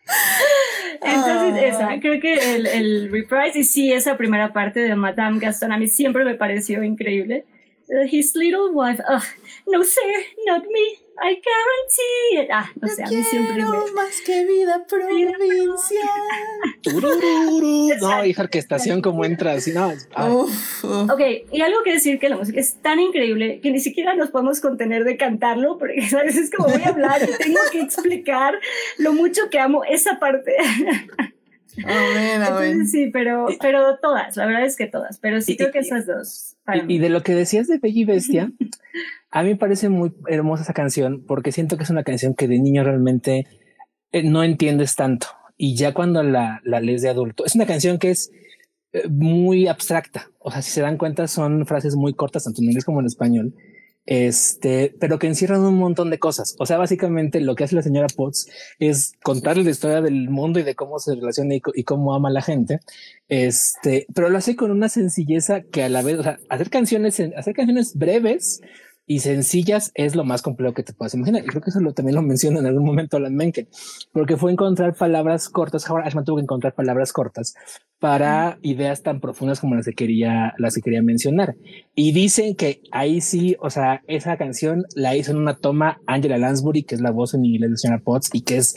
Entonces, 1.01 1.63
esa, 1.63 1.99
creo 1.99 2.19
que 2.19 2.55
el, 2.55 2.67
el 2.67 3.11
reprise 3.11 3.59
y 3.59 3.63
sí, 3.63 3.91
esa 3.91 4.17
primera 4.17 4.53
parte 4.53 4.79
de 4.79 4.95
Madame 4.95 5.39
Gaston 5.39 5.71
a 5.71 5.77
mí 5.77 5.87
siempre 5.87 6.23
me 6.23 6.35
pareció 6.35 6.83
increíble. 6.83 7.45
Uh, 7.93 8.07
his 8.07 8.35
little 8.35 8.73
wife. 8.73 8.99
Ugh, 9.09 9.23
no, 9.67 9.83
sir, 9.83 10.13
not 10.45 10.63
me. 10.63 10.99
I 11.15 11.39
guarantee 11.39 12.41
it. 12.41 12.49
Ah, 12.51 12.71
no 12.81 12.87
sé, 12.87 13.03
a 13.03 13.07
mí 13.07 13.23
siempre 13.23 13.63
me... 13.63 13.91
más 13.93 14.19
que 14.25 14.45
vida 14.45 14.83
provincial. 14.89 15.37
no, 18.01 18.25
hija, 18.25 18.41
orquestación 18.41 19.01
como 19.01 19.23
entras. 19.23 19.67
No, 19.67 19.89
uf, 19.89 20.83
uf. 20.83 21.11
Ok, 21.11 21.21
y 21.51 21.61
algo 21.61 21.83
que 21.83 21.93
decir 21.93 22.19
que 22.19 22.29
la 22.29 22.37
música 22.37 22.59
es 22.59 22.81
tan 22.81 22.99
increíble 22.99 23.59
que 23.61 23.69
ni 23.69 23.79
siquiera 23.79 24.15
nos 24.15 24.31
podemos 24.31 24.59
contener 24.59 25.03
de 25.03 25.15
cantarlo, 25.15 25.77
porque 25.77 26.01
¿sabes? 26.09 26.35
es 26.35 26.49
como 26.49 26.69
voy 26.69 26.81
a 26.81 26.89
hablar 26.89 27.21
y 27.21 27.43
tengo 27.43 27.59
que 27.71 27.81
explicar 27.81 28.59
lo 28.97 29.13
mucho 29.13 29.49
que 29.51 29.59
amo 29.59 29.83
esa 29.83 30.19
parte. 30.19 30.55
Entonces, 31.77 32.91
sí, 32.91 33.09
pero, 33.11 33.47
pero 33.61 33.97
todas, 34.01 34.35
la 34.37 34.45
verdad 34.45 34.65
es 34.65 34.75
que 34.77 34.87
todas, 34.87 35.17
pero 35.19 35.41
sí 35.41 35.53
Y- 35.53 35.57
creo 35.57 35.71
que 35.71 35.79
esas 35.79 36.05
dos. 36.05 36.55
para 36.63 36.79
Y, 36.79 36.83
mí. 36.83 36.95
y 36.95 36.99
de 36.99 37.09
lo 37.09 37.23
que 37.23 37.33
decías 37.35 37.67
de 37.67 37.77
Bella 37.79 37.99
y 38.01 38.05
Bestia, 38.05 38.51
a 39.31 39.43
mí 39.43 39.49
me 39.49 39.55
parece 39.55 39.89
muy 39.89 40.13
hermosa 40.27 40.63
esa 40.63 40.73
canción 40.73 41.23
porque 41.25 41.51
siento 41.51 41.77
que 41.77 41.83
es 41.83 41.89
una 41.89 42.03
canción 42.03 42.35
que 42.35 42.47
de 42.47 42.59
niño 42.59 42.83
realmente 42.83 43.47
eh, 44.11 44.23
no 44.23 44.43
entiendes 44.43 44.95
tanto. 44.95 45.27
Y 45.57 45.75
ya 45.75 45.93
cuando 45.93 46.23
la, 46.23 46.61
la 46.63 46.79
lees 46.81 47.01
de 47.01 47.09
adulto, 47.09 47.45
es 47.45 47.55
una 47.55 47.65
canción 47.65 47.97
que 47.99 48.11
es 48.11 48.31
eh, 48.91 49.07
muy 49.09 49.67
abstracta. 49.67 50.29
O 50.39 50.51
sea, 50.51 50.61
si 50.61 50.71
se 50.71 50.81
dan 50.81 50.97
cuenta, 50.97 51.27
son 51.27 51.65
frases 51.65 51.95
muy 51.95 52.13
cortas, 52.13 52.43
tanto 52.43 52.61
en 52.61 52.65
inglés 52.67 52.85
como 52.85 52.99
en 52.99 53.05
español. 53.07 53.53
Este, 54.05 54.93
pero 54.99 55.17
que 55.17 55.27
encierran 55.27 55.61
un 55.61 55.77
montón 55.77 56.09
de 56.09 56.19
cosas. 56.19 56.55
O 56.59 56.65
sea, 56.65 56.77
básicamente 56.77 57.39
lo 57.39 57.55
que 57.55 57.63
hace 57.63 57.75
la 57.75 57.81
señora 57.81 58.07
Potts 58.07 58.47
es 58.79 59.13
contarle 59.23 59.63
la 59.63 59.71
historia 59.71 60.01
del 60.01 60.29
mundo 60.29 60.59
y 60.59 60.63
de 60.63 60.75
cómo 60.75 60.99
se 60.99 61.15
relaciona 61.15 61.55
y, 61.55 61.83
cómo 61.83 62.13
ama 62.13 62.29
a 62.29 62.33
la 62.33 62.41
gente. 62.41 62.79
Este, 63.29 64.07
pero 64.13 64.29
lo 64.29 64.37
hace 64.37 64.55
con 64.55 64.71
una 64.71 64.89
sencilleza 64.89 65.61
que 65.61 65.83
a 65.83 65.89
la 65.89 66.01
vez, 66.01 66.19
o 66.19 66.23
sea, 66.23 66.39
hacer 66.49 66.69
canciones, 66.69 67.19
hacer 67.19 67.53
canciones 67.53 67.95
breves 67.95 68.61
y 69.05 69.19
sencillas 69.19 69.91
es 69.95 70.15
lo 70.15 70.23
más 70.23 70.41
complejo 70.41 70.73
que 70.73 70.83
te 70.83 70.93
puedas 70.93 71.13
imaginar. 71.13 71.43
Y 71.43 71.47
creo 71.47 71.61
que 71.61 71.69
eso 71.69 71.79
lo, 71.79 71.93
también 71.93 72.15
lo 72.15 72.21
menciona 72.21 72.59
en 72.59 72.65
algún 72.65 72.85
momento 72.85 73.17
Alan 73.17 73.35
Menken, 73.35 73.67
porque 74.11 74.37
fue 74.37 74.51
encontrar 74.51 74.95
palabras 74.95 75.49
cortas. 75.49 75.89
Ahora 75.89 76.05
Ashman 76.05 76.25
tuvo 76.25 76.37
que 76.37 76.43
encontrar 76.43 76.73
palabras 76.73 77.11
cortas 77.11 77.53
para 77.99 78.57
ideas 78.61 79.01
tan 79.03 79.19
profundas 79.19 79.59
como 79.59 79.75
las 79.75 79.85
que 79.85 79.93
quería, 79.93 80.53
las 80.57 80.75
que 80.75 80.81
quería 80.81 81.01
mencionar. 81.01 81.55
Y 81.95 82.11
dicen 82.11 82.55
que 82.55 82.81
ahí 82.91 83.21
sí, 83.21 83.55
o 83.59 83.69
sea, 83.69 84.01
esa 84.07 84.37
canción 84.37 84.85
la 84.95 85.15
hizo 85.15 85.31
en 85.31 85.37
una 85.37 85.55
toma 85.55 85.99
Angela 86.05 86.37
Lansbury, 86.37 86.83
que 86.83 86.95
es 86.95 87.01
la 87.01 87.11
voz 87.11 87.33
en 87.33 87.45
inglés 87.45 87.71
de 87.71 87.77
señora 87.77 88.01
Potts 88.03 88.29
y 88.33 88.41
que 88.41 88.57
es 88.57 88.75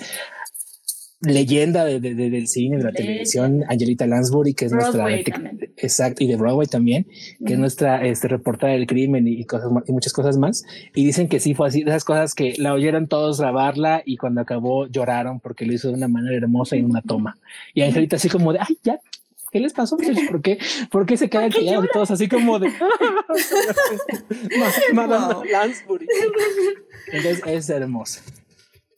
leyenda 1.21 1.85
de, 1.85 1.99
de- 1.99 2.15
de- 2.15 2.29
del 2.31 2.47
cine, 2.47 2.77
de 2.77 2.85
la 2.85 2.93
televisión, 2.93 3.65
Angelita 3.69 4.07
Lansbury, 4.07 4.53
que 4.55 4.67
es 4.67 4.73
Broadway 4.73 5.15
nuestra 5.25 5.35
también. 5.35 5.73
exacto 5.79 6.23
y 6.25 6.27
de 6.29 6.37
Broadway 6.37 6.67
también, 6.67 7.07
que 7.47 7.55
es 7.55 7.59
nuestra 7.59 8.05
este 8.07 8.29
reportera 8.29 8.73
del 8.73 8.87
crimen 8.87 9.27
y, 9.27 9.45
cosas 9.45 9.71
y 9.87 9.93
muchas 9.93 10.13
cosas 10.13 10.37
más. 10.37 10.65
Y 10.95 11.05
dicen 11.07 11.29
que 11.29 11.41
sí 11.41 11.55
fue 11.55 11.69
así, 11.69 11.83
de 11.85 11.91
esas 11.91 12.05
cosas 12.05 12.35
que 12.35 12.55
la 12.59 12.75
oyeron 12.75 13.09
todos 13.09 13.41
grabarla 13.41 14.03
y 14.05 14.19
cuando 14.19 14.43
acabó 14.43 14.87
lloraron 14.89 15.41
porque 15.41 15.65
lo 15.65 15.73
hizo 15.73 15.89
de 15.89 15.95
una 15.95 16.09
manera 16.09 16.37
hermosa 16.37 16.77
y 16.77 16.81
en 16.81 16.85
una 16.87 17.01
toma. 17.03 17.39
Y 17.73 17.81
Angelita 17.83 18.17
así 18.17 18.29
como 18.29 18.53
de 18.53 18.59
ay 18.61 18.79
ya. 18.85 19.01
¿Qué 19.53 19.61
les 19.61 19.73
pasó? 19.73 19.97
muchachos? 19.97 20.25
¿Por 20.31 20.43
qué, 20.43 20.59
¿Por 20.91 21.07
qué 21.07 21.17
se 21.17 21.31
quedan 21.31 21.51
callados 21.51 21.87
todos 21.93 22.11
así 22.11 22.29
como 22.29 22.59
de 22.59 22.69
Ma- 24.59 25.07
Madame 25.07 25.35
Wow. 25.35 25.45
Lansbury? 25.45 26.07
Entonces 27.13 27.43
es 27.47 27.71
hermosa. 27.71 28.23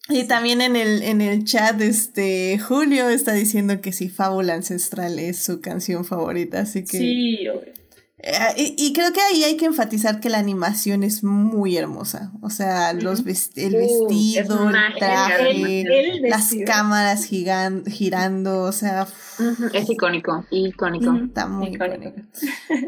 Y 0.08 0.24
también 0.24 0.60
en 0.60 0.74
el, 0.76 1.02
en 1.02 1.20
el 1.20 1.44
chat, 1.44 1.80
este 1.82 2.58
Julio 2.58 3.08
está 3.08 3.32
diciendo 3.32 3.80
que 3.80 3.92
sí, 3.92 4.08
Fábula 4.08 4.54
Ancestral 4.54 5.18
es 5.18 5.38
su 5.44 5.60
canción 5.60 6.04
favorita, 6.04 6.60
así 6.60 6.82
que. 6.84 6.98
Sí, 6.98 7.48
obvio. 7.48 7.72
Eh, 8.20 8.32
y, 8.56 8.74
y 8.76 8.92
creo 8.94 9.12
que 9.12 9.20
ahí 9.20 9.44
hay 9.44 9.56
que 9.56 9.66
enfatizar 9.66 10.18
que 10.18 10.28
la 10.28 10.38
animación 10.38 11.04
es 11.04 11.22
muy 11.22 11.76
hermosa. 11.76 12.32
O 12.42 12.50
sea, 12.50 12.92
los 12.92 13.24
vest- 13.24 13.52
el 13.56 13.76
Uh, 13.76 14.08
vestido, 14.08 14.42
es 14.42 14.60
una 14.60 14.88
el 14.88 14.94
traje, 14.98 15.82
El 15.82 16.22
las 16.22 16.40
vestido. 16.50 16.66
cámaras 16.66 17.30
gigan- 17.30 17.86
girando, 17.88 18.62
o 18.62 18.72
sea, 18.72 19.06
Es 19.72 19.88
icónico, 19.88 20.44
icónico. 20.50 21.14
Está 21.26 21.46
muy 21.46 21.68
Icónico. 21.68 22.08
icónico. 22.08 22.28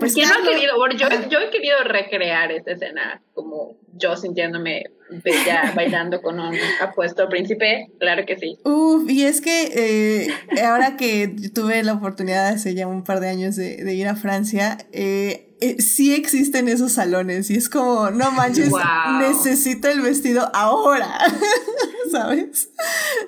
Pues 0.01 0.15
¿Quién 0.15 0.29
no 0.31 0.35
ha 0.35 0.43
querido? 0.53 0.77
Bueno, 0.77 0.97
yo, 0.97 1.07
yo 1.31 1.39
he 1.39 1.51
querido 1.51 1.77
recrear 1.85 2.51
esa 2.51 2.73
escena, 2.73 3.23
como 3.33 3.77
yo 3.95 4.17
sintiéndome 4.17 4.83
bella 5.11 5.73
bailando 5.75 6.21
con 6.23 6.39
un 6.41 6.57
apuesto 6.81 7.29
príncipe, 7.29 7.89
claro 7.99 8.25
que 8.27 8.37
sí. 8.39 8.59
Uf, 8.65 9.09
y 9.11 9.25
es 9.25 9.41
que 9.41 9.71
eh, 9.75 10.63
ahora 10.63 10.97
que 10.97 11.29
tuve 11.55 11.83
la 11.83 11.95
oportunidad 11.95 12.49
hace 12.49 12.75
ya 12.75 12.87
un 12.87 13.05
par 13.05 13.21
de 13.21 13.29
años 13.29 13.57
de, 13.57 13.85
de 13.85 13.95
ir 13.95 14.09
a 14.09 14.17
Francia, 14.17 14.79
eh, 14.93 15.50
eh, 15.61 15.81
sí 15.81 16.15
existen 16.15 16.69
esos 16.69 16.93
salones 16.93 17.51
y 17.51 17.57
es 17.57 17.69
como, 17.69 18.11
no 18.11 18.31
manches, 18.31 18.71
Wow. 18.71 18.81
necesito 19.21 19.89
el 19.89 20.01
vestido 20.01 20.51
ahora, 20.55 21.19
¿sabes? 22.11 22.71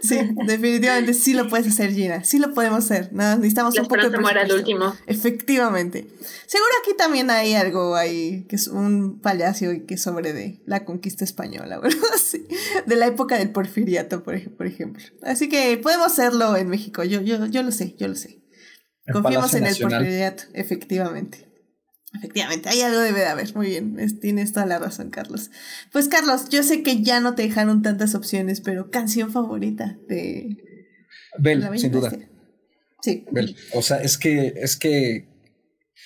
Sí, 0.03 0.19
definitivamente 0.47 1.15
sí 1.15 1.35
lo 1.35 1.49
puedes 1.49 1.67
hacer, 1.69 1.93
Gina, 1.93 2.25
sí 2.25 2.39
lo 2.39 2.55
podemos 2.55 2.85
hacer, 2.85 3.11
no, 3.13 3.37
necesitamos 3.37 3.75
La 3.75 3.83
un 3.83 3.89
poco 3.89 4.01
de 4.01 4.07
al 4.07 4.11
presupuesto. 4.13 4.55
último. 4.57 4.95
Efectivamente. 5.07 6.07
Seguro 6.47 6.71
aquí 6.83 6.97
también 6.97 7.31
hay 7.31 7.55
algo 7.55 7.95
ahí, 7.97 8.45
que 8.49 8.57
es 8.57 8.69
un 8.69 9.21
palacio 9.21 9.73
y 9.73 9.85
que 9.87 9.97
sobre 9.97 10.33
de 10.33 10.63
la 10.67 10.85
conquista 10.85 11.25
española, 11.25 11.79
¿verdad? 11.83 11.99
Sí. 12.23 12.47
De 12.87 12.97
la 12.97 13.07
época 13.07 13.39
del 13.39 13.51
porfiriato, 13.51 14.23
por, 14.23 14.35
ej- 14.35 14.51
por 14.57 14.67
ejemplo. 14.67 15.03
Así 15.23 15.49
que 15.49 15.77
podemos 15.79 16.07
hacerlo 16.07 16.57
en 16.57 16.69
México, 16.69 17.05
yo, 17.05 17.21
yo, 17.21 17.47
yo 17.47 17.63
lo 17.63 17.73
sé, 17.73 17.95
yo 17.99 18.09
lo 18.09 18.15
sé. 18.15 18.41
El 19.05 19.15
Confiemos 19.15 19.51
Palacio 19.51 19.59
en 19.59 19.65
el 19.65 19.71
Nacional. 19.71 19.99
porfiriato, 20.01 20.43
efectivamente. 20.55 21.52
Efectivamente, 22.15 22.69
hay 22.69 22.83
algo 22.83 23.01
debe 23.01 23.21
de 23.21 23.27
haber. 23.27 23.55
Muy 23.57 23.69
bien, 23.69 23.99
es- 23.99 24.21
tienes 24.21 24.53
toda 24.53 24.67
la 24.67 24.79
razón, 24.79 25.11
Carlos. 25.11 25.51
Pues 25.93 26.09
Carlos, 26.09 26.49
yo 26.51 26.63
sé 26.63 26.83
que 26.83 27.03
ya 27.03 27.21
no 27.21 27.35
te 27.35 27.43
dejaron 27.43 27.83
tantas 27.83 28.15
opciones, 28.15 28.61
pero 28.61 28.91
canción 28.91 29.33
favorita 29.33 29.99
de 30.09 30.57
Bella 31.39 31.71
sin 31.79 31.93
duda. 31.93 32.13
Sí. 33.01 33.25
Bell. 33.33 33.57
O 33.75 33.83
sea, 33.83 33.97
es 33.97 34.19
que, 34.19 34.53
es 34.57 34.77
que 34.77 35.27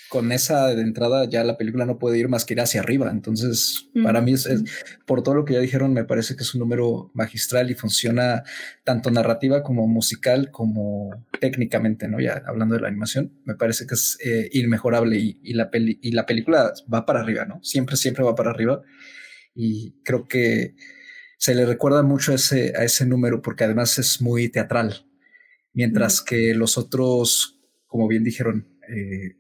con 0.09 0.31
esa 0.31 0.69
de 0.69 0.83
entrada 0.83 1.25
ya 1.29 1.43
la 1.45 1.57
película 1.57 1.85
no 1.85 1.99
puede 1.99 2.19
ir 2.19 2.29
más 2.29 2.45
que 2.45 2.55
ir 2.55 2.61
hacia 2.61 2.81
arriba. 2.81 3.11
Entonces, 3.11 3.89
para 4.05 4.21
mí 4.21 4.33
es, 4.35 4.47
es- 4.47 4.63
por 5.07 5.23
todo 5.23 5.35
lo 5.35 5.45
que 5.45 5.55
ya 5.55 5.61
dijeron, 5.61 5.93
me 5.93 6.05
parece 6.05 6.37
que 6.37 6.43
es 6.45 6.55
un 6.55 6.61
número 6.61 7.11
magistral 7.15 7.71
y 7.71 7.75
funciona 7.75 8.45
tanto 8.85 9.11
narrativa 9.11 9.63
como 9.63 9.87
musical 9.89 10.51
como 10.53 11.11
técnicamente, 11.41 12.09
¿no? 12.09 12.21
Ya 12.21 12.43
hablando 12.47 12.77
de 12.77 12.83
la 12.83 12.89
animación, 12.89 13.33
me 13.45 13.57
parece 13.57 13.87
que 13.87 13.95
es 13.95 14.17
eh, 14.25 14.49
inmejorable 14.53 15.19
y, 15.19 15.41
y 15.43 15.55
la 15.55 15.71
peli- 15.71 15.99
y 16.03 16.13
la 16.13 16.25
película 16.27 16.73
va 16.93 17.05
para 17.05 17.21
arriba, 17.21 17.45
¿no? 17.45 17.61
Siempre, 17.65 17.97
siempre 17.97 18.25
va 18.25 18.35
para 18.37 18.51
arriba. 18.51 18.83
Y 19.55 19.95
creo 20.05 20.29
que 20.29 20.75
se 21.39 21.55
le 21.55 21.67
recuerda 21.67 22.03
mucho 22.03 22.33
a 22.33 22.37
ese, 22.37 22.73
a 22.77 22.85
ese 22.85 23.07
número 23.07 23.43
porque 23.43 23.65
además 23.65 23.99
es 23.99 24.21
muy 24.23 24.49
teatral. 24.49 25.07
Mientras 25.73 26.23
que 26.23 26.55
los 26.55 26.79
otros, 26.79 27.61
como 27.87 28.09
bien 28.09 28.25
dijeron, 28.25 28.69
eh, 28.89 29.37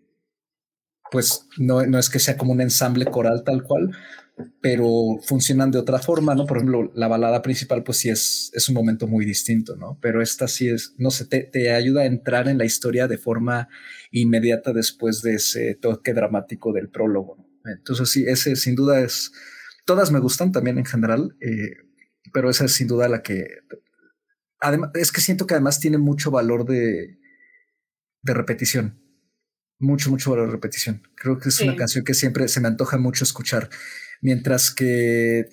pues 1.10 1.46
no, 1.58 1.84
no 1.86 1.98
es 1.98 2.10
que 2.10 2.18
sea 2.18 2.36
como 2.36 2.52
un 2.52 2.60
ensamble 2.60 3.06
coral 3.06 3.42
tal 3.44 3.62
cual, 3.62 3.90
pero 4.60 5.18
funcionan 5.22 5.70
de 5.70 5.78
otra 5.78 5.98
forma, 5.98 6.34
¿no? 6.34 6.46
Por 6.46 6.58
ejemplo, 6.58 6.92
la 6.94 7.08
balada 7.08 7.40
principal, 7.40 7.82
pues 7.82 7.98
sí 7.98 8.10
es, 8.10 8.50
es 8.52 8.68
un 8.68 8.74
momento 8.74 9.06
muy 9.06 9.24
distinto, 9.24 9.76
¿no? 9.76 9.98
Pero 10.02 10.20
esta 10.20 10.46
sí 10.46 10.68
es, 10.68 10.94
no 10.98 11.10
sé, 11.10 11.26
te, 11.26 11.44
te 11.44 11.72
ayuda 11.72 12.02
a 12.02 12.06
entrar 12.06 12.48
en 12.48 12.58
la 12.58 12.66
historia 12.66 13.08
de 13.08 13.18
forma 13.18 13.68
inmediata 14.10 14.72
después 14.72 15.22
de 15.22 15.36
ese 15.36 15.74
toque 15.74 16.12
dramático 16.12 16.72
del 16.72 16.90
prólogo. 16.90 17.36
¿no? 17.38 17.70
Entonces 17.70 18.10
sí, 18.10 18.24
ese 18.26 18.56
sin 18.56 18.74
duda 18.74 19.00
es, 19.00 19.32
todas 19.86 20.12
me 20.12 20.20
gustan 20.20 20.52
también 20.52 20.78
en 20.78 20.84
general, 20.84 21.36
eh, 21.40 21.76
pero 22.32 22.50
esa 22.50 22.66
es 22.66 22.72
sin 22.72 22.88
duda 22.88 23.08
la 23.08 23.22
que, 23.22 23.46
además, 24.60 24.90
es 24.94 25.12
que 25.12 25.20
siento 25.20 25.46
que 25.46 25.54
además 25.54 25.80
tiene 25.80 25.98
mucho 25.98 26.30
valor 26.30 26.66
de, 26.66 27.18
de 28.22 28.34
repetición. 28.34 29.00
Mucho, 29.78 30.10
mucho 30.10 30.30
valor 30.30 30.46
de 30.46 30.52
repetición. 30.52 31.02
Creo 31.16 31.38
que 31.38 31.50
es 31.50 31.56
Sí. 31.56 31.64
una 31.64 31.76
canción 31.76 32.04
que 32.04 32.14
siempre 32.14 32.48
se 32.48 32.60
me 32.60 32.68
antoja 32.68 32.96
mucho 32.98 33.24
escuchar. 33.24 33.68
Mientras 34.22 34.70
que, 34.74 35.48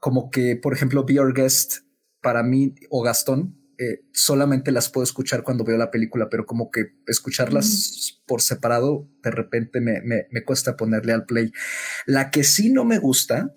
como 0.00 0.30
que, 0.30 0.56
por 0.56 0.72
ejemplo, 0.74 1.04
Be 1.04 1.20
Our 1.20 1.34
Guest, 1.34 1.84
para 2.22 2.42
mí, 2.42 2.74
o 2.90 3.02
Gastón, 3.02 3.56
eh, 3.78 4.02
solamente 4.12 4.72
las 4.72 4.90
puedo 4.90 5.04
escuchar 5.04 5.42
cuando 5.42 5.64
veo 5.64 5.78
la 5.78 5.90
película, 5.90 6.28
pero 6.28 6.44
como 6.44 6.70
que 6.70 6.96
escucharlas 7.06 8.20
por 8.26 8.42
separado, 8.42 9.08
de 9.22 9.30
repente 9.30 9.80
me, 9.80 10.02
me, 10.02 10.26
me 10.30 10.44
cuesta 10.44 10.76
ponerle 10.76 11.12
al 11.12 11.24
play. 11.24 11.50
La 12.06 12.30
que 12.30 12.44
sí 12.44 12.70
no 12.70 12.84
me 12.84 12.98
gusta 12.98 13.54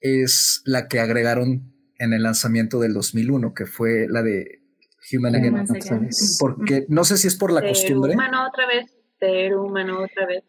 es 0.00 0.62
la 0.64 0.88
que 0.88 0.98
agregaron 0.98 1.72
en 1.98 2.12
el 2.12 2.24
lanzamiento 2.24 2.80
del 2.80 2.92
2001, 2.94 3.54
que 3.54 3.66
fue 3.66 4.06
la 4.08 4.22
de 4.22 4.62
Human 5.12 5.36
Again. 5.36 5.66
Porque 6.40 6.84
no 6.88 7.04
sé 7.04 7.16
si 7.16 7.28
es 7.28 7.36
por 7.36 7.52
la 7.52 7.60
Ser 7.60 7.68
costumbre. 7.68 8.14
humano 8.14 8.48
otra 8.48 8.66
vez, 8.66 8.90
ser 9.22 9.56
humano 9.56 10.02
otra 10.02 10.26
vez. 10.26 10.42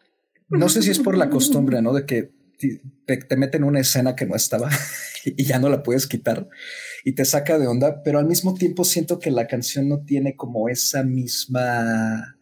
No 0.50 0.70
sé 0.70 0.82
si 0.82 0.92
es 0.92 1.00
por 1.00 1.18
la 1.18 1.30
costumbre, 1.30 1.82
¿no? 1.82 1.94
De 1.94 2.06
que 2.06 2.32
te, 3.06 3.18
te 3.18 3.38
meten 3.38 3.64
una 3.64 3.80
escena 3.80 4.16
que 4.16 4.26
no 4.26 4.36
estaba 4.36 4.70
y 5.26 5.44
ya 5.44 5.60
no 5.60 5.70
la 5.70 5.84
puedes 5.84 6.08
quitar 6.08 6.48
y 7.04 7.14
te 7.14 7.26
saca 7.26 7.60
de 7.60 7.68
onda, 7.68 8.02
pero 8.04 8.20
al 8.20 8.26
mismo 8.26 8.54
tiempo 8.54 8.84
siento 8.84 9.20
que 9.20 9.32
la 9.32 9.48
canción 9.48 9.90
no 9.90 10.04
tiene 10.06 10.36
como 10.36 10.70
esa 10.70 11.04
misma 11.04 12.38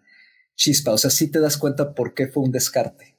chispa. 0.56 0.92
O 0.92 0.98
sea, 0.98 1.10
sí 1.10 1.32
te 1.32 1.40
das 1.40 1.58
cuenta 1.58 1.94
por 1.94 2.14
qué 2.14 2.28
fue 2.28 2.44
un 2.44 2.52
descarte, 2.52 3.18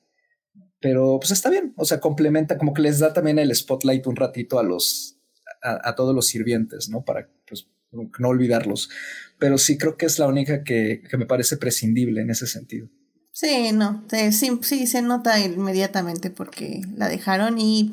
pero 0.80 1.18
pues 1.20 1.32
está 1.32 1.50
bien, 1.50 1.74
o 1.76 1.84
sea, 1.84 2.00
complementa, 2.00 2.58
como 2.58 2.74
que 2.74 2.82
les 2.82 2.98
da 2.98 3.12
también 3.12 3.38
el 3.38 3.54
spotlight 3.54 4.06
un 4.06 4.16
ratito 4.16 4.58
a 4.58 4.62
los, 4.62 5.18
a, 5.62 5.94
todos 5.94 6.14
los 6.14 6.26
sirvientes, 6.28 6.88
¿no? 6.88 7.04
Para 7.04 7.28
pues 7.46 7.68
no 7.90 8.28
olvidarlos. 8.28 8.88
Pero 9.38 9.58
sí 9.58 9.76
creo 9.76 9.96
que 9.96 10.06
es 10.06 10.18
la 10.18 10.26
única 10.26 10.62
que, 10.62 11.02
que 11.08 11.16
me 11.16 11.26
parece 11.26 11.56
prescindible 11.56 12.20
en 12.22 12.30
ese 12.30 12.46
sentido. 12.46 12.88
Sí, 13.32 13.72
no, 13.72 14.04
sí, 14.30 14.58
sí, 14.60 14.86
se 14.86 15.00
nota 15.00 15.40
inmediatamente 15.40 16.28
porque 16.30 16.82
la 16.96 17.08
dejaron 17.08 17.58
y, 17.58 17.90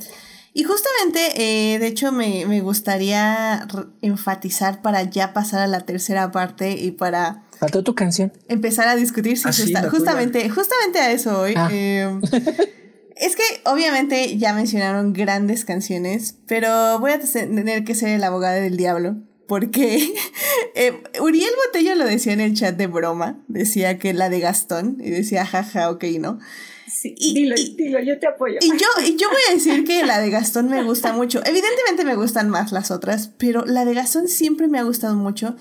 y 0.53 0.63
justamente, 0.63 1.31
eh, 1.73 1.79
de 1.79 1.87
hecho, 1.87 2.11
me, 2.11 2.45
me 2.45 2.59
gustaría 2.59 3.65
enfatizar 4.01 4.81
para 4.81 5.03
ya 5.03 5.31
pasar 5.31 5.61
a 5.61 5.67
la 5.67 5.81
tercera 5.81 6.31
parte 6.31 6.71
y 6.71 6.91
para... 6.91 7.43
Faltó 7.57 7.83
tu 7.83 7.95
canción. 7.95 8.33
Empezar 8.49 8.89
a 8.89 8.97
discutir 8.97 9.37
si 9.37 9.47
ah, 9.47 9.89
justamente, 9.89 10.49
justamente 10.49 10.99
a 10.99 11.11
eso 11.11 11.39
hoy. 11.39 11.53
Ah. 11.55 11.69
Em, 11.71 12.21
es 13.15 13.35
que 13.37 13.43
obviamente 13.63 14.37
ya 14.37 14.53
mencionaron 14.53 15.13
grandes 15.13 15.63
canciones, 15.63 16.35
pero 16.47 16.99
voy 16.99 17.11
a 17.11 17.19
tener 17.19 17.85
que 17.85 17.95
ser 17.95 18.09
el 18.09 18.23
abogado 18.25 18.59
del 18.59 18.75
diablo 18.75 19.15
porque 19.49 20.13
eh, 20.75 21.03
Uriel 21.19 21.51
Botello 21.65 21.95
lo 21.95 22.05
decía 22.05 22.31
en 22.31 22.39
el 22.39 22.53
chat 22.53 22.77
de 22.77 22.87
broma, 22.87 23.43
decía 23.49 23.97
que 23.97 24.13
la 24.13 24.29
de 24.29 24.39
Gastón, 24.39 24.97
y 25.01 25.09
decía, 25.09 25.45
jaja, 25.45 25.89
ok, 25.89 26.05
¿no? 26.19 26.39
Sí, 26.87 27.15
dilo, 27.19 27.55
dilo, 27.75 27.99
yo 27.99 28.17
te 28.19 28.27
apoyo. 28.27 28.59
Y 28.61 28.69
yo, 28.69 28.87
y 29.05 29.17
yo 29.17 29.27
voy 29.27 29.41
a 29.49 29.53
decir 29.53 29.83
que 29.83 30.05
la 30.05 30.19
de 30.19 30.29
Gastón 30.31 30.69
me 30.69 30.83
gusta 30.83 31.11
mucho. 31.13 31.41
Evidentemente 31.45 32.05
me 32.05 32.15
gustan 32.15 32.49
más 32.49 32.71
las 32.71 32.91
otras, 32.91 33.31
pero 33.37 33.65
la 33.65 33.85
de 33.85 33.93
Gastón 33.93 34.27
siempre 34.27 34.67
me 34.67 34.79
ha 34.79 34.83
gustado 34.83 35.15
mucho. 35.15 35.55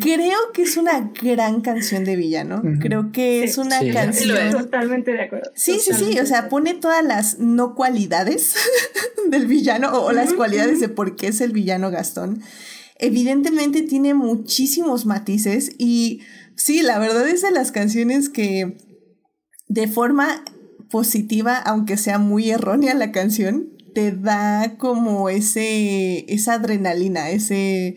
Creo 0.00 0.38
que 0.52 0.62
es 0.62 0.76
una 0.76 1.10
gran 1.20 1.60
canción 1.60 2.04
de 2.04 2.14
villano. 2.14 2.62
Creo 2.80 3.10
que 3.10 3.42
es 3.42 3.58
una 3.58 3.80
canción. 3.92 4.52
Totalmente 4.52 5.12
de 5.12 5.22
acuerdo. 5.22 5.50
Sí, 5.56 5.80
sí, 5.80 5.92
sí. 5.92 6.16
O 6.20 6.26
sea, 6.26 6.48
pone 6.48 6.74
todas 6.74 7.02
las 7.02 7.40
no 7.40 7.74
cualidades 7.74 8.54
del 9.28 9.48
villano 9.48 9.90
o, 10.04 10.12
las 10.12 10.32
cualidades 10.32 10.78
de 10.78 10.88
por 10.88 11.16
qué 11.16 11.26
es 11.28 11.40
el 11.40 11.50
villano 11.50 11.90
Gastón 11.90 12.40
evidentemente 12.96 13.82
tiene 13.82 14.14
muchísimos 14.14 15.06
matices 15.06 15.72
y 15.78 16.20
sí, 16.56 16.82
la 16.82 16.98
verdad 16.98 17.28
es 17.28 17.42
de 17.42 17.50
las 17.50 17.72
canciones 17.72 18.28
que 18.28 18.76
de 19.68 19.88
forma 19.88 20.44
positiva, 20.90 21.56
aunque 21.58 21.96
sea 21.96 22.18
muy 22.18 22.50
errónea 22.50 22.94
la 22.94 23.10
canción, 23.10 23.70
te 23.94 24.12
da 24.12 24.76
como 24.78 25.28
ese, 25.28 26.32
esa 26.32 26.54
adrenalina, 26.54 27.30
ese, 27.30 27.96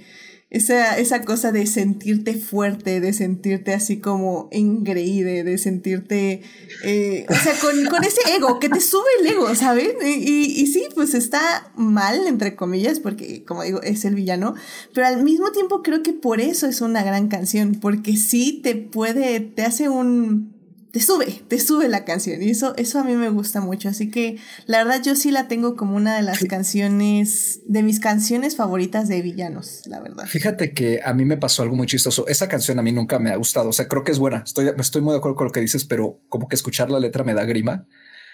esa, 0.50 0.98
esa 0.98 1.24
cosa 1.24 1.52
de 1.52 1.66
sentirte 1.66 2.34
fuerte, 2.34 3.02
de 3.02 3.12
sentirte 3.12 3.74
así 3.74 4.00
como 4.00 4.48
engreíde, 4.52 5.44
de 5.44 5.58
sentirte, 5.58 6.42
eh, 6.86 7.26
o 7.30 7.34
sea, 7.36 7.54
con, 7.60 7.86
con, 7.88 8.04
ese 8.06 8.22
ego, 8.34 8.58
que 8.60 8.70
te 8.70 8.80
sube 8.80 9.10
el 9.20 9.28
ego, 9.28 9.54
¿sabes? 9.56 9.96
Y, 10.02 10.62
y, 10.62 10.68
sí, 10.68 10.88
pues 10.96 11.14
está 11.16 11.72
mal, 11.76 12.28
entre 12.28 12.56
comillas, 12.56 13.02
porque 13.02 13.44
como 13.44 13.64
digo, 13.64 13.82
es 13.82 14.06
el 14.06 14.16
villano, 14.16 14.56
pero 14.94 15.08
al 15.08 15.22
mismo 15.22 15.52
tiempo 15.52 15.84
creo 15.84 16.02
que 16.02 16.14
por 16.14 16.40
eso 16.40 16.66
es 16.66 16.80
una 16.80 17.04
gran 17.04 17.28
canción, 17.28 17.76
porque 17.76 18.16
sí 18.16 18.62
te 18.64 18.76
puede, 18.76 19.42
te 19.42 19.64
hace 19.64 19.90
un 19.90 20.57
te 20.98 21.04
sube, 21.04 21.44
te 21.48 21.60
sube 21.60 21.88
la 21.90 22.06
canción. 22.06 22.42
Y 22.42 22.50
eso, 22.50 22.74
eso 22.76 23.00
a 23.00 23.04
mí 23.04 23.14
me 23.14 23.30
gusta 23.30 23.62
mucho. 23.62 23.88
Así 23.88 24.10
que 24.10 24.40
la 24.66 24.80
verdad 24.84 25.00
yo 25.04 25.16
sí 25.16 25.30
la 25.30 25.48
tengo 25.48 25.76
como 25.76 25.96
una 25.96 26.16
de 26.16 26.24
las 26.24 26.44
canciones, 26.46 27.60
de 27.68 27.84
mis 27.84 28.00
canciones 28.00 28.56
favoritas 28.56 29.08
de 29.08 29.22
villanos, 29.22 29.84
la 29.86 30.00
verdad. 30.00 30.26
Fíjate 30.26 30.74
que 30.74 31.02
a 31.06 31.14
mí 31.14 31.24
me 31.24 31.38
pasó 31.38 31.62
algo 31.62 31.76
muy 31.76 31.86
chistoso. 31.86 32.28
Esa 32.28 32.48
canción 32.48 32.80
a 32.80 32.82
mí 32.82 32.92
nunca 32.92 33.20
me 33.20 33.30
ha 33.30 33.36
gustado. 33.36 33.70
O 33.70 33.74
sea, 33.74 33.88
creo 33.88 34.04
que 34.04 34.12
es 34.12 34.18
buena. 34.18 34.42
Estoy, 34.44 34.72
estoy 34.76 35.04
muy 35.04 35.12
de 35.12 35.20
acuerdo 35.20 35.36
con 35.36 35.46
lo 35.46 35.52
que 35.52 35.60
dices, 35.60 35.86
pero 35.86 36.20
como 36.30 36.48
que 36.48 36.56
escuchar 36.56 36.90
la 36.90 37.00
letra 37.00 37.24
me 37.24 37.36
da 37.36 37.46
grima. 37.46 37.86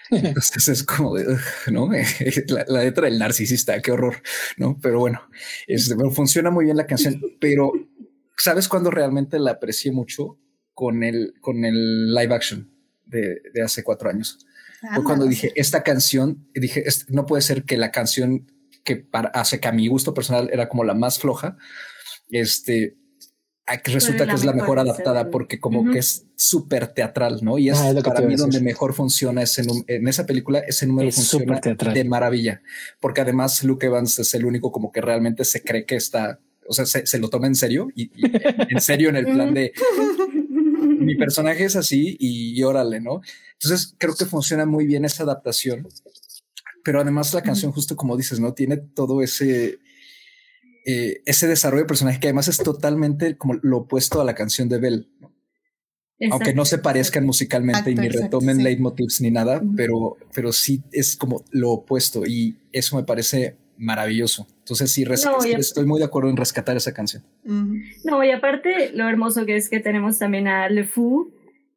Entonces 0.10 0.66
es 0.68 0.84
como 0.84 1.16
de, 1.16 1.36
¿no? 1.70 1.90
La, 2.48 2.82
letra 2.82 3.04
del 3.04 3.18
narcisista, 3.18 3.82
qué 3.82 3.92
horror, 3.92 4.22
¿no? 4.56 4.78
Pero 4.80 5.00
bueno, 5.00 5.20
este, 5.66 5.96
funciona 6.12 6.50
muy 6.50 6.64
bien 6.64 6.78
la 6.78 6.86
canción, 6.86 7.20
pero 7.40 7.72
¿sabes 8.38 8.68
cuándo 8.68 8.90
realmente 8.90 9.38
la 9.38 9.50
aprecié 9.50 9.92
mucho? 9.92 10.38
Con 10.74 11.02
el, 11.02 11.34
con 11.40 11.64
el 11.64 12.14
live 12.14 12.34
action 12.34 12.70
de, 13.06 13.40
de 13.52 13.62
hace 13.62 13.82
cuatro 13.82 14.10
años. 14.10 14.38
Fue 14.80 14.90
ah, 14.90 15.02
cuando 15.02 15.26
dije, 15.26 15.52
esta 15.56 15.82
canción, 15.82 16.46
dije, 16.54 16.84
no 17.08 17.24
puede 17.24 17.42
ser 17.42 17.64
que 17.64 17.78
la 17.78 17.90
canción 17.90 18.50
que 18.84 18.96
para, 18.96 19.30
hace 19.30 19.58
que 19.58 19.68
a 19.68 19.72
mi 19.72 19.88
gusto 19.88 20.12
personal 20.12 20.50
era 20.52 20.68
como 20.68 20.84
la 20.84 20.94
más 20.94 21.18
floja, 21.18 21.56
este, 22.30 22.96
resulta 23.84 24.26
que 24.26 24.34
es 24.34 24.44
la 24.44 24.52
mejor 24.52 24.78
adaptada 24.78 25.30
porque 25.30 25.58
como 25.58 25.90
que 25.90 25.98
es 26.00 26.26
súper 26.36 26.88
teatral, 26.88 27.40
¿no? 27.42 27.58
Y 27.58 27.70
es, 27.70 27.78
ah, 27.78 27.94
para 28.04 28.20
mí 28.20 28.36
donde 28.36 28.60
mejor 28.60 28.92
funciona 28.92 29.42
ese 29.42 29.62
en 29.86 30.06
esa 30.06 30.26
película, 30.26 30.58
ese 30.58 30.86
número 30.86 31.10
funciona 31.10 31.60
de 31.60 32.04
maravilla, 32.04 32.60
porque 33.00 33.22
además 33.22 33.64
Luke 33.64 33.86
Evans 33.86 34.18
es 34.18 34.34
el 34.34 34.44
único 34.44 34.70
como 34.70 34.92
que 34.92 35.00
realmente 35.00 35.44
se 35.44 35.62
cree 35.62 35.86
que 35.86 35.96
está, 35.96 36.40
o 36.68 36.74
sea, 36.74 36.84
se, 36.84 37.18
lo 37.18 37.30
toma 37.30 37.46
en 37.46 37.54
serio 37.54 37.88
y 37.94 38.10
en 38.68 38.80
serio 38.82 39.08
en 39.08 39.16
el 39.16 39.24
plan 39.24 39.54
de 39.54 39.72
mi 40.98 41.14
personaje 41.16 41.64
es 41.64 41.76
así 41.76 42.16
y, 42.18 42.62
órale, 42.62 43.00
¿no? 43.00 43.20
Entonces 43.54 43.94
creo 43.98 44.14
que 44.14 44.26
funciona 44.26 44.66
muy 44.66 44.86
bien 44.86 45.04
esa 45.04 45.22
adaptación, 45.22 45.88
pero 46.84 47.00
además 47.00 47.32
la 47.34 47.42
canción, 47.42 47.72
justo 47.72 47.96
como 47.96 48.16
dices, 48.16 48.40
¿no? 48.40 48.54
Tiene 48.54 48.76
todo 48.76 49.22
ese, 49.22 49.78
eh, 50.86 51.22
ese 51.24 51.48
desarrollo 51.48 51.82
de 51.82 51.88
personaje 51.88 52.20
que 52.20 52.28
además 52.28 52.48
es 52.48 52.58
totalmente 52.58 53.36
como 53.36 53.54
lo 53.62 53.78
opuesto 53.78 54.20
a 54.20 54.24
la 54.24 54.34
canción 54.34 54.68
de 54.68 54.78
Bell, 54.78 55.10
Aunque 56.30 56.54
no 56.54 56.64
se 56.64 56.78
parezcan 56.78 57.24
musicalmente 57.26 57.90
y 57.90 57.94
ni 57.94 58.08
retomen 58.08 58.62
leitmotivs 58.62 59.20
ni 59.20 59.30
nada, 59.30 59.62
pero, 59.76 60.16
pero 60.34 60.52
sí 60.52 60.82
es 60.92 61.16
como 61.16 61.44
lo 61.50 61.70
opuesto 61.70 62.24
y 62.26 62.56
eso 62.72 62.96
me 62.96 63.04
parece 63.04 63.56
maravilloso. 63.76 64.46
Entonces 64.64 64.92
sí, 64.92 65.04
estoy 65.58 65.84
muy 65.84 65.98
de 65.98 66.06
acuerdo 66.06 66.30
en 66.30 66.38
rescatar 66.38 66.74
esa 66.74 66.94
canción. 66.94 67.22
No, 68.02 68.24
y 68.24 68.30
aparte 68.30 68.92
lo 68.94 69.06
hermoso 69.06 69.44
que 69.44 69.56
es 69.56 69.68
que 69.68 69.78
tenemos 69.78 70.18
también 70.18 70.48
a 70.48 70.70
Le 70.70 70.84
Fou 70.84 71.30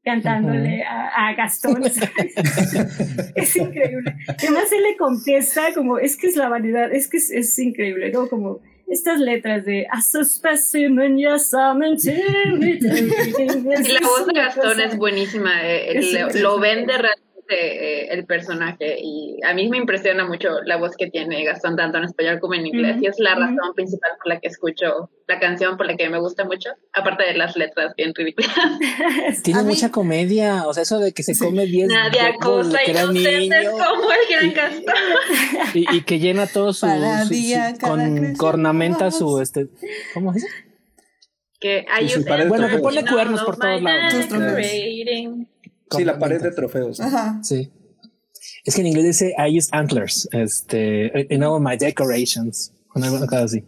cantándole 0.05 0.85
a, 0.85 1.34
Gastón. 1.35 1.84
es 3.35 3.55
increíble. 3.57 4.15
Además 4.26 4.72
él 4.72 4.84
le 4.84 4.95
contesta 4.95 5.73
como, 5.73 5.99
es 5.99 6.15
que 6.15 6.27
es 6.27 6.38
la 6.38 6.47
vanidad, 6.47 6.93
es 6.93 7.09
que 7.09 7.18
es, 7.18 7.59
increíble, 7.59 8.09
¿no? 8.09 8.30
Como 8.30 8.61
estas 8.88 9.19
letras 9.19 9.65
de 9.65 9.85
a 9.91 9.99
specimen, 10.01 11.18
yes, 11.18 11.51
I'm 11.51 11.81
La 11.81 11.97
voz 14.07 14.27
de 14.27 14.34
Gastón 14.34 14.80
es 14.80 14.95
buenísima, 14.95 15.51
eh, 15.61 16.30
lo 16.35 16.57
vende 16.57 16.93
realmente 16.93 17.27
eh, 17.49 18.07
el 18.10 18.26
personaje 18.26 18.98
y 19.02 19.38
a 19.45 19.53
mí 19.53 19.69
me 19.69 19.78
impresiona 19.78 20.26
mucho 20.26 20.61
la 20.65 20.78
voz 20.78 20.98
que 20.98 21.10
tiene 21.10 21.44
Gastón 21.45 21.76
tanto 21.78 21.98
en 21.98 22.03
español 22.03 22.40
como 22.40 22.56
en 22.56 22.68
inglés 22.68 22.98
y 23.02 23.07
es 23.07 23.19
la 23.19 23.36
razón 23.36 23.74
principal 23.74 24.11
por 24.18 24.34
la 24.34 24.40
que 24.40 24.48
escucho 24.49 25.10
la 25.28 25.40
canción, 25.40 25.78
por 25.78 25.86
la 25.86 25.95
que 25.95 26.10
me 26.10 26.19
gusta 26.19 26.45
mucho, 26.45 26.69
aparte 26.94 27.26
de 27.26 27.36
las 27.36 27.56
letras 27.56 27.94
bien 27.95 28.14
ridículas. 28.14 28.52
Tiene 29.44 29.64
mucha 29.64 29.91
comedia, 29.91 30.68
o 30.68 30.74
sea, 30.74 30.84
eso 30.84 30.99
de 30.99 31.14
que 31.14 31.24
se 31.24 31.38
come 31.38 31.65
10 31.65 31.88
Nadie 31.88 32.22
acosa 32.22 32.84
inocentes 32.84 33.69
como 33.69 34.11
el 34.11 34.53
gran 34.53 34.84
y, 35.74 35.95
y, 35.95 36.02
que 36.02 36.19
llena 36.19 36.48
todo 36.48 36.74
su, 36.74 36.88
con 37.82 38.36
cornamenta 38.36 39.11
su 39.11 39.40
este 39.40 39.68
¿cómo 40.14 40.34
es? 40.34 40.45
Que 41.60 41.86
hay 41.90 42.11
bueno, 42.48 42.68
que 42.69 42.78
pone 42.80 43.06
cuernos 43.06 43.41
por 43.44 43.57
todos 43.57 43.82
lados. 43.82 44.28
Sí, 45.91 46.03
la 46.03 46.19
pared 46.19 46.41
de 46.41 46.51
trofeos. 46.51 46.99
Ajá. 46.99 47.39
Sí. 47.43 47.72
Es 48.64 48.76
que 48.76 48.81
en 48.81 48.88
inglés 48.88 49.05
dice 49.05 49.34
I 49.38 49.57
use 49.57 49.69
antlers, 49.72 50.27
este, 50.31 51.27
you 51.30 51.38
know, 51.38 51.59
my 51.59 51.77
decorations, 51.77 52.73
con 52.88 53.03
algo 53.03 53.18
así. 53.35 53.64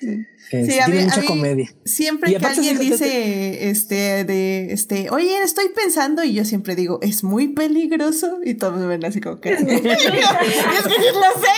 Sí. 0.00 0.24
Sí, 0.64 0.78
tiene 0.86 1.04
mucha 1.04 1.24
comedia. 1.24 1.70
Siempre 1.84 2.36
que 2.36 2.46
alguien 2.46 2.78
dice, 2.78 3.70
este, 3.70 4.24
de, 4.24 4.72
este, 4.72 5.10
oye, 5.10 5.42
estoy 5.42 5.66
pensando, 5.74 6.22
y 6.24 6.34
yo 6.34 6.44
siempre 6.44 6.76
digo, 6.76 6.98
es 7.02 7.24
muy 7.24 7.48
peligroso, 7.48 8.38
y 8.44 8.54
todos 8.54 8.78
me 8.78 8.86
ven 8.86 9.04
así 9.04 9.20
como 9.20 9.40
que. 9.40 9.52
es 9.52 9.60
que 9.62 9.68
lo 9.68 9.80
sé. 11.40 11.54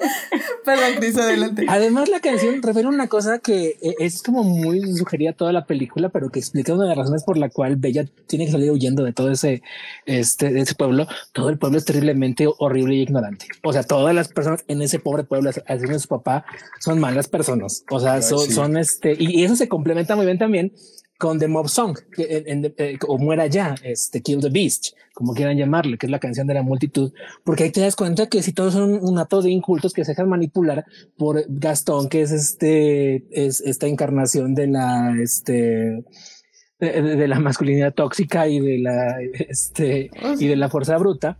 Perdón, 0.64 0.94
Cris, 0.98 1.16
adelante. 1.16 1.66
Además, 1.68 2.08
la 2.08 2.20
canción 2.20 2.62
revela 2.62 2.88
una 2.88 3.08
cosa 3.08 3.38
que 3.38 3.78
eh, 3.80 3.94
es 3.98 4.22
como 4.22 4.44
muy 4.44 4.80
sugerida 4.94 5.32
toda 5.32 5.52
la 5.52 5.66
película, 5.66 6.08
pero 6.08 6.30
que 6.30 6.38
explica 6.38 6.74
una 6.74 6.84
de 6.84 6.90
las 6.90 6.98
razones 6.98 7.24
por 7.24 7.36
la 7.36 7.48
cual 7.48 7.76
Bella 7.76 8.06
tiene 8.26 8.46
que 8.46 8.52
salir 8.52 8.70
huyendo 8.70 9.04
de 9.04 9.12
todo 9.12 9.30
ese, 9.30 9.62
este, 10.06 10.52
de 10.52 10.60
ese 10.60 10.74
pueblo. 10.74 11.06
Todo 11.32 11.48
el 11.48 11.58
pueblo 11.58 11.78
es 11.78 11.84
terriblemente 11.84 12.48
horrible 12.58 12.94
y 12.94 13.02
ignorante. 13.02 13.46
O 13.62 13.72
sea, 13.72 13.82
todas 13.82 14.14
las 14.14 14.28
personas 14.28 14.64
en 14.68 14.82
ese 14.82 14.98
pobre 14.98 15.24
pueblo, 15.24 15.50
así 15.50 15.98
su 15.98 16.08
papá, 16.08 16.44
son 16.80 16.98
malas 16.98 17.28
personas. 17.28 17.84
O 17.90 18.00
sea, 18.00 18.20
son, 18.22 18.76
este, 18.76 19.14
y, 19.18 19.44
eso 19.44 19.54
se 19.54 19.68
complementa 19.68 20.16
muy 20.16 20.26
bien 20.26 20.38
también 20.38 20.72
con 21.18 21.38
The 21.38 21.48
Mob 21.48 21.68
Song, 21.68 21.98
que 22.16 22.44
eh, 22.46 22.98
o 23.06 23.18
Muera 23.18 23.46
Ya, 23.46 23.74
este, 23.84 24.22
Kill 24.22 24.40
the 24.40 24.48
Beast, 24.48 24.94
como 25.12 25.34
quieran 25.34 25.58
llamarle, 25.58 25.98
que 25.98 26.06
es 26.06 26.10
la 26.10 26.18
canción 26.18 26.46
de 26.46 26.54
la 26.54 26.62
multitud, 26.62 27.12
porque 27.44 27.64
ahí 27.64 27.70
te 27.70 27.82
das 27.82 27.94
cuenta 27.94 28.26
que 28.28 28.42
si 28.42 28.54
todos 28.54 28.72
son 28.72 28.98
un 29.02 29.18
ato 29.18 29.42
de 29.42 29.50
incultos 29.50 29.92
que 29.92 30.02
se 30.06 30.12
dejan 30.12 30.30
manipular 30.30 30.86
por 31.18 31.44
Gastón, 31.46 32.08
que 32.08 32.22
es 32.22 32.32
este, 32.32 33.26
es 33.30 33.60
esta 33.60 33.86
encarnación 33.86 34.54
de 34.54 34.68
la, 34.68 35.14
este, 35.22 36.04
de, 36.78 37.28
la 37.28 37.38
masculinidad 37.38 37.92
tóxica 37.92 38.48
y 38.48 38.58
de 38.58 38.78
la, 38.78 39.20
este, 39.50 40.10
oh, 40.22 40.36
y 40.38 40.46
de 40.46 40.56
la 40.56 40.70
fuerza 40.70 40.96
bruta 40.96 41.38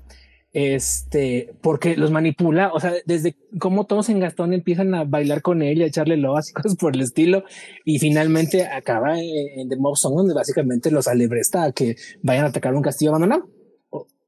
este, 0.52 1.54
porque 1.62 1.96
los 1.96 2.10
manipula, 2.10 2.72
o 2.72 2.80
sea, 2.80 2.92
desde 3.06 3.36
cómo 3.58 3.86
todos 3.86 4.08
en 4.08 4.18
Gastón 4.18 4.52
empiezan 4.52 4.94
a 4.94 5.04
bailar 5.04 5.42
con 5.42 5.62
él 5.62 5.78
y 5.78 5.82
a 5.82 5.86
echarle 5.86 6.16
loas 6.16 6.50
y 6.50 6.52
cosas 6.54 6.76
por 6.76 6.94
el 6.94 7.02
estilo, 7.02 7.44
y 7.84 7.98
finalmente 7.98 8.66
acaba 8.66 9.18
en, 9.18 9.68
The 9.68 9.76
Mob 9.76 9.96
Song, 9.96 10.16
donde 10.16 10.34
básicamente 10.34 10.90
los 10.90 11.08
alebresta 11.08 11.64
a 11.64 11.72
que 11.72 11.96
vayan 12.22 12.44
a 12.44 12.48
atacar 12.48 12.74
un 12.74 12.82
castillo 12.82 13.10
abandonado, 13.10 13.48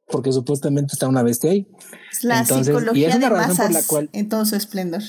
porque 0.07 0.33
supuestamente 0.33 0.93
está 0.93 1.09
una 1.09 1.23
bestia 1.23 1.51
ahí. 1.51 1.67
la 2.23 2.45
psicología 2.45 3.17
de 3.19 3.31
masas 3.31 3.89
en 4.13 4.29
todo 4.29 4.45
su 4.45 4.57
esplendor. 4.57 5.03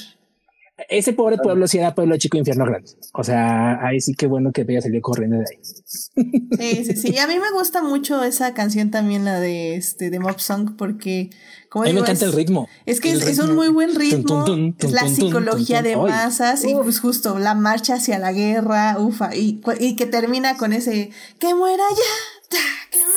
Ese 0.89 1.13
pobre 1.13 1.37
pueblo 1.37 1.67
sí 1.67 1.77
era 1.77 1.93
pueblo 1.93 2.17
chico 2.17 2.37
infierno 2.37 2.65
grande. 2.65 2.89
O 3.13 3.23
sea, 3.23 3.85
ahí 3.85 4.01
sí 4.01 4.15
que 4.15 4.25
bueno 4.25 4.51
que 4.51 4.63
Bella 4.63 4.81
salió 4.81 5.01
corriendo 5.01 5.37
de 5.37 5.45
ahí. 5.51 5.59
Sí, 5.63 6.85
sí, 6.85 6.95
sí. 6.95 7.17
A 7.19 7.27
mí 7.27 7.35
me 7.37 7.51
gusta 7.51 7.83
mucho 7.83 8.23
esa 8.23 8.55
canción 8.55 8.89
también, 8.89 9.23
la 9.23 9.39
de 9.39 9.75
este 9.75 10.09
de 10.09 10.19
Mob 10.19 10.39
Song, 10.39 10.75
porque 10.75 11.29
como 11.69 11.83
a 11.83 11.87
mí 11.87 11.93
me 11.93 11.99
encanta 11.99 12.25
el 12.25 12.33
ritmo. 12.33 12.67
Es 12.87 13.01
que 13.01 13.11
es, 13.11 13.37
un 13.37 13.55
muy 13.55 13.67
buen 13.67 13.93
ritmo. 13.93 14.45
es 14.79 14.91
la 14.91 15.07
psicología 15.07 15.83
de 15.83 15.95
masas 15.95 16.65
y 16.65 16.73
pues 16.73 16.99
justo 16.99 17.37
la 17.37 17.53
marcha 17.53 17.95
hacia 17.95 18.17
la 18.17 18.33
guerra, 18.33 18.97
ufa, 18.99 19.35
y, 19.35 19.61
y 19.79 19.95
que 19.95 20.07
termina 20.07 20.57
con 20.57 20.73
ese 20.73 21.11
que 21.37 21.53
muera 21.53 21.83
ya, 21.91 22.57
que 22.89 22.97
muera 22.97 23.11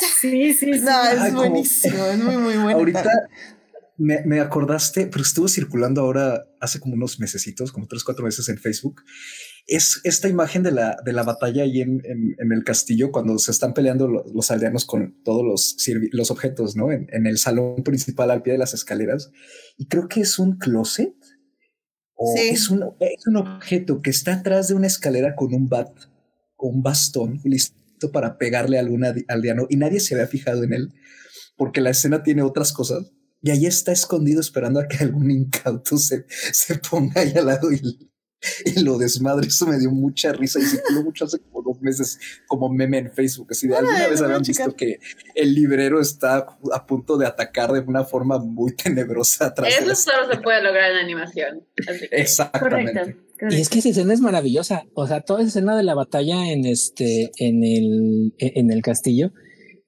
ya. 0.00 0.06
Sí, 0.20 0.52
sí, 0.52 0.74
sí. 0.74 0.80
No, 0.80 1.26
es 1.26 1.32
buenísimo, 1.32 2.04
es 2.06 2.18
muy, 2.18 2.36
muy 2.36 2.56
bueno. 2.56 2.78
Ahorita 2.78 3.28
me, 3.98 4.40
acordaste, 4.40 5.06
pero 5.06 5.22
estuvo 5.22 5.48
circulando 5.48 6.02
ahora 6.02 6.46
hace 6.60 6.80
como 6.80 6.94
unos 6.94 7.18
mesecitos, 7.18 7.72
como 7.72 7.86
tres, 7.86 8.04
cuatro 8.04 8.24
meses 8.24 8.48
en 8.48 8.58
Facebook. 8.58 9.02
Es 9.66 10.00
esta 10.04 10.28
imagen 10.28 10.62
de 10.62 10.72
la, 10.72 10.96
de 11.04 11.12
la 11.12 11.22
batalla 11.22 11.62
ahí 11.62 11.80
en, 11.80 12.02
en, 12.04 12.52
el 12.52 12.62
castillo 12.62 13.10
cuando 13.10 13.38
se 13.38 13.50
están 13.50 13.74
peleando 13.74 14.08
los, 14.08 14.50
aldeanos 14.50 14.84
con 14.84 15.22
todos 15.24 15.44
los, 15.44 15.76
los 16.12 16.30
objetos, 16.30 16.76
¿no? 16.76 16.92
En, 16.92 17.06
en, 17.10 17.26
el 17.26 17.38
salón 17.38 17.82
principal 17.82 18.30
al 18.30 18.42
pie 18.42 18.52
de 18.54 18.58
las 18.58 18.74
escaleras. 18.74 19.30
Y 19.76 19.86
creo 19.86 20.08
que 20.08 20.20
es 20.20 20.38
un 20.38 20.58
closet. 20.58 21.14
O 22.14 22.34
es, 22.38 22.70
un, 22.70 22.82
es 23.00 23.26
un 23.26 23.36
objeto 23.36 24.00
que 24.00 24.08
está 24.08 24.34
atrás 24.34 24.68
de 24.68 24.74
una 24.74 24.86
escalera 24.86 25.34
con 25.34 25.52
un 25.52 25.68
bat, 25.68 25.90
con 26.56 26.76
un 26.76 26.82
bastón 26.82 27.40
listo 27.44 27.74
para 28.10 28.38
pegarle 28.38 28.78
a 28.78 28.80
algún 28.80 29.04
aldeano 29.04 29.66
y 29.68 29.76
nadie 29.76 30.00
se 30.00 30.14
había 30.14 30.26
fijado 30.26 30.64
en 30.64 30.72
él 30.72 30.94
porque 31.56 31.82
la 31.82 31.90
escena 31.90 32.22
tiene 32.22 32.42
otras 32.42 32.72
cosas 32.72 33.12
y 33.46 33.50
ahí 33.50 33.64
está 33.64 33.92
escondido 33.92 34.40
esperando 34.40 34.80
a 34.80 34.88
que 34.88 35.04
algún 35.04 35.30
incauto 35.30 35.96
se, 35.98 36.26
se 36.28 36.74
ponga 36.78 37.20
ahí 37.20 37.32
al 37.36 37.46
lado 37.46 37.70
y, 37.70 37.80
y, 38.64 38.82
lo 38.82 38.98
desmadre. 38.98 39.46
Eso 39.46 39.68
me 39.68 39.78
dio 39.78 39.92
mucha 39.92 40.32
risa 40.32 40.58
y 40.58 40.62
circuló 40.62 41.04
mucho 41.04 41.26
hace 41.26 41.38
como 41.38 41.62
dos 41.62 41.80
meses 41.80 42.18
como 42.48 42.68
meme 42.68 42.98
en 42.98 43.12
Facebook. 43.12 43.46
Así 43.52 43.68
de 43.68 43.76
alguna 43.76 44.08
vez 44.08 44.20
habían 44.20 44.42
visto 44.42 44.74
que 44.74 44.98
el 45.36 45.54
librero 45.54 46.00
está 46.00 46.44
a 46.72 46.86
punto 46.86 47.16
de 47.16 47.26
atacar 47.26 47.70
de 47.70 47.78
una 47.78 48.02
forma 48.02 48.40
muy 48.40 48.74
tenebrosa. 48.74 49.46
Atrás 49.46 49.72
Eso 49.78 49.94
solo 49.94 50.28
se 50.28 50.40
puede 50.40 50.60
lograr 50.60 50.90
en 50.90 50.96
animación. 50.96 51.64
Exactamente. 52.10 53.16
Y 53.48 53.60
es 53.60 53.68
que 53.68 53.78
esa 53.78 53.90
escena 53.90 54.12
es 54.12 54.20
maravillosa. 54.20 54.86
O 54.94 55.06
sea, 55.06 55.20
toda 55.20 55.42
esa 55.42 55.50
escena 55.50 55.76
de 55.76 55.84
la 55.84 55.94
batalla 55.94 56.50
en 56.50 56.66
este, 56.66 57.30
en 57.36 57.62
el, 57.62 58.34
en 58.38 58.72
el 58.72 58.82
castillo 58.82 59.30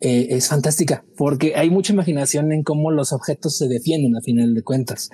eh, 0.00 0.28
es 0.30 0.48
fantástica 0.48 1.04
porque 1.16 1.56
hay 1.56 1.70
mucha 1.70 1.92
imaginación 1.92 2.52
en 2.52 2.62
cómo 2.62 2.90
los 2.90 3.12
objetos 3.12 3.56
se 3.56 3.66
defienden 3.66 4.16
a 4.16 4.20
final 4.20 4.54
de 4.54 4.62
cuentas. 4.62 5.10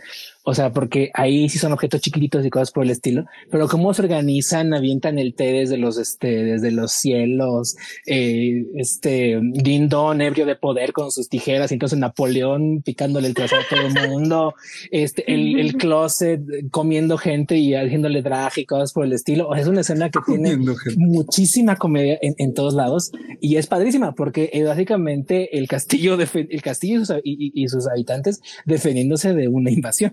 O 0.47 0.53
sea, 0.53 0.73
porque 0.73 1.11
ahí 1.15 1.49
sí 1.49 1.59
son 1.59 1.73
objetos 1.73 2.03
chiquititos 2.03 2.45
y 2.45 2.51
cosas 2.51 2.71
por 2.71 2.85
el 2.85 2.91
estilo, 2.91 3.25
pero 3.51 3.67
cómo 3.67 3.95
se 3.95 4.03
organizan, 4.03 4.75
avientan 4.75 5.19
el 5.19 5.35
té 5.35 5.53
desde 5.53 5.79
los, 5.79 5.97
este, 5.97 6.45
desde 6.45 6.71
los 6.71 6.93
cielos, 6.93 7.77
eh, 8.07 8.67
este, 8.75 9.41
Dindon 9.43 10.21
ebrio 10.21 10.45
de 10.45 10.55
poder 10.55 10.93
con 10.93 11.11
sus 11.11 11.31
tijeras, 11.31 11.71
y 11.71 11.75
entonces 11.75 11.99
Napoleón 11.99 12.83
picándole 12.83 13.29
el 13.29 13.35
trasero 13.35 13.63
a 13.63 13.69
todo 13.75 13.87
el 13.87 14.11
mundo, 14.11 14.55
este, 14.91 15.33
el, 15.33 15.59
el 15.59 15.77
closet 15.79 16.43
comiendo 16.71 17.17
gente 17.17 17.57
y 17.57 17.75
haciéndole 17.75 18.21
drag 18.21 18.53
y 18.59 18.67
cosas 18.67 18.93
por 18.93 19.07
el 19.07 19.15
estilo. 19.15 19.49
O 19.49 19.55
sea, 19.55 19.63
es 19.63 19.69
una 19.69 19.81
escena 19.81 20.11
que 20.11 20.21
tiene 20.27 20.59
muchísima 20.99 21.77
comedia 21.77 22.19
en, 22.21 22.35
en, 22.37 22.53
todos 22.53 22.75
lados 22.75 23.13
y 23.41 23.57
es 23.57 23.67
padrísima 23.67 24.15
porque 24.15 24.51
eh, 24.53 24.63
básicamente 24.63 25.57
el 25.57 25.69
castillo, 25.69 26.19
de, 26.19 26.29
el 26.51 26.61
castillo 26.61 27.01
y 27.01 27.07
sus, 27.07 27.17
y 27.25 27.69
sus 27.69 27.89
habitantes 27.89 28.43
defendiéndose 28.67 29.33
de 29.33 29.49
una 29.49 29.71
invasión 29.71 30.13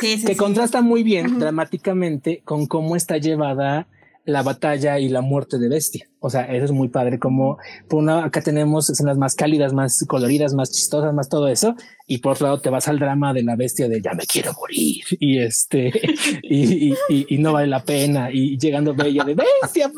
que 0.00 0.36
contrasta 0.36 0.82
muy 0.82 1.02
bien 1.02 1.38
dramáticamente 1.38 2.42
con 2.44 2.66
cómo 2.66 2.96
está 2.96 3.18
llevada 3.18 3.88
la 4.26 4.42
batalla 4.42 4.98
y 4.98 5.08
la 5.08 5.20
muerte 5.20 5.56
de 5.56 5.68
Bestia. 5.68 6.08
O 6.18 6.28
sea, 6.28 6.42
eso 6.42 6.64
es 6.64 6.72
muy 6.72 6.88
padre. 6.88 7.20
Como 7.20 7.58
por 7.88 8.00
una 8.00 8.24
acá 8.24 8.42
tenemos 8.42 8.90
escenas 8.90 9.16
más 9.16 9.36
cálidas, 9.36 9.72
más 9.72 10.04
coloridas, 10.08 10.52
más 10.52 10.72
chistosas, 10.72 11.14
más 11.14 11.28
todo 11.28 11.46
eso. 11.46 11.76
Y 12.08 12.18
por 12.18 12.32
otro 12.32 12.48
lado 12.48 12.60
te 12.60 12.68
vas 12.68 12.88
al 12.88 12.98
drama 12.98 13.32
de 13.32 13.44
la 13.44 13.54
bestia 13.54 13.88
de 13.88 14.02
ya 14.02 14.14
me 14.14 14.26
quiero 14.26 14.52
morir 14.54 15.04
y 15.20 15.38
este 15.38 15.92
y, 16.42 16.94
y, 17.08 17.38
no 17.38 17.52
vale 17.52 17.68
la 17.68 17.84
pena. 17.84 18.30
Y 18.32 18.58
llegando 18.58 18.94
bella 18.94 19.22
de 19.24 19.36
bestia, 19.36 19.92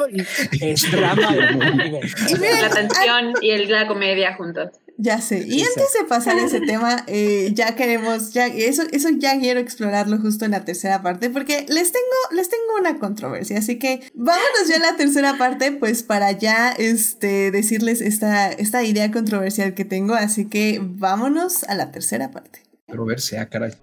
es 0.60 0.92
drama. 0.92 1.34
la 2.62 2.70
tensión 2.70 3.32
y 3.40 3.50
el, 3.50 3.70
la 3.70 3.88
comedia 3.88 4.36
juntos. 4.36 4.68
Ya 5.00 5.20
sé. 5.20 5.44
Y 5.46 5.62
antes 5.62 5.92
de 5.96 6.04
pasar 6.08 6.36
ese 6.38 6.60
tema, 6.60 7.04
eh, 7.06 7.52
ya 7.54 7.76
queremos, 7.76 8.32
ya, 8.32 8.48
eso, 8.48 8.82
eso 8.90 9.08
ya 9.16 9.38
quiero 9.38 9.60
explorarlo 9.60 10.18
justo 10.18 10.44
en 10.44 10.50
la 10.50 10.64
tercera 10.64 11.02
parte, 11.02 11.30
porque 11.30 11.64
les 11.68 11.92
tengo, 11.92 12.16
les 12.32 12.48
tengo 12.48 12.64
una 12.80 12.98
controversia. 12.98 13.58
Así 13.58 13.78
que 13.78 14.00
vámonos 14.14 14.66
ya 14.68 14.76
a 14.76 14.80
la 14.80 14.96
tercera 14.96 15.38
parte, 15.38 15.70
pues 15.70 16.02
para 16.02 16.32
ya 16.32 16.72
este, 16.72 17.52
decirles 17.52 18.00
esta, 18.00 18.50
esta 18.50 18.82
idea 18.82 19.12
controversial 19.12 19.74
que 19.74 19.84
tengo. 19.84 20.14
Así 20.14 20.46
que 20.46 20.80
vámonos 20.82 21.62
a 21.62 21.76
la 21.76 21.92
tercera 21.92 22.32
parte. 22.32 22.62
Controversia, 22.86 23.48
caray. 23.48 23.74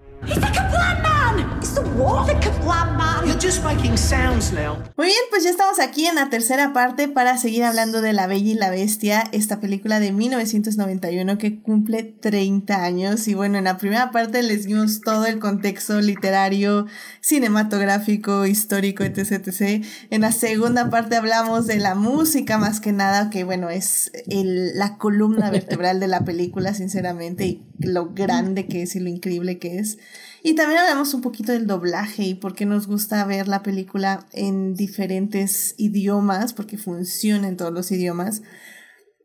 Muy 4.96 5.06
bien, 5.06 5.18
pues 5.30 5.44
ya 5.44 5.50
estamos 5.50 5.80
aquí 5.80 6.06
en 6.06 6.14
la 6.14 6.30
tercera 6.30 6.72
parte 6.72 7.08
para 7.08 7.36
seguir 7.38 7.64
hablando 7.64 8.00
de 8.00 8.12
La 8.12 8.26
Bella 8.26 8.52
y 8.52 8.54
la 8.54 8.70
Bestia, 8.70 9.24
esta 9.32 9.60
película 9.60 9.98
de 9.98 10.12
1991 10.12 11.38
que 11.38 11.60
cumple 11.60 12.02
30 12.02 12.84
años. 12.84 13.26
Y 13.28 13.34
bueno, 13.34 13.58
en 13.58 13.64
la 13.64 13.78
primera 13.78 14.10
parte 14.10 14.42
les 14.42 14.66
dimos 14.66 15.00
todo 15.00 15.26
el 15.26 15.38
contexto 15.38 16.00
literario, 16.00 16.86
cinematográfico, 17.20 18.46
histórico, 18.46 19.02
etc. 19.02 19.32
etc. 19.32 19.84
En 20.10 20.20
la 20.20 20.32
segunda 20.32 20.90
parte 20.90 21.16
hablamos 21.16 21.66
de 21.66 21.78
la 21.78 21.94
música 21.94 22.58
más 22.58 22.80
que 22.80 22.92
nada, 22.92 23.30
que 23.30 23.44
bueno, 23.44 23.70
es 23.70 24.12
la 24.26 24.98
columna 24.98 25.50
vertebral 25.50 26.00
de 26.00 26.08
la 26.08 26.24
película, 26.24 26.74
sinceramente, 26.74 27.46
y 27.46 27.66
lo 27.78 28.12
grande 28.14 28.66
que 28.66 28.82
es 28.82 28.96
y 28.96 29.00
lo 29.00 29.08
increíble 29.08 29.58
que 29.58 29.78
es. 29.78 29.98
Y 30.46 30.54
también 30.54 30.78
hablamos 30.78 31.12
un 31.12 31.22
poquito 31.22 31.50
del 31.50 31.66
doblaje 31.66 32.22
y 32.22 32.34
por 32.36 32.54
qué 32.54 32.66
nos 32.66 32.86
gusta 32.86 33.24
ver 33.24 33.48
la 33.48 33.64
película 33.64 34.28
en 34.30 34.74
diferentes 34.74 35.74
idiomas, 35.76 36.52
porque 36.52 36.78
funciona 36.78 37.48
en 37.48 37.56
todos 37.56 37.72
los 37.72 37.90
idiomas. 37.90 38.42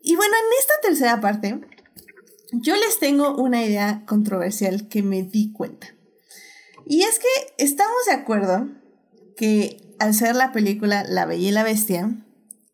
Y 0.01 0.15
bueno, 0.15 0.33
en 0.33 0.59
esta 0.59 0.73
tercera 0.81 1.21
parte, 1.21 1.61
yo 2.53 2.75
les 2.75 2.97
tengo 2.97 3.35
una 3.35 3.63
idea 3.63 4.03
controversial 4.07 4.87
que 4.87 5.03
me 5.03 5.21
di 5.21 5.51
cuenta. 5.53 5.89
Y 6.87 7.03
es 7.03 7.19
que 7.19 7.63
estamos 7.63 8.03
de 8.07 8.13
acuerdo 8.13 8.69
que 9.37 9.95
al 9.99 10.15
ser 10.15 10.35
la 10.35 10.51
película 10.51 11.03
La 11.07 11.27
Bella 11.27 11.49
y 11.49 11.51
la 11.51 11.61
Bestia, 11.61 12.17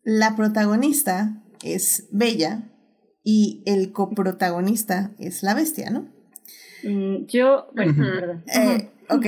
la 0.04 0.36
protagonista 0.36 1.44
es 1.62 2.06
Bella 2.12 2.72
y 3.22 3.62
el 3.66 3.92
coprotagonista 3.92 5.14
es 5.18 5.42
la 5.42 5.52
bestia, 5.52 5.90
¿no? 5.90 6.17
Mm, 6.84 7.26
yo, 7.26 7.68
bueno, 7.74 7.94
perdón. 7.96 8.44
Eh, 8.46 8.90
ok, 9.08 9.26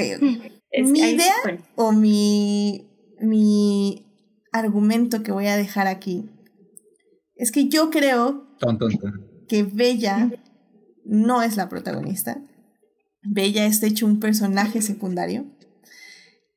mi 0.91 1.01
idea 1.01 1.35
o 1.75 1.93
mi, 1.93 2.89
mi 3.21 4.07
argumento 4.53 5.23
que 5.23 5.33
voy 5.33 5.47
a 5.47 5.57
dejar 5.57 5.87
aquí 5.87 6.29
es 7.37 7.51
que 7.51 7.69
yo 7.69 7.91
creo 7.91 8.47
que 9.49 9.63
Bella 9.63 10.31
no 11.05 11.43
es 11.43 11.57
la 11.57 11.69
protagonista. 11.69 12.41
Bella 13.23 13.67
es 13.67 13.81
de 13.81 13.89
hecho 13.89 14.07
un 14.07 14.21
personaje 14.21 14.83
secundario. 14.83 15.47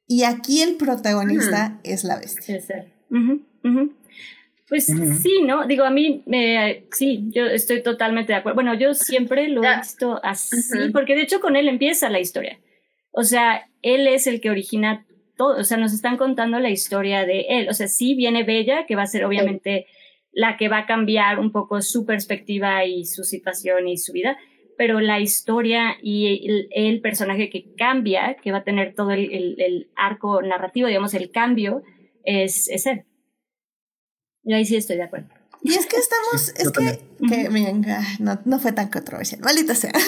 Y 0.08 0.24
aquí 0.24 0.62
el 0.62 0.76
protagonista 0.76 1.80
es 1.84 2.04
la 2.04 2.18
bestia. 2.20 2.62
Pues 4.68 4.86
sí, 4.86 5.42
¿no? 5.44 5.68
Digo, 5.68 5.84
a 5.84 5.90
mí, 5.90 6.24
me, 6.26 6.86
sí, 6.92 7.26
yo 7.30 7.46
estoy 7.46 7.84
totalmente 7.84 8.32
de 8.32 8.40
acuerdo. 8.40 8.56
Bueno, 8.56 8.74
yo 8.74 8.94
siempre 8.94 9.50
lo 9.50 9.64
he 9.64 9.78
visto 9.78 10.20
así, 10.24 10.90
porque 10.92 11.16
de 11.16 11.24
hecho 11.24 11.42
con 11.42 11.56
él 11.56 11.68
empieza 11.68 12.10
la 12.10 12.20
historia. 12.20 12.60
O 13.12 13.24
sea, 13.24 13.70
él 13.82 14.08
es 14.08 14.26
el 14.26 14.40
que 14.42 14.50
origina 14.50 15.06
todo, 15.36 15.60
o 15.60 15.64
sea, 15.64 15.78
nos 15.78 15.94
están 15.94 16.18
contando 16.18 16.60
la 16.60 16.70
historia 16.70 17.26
de 17.26 17.46
él. 17.50 17.70
O 17.70 17.74
sea, 17.74 17.88
sí 17.88 18.16
viene 18.16 18.44
Bella, 18.44 18.86
que 18.86 18.96
va 18.96 19.04
a 19.04 19.08
ser 19.08 19.26
obviamente 19.26 19.86
la 20.32 20.58
que 20.58 20.70
va 20.70 20.80
a 20.80 20.86
cambiar 20.86 21.40
un 21.40 21.52
poco 21.52 21.82
su 21.82 22.06
perspectiva 22.06 22.86
y 22.86 23.06
su 23.06 23.24
situación 23.24 23.88
y 23.88 23.98
su 23.98 24.14
vida, 24.14 24.38
pero 24.78 25.00
la 25.00 25.20
historia 25.20 25.98
y 26.02 26.68
el, 26.72 27.02
personaje 27.02 27.50
que 27.50 27.76
cambia, 27.76 28.38
que 28.42 28.52
va 28.52 28.60
a 28.60 28.64
tener 28.64 28.96
todo 28.96 29.12
el, 29.12 29.56
el 29.60 29.88
arco 29.96 30.42
narrativo, 30.42 30.88
digamos, 30.88 31.14
el 31.14 31.30
cambio, 31.30 31.84
es, 32.24 32.70
es 32.70 32.88
él. 32.88 33.04
Y 34.44 34.54
ahí 34.54 34.66
sí 34.66 34.76
estoy 34.76 34.98
de 34.98 35.04
acuerdo. 35.04 35.28
Y 35.66 35.74
es 35.76 35.86
que 35.86 35.96
estamos, 35.96 36.50
es 36.58 36.72
que, 36.72 37.02
que 37.30 37.48
venga, 37.48 38.06
no, 38.20 38.38
no 38.44 38.60
fue 38.60 38.74
tan 38.74 38.90
controversial, 38.90 39.42
maldita 39.42 39.76
sea. 39.76 39.94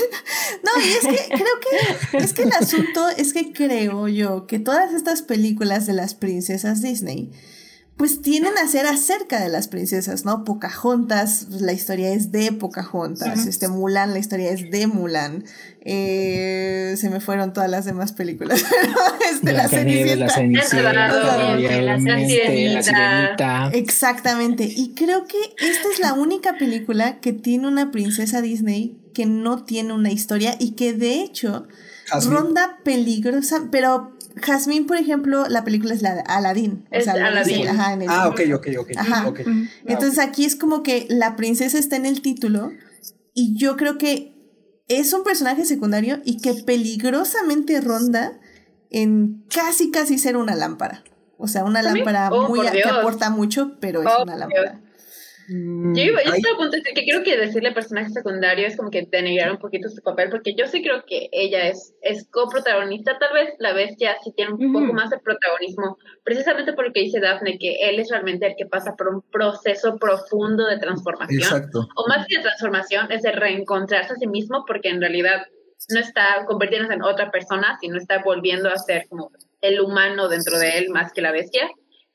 No, 0.63 0.71
y 0.83 0.89
es 0.89 0.99
que 1.01 1.27
creo 1.35 2.11
que, 2.11 2.17
es 2.17 2.33
que 2.33 2.43
el 2.43 2.51
asunto 2.51 3.07
es 3.17 3.33
que 3.33 3.51
creo 3.51 4.07
yo 4.07 4.47
que 4.47 4.59
todas 4.59 4.93
estas 4.93 5.21
películas 5.21 5.85
de 5.85 5.93
las 5.93 6.13
princesas 6.13 6.81
Disney, 6.81 7.31
pues 7.97 8.21
tienen 8.21 8.57
a 8.57 8.67
ser 8.67 8.85
acerca 8.87 9.39
de 9.39 9.47
las 9.47 9.69
princesas, 9.69 10.25
¿no? 10.25 10.43
Pocahontas, 10.43 11.47
pues, 11.49 11.61
la 11.61 11.71
historia 11.71 12.11
es 12.11 12.31
de 12.31 12.51
Pocahontas, 12.51 13.45
este 13.45 13.69
Mulan, 13.69 14.11
la 14.11 14.19
historia 14.19 14.51
es 14.51 14.69
de 14.69 14.87
Mulan. 14.87 15.45
Eh, 15.81 16.95
se 16.97 17.09
me 17.09 17.21
fueron 17.21 17.53
todas 17.53 17.69
las 17.69 17.85
demás 17.85 18.11
películas, 18.11 18.65
este, 19.31 19.53
la, 19.53 19.63
la 19.63 19.69
Exactamente, 23.73 24.65
y 24.65 24.93
creo 24.95 25.25
que 25.25 25.37
esta 25.65 25.87
es 25.93 25.99
la 25.99 26.13
única 26.13 26.57
película 26.57 27.19
que 27.21 27.31
tiene 27.31 27.67
una 27.67 27.91
princesa 27.91 28.41
Disney 28.41 28.97
que 29.13 29.25
no 29.25 29.63
tiene 29.63 29.93
una 29.93 30.11
historia 30.11 30.55
y 30.59 30.71
que 30.71 30.91
de 30.91 31.21
hecho 31.21 31.67
ronda 32.25 32.79
peligrosa, 32.83 33.69
pero 33.71 34.14
Jasmine, 34.35 34.85
por 34.85 34.97
ejemplo, 34.97 35.45
la 35.47 35.63
película 35.63 35.93
es 35.93 36.01
la 36.01 36.15
de 36.15 36.23
Aladdin. 36.27 36.85
Es 36.91 37.07
Aladdin. 37.07 37.67
ah, 38.09 38.27
ok, 38.27 38.41
ok, 38.53 38.67
ok. 38.79 38.91
Ajá. 38.97 39.33
Entonces 39.85 40.19
aquí 40.19 40.45
es 40.45 40.55
como 40.55 40.83
que 40.83 41.07
la 41.09 41.35
princesa 41.35 41.77
está 41.77 41.95
en 41.95 42.05
el 42.05 42.21
título 42.21 42.71
y 43.33 43.57
yo 43.57 43.77
creo 43.77 43.97
que 43.97 44.35
es 44.87 45.13
un 45.13 45.23
personaje 45.23 45.65
secundario 45.65 46.21
y 46.25 46.41
que 46.41 46.53
peligrosamente 46.53 47.81
ronda 47.81 48.33
en 48.89 49.43
casi, 49.49 49.91
casi 49.91 50.17
ser 50.17 50.37
una 50.37 50.55
lámpara. 50.55 51.03
O 51.37 51.47
sea, 51.47 51.63
una 51.63 51.81
lámpara 51.81 52.29
oh, 52.31 52.47
muy, 52.47 52.61
que 52.69 52.83
aporta 52.83 53.29
mucho, 53.29 53.77
pero 53.79 54.01
es 54.01 54.07
oh, 54.07 54.23
una 54.23 54.37
lámpara. 54.37 54.81
Mm, 55.47 55.95
yo, 55.95 56.03
iba, 56.03 56.21
estaba 56.21 56.55
a 56.55 56.57
punto 56.57 56.71
de 56.71 56.77
decir 56.77 56.93
que 56.93 57.05
creo 57.05 57.23
que 57.23 57.37
decirle 57.37 57.71
personaje 57.71 58.09
secundario 58.09 58.65
es 58.65 58.75
como 58.75 58.89
que 58.89 59.07
denigrar 59.09 59.51
un 59.51 59.59
poquito 59.59 59.89
su 59.89 60.01
papel, 60.01 60.29
porque 60.29 60.55
yo 60.55 60.67
sí 60.67 60.81
creo 60.81 61.03
que 61.05 61.29
ella 61.31 61.67
es, 61.67 61.93
es 62.01 62.27
coprotagonista. 62.31 63.17
Tal 63.19 63.33
vez 63.33 63.53
la 63.59 63.73
bestia 63.73 64.17
sí 64.23 64.31
tiene 64.35 64.53
un 64.53 64.73
poco 64.73 64.93
más 64.93 65.09
de 65.09 65.19
protagonismo, 65.19 65.97
precisamente 66.23 66.73
por 66.73 66.87
lo 66.87 66.93
que 66.93 67.01
dice 67.01 67.19
Daphne, 67.19 67.57
que 67.59 67.75
él 67.81 67.99
es 67.99 68.09
realmente 68.09 68.47
el 68.47 68.55
que 68.57 68.65
pasa 68.65 68.95
por 68.97 69.09
un 69.09 69.21
proceso 69.31 69.97
profundo 69.97 70.65
de 70.65 70.79
transformación. 70.79 71.41
Exacto. 71.41 71.87
O 71.95 72.07
más 72.07 72.25
que 72.27 72.37
de 72.37 72.43
transformación, 72.43 73.11
es 73.11 73.21
de 73.21 73.31
reencontrarse 73.31 74.13
a 74.13 74.17
sí 74.17 74.27
mismo, 74.27 74.63
porque 74.65 74.89
en 74.89 75.01
realidad 75.01 75.45
no 75.89 75.99
está 75.99 76.45
convirtiéndose 76.47 76.95
en 76.95 77.03
otra 77.03 77.29
persona, 77.29 77.77
sino 77.79 77.97
está 77.97 78.21
volviendo 78.23 78.69
a 78.69 78.77
ser 78.77 79.07
como 79.07 79.31
el 79.61 79.79
humano 79.79 80.27
dentro 80.27 80.57
de 80.57 80.79
él 80.79 80.89
más 80.89 81.11
que 81.13 81.21
la 81.21 81.31
bestia. 81.31 81.69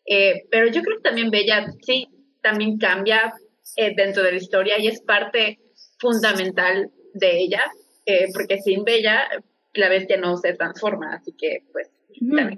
Eh, 0.07 0.47
pero 0.51 0.69
yo 0.69 0.82
creo 0.82 0.97
que 0.97 1.02
también 1.02 1.31
Bella, 1.31 1.66
sí, 1.82 2.09
también 2.42 2.78
cambia 2.78 3.32
eh, 3.76 3.94
dentro 3.96 4.22
de 4.22 4.32
la 4.32 4.38
historia 4.38 4.78
y 4.78 4.88
es 4.88 5.00
parte 5.00 5.60
fundamental 5.98 6.90
de 7.14 7.38
ella, 7.38 7.62
eh, 8.06 8.28
porque 8.32 8.58
sin 8.58 8.84
Bella 8.84 9.28
la 9.74 9.88
bestia 9.88 10.16
no 10.16 10.36
se 10.36 10.54
transforma, 10.54 11.14
así 11.14 11.32
que 11.32 11.64
pues 11.72 11.88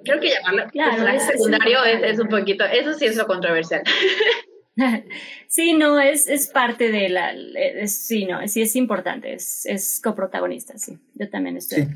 creo 0.04 0.20
que 0.20 0.30
llamarla 0.30 0.70
personaje 0.72 1.20
secundario 1.20 1.84
es, 1.84 2.02
es, 2.02 2.18
un 2.18 2.28
poquito, 2.28 2.64
eso 2.64 2.94
sí 2.94 3.04
es 3.04 3.16
lo 3.16 3.26
controversial. 3.26 3.82
sí, 5.48 5.74
no, 5.74 6.00
es, 6.00 6.28
es 6.28 6.48
parte 6.48 6.90
de 6.90 7.08
la, 7.08 7.34
sí, 7.86 8.24
no, 8.24 8.46
sí 8.48 8.62
es 8.62 8.74
importante, 8.76 9.34
es, 9.34 9.66
es 9.66 10.00
coprotagonista, 10.02 10.78
sí, 10.78 10.98
yo 11.14 11.28
también 11.28 11.56
estoy. 11.56 11.86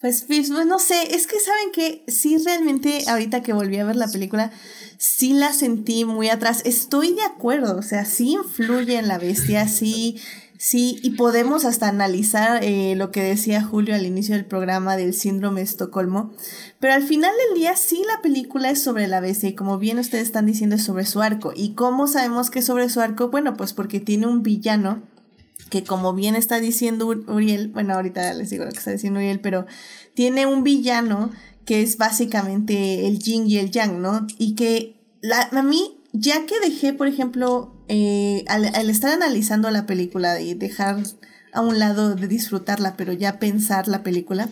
Pues, 0.00 0.24
pues, 0.26 0.48
no 0.48 0.78
sé, 0.78 1.14
es 1.14 1.26
que 1.26 1.38
saben 1.40 1.72
que 1.72 2.04
sí 2.08 2.38
realmente 2.38 3.04
ahorita 3.06 3.42
que 3.42 3.52
volví 3.52 3.76
a 3.76 3.84
ver 3.84 3.96
la 3.96 4.08
película, 4.08 4.50
sí 4.96 5.34
la 5.34 5.52
sentí 5.52 6.06
muy 6.06 6.30
atrás. 6.30 6.62
Estoy 6.64 7.12
de 7.12 7.22
acuerdo, 7.22 7.76
o 7.76 7.82
sea, 7.82 8.06
sí 8.06 8.32
influye 8.32 8.96
en 8.96 9.08
la 9.08 9.18
bestia, 9.18 9.68
sí, 9.68 10.18
sí, 10.56 10.98
y 11.02 11.10
podemos 11.10 11.66
hasta 11.66 11.88
analizar 11.88 12.64
eh, 12.64 12.94
lo 12.96 13.10
que 13.10 13.22
decía 13.22 13.62
Julio 13.62 13.94
al 13.94 14.06
inicio 14.06 14.36
del 14.36 14.46
programa 14.46 14.96
del 14.96 15.12
síndrome 15.12 15.60
de 15.60 15.64
Estocolmo, 15.64 16.32
pero 16.78 16.94
al 16.94 17.02
final 17.02 17.34
del 17.48 17.58
día 17.58 17.76
sí 17.76 18.02
la 18.06 18.22
película 18.22 18.70
es 18.70 18.82
sobre 18.82 19.06
la 19.06 19.20
bestia 19.20 19.50
y 19.50 19.54
como 19.54 19.78
bien 19.78 19.98
ustedes 19.98 20.24
están 20.24 20.46
diciendo 20.46 20.76
es 20.76 20.84
sobre 20.84 21.04
su 21.04 21.20
arco. 21.20 21.52
¿Y 21.54 21.74
cómo 21.74 22.06
sabemos 22.06 22.48
que 22.48 22.60
es 22.60 22.64
sobre 22.64 22.88
su 22.88 23.02
arco? 23.02 23.28
Bueno, 23.28 23.54
pues 23.54 23.74
porque 23.74 24.00
tiene 24.00 24.26
un 24.26 24.42
villano 24.42 25.02
que 25.70 25.84
como 25.84 26.12
bien 26.12 26.36
está 26.36 26.60
diciendo 26.60 27.06
Uriel, 27.06 27.68
bueno, 27.68 27.94
ahorita 27.94 28.34
les 28.34 28.50
digo 28.50 28.64
lo 28.64 28.72
que 28.72 28.78
está 28.78 28.90
diciendo 28.90 29.20
Uriel, 29.20 29.40
pero 29.40 29.66
tiene 30.14 30.44
un 30.44 30.62
villano 30.64 31.30
que 31.64 31.82
es 31.82 31.96
básicamente 31.96 33.06
el 33.06 33.18
yin 33.20 33.46
y 33.46 33.58
el 33.58 33.70
yang, 33.70 34.02
¿no? 34.02 34.26
Y 34.38 34.54
que 34.56 35.00
la, 35.20 35.48
a 35.52 35.62
mí, 35.62 36.00
ya 36.12 36.44
que 36.46 36.58
dejé, 36.60 36.92
por 36.92 37.06
ejemplo, 37.06 37.74
eh, 37.88 38.44
al, 38.48 38.90
estar 38.90 39.12
analizando 39.12 39.70
la 39.70 39.86
película 39.86 40.40
y 40.40 40.54
dejar 40.54 40.98
a 41.52 41.60
un 41.60 41.78
lado 41.78 42.14
de 42.14 42.28
disfrutarla, 42.28 42.96
pero 42.96 43.12
ya 43.12 43.38
pensar 43.38 43.88
la 43.88 44.02
película, 44.02 44.48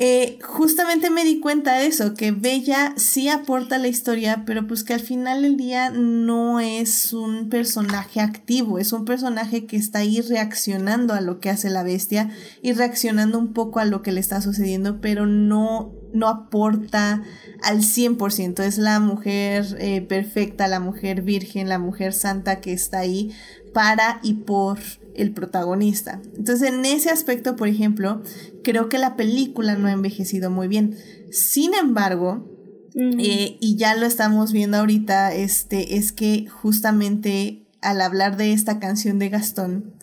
eh, 0.00 0.38
justamente 0.44 1.10
me 1.10 1.24
di 1.24 1.40
cuenta 1.40 1.74
de 1.74 1.86
eso, 1.86 2.14
que 2.14 2.30
Bella 2.30 2.94
sí 2.96 3.28
aporta 3.28 3.78
la 3.78 3.88
historia, 3.88 4.44
pero 4.46 4.64
pues 4.64 4.84
que 4.84 4.94
al 4.94 5.00
final 5.00 5.42
del 5.42 5.56
día 5.56 5.90
no 5.90 6.60
es 6.60 7.12
un 7.12 7.48
personaje 7.48 8.20
activo, 8.20 8.78
es 8.78 8.92
un 8.92 9.04
personaje 9.04 9.66
que 9.66 9.76
está 9.76 9.98
ahí 9.98 10.20
reaccionando 10.20 11.14
a 11.14 11.20
lo 11.20 11.40
que 11.40 11.50
hace 11.50 11.68
la 11.68 11.82
bestia 11.82 12.30
y 12.62 12.74
reaccionando 12.74 13.40
un 13.40 13.52
poco 13.52 13.80
a 13.80 13.84
lo 13.84 14.02
que 14.02 14.12
le 14.12 14.20
está 14.20 14.40
sucediendo, 14.40 15.00
pero 15.00 15.26
no, 15.26 15.92
no 16.14 16.28
aporta 16.28 17.24
al 17.64 17.78
100%, 17.78 18.62
es 18.62 18.78
la 18.78 19.00
mujer 19.00 19.76
eh, 19.80 20.00
perfecta, 20.00 20.68
la 20.68 20.78
mujer 20.78 21.22
virgen, 21.22 21.68
la 21.68 21.80
mujer 21.80 22.12
santa 22.12 22.60
que 22.60 22.72
está 22.72 23.00
ahí 23.00 23.32
para 23.74 24.20
y 24.22 24.34
por 24.34 24.78
el 25.18 25.32
protagonista. 25.32 26.20
Entonces, 26.36 26.68
en 26.68 26.84
ese 26.84 27.10
aspecto, 27.10 27.56
por 27.56 27.68
ejemplo, 27.68 28.22
creo 28.64 28.88
que 28.88 28.98
la 28.98 29.16
película 29.16 29.76
no 29.76 29.88
ha 29.88 29.92
envejecido 29.92 30.50
muy 30.50 30.68
bien. 30.68 30.96
Sin 31.30 31.74
embargo, 31.74 32.48
eh, 32.94 33.58
y 33.60 33.76
ya 33.76 33.94
lo 33.94 34.06
estamos 34.06 34.52
viendo 34.52 34.78
ahorita, 34.78 35.34
este, 35.34 35.96
es 35.96 36.12
que 36.12 36.46
justamente 36.48 37.66
al 37.80 38.00
hablar 38.00 38.36
de 38.36 38.52
esta 38.52 38.80
canción 38.80 39.18
de 39.18 39.28
Gastón, 39.28 39.94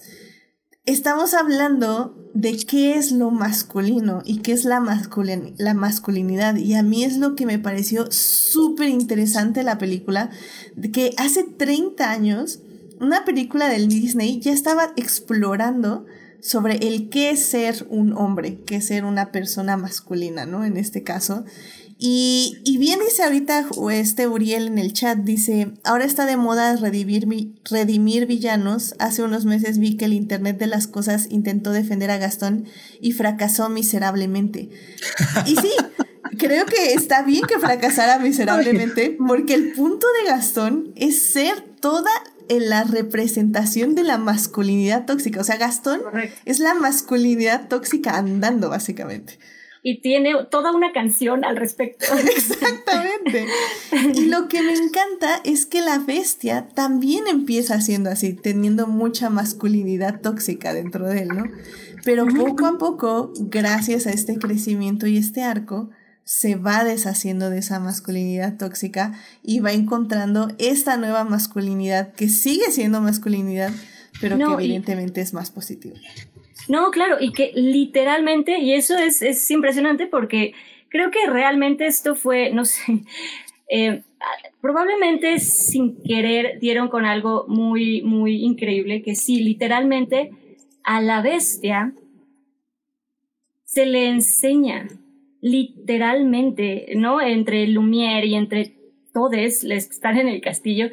estamos 0.86 1.34
hablando 1.34 2.32
de 2.34 2.58
qué 2.58 2.96
es 2.96 3.12
lo 3.12 3.32
masculino 3.32 4.22
y 4.26 4.40
qué 4.40 4.52
es 4.52 4.66
la, 4.66 4.82
la 5.58 5.74
masculinidad. 5.74 6.56
Y 6.58 6.76
a 6.76 6.84
mí 6.84 7.04
es 7.04 7.18
lo 7.18 7.36
que 7.36 7.46
me 7.46 7.60
pareció 7.60 8.12
súper 8.12 8.90
interesante 8.90 9.64
la 9.64 9.78
película, 9.78 10.30
de 10.76 10.92
que 10.92 11.14
hace 11.18 11.44
30 11.44 12.10
años 12.10 12.60
una 13.00 13.26
película 13.26 13.70
del 13.70 13.88
Disney 13.88 14.40
ya 14.40 14.52
estaba 14.52 14.94
explorando 14.96 16.06
sobre 16.42 16.76
el 16.88 17.10
qué 17.10 17.32
es 17.32 17.44
ser 17.44 17.88
un 17.90 18.14
hombre, 18.14 18.60
qué 18.66 18.76
es 18.78 18.88
ser 18.88 19.06
una 19.06 19.32
persona 19.32 19.78
masculina, 19.78 20.46
¿no? 20.46 20.64
En 20.64 20.78
este 20.78 21.04
caso. 21.04 21.44
Y, 21.98 22.62
y, 22.66 22.78
bien 22.78 23.00
dice 23.00 23.24
ahorita 23.24 23.68
este 23.92 24.28
Uriel 24.28 24.68
en 24.68 24.78
el 24.78 24.92
chat, 24.92 25.18
dice, 25.20 25.72
ahora 25.86 26.04
está 26.04 26.26
de 26.26 26.36
moda 26.36 26.76
redimir, 26.76 27.26
redimir 27.64 28.26
villanos. 28.26 28.96
Hace 29.00 29.24
unos 29.24 29.46
meses 29.46 29.80
vi 29.80 29.96
que 29.96 30.06
el 30.06 30.14
Internet 30.14 30.58
de 30.60 30.68
las 30.68 30.88
Cosas 30.88 31.28
intentó 31.30 31.72
defender 31.72 32.12
a 32.12 32.18
Gastón 32.18 32.66
y 33.00 33.14
fracasó 33.14 33.70
miserablemente. 33.70 34.70
Y 35.46 35.56
sí, 35.56 35.72
creo 36.38 36.66
que 36.66 36.94
está 36.94 37.24
bien 37.24 37.44
que 37.48 37.60
fracasara 37.60 38.20
miserablemente 38.20 39.18
porque 39.26 39.54
el 39.54 39.72
punto 39.72 40.06
de 40.20 40.30
Gastón 40.30 40.92
es 40.96 41.32
ser 41.32 41.62
toda 41.80 42.12
en 42.50 42.70
la 42.70 42.84
representación 42.84 43.96
de 43.96 44.04
la 44.04 44.18
masculinidad 44.18 45.06
tóxica. 45.06 45.42
O 45.42 45.44
sea, 45.44 45.58
Gastón 45.58 46.02
es 46.46 46.60
la 46.60 46.74
masculinidad 46.74 47.68
tóxica 47.68 48.18
andando, 48.18 48.70
básicamente. 48.70 49.40
Y 49.88 50.02
tiene 50.02 50.34
toda 50.50 50.72
una 50.72 50.92
canción 50.94 51.46
al 51.46 51.58
respecto. 51.58 52.06
Exactamente. 52.36 53.46
y 54.16 54.26
lo 54.26 54.48
que 54.48 54.64
me 54.64 54.74
encanta 54.74 55.42
es 55.44 55.68
que 55.68 55.82
la 55.82 56.00
bestia 56.00 56.70
también 56.70 57.28
empieza 57.28 57.80
siendo 57.82 58.10
así, 58.10 58.34
teniendo 58.34 58.88
mucha 58.88 59.30
masculinidad 59.30 60.22
tóxica 60.22 60.74
dentro 60.74 61.08
de 61.08 61.22
él, 61.22 61.28
¿no? 61.28 61.44
Pero 62.04 62.26
poco 62.26 62.66
a 62.66 62.78
poco, 62.78 63.32
gracias 63.38 64.08
a 64.08 64.12
este 64.12 64.38
crecimiento 64.38 65.06
y 65.08 65.18
este 65.18 65.44
arco, 65.44 65.92
se 66.26 66.56
va 66.56 66.84
deshaciendo 66.84 67.52
de 67.52 67.60
esa 67.60 67.80
masculinidad 67.80 68.58
tóxica 68.58 69.14
y 69.44 69.60
va 69.60 69.72
encontrando 69.74 70.48
esta 70.58 70.98
nueva 70.98 71.24
masculinidad 71.24 72.14
que 72.14 72.30
sigue 72.30 72.72
siendo 72.72 73.00
masculinidad, 73.00 73.72
pero 74.20 74.38
que 74.38 74.44
evidentemente 74.44 75.22
es 75.22 75.34
más 75.34 75.52
positiva. 75.52 75.96
No, 76.68 76.90
claro, 76.90 77.18
y 77.20 77.32
que 77.32 77.52
literalmente, 77.54 78.58
y 78.58 78.74
eso 78.74 78.98
es, 78.98 79.22
es 79.22 79.50
impresionante 79.52 80.08
porque 80.08 80.54
creo 80.90 81.12
que 81.12 81.28
realmente 81.30 81.86
esto 81.86 82.16
fue, 82.16 82.52
no 82.52 82.66
sé, 82.66 83.04
eh, 83.70 84.02
probablemente 84.62 85.40
sin 85.40 86.02
querer 86.02 86.60
dieron 86.60 86.88
con 86.88 87.06
algo 87.06 87.46
muy, 87.48 88.02
muy 88.02 88.44
increíble, 88.44 89.04
que 89.04 89.14
sí, 89.14 89.42
literalmente 89.42 90.32
a 90.84 91.02
la 91.02 91.22
bestia 91.22 91.94
se 93.64 93.86
le 93.86 94.10
enseña 94.10 94.88
literalmente, 95.46 96.88
¿no? 96.96 97.22
Entre 97.22 97.68
Lumière 97.68 98.26
y 98.26 98.34
entre 98.34 98.80
todos 99.14 99.64
los 99.64 99.86
que 99.86 99.94
están 99.94 100.18
en 100.18 100.28
el 100.28 100.42
castillo, 100.42 100.90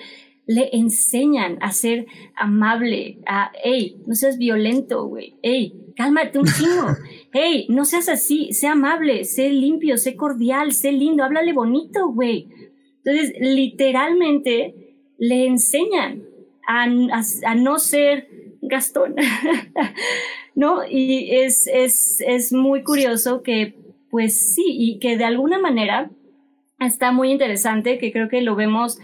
le 0.47 0.69
enseñan 0.75 1.57
a 1.63 1.73
ser 1.73 2.05
amable, 2.37 3.21
a, 3.27 3.51
hey, 3.65 3.97
no 4.07 4.15
seas 4.15 4.37
violento, 4.37 5.07
güey, 5.07 5.37
hey, 5.43 5.73
cálmate 5.97 6.39
un 6.39 6.45
chingo, 6.45 6.89
hey, 7.33 7.65
no 7.71 7.87
seas 7.87 8.11
así, 8.11 8.53
sé 8.53 8.67
amable, 8.67 9.25
sé 9.25 9.49
limpio, 9.49 9.97
sé 9.97 10.17
cordial, 10.17 10.73
sé 10.73 10.93
lindo, 10.93 11.25
háblale 11.25 11.55
bonito, 11.55 12.09
güey. 12.09 12.49
Entonces, 13.03 13.33
literalmente 13.41 14.99
le 15.17 15.47
enseñan 15.47 16.25
a, 16.69 16.85
a, 17.47 17.55
no 17.55 17.79
ser 17.79 18.29
Gastón, 18.61 19.17
¿no? 20.55 20.83
Y 20.87 21.31
es, 21.37 21.67
es, 21.73 22.21
es 22.21 22.53
muy 22.53 22.83
curioso 22.83 23.43
que, 23.43 23.82
pues 24.13 24.55
sí, 24.55 24.63
y 24.67 24.99
que 24.99 25.17
de 25.17 25.25
alguna 25.25 25.59
manera 25.59 26.11
está 26.79 27.13
muy 27.13 27.33
interesante, 27.33 27.97
que 27.97 28.13
creo 28.13 28.29
que 28.29 28.43
lo 28.43 28.55
vemos 28.55 28.99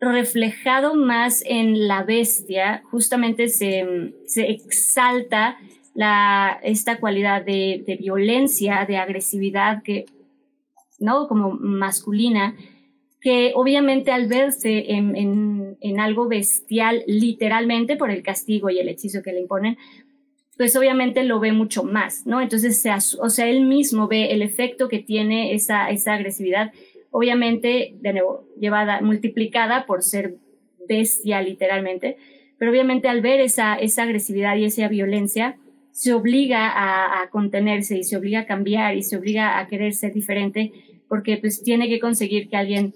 reflejado 0.00 0.96
más 0.96 1.44
en 1.46 1.86
la 1.86 2.02
bestia, 2.02 2.82
justamente 2.90 3.46
se, 3.48 4.12
se 4.26 4.50
exalta 4.50 5.56
la, 5.94 6.58
esta 6.64 6.98
cualidad 6.98 7.44
de, 7.44 7.96
violencia, 8.00 8.84
de 8.88 8.96
agresividad, 8.96 9.84
que, 9.84 10.06
¿no? 10.98 11.28
Como 11.28 11.52
masculina, 11.52 12.56
que 13.20 13.52
obviamente 13.54 14.10
al 14.10 14.26
verse 14.26 14.94
en, 14.94 15.76
en, 15.80 16.00
algo 16.00 16.26
bestial, 16.26 17.04
literalmente 17.06 17.94
por 17.94 18.10
el 18.10 18.24
castigo 18.24 18.68
y 18.68 18.80
el 18.80 18.88
hechizo 18.88 19.22
que 19.22 19.32
le 19.32 19.42
imponen, 19.42 19.78
pues 20.58 20.76
obviamente 20.76 21.24
lo 21.24 21.40
ve 21.40 21.52
mucho 21.52 21.84
más, 21.84 22.26
¿no? 22.26 22.42
Entonces, 22.42 22.84
o 23.18 23.30
sea, 23.30 23.48
él 23.48 23.64
mismo 23.64 24.08
ve 24.08 24.32
el 24.32 24.42
efecto 24.42 24.88
que 24.88 24.98
tiene 24.98 25.54
esa, 25.54 25.88
esa 25.88 26.12
agresividad 26.14 26.72
obviamente, 27.10 27.94
de 28.00 28.12
nuevo, 28.12 28.44
llevada, 28.60 29.00
multiplicada 29.00 29.86
por 29.86 30.02
ser 30.02 30.36
bestia 30.88 31.42
literalmente, 31.42 32.16
pero 32.58 32.70
obviamente 32.70 33.08
al 33.08 33.20
ver 33.20 33.40
esa, 33.40 33.76
esa 33.76 34.02
agresividad 34.02 34.56
y 34.56 34.64
esa 34.64 34.88
violencia, 34.88 35.56
se 35.90 36.12
obliga 36.12 37.22
a, 37.22 37.28
contenerse 37.30 37.98
y 37.98 38.04
se 38.04 38.16
obliga 38.16 38.40
a 38.40 38.46
cambiar 38.46 38.96
y 38.96 39.02
se 39.02 39.16
obliga 39.16 39.58
a 39.58 39.66
querer 39.66 39.94
ser 39.94 40.12
diferente 40.12 40.70
porque 41.08 41.38
pues 41.38 41.60
tiene 41.62 41.88
que 41.88 41.98
conseguir 41.98 42.48
que 42.48 42.56
alguien 42.56 42.94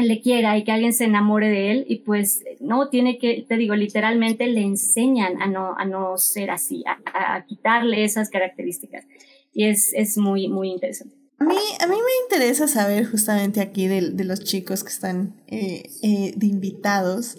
le 0.00 0.20
quiera 0.22 0.56
y 0.56 0.64
que 0.64 0.72
alguien 0.72 0.94
se 0.94 1.04
enamore 1.04 1.48
de 1.48 1.70
él 1.70 1.84
y 1.86 1.96
pues 1.96 2.42
no 2.60 2.88
tiene 2.88 3.18
que, 3.18 3.44
te 3.46 3.56
digo, 3.56 3.74
literalmente 3.74 4.46
le 4.46 4.62
enseñan 4.62 5.42
a 5.42 5.46
no, 5.46 5.74
a 5.76 5.84
no 5.84 6.16
ser 6.16 6.50
así, 6.50 6.82
a, 6.86 7.44
quitarle 7.46 8.04
esas 8.04 8.30
características 8.30 9.04
y 9.52 9.66
es, 9.66 9.92
es 9.94 10.16
muy, 10.16 10.48
muy 10.48 10.70
interesante. 10.70 11.14
A 11.38 11.44
mí, 11.44 11.56
a 11.80 11.86
mí 11.86 11.96
me 11.96 12.36
interesa 12.36 12.68
saber 12.68 13.04
justamente 13.04 13.60
aquí 13.60 13.86
de, 13.86 14.12
de 14.12 14.24
los 14.24 14.40
chicos 14.44 14.82
que 14.82 14.90
están 14.90 15.34
eh, 15.48 15.90
eh, 16.02 16.32
de 16.36 16.46
invitados. 16.46 17.36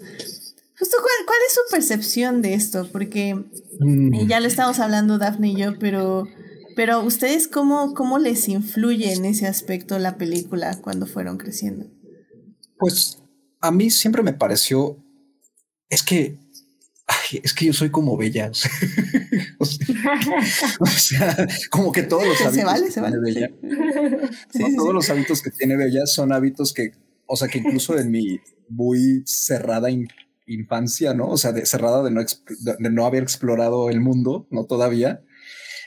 Justo 0.78 0.96
cuál, 0.98 1.26
cuál, 1.26 1.38
es 1.46 1.54
su 1.54 1.60
percepción 1.70 2.42
de 2.42 2.54
esto, 2.54 2.88
porque 2.92 3.30
eh, 3.30 4.26
ya 4.26 4.40
lo 4.40 4.46
estamos 4.46 4.78
hablando 4.78 5.18
Daphne 5.18 5.48
y 5.48 5.56
yo, 5.56 5.78
pero, 5.78 6.28
pero 6.76 7.02
ustedes 7.02 7.48
cómo, 7.48 7.94
cómo 7.94 8.18
les 8.18 8.48
influye 8.48 9.12
en 9.12 9.24
ese 9.24 9.46
aspecto 9.46 9.98
la 9.98 10.18
película 10.18 10.78
cuando 10.82 11.06
fueron 11.06 11.38
creciendo. 11.38 11.86
Pues 12.78 13.22
a 13.60 13.70
mí 13.70 13.90
siempre 13.90 14.22
me 14.22 14.32
pareció, 14.32 14.96
es 15.88 16.02
que 16.02 16.38
es 17.42 17.52
que 17.52 17.66
yo 17.66 17.72
soy 17.72 17.90
como 17.90 18.16
bella. 18.16 18.50
O 20.80 20.86
sea, 20.86 21.46
como 21.70 21.92
que 21.92 22.02
todos 22.02 22.26
los 22.26 22.40
hábitos 22.40 22.54
se 22.54 22.64
vale, 22.64 22.90
se 22.90 23.00
vale. 23.00 23.18
Bella, 23.20 23.50
todos 24.76 24.94
los 24.94 25.08
hábitos 25.10 25.42
que 25.42 25.50
tiene 25.50 25.76
Bella 25.76 26.06
son 26.06 26.32
hábitos 26.32 26.72
que, 26.72 26.92
o 27.26 27.36
sea, 27.36 27.48
que 27.48 27.58
incluso 27.58 27.98
en 27.98 28.10
mi 28.10 28.40
muy 28.68 29.22
cerrada 29.26 29.88
infancia, 30.46 31.14
¿no? 31.14 31.30
O 31.30 31.36
sea, 31.36 31.52
de, 31.52 31.66
cerrada 31.66 32.02
de 32.02 32.10
no, 32.10 32.20
de 32.20 32.90
no 32.90 33.06
haber 33.06 33.22
explorado 33.22 33.90
el 33.90 34.00
mundo, 34.00 34.46
no 34.50 34.64
todavía. 34.64 35.22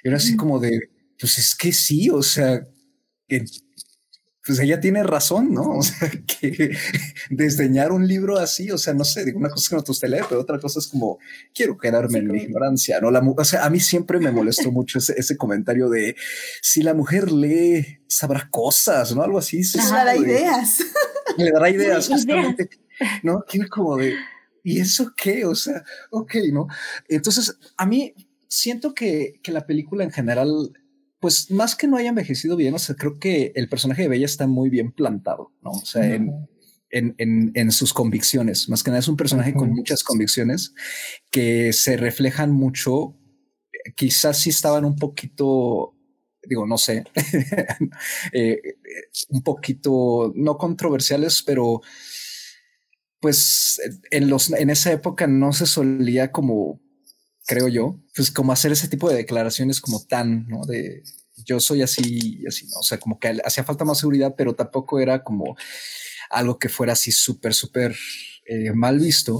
Era 0.03 0.17
así 0.17 0.35
como 0.35 0.59
de, 0.59 0.89
pues 1.19 1.37
es 1.37 1.55
que 1.55 1.71
sí, 1.71 2.09
o 2.09 2.23
sea, 2.23 2.65
pues 4.47 4.59
ella 4.59 4.79
tiene 4.79 5.03
razón, 5.03 5.53
¿no? 5.53 5.67
O 5.77 5.83
sea, 5.83 6.09
que 6.09 6.71
desdeñar 7.29 7.91
un 7.91 8.07
libro 8.07 8.37
así, 8.37 8.71
o 8.71 8.77
sea, 8.77 8.93
no 8.93 9.03
sé, 9.03 9.25
digo, 9.25 9.37
una 9.37 9.49
cosa 9.49 9.63
es 9.63 9.69
que 9.69 9.75
no 9.75 9.83
te 9.83 9.91
guste 9.91 10.07
leer, 10.07 10.25
pero 10.27 10.41
otra 10.41 10.57
cosa 10.57 10.79
es 10.79 10.87
como, 10.87 11.19
quiero 11.53 11.77
quedarme 11.77 12.19
en 12.19 12.31
mi 12.31 12.39
ignorancia, 12.43 12.99
¿no? 13.01 13.11
La, 13.11 13.19
o 13.19 13.43
sea, 13.43 13.65
a 13.65 13.69
mí 13.69 13.79
siempre 13.79 14.19
me 14.19 14.31
molestó 14.31 14.71
mucho 14.71 14.99
ese, 14.99 15.13
ese 15.17 15.35
comentario 15.35 15.89
de, 15.89 16.15
si 16.61 16.81
la 16.81 16.93
mujer 16.93 17.31
lee, 17.31 17.99
sabrá 18.07 18.47
cosas, 18.49 19.13
¿no? 19.13 19.21
Algo 19.21 19.37
así. 19.37 19.61
Le 19.75 19.83
dará 19.91 20.15
ideas. 20.15 20.79
Le 21.37 21.51
dará 21.51 21.69
ideas, 21.69 22.07
justamente, 22.07 22.69
¿no? 23.23 23.43
Tiene 23.47 23.67
como 23.67 23.97
de, 23.97 24.15
¿y 24.63 24.79
eso 24.79 25.13
qué? 25.15 25.45
O 25.45 25.55
sea, 25.55 25.83
ok, 26.09 26.35
¿no? 26.53 26.67
Entonces, 27.09 27.57
a 27.75 27.85
mí 27.85 28.13
siento 28.47 28.93
que, 28.93 29.39
que 29.43 29.51
la 29.51 29.67
película 29.67 30.05
en 30.05 30.11
general 30.11 30.71
pues 31.19 31.49
más 31.49 31.75
que 31.75 31.87
no 31.87 31.97
haya 31.97 32.09
envejecido 32.09 32.55
bien, 32.55 32.73
o 32.73 32.79
sea, 32.79 32.95
creo 32.95 33.19
que 33.19 33.51
el 33.55 33.69
personaje 33.69 34.03
de 34.03 34.07
Bella 34.07 34.25
está 34.25 34.47
muy 34.47 34.69
bien 34.69 34.91
plantado, 34.91 35.53
¿no? 35.61 35.71
O 35.71 35.85
sea, 35.85 36.05
en, 36.05 36.47
en, 36.89 37.51
en, 37.53 37.71
sus 37.71 37.93
convicciones. 37.93 38.69
Más 38.69 38.83
que 38.83 38.91
nada 38.91 38.99
es 38.99 39.07
un 39.07 39.17
personaje 39.17 39.53
con 39.53 39.71
muchas 39.71 40.03
convicciones 40.03 40.73
que 41.31 41.73
se 41.73 41.97
reflejan 41.97 42.51
mucho. 42.51 43.17
Quizás 43.95 44.39
sí 44.39 44.51
estaban 44.51 44.85
un 44.85 44.95
poquito, 44.95 45.95
digo, 46.43 46.67
no 46.67 46.77
sé, 46.77 47.03
eh, 48.33 48.61
un 49.29 49.41
poquito 49.43 50.31
no 50.35 50.57
controversiales, 50.57 51.43
pero 51.43 51.81
pues 53.19 53.81
en 54.11 54.29
los 54.29 54.51
en 54.51 54.69
esa 54.69 54.91
época 54.91 55.25
no 55.25 55.51
se 55.51 55.65
solía 55.65 56.31
como 56.31 56.79
creo 57.47 57.69
yo, 57.69 57.99
pues 58.13 58.29
como 58.29 58.51
hacer 58.51 58.71
ese 58.73 58.89
tipo 58.89 59.09
de 59.09 59.15
declaraciones 59.15 59.81
como 59.81 60.05
tan, 60.05 60.47
¿no? 60.47 60.65
De 60.65 61.01
yo 61.45 61.59
soy 61.59 61.81
así 61.81 62.41
y 62.41 62.45
así, 62.45 62.67
¿no? 62.67 62.79
O 62.81 62.83
sea, 62.83 62.99
como 62.99 63.19
que 63.19 63.39
hacía 63.43 63.63
falta 63.63 63.85
más 63.85 63.99
seguridad, 63.99 64.35
pero 64.37 64.53
tampoco 64.53 64.99
era 64.99 65.23
como 65.23 65.55
algo 66.29 66.59
que 66.59 66.67
fuera 66.67 66.93
así 66.93 67.11
súper, 67.11 67.53
súper 67.53 67.95
eh, 68.45 68.73
mal 68.73 68.99
visto. 68.99 69.39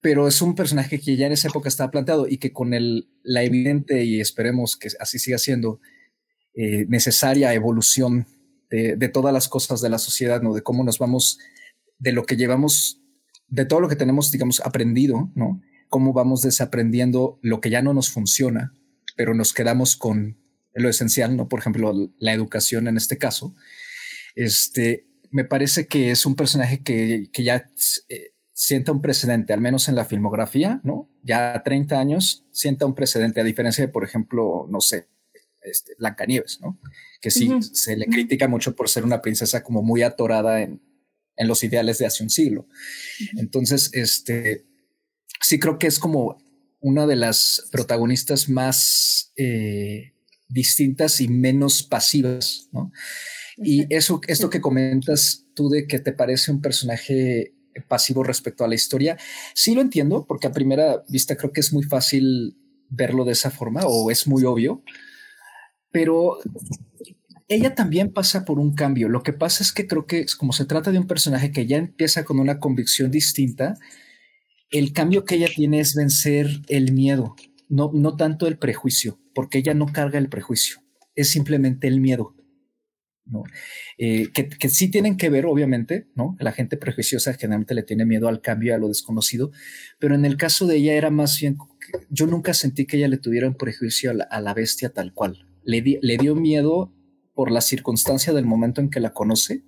Pero 0.00 0.26
es 0.26 0.42
un 0.42 0.54
personaje 0.54 1.00
que 1.00 1.16
ya 1.16 1.26
en 1.26 1.32
esa 1.32 1.48
época 1.48 1.68
estaba 1.68 1.92
planteado 1.92 2.26
y 2.28 2.38
que 2.38 2.52
con 2.52 2.74
el, 2.74 3.08
la 3.22 3.44
evidente 3.44 4.04
y 4.04 4.20
esperemos 4.20 4.76
que 4.76 4.88
así 4.98 5.18
siga 5.18 5.38
siendo 5.38 5.80
eh, 6.54 6.86
necesaria 6.88 7.54
evolución 7.54 8.26
de, 8.68 8.96
de 8.96 9.08
todas 9.08 9.32
las 9.32 9.48
cosas 9.48 9.80
de 9.80 9.90
la 9.90 9.98
sociedad, 9.98 10.42
¿no? 10.42 10.52
De 10.54 10.62
cómo 10.62 10.82
nos 10.82 10.98
vamos, 10.98 11.38
de 11.98 12.10
lo 12.10 12.24
que 12.24 12.36
llevamos, 12.36 13.00
de 13.46 13.64
todo 13.64 13.80
lo 13.80 13.88
que 13.88 13.96
tenemos, 13.96 14.32
digamos, 14.32 14.60
aprendido, 14.60 15.30
¿no? 15.36 15.62
Cómo 15.94 16.12
vamos 16.12 16.42
desaprendiendo 16.42 17.38
lo 17.40 17.60
que 17.60 17.70
ya 17.70 17.80
no 17.80 17.94
nos 17.94 18.10
funciona, 18.10 18.74
pero 19.14 19.32
nos 19.32 19.52
quedamos 19.52 19.94
con 19.94 20.36
lo 20.72 20.88
esencial, 20.88 21.36
¿no? 21.36 21.48
Por 21.48 21.60
ejemplo, 21.60 22.10
la 22.18 22.32
educación 22.32 22.88
en 22.88 22.96
este 22.96 23.16
caso. 23.16 23.54
Este, 24.34 25.06
me 25.30 25.44
parece 25.44 25.86
que 25.86 26.10
es 26.10 26.26
un 26.26 26.34
personaje 26.34 26.82
que, 26.82 27.28
que 27.32 27.44
ya 27.44 27.70
eh, 28.08 28.32
sienta 28.52 28.90
un 28.90 29.02
precedente, 29.02 29.52
al 29.52 29.60
menos 29.60 29.88
en 29.88 29.94
la 29.94 30.04
filmografía, 30.04 30.80
¿no? 30.82 31.08
Ya 31.22 31.62
30 31.64 31.96
años 31.96 32.44
sienta 32.50 32.86
un 32.86 32.96
precedente, 32.96 33.40
a 33.40 33.44
diferencia 33.44 33.86
de, 33.86 33.92
por 33.92 34.02
ejemplo, 34.02 34.66
no 34.68 34.80
sé, 34.80 35.06
este, 35.62 35.92
Blancanieves, 35.96 36.58
¿no? 36.60 36.80
Que 37.20 37.30
sí, 37.30 37.52
se 37.72 37.96
le 37.96 38.06
critica 38.06 38.48
mucho 38.48 38.74
por 38.74 38.88
ser 38.88 39.04
una 39.04 39.22
princesa 39.22 39.62
como 39.62 39.80
muy 39.80 40.02
atorada 40.02 40.60
en, 40.60 40.82
en 41.36 41.46
los 41.46 41.62
ideales 41.62 41.98
de 41.98 42.06
hace 42.06 42.24
un 42.24 42.30
siglo. 42.30 42.66
Entonces, 43.36 43.90
este, 43.92 44.66
sí 45.44 45.58
creo 45.58 45.78
que 45.78 45.86
es 45.86 45.98
como 45.98 46.38
una 46.80 47.06
de 47.06 47.16
las 47.16 47.68
protagonistas 47.70 48.48
más 48.48 49.32
eh, 49.36 50.14
distintas 50.48 51.20
y 51.20 51.28
menos 51.28 51.82
pasivas, 51.82 52.68
¿no? 52.72 52.92
Y 53.56 53.86
eso, 53.94 54.20
esto 54.26 54.50
que 54.50 54.60
comentas 54.60 55.46
tú 55.54 55.68
de 55.68 55.86
que 55.86 56.00
te 56.00 56.12
parece 56.12 56.50
un 56.50 56.60
personaje 56.60 57.54
pasivo 57.88 58.22
respecto 58.24 58.64
a 58.64 58.68
la 58.68 58.74
historia, 58.74 59.18
sí 59.54 59.74
lo 59.74 59.80
entiendo, 59.80 60.26
porque 60.26 60.46
a 60.46 60.52
primera 60.52 61.04
vista 61.08 61.36
creo 61.36 61.52
que 61.52 61.60
es 61.60 61.72
muy 61.72 61.84
fácil 61.84 62.56
verlo 62.88 63.24
de 63.24 63.32
esa 63.32 63.50
forma 63.50 63.82
o 63.84 64.10
es 64.10 64.26
muy 64.26 64.44
obvio, 64.44 64.82
pero 65.90 66.38
ella 67.48 67.74
también 67.74 68.12
pasa 68.12 68.44
por 68.44 68.58
un 68.58 68.74
cambio. 68.74 69.08
Lo 69.08 69.22
que 69.22 69.32
pasa 69.32 69.62
es 69.62 69.72
que 69.72 69.86
creo 69.86 70.06
que 70.06 70.26
como 70.38 70.52
se 70.52 70.64
trata 70.64 70.90
de 70.90 70.98
un 70.98 71.06
personaje 71.06 71.52
que 71.52 71.66
ya 71.66 71.76
empieza 71.76 72.24
con 72.24 72.40
una 72.40 72.58
convicción 72.58 73.10
distinta, 73.10 73.74
el 74.70 74.92
cambio 74.92 75.24
que 75.24 75.36
ella 75.36 75.48
tiene 75.54 75.80
es 75.80 75.94
vencer 75.94 76.48
el 76.68 76.92
miedo, 76.92 77.36
no, 77.68 77.90
no 77.92 78.16
tanto 78.16 78.46
el 78.46 78.58
prejuicio, 78.58 79.20
porque 79.34 79.58
ella 79.58 79.74
no 79.74 79.86
carga 79.86 80.18
el 80.18 80.28
prejuicio, 80.28 80.82
es 81.14 81.30
simplemente 81.30 81.88
el 81.88 82.00
miedo. 82.00 82.34
¿no? 83.26 83.42
Eh, 83.96 84.28
que, 84.34 84.50
que, 84.50 84.68
sí 84.68 84.90
tienen 84.90 85.16
que 85.16 85.30
ver, 85.30 85.46
obviamente, 85.46 86.08
¿no? 86.14 86.36
La 86.40 86.52
gente 86.52 86.76
prejuiciosa 86.76 87.32
generalmente 87.32 87.74
le 87.74 87.82
tiene 87.82 88.04
miedo 88.04 88.28
al 88.28 88.42
cambio, 88.42 88.74
a 88.74 88.78
lo 88.78 88.88
desconocido, 88.88 89.50
pero 89.98 90.14
en 90.14 90.26
el 90.26 90.36
caso 90.36 90.66
de 90.66 90.76
ella 90.76 90.92
era 90.92 91.08
más 91.08 91.40
bien, 91.40 91.56
yo 92.10 92.26
nunca 92.26 92.52
sentí 92.52 92.84
que 92.84 92.98
ella 92.98 93.08
le 93.08 93.16
tuviera 93.16 93.48
un 93.48 93.54
prejuicio 93.54 94.10
a 94.10 94.40
la, 94.40 94.54
bestia 94.54 94.90
tal 94.90 95.14
cual. 95.14 95.46
le, 95.64 95.98
le 96.02 96.18
dio 96.18 96.34
miedo 96.34 96.92
por 97.34 97.50
la 97.50 97.60
circunstancia 97.60 98.32
del 98.32 98.44
momento 98.44 98.80
en 98.80 98.90
que 98.90 99.00
la 99.00 99.14
conoce, 99.14 99.64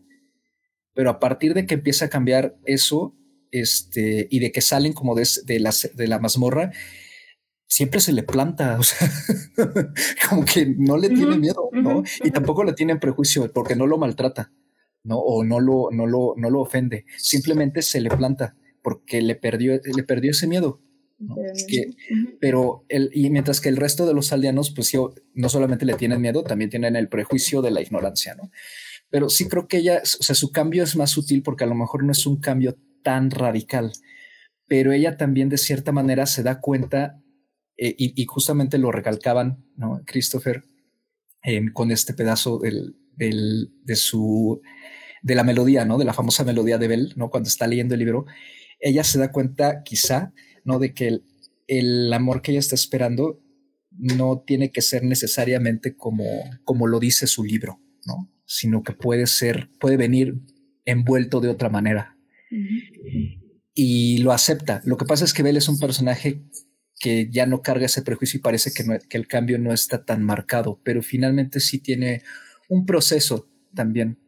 pero 0.94 1.10
a 1.10 1.20
partir 1.20 1.54
de 1.54 1.66
que 1.66 1.74
empieza 1.74 2.06
a 2.06 2.08
cambiar 2.08 2.56
eso, 2.64 3.14
este, 3.60 4.28
y 4.30 4.38
de 4.38 4.52
que 4.52 4.60
salen 4.60 4.92
como 4.92 5.14
de, 5.14 5.26
de, 5.44 5.72
de 5.94 6.06
la 6.06 6.18
mazmorra, 6.18 6.72
siempre 7.66 8.00
se 8.00 8.12
le 8.12 8.22
planta, 8.22 8.78
o 8.78 8.82
sea, 8.82 9.10
como 10.28 10.44
que 10.44 10.66
no 10.66 10.96
le 10.96 11.08
tiene 11.08 11.36
miedo, 11.38 11.68
¿no? 11.72 12.02
y 12.24 12.30
tampoco 12.30 12.64
le 12.64 12.72
tiene 12.72 12.96
prejuicio 12.96 13.50
porque 13.52 13.76
no 13.76 13.86
lo 13.86 13.98
maltrata, 13.98 14.52
¿no? 15.02 15.18
O 15.18 15.44
no 15.44 15.60
lo, 15.60 15.88
no 15.90 16.06
lo, 16.06 16.34
no 16.36 16.50
lo 16.50 16.60
ofende, 16.60 17.04
simplemente 17.18 17.82
se 17.82 18.00
le 18.00 18.10
planta 18.10 18.56
porque 18.82 19.20
le 19.20 19.34
perdió, 19.34 19.80
le 19.84 20.02
perdió 20.04 20.30
ese 20.30 20.46
miedo. 20.46 20.80
pero 22.40 22.84
el, 22.88 23.10
y 23.12 23.30
mientras 23.30 23.60
que 23.60 23.68
el 23.68 23.76
resto 23.78 24.06
de 24.06 24.14
los 24.14 24.32
aldeanos, 24.32 24.70
pues 24.70 24.92
yo, 24.92 25.14
no 25.34 25.48
solamente 25.48 25.86
le 25.86 25.94
tienen 25.94 26.20
miedo, 26.20 26.44
también 26.44 26.70
tienen 26.70 26.94
el 26.94 27.08
prejuicio 27.08 27.62
de 27.62 27.70
la 27.70 27.80
ignorancia, 27.80 28.34
¿no? 28.34 28.50
Pero 29.08 29.28
sí 29.28 29.48
creo 29.48 29.66
que 29.66 29.78
ella, 29.78 30.02
o 30.02 30.22
sea, 30.22 30.34
su 30.34 30.50
cambio 30.50 30.84
es 30.84 30.96
más 30.96 31.10
sutil 31.10 31.42
porque 31.42 31.64
a 31.64 31.68
lo 31.68 31.74
mejor 31.74 32.04
no 32.04 32.12
es 32.12 32.26
un 32.26 32.40
cambio 32.40 32.76
tan 33.06 33.30
radical, 33.30 33.92
pero 34.66 34.90
ella 34.90 35.16
también 35.16 35.48
de 35.48 35.58
cierta 35.58 35.92
manera 35.92 36.26
se 36.26 36.42
da 36.42 36.60
cuenta 36.60 37.22
eh, 37.76 37.94
y, 37.96 38.24
justamente 38.26 38.78
lo 38.78 38.90
recalcaban, 38.90 39.64
¿no? 39.76 40.02
Christopher, 40.04 40.64
con 41.72 41.92
este 41.92 42.14
pedazo 42.14 42.58
de 42.58 43.94
su, 43.94 44.60
de 45.22 45.34
la 45.36 45.44
melodía, 45.44 45.84
¿no? 45.84 45.98
De 45.98 46.04
la 46.04 46.14
famosa 46.14 46.42
melodía 46.42 46.78
de 46.78 46.88
Bell, 46.88 47.12
¿no? 47.14 47.30
Cuando 47.30 47.48
está 47.48 47.68
leyendo 47.68 47.94
el 47.94 48.00
libro, 48.00 48.26
ella 48.80 49.04
se 49.04 49.20
da 49.20 49.30
cuenta 49.30 49.84
quizá, 49.84 50.32
¿no? 50.64 50.80
De 50.80 50.92
que 50.92 51.06
el, 51.06 51.24
el 51.68 52.12
amor 52.12 52.42
que 52.42 52.50
ella 52.50 52.58
está 52.58 52.74
esperando 52.74 53.40
no 53.92 54.42
tiene 54.44 54.72
que 54.72 54.82
ser 54.82 55.04
necesariamente 55.04 55.94
como, 55.94 56.24
como 56.64 56.88
lo 56.88 56.98
dice 56.98 57.28
su 57.28 57.44
libro, 57.44 57.78
¿no? 58.04 58.32
Sino 58.46 58.82
que 58.82 58.94
puede 58.94 59.28
ser, 59.28 59.70
puede 59.78 59.96
venir 59.96 60.40
envuelto 60.84 61.40
de 61.40 61.50
otra 61.50 61.68
manera. 61.68 62.15
Y 63.74 64.18
lo 64.18 64.32
acepta. 64.32 64.80
Lo 64.84 64.96
que 64.96 65.04
pasa 65.04 65.24
es 65.24 65.34
que 65.34 65.42
Bell 65.42 65.56
es 65.56 65.68
un 65.68 65.78
personaje 65.78 66.42
que 66.98 67.28
ya 67.30 67.46
no 67.46 67.60
carga 67.62 67.86
ese 67.86 68.02
prejuicio 68.02 68.38
y 68.38 68.42
parece 68.42 68.72
que, 68.72 68.84
que 69.08 69.16
el 69.18 69.26
cambio 69.26 69.58
no 69.58 69.72
está 69.72 70.04
tan 70.04 70.22
marcado, 70.22 70.80
pero 70.82 71.02
finalmente 71.02 71.60
sí 71.60 71.78
tiene 71.78 72.22
un 72.68 72.86
proceso 72.86 73.48
también 73.74 74.18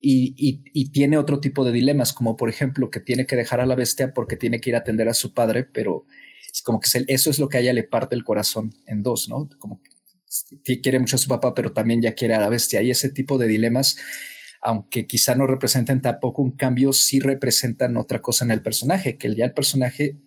y, 0.00 0.62
y, 0.72 0.90
tiene 0.92 1.18
otro 1.18 1.40
tipo 1.40 1.62
de 1.64 1.72
dilemas, 1.72 2.14
como 2.14 2.36
por 2.36 2.48
ejemplo 2.48 2.90
que 2.90 3.00
tiene 3.00 3.26
que 3.26 3.36
dejar 3.36 3.60
a 3.60 3.66
la 3.66 3.74
bestia 3.74 4.14
porque 4.14 4.36
tiene 4.36 4.58
que 4.58 4.70
ir 4.70 4.76
a 4.76 4.78
atender 4.78 5.08
a 5.08 5.14
su 5.14 5.34
padre, 5.34 5.64
pero 5.64 6.06
es 6.50 6.62
como 6.62 6.80
que 6.80 6.88
eso 7.06 7.30
es 7.30 7.38
lo 7.38 7.48
que 7.48 7.58
a 7.58 7.60
ella 7.60 7.74
le 7.74 7.84
parte 7.84 8.16
el 8.16 8.24
corazón 8.24 8.74
en 8.86 9.02
dos, 9.02 9.28
¿no? 9.28 9.50
Como 9.58 9.82
que 10.64 10.80
quiere 10.80 10.98
mucho 10.98 11.16
a 11.16 11.18
su 11.18 11.28
papá, 11.28 11.54
pero 11.54 11.72
también 11.72 12.00
ya 12.00 12.14
quiere 12.14 12.34
a 12.34 12.40
la 12.40 12.48
bestia. 12.48 12.80
Y 12.80 12.90
ese 12.90 13.10
tipo 13.10 13.36
de 13.36 13.46
dilemas, 13.46 13.98
aunque 14.60 15.06
quizá 15.06 15.34
no 15.34 15.46
representen 15.46 16.00
tampoco 16.02 16.42
un 16.42 16.52
cambio, 16.52 16.92
sí 16.92 17.20
representan 17.20 17.96
otra 17.96 18.20
cosa 18.20 18.44
en 18.44 18.50
el 18.50 18.62
personaje, 18.62 19.16
que 19.16 19.34
ya 19.34 19.46
el 19.46 19.52
personaje 19.52 20.18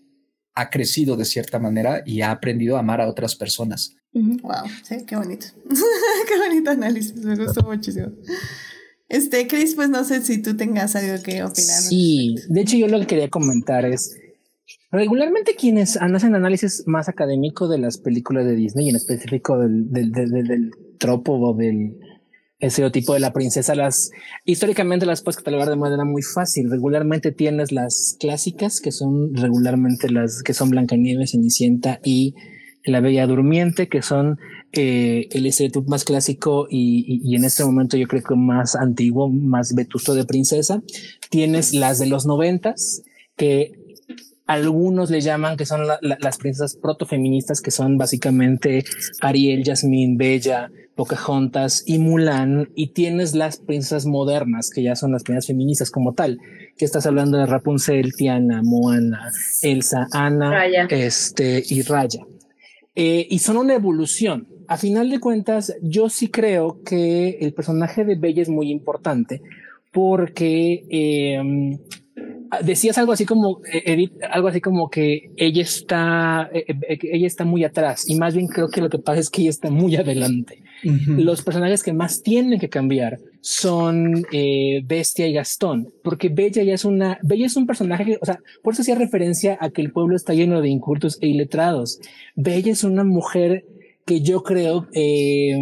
ha 0.55 0.69
crecido 0.69 1.15
de 1.15 1.25
cierta 1.25 1.59
manera 1.59 2.03
y 2.05 2.21
ha 2.21 2.31
aprendido 2.31 2.77
a 2.77 2.79
amar 2.79 3.01
a 3.01 3.07
otras 3.07 3.35
personas. 3.35 3.95
Wow, 4.13 4.67
sí, 4.83 5.05
qué 5.07 5.15
bonito. 5.15 5.47
qué 6.27 6.37
bonito 6.37 6.71
análisis, 6.71 7.15
me 7.15 7.35
gustó 7.35 7.63
muchísimo. 7.63 8.11
Este, 9.09 9.47
Chris, 9.47 9.75
pues 9.75 9.89
no 9.89 10.03
sé 10.03 10.21
si 10.21 10.41
tú 10.41 10.55
tengas 10.55 10.95
algo 10.95 11.21
que 11.23 11.43
opinar. 11.43 11.81
Sí, 11.81 12.35
de 12.47 12.61
hecho 12.61 12.77
yo 12.77 12.87
lo 12.87 12.99
que 12.99 13.07
quería 13.07 13.29
comentar 13.29 13.85
es, 13.85 14.15
regularmente 14.91 15.55
quienes 15.55 15.97
hacen 15.97 16.35
análisis 16.35 16.83
más 16.87 17.09
académico 17.09 17.67
de 17.67 17.79
las 17.79 17.97
películas 17.97 18.45
de 18.45 18.55
Disney, 18.55 18.87
y 18.87 18.89
en 18.89 18.95
específico 18.95 19.59
del, 19.59 19.91
del, 19.91 20.11
del, 20.11 20.31
del 20.31 20.71
tropo 20.99 21.33
o 21.33 21.55
del 21.55 21.97
estereotipo 22.67 23.13
de 23.13 23.19
la 23.19 23.33
princesa, 23.33 23.75
las 23.75 24.11
históricamente 24.45 25.05
las 25.05 25.21
puedes 25.21 25.37
catalogar 25.37 25.69
de 25.69 25.75
manera 25.75 26.05
muy 26.05 26.21
fácil. 26.21 26.69
Regularmente 26.69 27.31
tienes 27.31 27.71
las 27.71 28.15
clásicas, 28.19 28.79
que 28.79 28.91
son 28.91 29.35
regularmente 29.35 30.09
las 30.09 30.41
que 30.43 30.53
son 30.53 30.69
Blancanieves, 30.69 31.31
Cenicienta 31.31 31.99
y 32.03 32.35
La 32.85 33.01
Bella 33.01 33.27
Durmiente, 33.27 33.89
que 33.89 34.01
son 34.01 34.39
eh, 34.71 35.27
el 35.31 35.45
estereotipo 35.45 35.89
más 35.89 36.05
clásico 36.05 36.67
y, 36.69 37.21
y, 37.23 37.35
en 37.35 37.43
este 37.43 37.63
momento 37.65 37.97
yo 37.97 38.07
creo 38.07 38.23
que 38.23 38.35
más 38.35 38.75
antiguo, 38.75 39.29
más 39.29 39.75
vetusto 39.75 40.15
de 40.15 40.25
princesa. 40.25 40.81
Tienes 41.29 41.73
las 41.73 41.99
de 41.99 42.07
los 42.07 42.25
noventas, 42.25 43.03
que 43.35 43.73
algunos 44.45 45.09
le 45.09 45.21
llaman 45.21 45.57
que 45.57 45.65
son 45.65 45.87
las 46.01 46.37
princesas 46.37 46.75
protofeministas, 46.75 47.61
que 47.61 47.71
son 47.71 47.97
básicamente 47.97 48.83
Ariel, 49.21 49.63
Jasmine, 49.63 50.15
Bella, 50.17 50.69
Pocahontas 50.95 51.83
y 51.85 51.99
Mulan. 51.99 52.69
Y 52.75 52.87
tienes 52.87 53.35
las 53.35 53.57
princesas 53.57 54.05
modernas, 54.05 54.69
que 54.69 54.83
ya 54.83 54.95
son 54.95 55.11
las 55.11 55.23
primeras 55.23 55.47
feministas 55.47 55.91
como 55.91 56.13
tal, 56.13 56.39
que 56.77 56.85
estás 56.85 57.05
hablando 57.05 57.37
de 57.37 57.45
Rapunzel, 57.45 58.13
Tiana, 58.15 58.61
Moana, 58.63 59.31
Elsa, 59.61 60.07
Ana, 60.11 60.65
este 60.89 61.63
y 61.67 61.81
Raya. 61.81 62.25
Eh, 62.95 63.27
y 63.29 63.39
son 63.39 63.57
una 63.57 63.73
evolución. 63.73 64.47
A 64.67 64.77
final 64.77 65.09
de 65.09 65.19
cuentas, 65.19 65.75
yo 65.81 66.09
sí 66.09 66.29
creo 66.29 66.81
que 66.83 67.37
el 67.41 67.53
personaje 67.53 68.05
de 68.05 68.15
Bella 68.15 68.41
es 68.41 68.49
muy 68.49 68.71
importante 68.71 69.41
porque 69.91 70.85
eh, 70.89 71.77
decías 72.61 72.97
algo 72.97 73.11
así 73.11 73.25
como 73.25 73.61
eh, 73.71 73.83
Edith, 73.85 74.13
algo 74.29 74.47
así 74.47 74.61
como 74.61 74.89
que 74.89 75.31
ella 75.37 75.61
está, 75.61 76.49
eh, 76.53 76.65
eh, 76.67 76.99
ella 77.11 77.27
está 77.27 77.45
muy 77.45 77.63
atrás 77.63 78.07
y 78.07 78.15
más 78.15 78.35
bien 78.35 78.47
creo 78.47 78.69
que 78.69 78.81
lo 78.81 78.89
que 78.89 78.99
pasa 78.99 79.19
es 79.19 79.29
que 79.29 79.41
ella 79.41 79.49
está 79.49 79.69
muy 79.69 79.95
adelante. 79.95 80.61
Los 80.83 81.43
personajes 81.43 81.81
que 81.81 81.93
más 81.93 82.21
tienen 82.23 82.59
que 82.59 82.67
cambiar 82.67 83.17
son 83.39 84.25
Bestia 84.83 85.27
y 85.27 85.33
Gastón, 85.33 85.87
porque 86.03 86.27
Bella 86.27 86.61
ya 86.63 86.73
es 86.73 86.83
una, 86.83 87.19
Bella 87.23 87.45
es 87.45 87.55
un 87.55 87.65
personaje 87.65 88.03
que, 88.03 88.17
o 88.21 88.25
sea, 88.25 88.39
por 88.61 88.73
eso 88.73 88.81
hacía 88.81 88.95
referencia 88.95 89.57
a 89.61 89.69
que 89.69 89.81
el 89.81 89.93
pueblo 89.93 90.17
está 90.17 90.33
lleno 90.33 90.61
de 90.61 90.67
incultos 90.67 91.19
e 91.21 91.27
iletrados. 91.27 91.99
Bella 92.35 92.73
es 92.73 92.83
una 92.83 93.05
mujer 93.05 93.63
que 94.05 94.21
yo 94.21 94.43
creo 94.43 94.87
eh, 94.93 95.55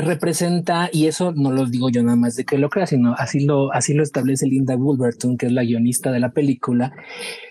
representa, 0.00 0.88
y 0.92 1.06
eso 1.06 1.32
no 1.32 1.50
lo 1.50 1.66
digo 1.66 1.90
yo 1.90 2.02
nada 2.02 2.16
más 2.16 2.36
de 2.36 2.44
que 2.44 2.58
lo 2.58 2.68
crea, 2.68 2.86
sino 2.86 3.14
así 3.14 3.40
lo, 3.40 3.72
así 3.72 3.94
lo 3.94 4.02
establece 4.02 4.46
Linda 4.46 4.76
Wolverton, 4.76 5.36
que 5.36 5.46
es 5.46 5.52
la 5.52 5.64
guionista 5.64 6.12
de 6.12 6.20
la 6.20 6.30
película. 6.32 6.92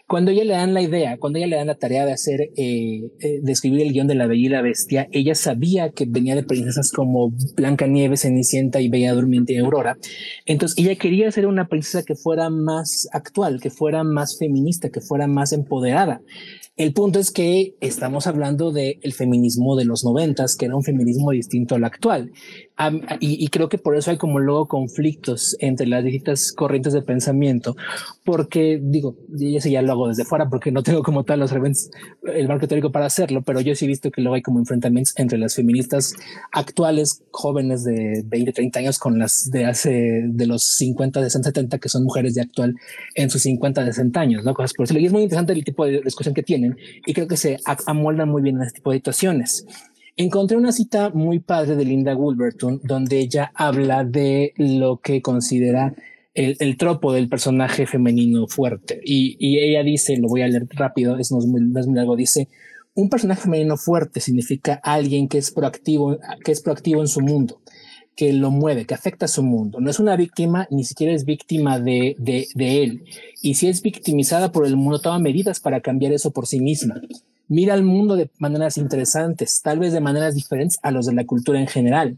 Cuando 0.07 0.31
ella 0.31 0.43
le 0.43 0.53
dan 0.53 0.73
la 0.73 0.81
idea, 0.81 1.17
cuando 1.17 1.38
ella 1.38 1.47
le 1.47 1.55
dan 1.57 1.67
la 1.67 1.76
tarea 1.76 2.03
de 2.03 2.13
hacer, 2.13 2.41
eh, 2.57 3.11
eh, 3.19 3.39
de 3.43 3.51
escribir 3.51 3.81
el 3.81 3.93
guion 3.93 4.07
de 4.07 4.15
La 4.15 4.26
Bella 4.26 4.45
y 4.47 4.49
la 4.49 4.63
Bestia, 4.63 5.07
ella 5.11 5.35
sabía 5.35 5.91
que 5.91 6.05
venía 6.07 6.34
de 6.34 6.41
princesas 6.41 6.91
como 6.91 7.31
Blanca 7.55 7.85
Nieves, 7.85 8.21
Cenicienta 8.21 8.81
y 8.81 8.89
Bella 8.89 9.13
Durmiente 9.13 9.53
y 9.53 9.57
Aurora. 9.57 9.97
Entonces 10.47 10.80
ella 10.80 10.95
quería 10.95 11.27
hacer 11.27 11.45
una 11.45 11.67
princesa 11.67 12.01
que 12.01 12.15
fuera 12.15 12.49
más 12.49 13.07
actual, 13.13 13.59
que 13.61 13.69
fuera 13.69 14.03
más 14.03 14.39
feminista, 14.39 14.89
que 14.89 14.99
fuera 14.99 15.27
más 15.27 15.53
empoderada. 15.53 16.21
El 16.75 16.93
punto 16.93 17.19
es 17.19 17.31
que 17.31 17.75
estamos 17.81 18.25
hablando 18.25 18.71
del 18.71 19.13
feminismo 19.13 19.75
de 19.75 19.83
los 19.85 20.05
noventas, 20.05 20.55
que 20.55 20.65
era 20.65 20.77
un 20.77 20.83
feminismo 20.83 21.31
distinto 21.31 21.75
al 21.75 21.83
actual 21.83 22.31
y, 23.19 23.47
creo 23.49 23.68
que 23.68 23.77
por 23.77 23.97
eso 23.97 24.11
hay 24.11 24.18
como 24.18 24.39
luego 24.39 24.68
conflictos 24.68 25.57
entre 25.60 25.85
las 25.85 26.03
distintas 26.03 26.53
corrientes 26.53 26.93
de 26.93 27.01
pensamiento, 27.01 27.76
porque 28.23 28.80
digo, 28.81 29.18
yo 29.27 29.60
sí 29.60 29.72
ya 29.72 29.81
lo 29.81 29.91
hago 29.91 30.07
desde 30.07 30.23
fuera 30.23 30.49
porque 30.49 30.72
no 30.72 30.81
tengo 30.81 31.03
como 31.03 31.26
tal 31.26 31.41
los 31.41 31.51
events, 31.51 31.91
el 32.23 32.47
marco 32.47 32.68
teórico 32.68 32.91
para 32.91 33.06
hacerlo, 33.06 33.41
pero 33.41 33.60
yo 33.60 33.76
sí 33.76 33.84
he 33.84 33.88
visto 33.88 34.11
que 34.11 34.22
luego 34.22 34.35
hay 34.35 34.41
como 34.41 34.60
enfrentamientos 34.60 35.14
entre 35.18 35.38
las 35.38 35.56
feministas 35.56 36.14
actuales, 36.53 37.23
jóvenes 37.31 37.84
de 37.84 38.23
20, 38.26 38.53
30 38.53 38.80
años 38.80 38.97
con 38.97 39.19
las 39.19 39.51
de 39.51 39.65
hace 39.65 40.23
de 40.26 40.47
los 40.47 40.64
50, 40.64 41.22
60, 41.22 41.49
70, 41.49 41.80
que 41.80 41.89
son 41.89 42.06
mujeres 42.06 42.35
de 42.35 42.41
actual 42.41 42.76
en 43.15 43.30
sus 43.30 43.41
50, 43.41 43.85
60 43.85 44.19
años, 44.19 44.45
¿no? 44.45 44.53
Cosas 44.53 44.73
por 44.73 44.85
eso. 44.85 44.97
Y 44.97 45.06
es 45.06 45.11
muy 45.11 45.23
interesante 45.23 45.51
el 45.51 45.65
tipo 45.65 45.85
de 45.85 46.01
discusión 46.01 46.34
que 46.34 46.43
tienen 46.43 46.77
y 47.06 47.14
creo 47.14 47.27
que 47.27 47.35
se 47.35 47.57
amoldan 47.85 48.30
muy 48.30 48.41
bien 48.41 48.56
en 48.56 48.64
este 48.64 48.76
tipo 48.76 48.91
de 48.91 48.97
situaciones 48.97 49.65
encontré 50.19 50.57
una 50.57 50.73
cita 50.73 51.11
muy 51.11 51.39
padre 51.39 51.77
de 51.77 51.85
Linda 51.85 52.13
Wolverton 52.13 52.81
donde 52.83 53.19
ella 53.19 53.51
habla 53.55 54.03
de 54.03 54.53
lo 54.57 54.97
que 54.97 55.21
considera 55.21 55.95
el, 56.33 56.77
tropo 56.77 57.13
del 57.13 57.29
personaje 57.29 57.85
femenino 57.85 58.45
fuerte. 58.47 58.99
Y, 59.03 59.57
ella 59.59 59.81
dice, 59.81 60.17
lo 60.17 60.27
voy 60.27 60.41
a 60.41 60.47
leer 60.47 60.67
rápido, 60.71 61.17
es 61.17 61.31
muy, 61.31 61.61
largo, 61.93 62.17
dice, 62.17 62.49
un 62.95 63.09
personaje 63.09 63.43
femenino 63.43 63.77
fuerte 63.77 64.19
significa 64.19 64.73
alguien 64.83 65.29
que 65.29 65.37
es 65.37 65.51
proactivo, 65.51 66.17
que 66.43 66.51
es 66.51 66.61
proactivo 66.61 66.99
en 66.99 67.07
su 67.07 67.21
mundo, 67.21 67.61
que 68.17 68.33
lo 68.33 68.51
mueve, 68.51 68.85
que 68.85 68.93
afecta 68.93 69.23
a 69.23 69.29
su 69.29 69.41
mundo. 69.41 69.79
No 69.79 69.89
es 69.89 69.99
una 69.99 70.17
víctima, 70.17 70.67
ni 70.69 70.83
siquiera 70.83 71.13
es 71.13 71.23
víctima 71.23 71.79
de, 71.79 72.15
de 72.17 72.83
él. 72.83 73.05
Y 73.41 73.53
si 73.53 73.69
es 73.69 73.81
victimizada 73.81 74.51
por 74.51 74.65
el 74.65 74.75
mundo, 74.75 74.99
toma 74.99 75.19
medidas 75.19 75.61
para 75.61 75.79
cambiar 75.79 76.11
eso 76.11 76.31
por 76.31 76.45
sí 76.45 76.59
misma 76.59 77.01
mira 77.49 77.73
al 77.73 77.84
mundo 77.84 78.15
de 78.15 78.31
maneras 78.38 78.77
interesantes, 78.77 79.61
tal 79.61 79.80
vez 79.80 79.91
de 79.91 79.99
maneras 79.99 80.35
diferentes 80.35 80.80
a 80.81 80.91
los 80.91 81.05
de 81.05 81.13
la 81.13 81.26
cultura 81.26 81.59
en 81.59 81.67
general. 81.67 82.17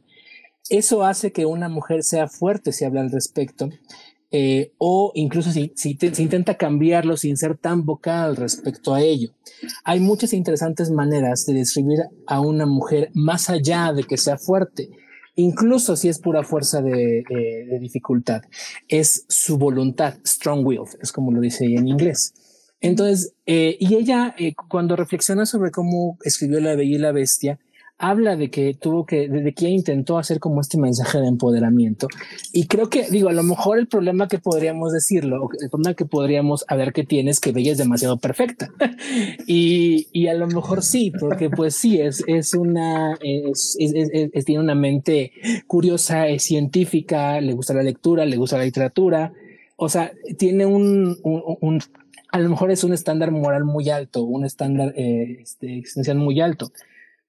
Eso 0.69 1.03
hace 1.03 1.31
que 1.31 1.47
una 1.47 1.69
mujer 1.69 2.03
sea 2.03 2.27
fuerte 2.27 2.71
si 2.71 2.85
habla 2.85 3.01
al 3.01 3.11
respecto 3.11 3.69
eh, 4.33 4.71
o 4.77 5.11
incluso 5.13 5.51
si, 5.51 5.73
si 5.75 5.97
intenta 6.19 6.55
cambiarlo 6.55 7.17
sin 7.17 7.35
ser 7.35 7.57
tan 7.57 7.85
vocal 7.85 8.37
respecto 8.37 8.93
a 8.93 9.01
ello. 9.01 9.31
Hay 9.83 9.99
muchas 9.99 10.31
interesantes 10.31 10.89
maneras 10.89 11.45
de 11.45 11.53
describir 11.53 11.99
a 12.27 12.39
una 12.39 12.65
mujer 12.65 13.11
más 13.13 13.49
allá 13.49 13.91
de 13.91 14.03
que 14.03 14.15
sea 14.15 14.37
fuerte, 14.37 14.89
incluso 15.35 15.97
si 15.97 16.07
es 16.07 16.19
pura 16.19 16.43
fuerza 16.43 16.81
de, 16.81 17.19
eh, 17.19 17.79
dificultad. 17.81 18.43
Es 18.87 19.25
su 19.27 19.57
voluntad, 19.57 20.15
strong 20.25 20.65
will, 20.65 20.83
es 21.01 21.11
como 21.11 21.33
lo 21.33 21.41
dice 21.41 21.65
en 21.65 21.89
inglés. 21.89 22.33
Entonces, 22.81 23.33
eh, 23.45 23.77
y 23.79 23.95
ella, 23.95 24.35
eh, 24.37 24.53
cuando 24.55 24.95
reflexiona 24.95 25.45
sobre 25.45 25.71
cómo 25.71 26.17
escribió 26.23 26.59
La 26.59 26.75
Bella 26.75 26.95
y 26.95 26.99
la 26.99 27.11
Bestia, 27.11 27.59
habla 28.01 28.35
de 28.35 28.49
que 28.49 28.73
tuvo 28.73 29.05
que, 29.05 29.29
de 29.29 29.53
que 29.53 29.69
intentó 29.69 30.17
hacer 30.17 30.39
como 30.39 30.59
este 30.59 30.79
mensaje 30.79 31.19
de 31.19 31.27
empoderamiento. 31.27 32.07
Y 32.51 32.65
creo 32.65 32.89
que, 32.89 33.07
digo, 33.11 33.29
a 33.29 33.33
lo 33.33 33.43
mejor 33.43 33.77
el 33.77 33.87
problema 33.87 34.27
que 34.27 34.39
podríamos 34.39 34.91
decirlo, 34.91 35.49
el 35.61 35.69
problema 35.69 35.93
que 35.93 36.05
podríamos 36.05 36.65
ver 36.75 36.93
que 36.93 37.03
tiene 37.03 37.29
es 37.29 37.39
que 37.39 37.51
Bella 37.51 37.73
es 37.73 37.77
demasiado 37.77 38.17
perfecta. 38.17 38.71
y, 39.45 40.07
y, 40.11 40.27
a 40.27 40.33
lo 40.33 40.47
mejor 40.47 40.81
sí, 40.81 41.11
porque 41.19 41.51
pues 41.51 41.75
sí, 41.75 42.01
es, 42.01 42.23
es 42.25 42.55
una, 42.55 43.15
es, 43.21 43.77
es, 43.79 44.45
tiene 44.45 44.63
una 44.63 44.75
mente 44.75 45.31
curiosa, 45.67 46.27
es 46.27 46.43
científica, 46.43 47.39
le 47.39 47.53
gusta 47.53 47.75
la 47.75 47.83
lectura, 47.83 48.25
le 48.25 48.37
gusta 48.37 48.57
la 48.57 48.65
literatura. 48.65 49.31
O 49.75 49.89
sea, 49.89 50.11
tiene 50.37 50.65
un, 50.65 51.19
un, 51.23 51.57
un 51.61 51.79
a 52.31 52.39
lo 52.39 52.49
mejor 52.49 52.71
es 52.71 52.83
un 52.83 52.93
estándar 52.93 53.31
moral 53.31 53.65
muy 53.65 53.89
alto, 53.89 54.23
un 54.23 54.45
estándar 54.45 54.93
eh, 54.95 55.39
este, 55.41 55.77
existencial 55.77 56.17
muy 56.17 56.41
alto 56.41 56.71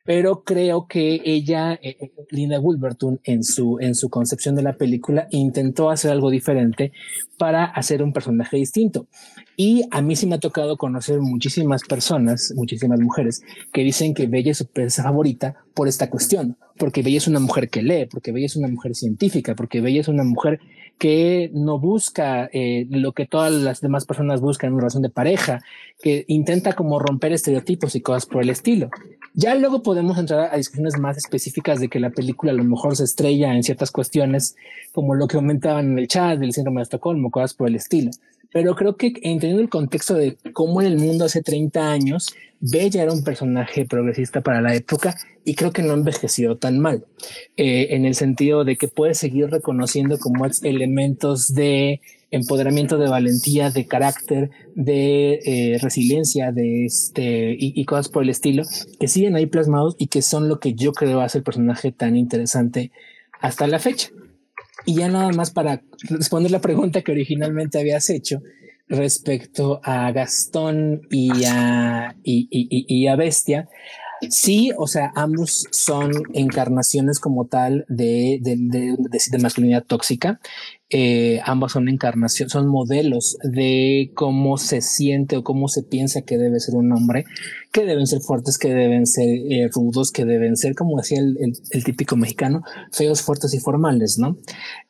pero 0.04 0.42
creo 0.42 0.86
que 0.88 1.20
ella, 1.24 1.74
eh, 1.74 1.96
eh, 2.00 2.12
Linda 2.30 2.58
Wolverton, 2.58 3.20
en 3.24 3.44
su, 3.44 3.78
en 3.80 3.94
su 3.94 4.10
concepción 4.10 4.56
de 4.56 4.62
la 4.62 4.76
película, 4.76 5.28
intentó 5.30 5.90
hacer 5.90 6.10
algo 6.10 6.30
diferente 6.30 6.92
para 7.38 7.64
hacer 7.64 8.02
un 8.02 8.12
personaje 8.12 8.56
distinto. 8.56 9.06
Y 9.56 9.84
a 9.92 10.02
mí 10.02 10.16
sí 10.16 10.26
me 10.26 10.36
ha 10.36 10.40
tocado 10.40 10.76
conocer 10.76 11.20
muchísimas 11.20 11.82
personas, 11.84 12.52
muchísimas 12.56 12.98
mujeres, 12.98 13.42
que 13.72 13.82
dicen 13.82 14.12
que 14.12 14.26
Bella 14.26 14.50
es 14.50 14.58
su 14.58 14.66
princesa 14.66 15.04
favorita 15.04 15.56
por 15.74 15.86
esta 15.86 16.10
cuestión, 16.10 16.56
porque 16.78 17.02
Bella 17.02 17.18
es 17.18 17.28
una 17.28 17.40
mujer 17.40 17.68
que 17.68 17.82
lee, 17.82 18.06
porque 18.10 18.32
Bella 18.32 18.46
es 18.46 18.56
una 18.56 18.68
mujer 18.68 18.96
científica, 18.96 19.54
porque 19.54 19.80
Bella 19.80 20.00
es 20.00 20.08
una 20.08 20.24
mujer 20.24 20.58
que 21.02 21.50
no 21.52 21.80
busca 21.80 22.48
eh, 22.52 22.86
lo 22.88 23.10
que 23.10 23.26
todas 23.26 23.50
las 23.50 23.80
demás 23.80 24.04
personas 24.04 24.40
buscan 24.40 24.70
en 24.70 24.78
relación 24.78 25.02
de 25.02 25.10
pareja, 25.10 25.60
que 26.00 26.24
intenta 26.28 26.74
como 26.74 27.00
romper 27.00 27.32
estereotipos 27.32 27.96
y 27.96 28.02
cosas 28.02 28.24
por 28.24 28.40
el 28.40 28.50
estilo. 28.50 28.88
Ya 29.34 29.56
luego 29.56 29.82
podemos 29.82 30.16
entrar 30.16 30.54
a 30.54 30.56
discusiones 30.56 31.00
más 31.00 31.16
específicas 31.16 31.80
de 31.80 31.88
que 31.88 31.98
la 31.98 32.10
película 32.10 32.52
a 32.52 32.54
lo 32.54 32.62
mejor 32.62 32.94
se 32.94 33.02
estrella 33.02 33.52
en 33.52 33.64
ciertas 33.64 33.90
cuestiones, 33.90 34.54
como 34.92 35.16
lo 35.16 35.26
que 35.26 35.38
comentaban 35.38 35.90
en 35.90 35.98
el 35.98 36.06
chat 36.06 36.38
del 36.38 36.52
síndrome 36.52 36.78
de 36.78 36.84
Estocolmo, 36.84 37.32
cosas 37.32 37.54
por 37.54 37.66
el 37.66 37.74
estilo. 37.74 38.12
Pero 38.52 38.74
creo 38.74 38.96
que 38.96 39.08
entendiendo 39.22 39.62
el 39.62 39.68
contexto 39.68 40.14
de 40.14 40.36
cómo 40.52 40.82
en 40.82 40.88
el 40.88 40.98
mundo 40.98 41.24
hace 41.24 41.42
30 41.42 41.90
años, 41.90 42.28
Bella 42.60 43.02
era 43.02 43.12
un 43.12 43.24
personaje 43.24 43.86
progresista 43.86 44.40
para 44.40 44.60
la 44.60 44.74
época 44.74 45.16
y 45.44 45.54
creo 45.54 45.72
que 45.72 45.82
no 45.82 45.94
envejeció 45.94 46.56
tan 46.56 46.78
mal, 46.78 47.04
eh, 47.56 47.88
en 47.90 48.04
el 48.04 48.14
sentido 48.14 48.64
de 48.64 48.76
que 48.76 48.86
puede 48.86 49.14
seguir 49.14 49.50
reconociendo 49.50 50.18
como 50.18 50.46
elementos 50.62 51.54
de 51.54 52.00
empoderamiento 52.30 52.98
de 52.98 53.08
valentía, 53.08 53.70
de 53.70 53.86
carácter, 53.86 54.50
de 54.74 55.40
eh, 55.44 55.78
resiliencia, 55.82 56.52
de 56.52 56.86
este 56.86 57.56
y, 57.58 57.84
cosas 57.84 58.08
por 58.08 58.22
el 58.22 58.30
estilo 58.30 58.62
que 59.00 59.08
siguen 59.08 59.34
ahí 59.34 59.46
plasmados 59.46 59.96
y 59.98 60.06
que 60.06 60.22
son 60.22 60.48
lo 60.48 60.60
que 60.60 60.74
yo 60.74 60.92
creo 60.92 61.20
hace 61.20 61.38
el 61.38 61.44
personaje 61.44 61.90
tan 61.92 62.16
interesante 62.16 62.92
hasta 63.40 63.66
la 63.66 63.80
fecha. 63.80 64.10
Y 64.84 64.94
ya 64.94 65.08
nada 65.08 65.30
más 65.32 65.50
para 65.50 65.82
responder 66.08 66.50
la 66.50 66.60
pregunta 66.60 67.02
que 67.02 67.12
originalmente 67.12 67.78
habías 67.78 68.10
hecho 68.10 68.40
respecto 68.88 69.80
a 69.82 70.10
Gastón 70.12 71.02
y 71.10 71.44
a, 71.44 72.14
y, 72.22 72.48
y 72.50 73.06
a 73.06 73.16
Bestia, 73.16 73.68
Sí, 74.30 74.70
o 74.78 74.86
sea, 74.86 75.12
ambos 75.16 75.66
son 75.72 76.12
encarnaciones 76.32 77.18
como 77.18 77.46
tal 77.46 77.84
de, 77.88 78.38
de, 78.40 78.56
de, 78.56 78.96
de 79.30 79.38
masculinidad 79.38 79.84
tóxica. 79.84 80.40
Eh, 80.90 81.40
ambos 81.44 81.72
son 81.72 81.88
encarnaciones, 81.88 82.52
son 82.52 82.68
modelos 82.68 83.36
de 83.42 84.12
cómo 84.14 84.58
se 84.58 84.80
siente 84.80 85.36
o 85.38 85.42
cómo 85.42 85.68
se 85.68 85.82
piensa 85.82 86.22
que 86.22 86.38
debe 86.38 86.60
ser 86.60 86.74
un 86.74 86.92
hombre, 86.92 87.24
que 87.72 87.84
deben 87.84 88.06
ser 88.06 88.20
fuertes, 88.20 88.58
que 88.58 88.68
deben 88.68 89.06
ser 89.06 89.28
eh, 89.28 89.68
rudos, 89.74 90.12
que 90.12 90.24
deben 90.24 90.56
ser, 90.56 90.74
como 90.74 90.98
decía 90.98 91.20
el, 91.20 91.36
el, 91.70 91.84
típico 91.84 92.16
mexicano, 92.16 92.62
feos, 92.92 93.22
fuertes 93.22 93.54
y 93.54 93.58
formales, 93.58 94.18
¿no? 94.18 94.38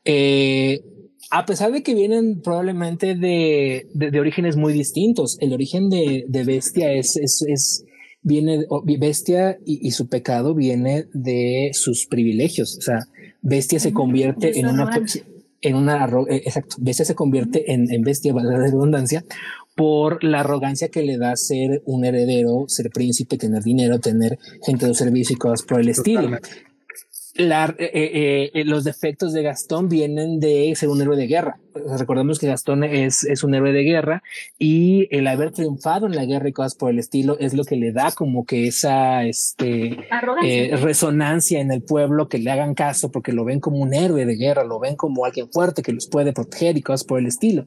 Eh, 0.04 0.82
a 1.30 1.46
pesar 1.46 1.72
de 1.72 1.82
que 1.82 1.94
vienen 1.94 2.42
probablemente 2.42 3.14
de, 3.14 3.88
de, 3.94 4.20
orígenes 4.20 4.56
muy 4.56 4.72
distintos, 4.72 5.38
el 5.40 5.52
origen 5.54 5.88
de, 5.88 6.26
Bestia 6.44 6.92
es, 6.92 7.16
es, 7.16 7.42
es 7.48 7.84
viene, 8.22 8.66
Bestia 8.98 9.58
y, 9.64 9.90
su 9.92 10.08
pecado 10.08 10.54
viene 10.54 11.06
de 11.12 11.70
sus 11.72 12.06
privilegios. 12.06 12.76
O 12.78 12.82
sea, 12.82 13.06
Bestia 13.42 13.80
se 13.80 13.92
convierte 13.92 14.58
en 14.58 14.66
una, 14.66 14.90
en 15.60 15.76
una, 15.76 16.06
eh, 16.28 16.42
exacto, 16.44 16.76
Bestia 16.78 17.04
se 17.04 17.14
convierte 17.14 17.72
en, 17.72 17.92
en 17.92 18.02
bestia, 18.02 18.32
valga 18.32 18.58
la 18.58 18.64
redundancia, 18.64 19.24
por 19.74 20.22
la 20.22 20.40
arrogancia 20.40 20.88
que 20.88 21.02
le 21.02 21.16
da 21.16 21.34
ser 21.36 21.82
un 21.86 22.04
heredero, 22.04 22.64
ser 22.68 22.90
príncipe, 22.90 23.38
tener 23.38 23.62
dinero, 23.62 23.98
tener 23.98 24.38
gente 24.64 24.86
de 24.86 24.94
servicio 24.94 25.34
y 25.34 25.38
cosas 25.38 25.62
por 25.62 25.80
el 25.80 25.88
estilo 25.88 26.38
la, 27.34 27.74
eh, 27.78 28.50
eh, 28.52 28.64
los 28.64 28.84
defectos 28.84 29.32
de 29.32 29.42
Gastón 29.42 29.88
vienen 29.88 30.38
de 30.38 30.72
ser 30.76 30.88
un 30.88 31.00
héroe 31.00 31.16
de 31.16 31.26
guerra. 31.26 31.58
Recordemos 31.74 32.38
que 32.38 32.46
Gastón 32.46 32.84
es, 32.84 33.24
es 33.24 33.44
un 33.44 33.54
héroe 33.54 33.72
de 33.72 33.82
guerra 33.82 34.22
y 34.58 35.08
el 35.10 35.26
haber 35.26 35.52
triunfado 35.52 36.06
en 36.06 36.14
la 36.14 36.24
guerra 36.24 36.48
y 36.48 36.52
cosas 36.52 36.74
por 36.74 36.90
el 36.90 36.98
estilo 36.98 37.38
es 37.38 37.54
lo 37.54 37.64
que 37.64 37.76
le 37.76 37.92
da 37.92 38.12
como 38.12 38.44
que 38.44 38.66
esa 38.66 39.24
este, 39.24 39.98
eh, 40.44 40.76
resonancia 40.76 41.60
en 41.60 41.72
el 41.72 41.82
pueblo, 41.82 42.28
que 42.28 42.38
le 42.38 42.50
hagan 42.50 42.74
caso 42.74 43.10
porque 43.10 43.32
lo 43.32 43.44
ven 43.44 43.60
como 43.60 43.78
un 43.78 43.94
héroe 43.94 44.26
de 44.26 44.36
guerra, 44.36 44.64
lo 44.64 44.78
ven 44.78 44.96
como 44.96 45.24
alguien 45.24 45.50
fuerte 45.50 45.82
que 45.82 45.92
los 45.92 46.06
puede 46.06 46.32
proteger 46.32 46.76
y 46.76 46.82
cosas 46.82 47.04
por 47.04 47.18
el 47.18 47.26
estilo, 47.26 47.66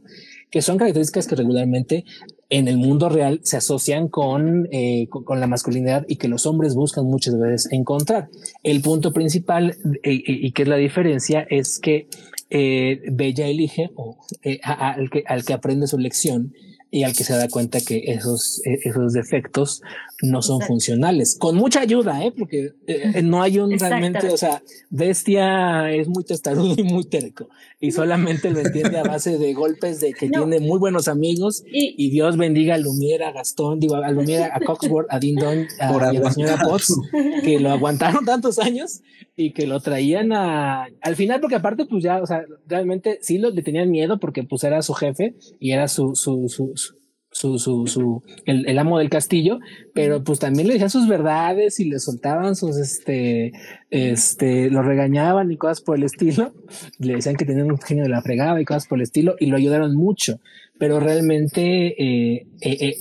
que 0.52 0.61
son 0.61 0.77
características 0.77 1.27
que 1.27 1.36
regularmente 1.36 2.06
en 2.49 2.68
el 2.68 2.77
mundo 2.77 3.10
real 3.10 3.40
se 3.44 3.57
asocian 3.57 4.07
con, 4.07 4.68
eh, 4.72 5.07
con, 5.10 5.40
la 5.40 5.48
masculinidad 5.48 6.06
y 6.07 6.18
que 6.18 6.27
los 6.27 6.45
hombres 6.45 6.76
buscan 6.76 7.06
muchas 7.06 7.38
veces 7.40 7.72
encontrar. 7.72 8.30
El 8.61 8.82
punto 8.82 9.11
principal 9.11 9.77
eh, 10.03 10.22
y 10.26 10.52
que 10.52 10.61
es 10.61 10.68
la 10.68 10.77
diferencia 10.77 11.45
es 11.49 11.80
que 11.80 12.07
eh, 12.49 13.01
Bella 13.11 13.47
elige 13.47 13.91
o, 13.95 14.17
al, 14.63 15.09
que, 15.09 15.23
al 15.27 15.45
que 15.45 15.53
aprende 15.53 15.88
su 15.88 15.97
lección 15.97 16.53
y 16.91 17.03
al 17.03 17.13
que 17.13 17.23
se 17.23 17.35
da 17.35 17.49
cuenta 17.49 17.80
que 17.81 18.03
esos, 18.07 18.61
esos 18.63 19.13
defectos 19.13 19.81
no 20.26 20.41
son 20.41 20.61
funcionales. 20.61 21.38
Con 21.39 21.56
mucha 21.56 21.81
ayuda, 21.81 22.23
¿eh? 22.23 22.34
porque 22.38 22.73
eh, 22.88 23.22
no 23.23 23.41
hay 23.41 23.60
un 23.60 23.77
realmente, 23.77 24.30
o 24.30 24.38
sea, 24.38 24.61
Bestia 24.89 25.91
es 25.91 26.07
muy 26.07 26.23
testarudo 26.23 26.76
y 26.77 26.84
muy 26.84 27.06
terco. 27.06 27.47
Y 27.80 27.91
solamente 27.91 28.52
lo 28.52 28.60
entiende 28.60 28.97
a 28.97 29.03
base 29.03 29.38
de 29.38 29.53
golpes 29.53 29.99
de 29.99 30.14
que 30.14 30.30
tiene 30.30 30.60
muy 30.60 30.80
buenos 30.80 31.07
amigos. 31.07 31.64
Y, 31.72 32.10
Dios 32.10 32.38
bendiga 32.38 32.76
a 32.76 32.77
Lumiera, 32.77 33.30
a 33.30 33.31
Gastón, 33.31 33.80
digo, 33.80 33.95
a 33.95 34.11
Lumiera, 34.11 34.52
a 34.53 34.60
Coxworth, 34.60 35.07
a 35.10 35.19
Dindon, 35.19 35.68
a, 35.80 35.89
a 35.89 36.14
la 36.14 36.31
señora 36.31 36.57
Potts, 36.64 36.95
que 37.43 37.60
lo 37.60 37.72
aguantaron 37.72 38.26
tantos 38.26 38.60
años 38.60 39.02
y 39.35 39.52
que 39.52 39.68
lo 39.68 39.81
traían 39.81 40.31
a, 40.31 40.88
al 41.02 41.15
final, 41.15 41.41
porque 41.41 41.56
aparte, 41.56 41.85
pues 41.85 42.03
ya, 42.03 42.22
o 42.22 42.26
sea, 42.26 42.45
realmente 42.68 43.19
sí 43.22 43.38
lo, 43.38 43.49
le 43.49 43.61
tenían 43.61 43.91
miedo 43.91 44.19
porque 44.19 44.43
pues 44.43 44.64
era 44.64 44.81
su 44.81 44.93
jefe 44.93 45.35
y 45.60 45.72
era 45.72 45.88
su, 45.88 46.15
su, 46.15 46.47
su 46.47 46.65
su, 46.76 46.95
su, 47.36 47.60
su, 47.60 48.24
el, 48.45 48.66
el, 48.66 48.80
amo 48.80 48.98
del 48.98 49.10
castillo, 49.10 49.60
pero 49.94 50.24
pues 50.24 50.40
también 50.40 50.68
le 50.68 50.74
decían 50.74 50.90
sus 50.90 51.06
verdades 51.10 51.82
y 51.82 51.86
le 51.86 51.99
soltaban 51.99 52.56
sus, 52.56 52.78
este, 52.78 53.52
este, 53.90 54.70
lo 54.70 54.82
regañaban 54.82 55.52
y 55.52 55.57
cosas 55.57 55.82
por 55.82 55.98
el 55.98 56.03
estilo. 56.03 56.53
Le 56.98 57.16
decían 57.16 57.36
que 57.36 57.44
tenía 57.44 57.66
un 57.66 57.78
genio 57.78 58.03
de 58.03 58.10
la 58.10 58.22
fregada 58.22 58.62
y 58.62 58.64
cosas 58.64 58.88
por 58.88 58.99
el 58.99 59.03
estilo 59.03 59.36
y 59.38 59.48
lo 59.48 59.57
ayudaron 59.57 59.95
mucho. 59.95 60.40
Pero 60.78 61.02
realmente 61.02 62.02
eh, 62.02 62.48
eh, 62.62 62.95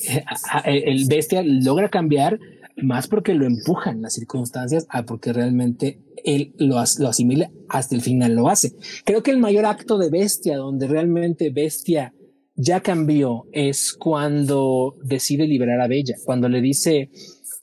eh, 0.64 0.82
el 0.84 1.04
bestia 1.08 1.42
logra 1.44 1.88
cambiar 1.88 2.40
más 2.76 3.06
porque 3.06 3.34
lo 3.34 3.46
empujan 3.46 4.02
las 4.02 4.14
circunstancias 4.14 4.84
a 4.88 5.04
porque 5.04 5.32
realmente 5.32 6.00
él 6.24 6.54
lo, 6.58 6.82
lo 6.98 7.08
asimila 7.08 7.52
hasta 7.68 7.94
el 7.94 8.02
final 8.02 8.34
lo 8.34 8.48
hace. 8.48 8.72
Creo 9.04 9.22
que 9.22 9.30
el 9.30 9.38
mayor 9.38 9.64
acto 9.64 9.96
de 9.96 10.10
bestia, 10.10 10.56
donde 10.56 10.88
realmente 10.88 11.50
bestia 11.50 12.12
ya 12.56 12.80
cambió 12.80 13.46
es 13.52 13.92
cuando 13.92 14.96
decide 15.02 15.46
liberar 15.46 15.80
a 15.80 15.88
Bella, 15.88 16.14
cuando 16.24 16.48
le 16.48 16.60
dice 16.60 17.10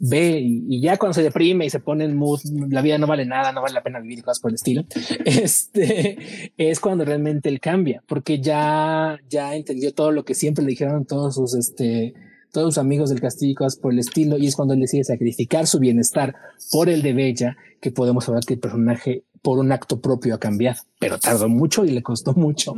ve 0.02 0.40
y, 0.42 0.82
ya 0.82 0.98
cuando 0.98 1.14
se 1.14 1.22
deprime 1.22 1.66
y 1.66 1.70
se 1.70 1.80
pone 1.80 2.06
en 2.06 2.18
mood, 2.18 2.40
la 2.70 2.82
vida 2.82 2.98
no 2.98 3.06
vale 3.06 3.26
nada, 3.26 3.52
no 3.52 3.62
vale 3.62 3.76
la 3.76 3.84
pena 3.84 4.00
vivir 4.00 4.20
y 4.20 4.22
cosas 4.24 4.40
por 4.40 4.50
el 4.50 4.56
estilo. 4.56 4.84
Este 5.26 6.52
es 6.58 6.80
cuando 6.80 7.06
realmente 7.06 7.50
él 7.50 7.60
cambia, 7.60 8.04
porque 8.08 8.42
ya, 8.42 9.20
ya 9.30 9.56
entendió 9.56 9.94
todo 9.94 10.12
lo 10.12 10.26
que 10.26 10.34
siempre 10.34 10.64
le 10.64 10.72
dijeron 10.72 11.06
todos 11.06 11.36
sus, 11.36 11.54
este, 11.54 12.16
todos 12.52 12.74
sus 12.74 12.78
amigos 12.80 13.12
del 13.12 13.22
castillo 13.22 13.52
y 13.52 13.56
cosas 13.56 13.78
por 13.78 13.94
el 13.94 14.00
estilo. 14.00 14.40
Y 14.40 14.48
es 14.48 14.56
cuando 14.56 14.74
él 14.74 14.80
decide 14.80 15.04
sacrificar 15.04 15.68
su 15.68 15.80
bienestar 15.80 16.36
por 16.72 16.90
el 16.90 17.04
de 17.04 17.14
Bella, 17.14 17.58
que 17.80 17.92
podemos 17.92 18.28
hablar 18.28 18.44
que 18.44 18.56
el 18.56 18.60
personaje 18.60 19.24
por 19.42 19.60
un 19.60 19.72
acto 19.72 20.02
propio 20.02 20.36
a 20.36 20.40
cambiar, 20.40 20.78
pero 21.00 21.20
tardó 21.20 21.50
mucho 21.50 21.86
y 21.86 21.92
le 21.92 22.04
costó 22.04 22.34
mucho. 22.34 22.74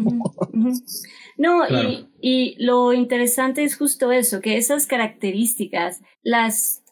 No, 1.38 1.68
y, 1.68 2.08
y 2.22 2.64
lo 2.64 2.94
interesante 2.94 3.64
es 3.64 3.76
justo 3.76 4.12
eso, 4.12 4.40
que 4.40 4.58
esas 4.58 4.86
características 4.86 6.02
las 6.22 6.84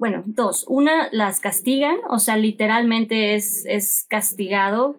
bueno, 0.00 0.22
dos. 0.24 0.64
Una, 0.66 1.10
las 1.12 1.40
castigan, 1.40 1.96
o 2.08 2.18
sea, 2.18 2.38
literalmente 2.38 3.34
es, 3.34 3.66
es 3.66 4.06
castigado 4.08 4.96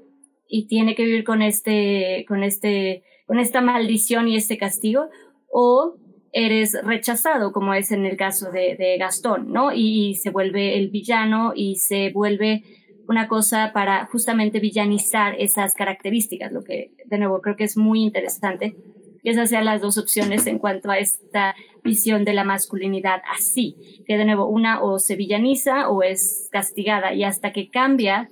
y 0.47 0.67
tiene 0.67 0.93
que 0.93 1.03
vivir 1.03 1.23
con 1.23 1.41
este, 1.41 2.23
con 2.27 2.43
este, 2.43 3.03
con 3.25 3.39
esta 3.39 3.61
maldición 3.61 4.27
y 4.27 4.35
este 4.35 4.59
castigo, 4.59 5.07
o 5.51 5.95
eres 6.33 6.77
rechazado, 6.83 7.51
como 7.51 7.73
es 7.73 7.91
en 7.91 8.05
el 8.05 8.15
caso 8.15 8.51
de, 8.51 8.75
de 8.75 8.97
Gastón, 8.99 9.51
¿no? 9.51 9.73
Y 9.73 10.13
se 10.21 10.29
vuelve 10.29 10.77
el 10.77 10.89
villano 10.89 11.53
y 11.55 11.77
se 11.77 12.11
vuelve 12.11 12.63
una 13.11 13.27
cosa 13.27 13.71
para 13.73 14.05
justamente 14.05 14.61
villanizar 14.61 15.35
esas 15.37 15.73
características, 15.73 16.53
lo 16.53 16.63
que 16.63 16.93
de 17.05 17.17
nuevo 17.17 17.41
creo 17.41 17.57
que 17.57 17.65
es 17.65 17.75
muy 17.75 18.01
interesante 18.01 18.73
que 19.21 19.29
esas 19.29 19.49
sean 19.49 19.65
las 19.65 19.81
dos 19.81 19.97
opciones 19.97 20.47
en 20.47 20.57
cuanto 20.57 20.89
a 20.89 20.97
esta 20.97 21.53
visión 21.83 22.23
de 22.23 22.33
la 22.33 22.45
masculinidad 22.45 23.21
así, 23.37 23.75
que 24.07 24.17
de 24.17 24.23
nuevo 24.23 24.47
una 24.47 24.81
o 24.81 24.97
se 24.97 25.17
villaniza 25.17 25.89
o 25.89 26.03
es 26.03 26.47
castigada 26.51 27.13
y 27.13 27.23
hasta 27.23 27.51
que 27.51 27.69
cambia, 27.69 28.29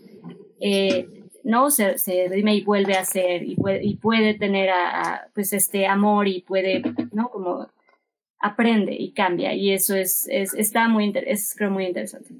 eh, 0.61 1.07
¿no? 1.43 1.69
Se, 1.71 1.97
se 1.97 2.29
y 2.33 2.61
vuelve 2.63 2.93
a 2.93 3.03
ser 3.03 3.43
y 3.43 3.55
puede, 3.55 3.85
y 3.85 3.97
puede 3.97 4.33
tener 4.33 4.69
a, 4.69 5.27
pues 5.35 5.51
este 5.51 5.87
amor 5.87 6.27
y 6.29 6.41
puede, 6.41 6.81
¿no? 7.11 7.29
Como 7.29 7.67
aprende 8.39 8.95
y 8.97 9.11
cambia 9.11 9.53
y 9.53 9.73
eso 9.73 9.93
es, 9.95 10.25
es 10.31 10.53
está 10.53 10.87
muy, 10.87 11.13
es 11.27 11.53
creo 11.55 11.69
muy 11.69 11.85
interesante. 11.85 12.33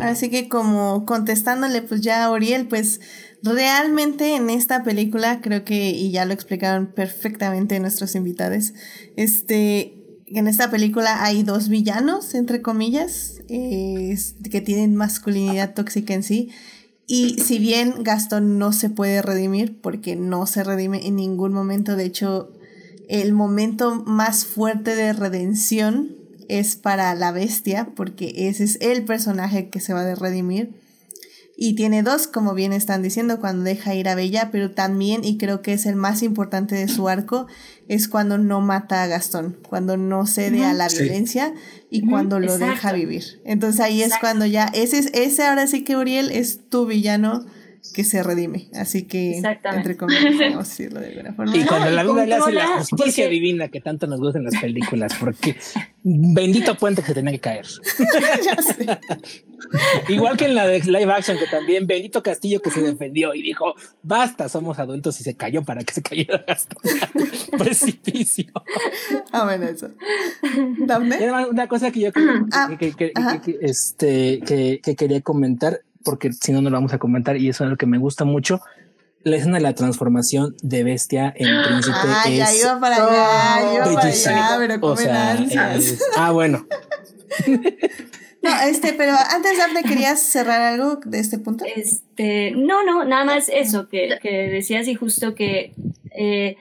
Así 0.00 0.30
que 0.30 0.48
como 0.48 1.04
contestándole 1.04 1.82
pues 1.82 2.00
ya 2.00 2.24
a 2.24 2.30
Oriel, 2.30 2.66
pues 2.66 3.00
realmente 3.42 4.34
en 4.34 4.50
esta 4.50 4.82
película 4.82 5.40
creo 5.40 5.64
que, 5.64 5.90
y 5.90 6.10
ya 6.10 6.24
lo 6.24 6.32
explicaron 6.32 6.92
perfectamente 6.92 7.78
nuestros 7.80 8.14
invitados, 8.14 8.72
este, 9.16 10.00
en 10.26 10.46
esta 10.46 10.70
película 10.70 11.24
hay 11.24 11.42
dos 11.42 11.68
villanos, 11.68 12.34
entre 12.34 12.62
comillas, 12.62 13.40
que 13.48 14.62
tienen 14.64 14.94
masculinidad 14.94 15.74
tóxica 15.74 16.14
en 16.14 16.22
sí. 16.22 16.50
Y 17.06 17.40
si 17.40 17.58
bien 17.58 18.04
Gastón 18.04 18.58
no 18.58 18.72
se 18.72 18.88
puede 18.88 19.20
redimir, 19.22 19.80
porque 19.80 20.14
no 20.14 20.46
se 20.46 20.62
redime 20.62 21.06
en 21.06 21.16
ningún 21.16 21.52
momento, 21.52 21.96
de 21.96 22.04
hecho, 22.04 22.52
el 23.08 23.32
momento 23.32 24.04
más 24.06 24.44
fuerte 24.44 24.94
de 24.94 25.12
redención 25.12 26.19
es 26.58 26.76
para 26.76 27.14
la 27.14 27.32
bestia, 27.32 27.88
porque 27.94 28.32
ese 28.48 28.64
es 28.64 28.78
el 28.80 29.04
personaje 29.04 29.68
que 29.68 29.80
se 29.80 29.92
va 29.92 30.02
a 30.02 30.14
redimir. 30.14 30.70
Y 31.62 31.74
tiene 31.74 32.02
dos, 32.02 32.26
como 32.26 32.54
bien 32.54 32.72
están 32.72 33.02
diciendo, 33.02 33.38
cuando 33.38 33.64
deja 33.64 33.94
ir 33.94 34.08
a 34.08 34.14
Bella, 34.14 34.50
pero 34.50 34.70
también, 34.70 35.24
y 35.24 35.36
creo 35.36 35.60
que 35.60 35.74
es 35.74 35.84
el 35.84 35.94
más 35.94 36.22
importante 36.22 36.74
de 36.74 36.88
su 36.88 37.08
arco, 37.08 37.46
es 37.86 38.08
cuando 38.08 38.38
no 38.38 38.62
mata 38.62 39.02
a 39.02 39.06
Gastón, 39.06 39.58
cuando 39.68 39.98
no 39.98 40.26
cede 40.26 40.64
a 40.64 40.72
la 40.72 40.88
violencia 40.88 41.52
y 41.90 42.08
cuando 42.08 42.40
lo 42.40 42.56
deja 42.56 42.92
vivir. 42.92 43.42
Entonces 43.44 43.80
ahí 43.80 44.02
es 44.02 44.14
cuando 44.20 44.46
ya, 44.46 44.70
ese, 44.72 45.10
ese 45.12 45.42
ahora 45.44 45.66
sí 45.66 45.84
que 45.84 45.96
Uriel 45.96 46.30
es 46.30 46.60
tu 46.70 46.86
villano 46.86 47.44
que 47.94 48.04
se 48.04 48.22
redime. 48.22 48.68
Así 48.74 49.04
que, 49.04 49.42
entre 49.74 49.96
comillas, 49.96 50.22
vamos 50.38 50.66
a 50.66 50.68
decirlo 50.68 51.00
de 51.00 51.08
alguna 51.08 51.32
forma. 51.32 51.56
Y 51.56 51.64
cuando 51.64 51.90
la 51.90 52.02
vida 52.02 52.26
le 52.26 52.34
hace 52.34 52.52
la 52.52 52.66
justicia 52.78 53.28
divina 53.28 53.68
que 53.68 53.80
tanto 53.80 54.06
nos 54.06 54.20
gusta 54.20 54.38
en 54.38 54.44
las 54.44 54.56
películas, 54.60 55.14
porque 55.18 55.56
bendito 56.02 56.76
puente 56.76 57.02
que 57.02 57.14
tenía 57.14 57.32
que 57.32 57.40
caer. 57.40 57.66
ya 58.44 58.62
sé. 58.62 58.86
Igual 60.08 60.36
que 60.36 60.46
en 60.46 60.54
la 60.54 60.66
de 60.66 60.80
live 60.80 61.12
action, 61.12 61.38
que 61.38 61.46
también 61.46 61.86
bendito 61.86 62.22
castillo 62.22 62.60
que 62.62 62.70
se 62.70 62.80
defendió 62.80 63.34
y 63.34 63.42
dijo, 63.42 63.74
basta, 64.02 64.48
somos 64.48 64.78
adultos 64.78 65.20
y 65.20 65.24
se 65.24 65.34
cayó 65.36 65.62
para 65.62 65.82
que 65.84 65.92
se 65.92 66.02
cayera 66.02 66.44
precipicio. 67.58 68.52
Ah, 69.32 69.44
bueno, 69.44 69.66
eso. 69.66 69.90
Una 71.50 71.68
cosa 71.68 71.90
que 71.90 72.00
yo 72.00 72.10
ah, 72.52 72.70
que, 72.78 73.58
este, 73.60 74.40
que 74.82 74.96
quería 74.96 75.20
comentar 75.20 75.82
porque 76.04 76.32
si 76.32 76.52
no, 76.52 76.62
no 76.62 76.70
lo 76.70 76.76
vamos 76.76 76.92
a 76.92 76.98
comentar 76.98 77.36
y 77.36 77.48
eso 77.48 77.64
es 77.64 77.70
lo 77.70 77.76
que 77.76 77.86
me 77.86 77.98
gusta 77.98 78.24
mucho. 78.24 78.60
La 79.22 79.36
escena 79.36 79.58
de 79.58 79.62
la 79.62 79.74
transformación 79.74 80.56
de 80.62 80.82
bestia 80.82 81.32
en 81.36 81.62
príncipe 81.62 81.96
ah, 81.98 82.24
es 82.26 82.36
ya 82.38 82.54
iba 82.54 82.80
para 82.80 82.96
allá, 82.96 83.74
iba 83.74 83.84
para 83.84 84.06
allá, 84.06 84.56
pero 84.58 84.86
o 84.86 84.96
sea, 84.96 85.38
ah, 86.16 86.30
bueno. 86.30 86.66
No, 88.42 88.50
este, 88.62 88.94
pero 88.94 89.12
antes, 89.12 89.58
Daphne, 89.58 89.82
¿querías 89.82 90.22
cerrar 90.22 90.62
algo 90.62 90.98
de 91.04 91.18
este 91.18 91.38
punto? 91.38 91.64
Este, 91.76 92.52
no, 92.52 92.82
no, 92.84 93.04
nada 93.04 93.24
más 93.24 93.50
eso 93.50 93.88
que, 93.88 94.18
que 94.22 94.48
decías 94.48 94.88
y 94.88 94.94
justo 94.94 95.34
que 95.34 95.74
eh, 96.12 96.56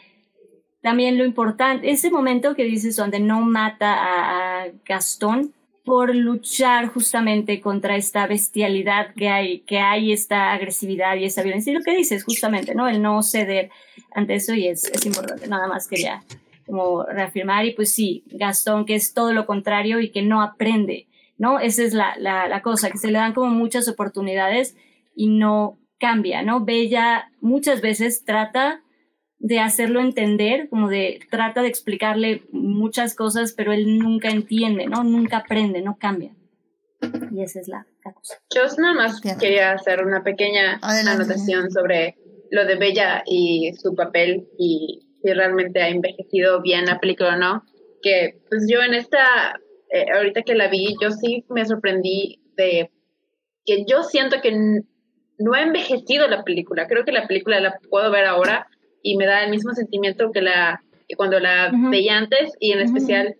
también 0.81 1.17
lo 1.17 1.23
importante, 1.23 1.89
ese 1.89 2.11
momento 2.11 2.53
que 2.53 2.65
dices 2.65 2.97
donde 2.97 3.21
no 3.21 3.39
mata 3.41 3.93
a, 3.93 4.63
a 4.63 4.67
Gastón, 4.85 5.53
por 5.85 6.15
luchar 6.15 6.87
justamente 6.87 7.61
contra 7.61 7.95
esta 7.95 8.27
bestialidad 8.27 9.13
que 9.15 9.29
hay, 9.29 9.61
que 9.61 9.79
hay 9.79 10.11
esta 10.11 10.51
agresividad 10.53 11.15
y 11.15 11.25
esta 11.25 11.41
violencia. 11.41 11.71
Y 11.71 11.75
lo 11.75 11.81
que 11.81 11.95
dices 11.95 12.23
justamente, 12.23 12.75
¿no? 12.75 12.87
El 12.87 13.01
no 13.01 13.23
ceder 13.23 13.71
ante 14.11 14.35
eso 14.35 14.53
y 14.53 14.67
es, 14.67 14.85
es 14.85 15.05
importante. 15.05 15.47
Nada 15.47 15.67
más 15.67 15.87
quería 15.87 16.23
como 16.65 17.03
reafirmar 17.03 17.65
y 17.65 17.73
pues 17.73 17.91
sí, 17.91 18.23
Gastón 18.27 18.85
que 18.85 18.95
es 18.95 19.13
todo 19.13 19.33
lo 19.33 19.45
contrario 19.47 19.99
y 19.99 20.11
que 20.11 20.21
no 20.21 20.41
aprende, 20.41 21.07
¿no? 21.37 21.59
Esa 21.59 21.83
es 21.83 21.93
la, 21.93 22.15
la, 22.19 22.47
la 22.47 22.61
cosa, 22.61 22.91
que 22.91 22.99
se 22.99 23.07
le 23.07 23.17
dan 23.17 23.33
como 23.33 23.49
muchas 23.49 23.87
oportunidades 23.87 24.75
y 25.15 25.29
no 25.29 25.79
cambia, 25.99 26.43
¿no? 26.43 26.63
Bella 26.63 27.31
muchas 27.41 27.81
veces 27.81 28.23
trata 28.23 28.81
de 29.39 29.59
hacerlo 29.59 30.01
entender, 30.01 30.67
como 30.69 30.89
de 30.89 31.21
trata 31.31 31.61
de 31.61 31.69
explicarle 31.69 32.43
muchas 32.51 33.15
cosas, 33.15 33.53
pero 33.53 33.71
él 33.71 33.97
nunca 33.97 34.29
entiende, 34.29 34.85
¿no? 34.85 35.03
Nunca 35.03 35.37
aprende, 35.37 35.81
no 35.81 35.97
cambia. 35.97 36.35
Y 37.31 37.41
esa 37.41 37.61
es 37.61 37.69
la, 37.69 37.87
cosa. 38.03 38.37
Yo 38.53 38.63
nada 38.77 38.93
más 38.93 39.21
quería 39.39 39.71
hacer 39.71 40.05
una 40.05 40.23
pequeña 40.23 40.79
anotación 40.81 41.71
sobre 41.71 42.17
lo 42.51 42.65
de 42.65 42.75
Bella 42.75 43.23
y 43.25 43.71
su 43.73 43.95
papel 43.95 44.49
y 44.57 45.07
si 45.21 45.33
realmente 45.33 45.81
ha 45.81 45.89
envejecido 45.89 46.61
bien 46.61 46.85
la 46.85 46.99
película 46.99 47.35
o 47.35 47.37
no. 47.37 47.63
Que 48.01 48.41
pues 48.49 48.65
yo 48.69 48.81
en 48.81 48.93
esta, 48.93 49.55
eh, 49.91 50.05
ahorita 50.13 50.41
que 50.41 50.55
la 50.55 50.67
vi, 50.67 50.95
yo 51.01 51.11
sí 51.11 51.45
me 51.49 51.65
sorprendí 51.65 52.41
de 52.57 52.91
que 53.65 53.85
yo 53.85 54.03
siento 54.03 54.41
que 54.41 54.51
no 55.37 55.53
ha 55.53 55.61
envejecido 55.61 56.27
la 56.27 56.43
película. 56.43 56.87
Creo 56.87 57.05
que 57.05 57.13
la 57.13 57.27
película 57.27 57.61
la 57.61 57.79
puedo 57.89 58.11
ver 58.11 58.25
ahora 58.25 58.67
y 59.01 59.17
me 59.17 59.25
da 59.25 59.43
el 59.43 59.51
mismo 59.51 59.73
sentimiento 59.73 60.31
que 60.31 60.41
la 60.41 60.81
cuando 61.17 61.39
la 61.39 61.71
veía 61.89 62.17
antes 62.17 62.53
y 62.59 62.71
en 62.71 62.79
especial 62.81 63.35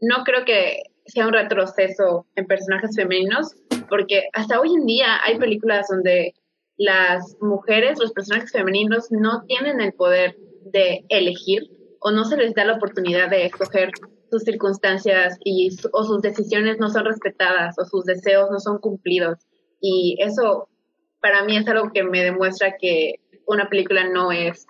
no 0.00 0.22
creo 0.24 0.44
que 0.44 0.82
sea 1.06 1.26
un 1.26 1.32
retroceso 1.32 2.26
en 2.36 2.46
personajes 2.46 2.94
femeninos 2.94 3.54
porque 3.88 4.28
hasta 4.32 4.60
hoy 4.60 4.74
en 4.74 4.86
día 4.86 5.18
hay 5.24 5.38
películas 5.38 5.86
donde 5.88 6.34
las 6.76 7.36
mujeres, 7.40 7.98
los 7.98 8.12
personajes 8.12 8.52
femeninos 8.52 9.10
no 9.10 9.44
tienen 9.46 9.80
el 9.80 9.92
poder 9.92 10.36
de 10.64 11.04
elegir 11.08 11.70
o 12.00 12.10
no 12.10 12.24
se 12.24 12.36
les 12.36 12.54
da 12.54 12.64
la 12.64 12.74
oportunidad 12.74 13.30
de 13.30 13.46
escoger 13.46 13.90
sus 14.30 14.42
circunstancias 14.42 15.38
y 15.44 15.70
o 15.92 16.04
sus 16.04 16.20
decisiones 16.20 16.78
no 16.78 16.90
son 16.90 17.06
respetadas 17.06 17.78
o 17.78 17.84
sus 17.84 18.04
deseos 18.04 18.50
no 18.50 18.58
son 18.58 18.78
cumplidos. 18.78 19.38
Y 19.80 20.16
eso 20.20 20.68
para 21.20 21.44
mí 21.44 21.56
es 21.56 21.66
algo 21.68 21.92
que 21.92 22.02
me 22.02 22.22
demuestra 22.22 22.76
que 22.78 23.20
una 23.46 23.68
película 23.68 24.08
no 24.08 24.32
es 24.32 24.66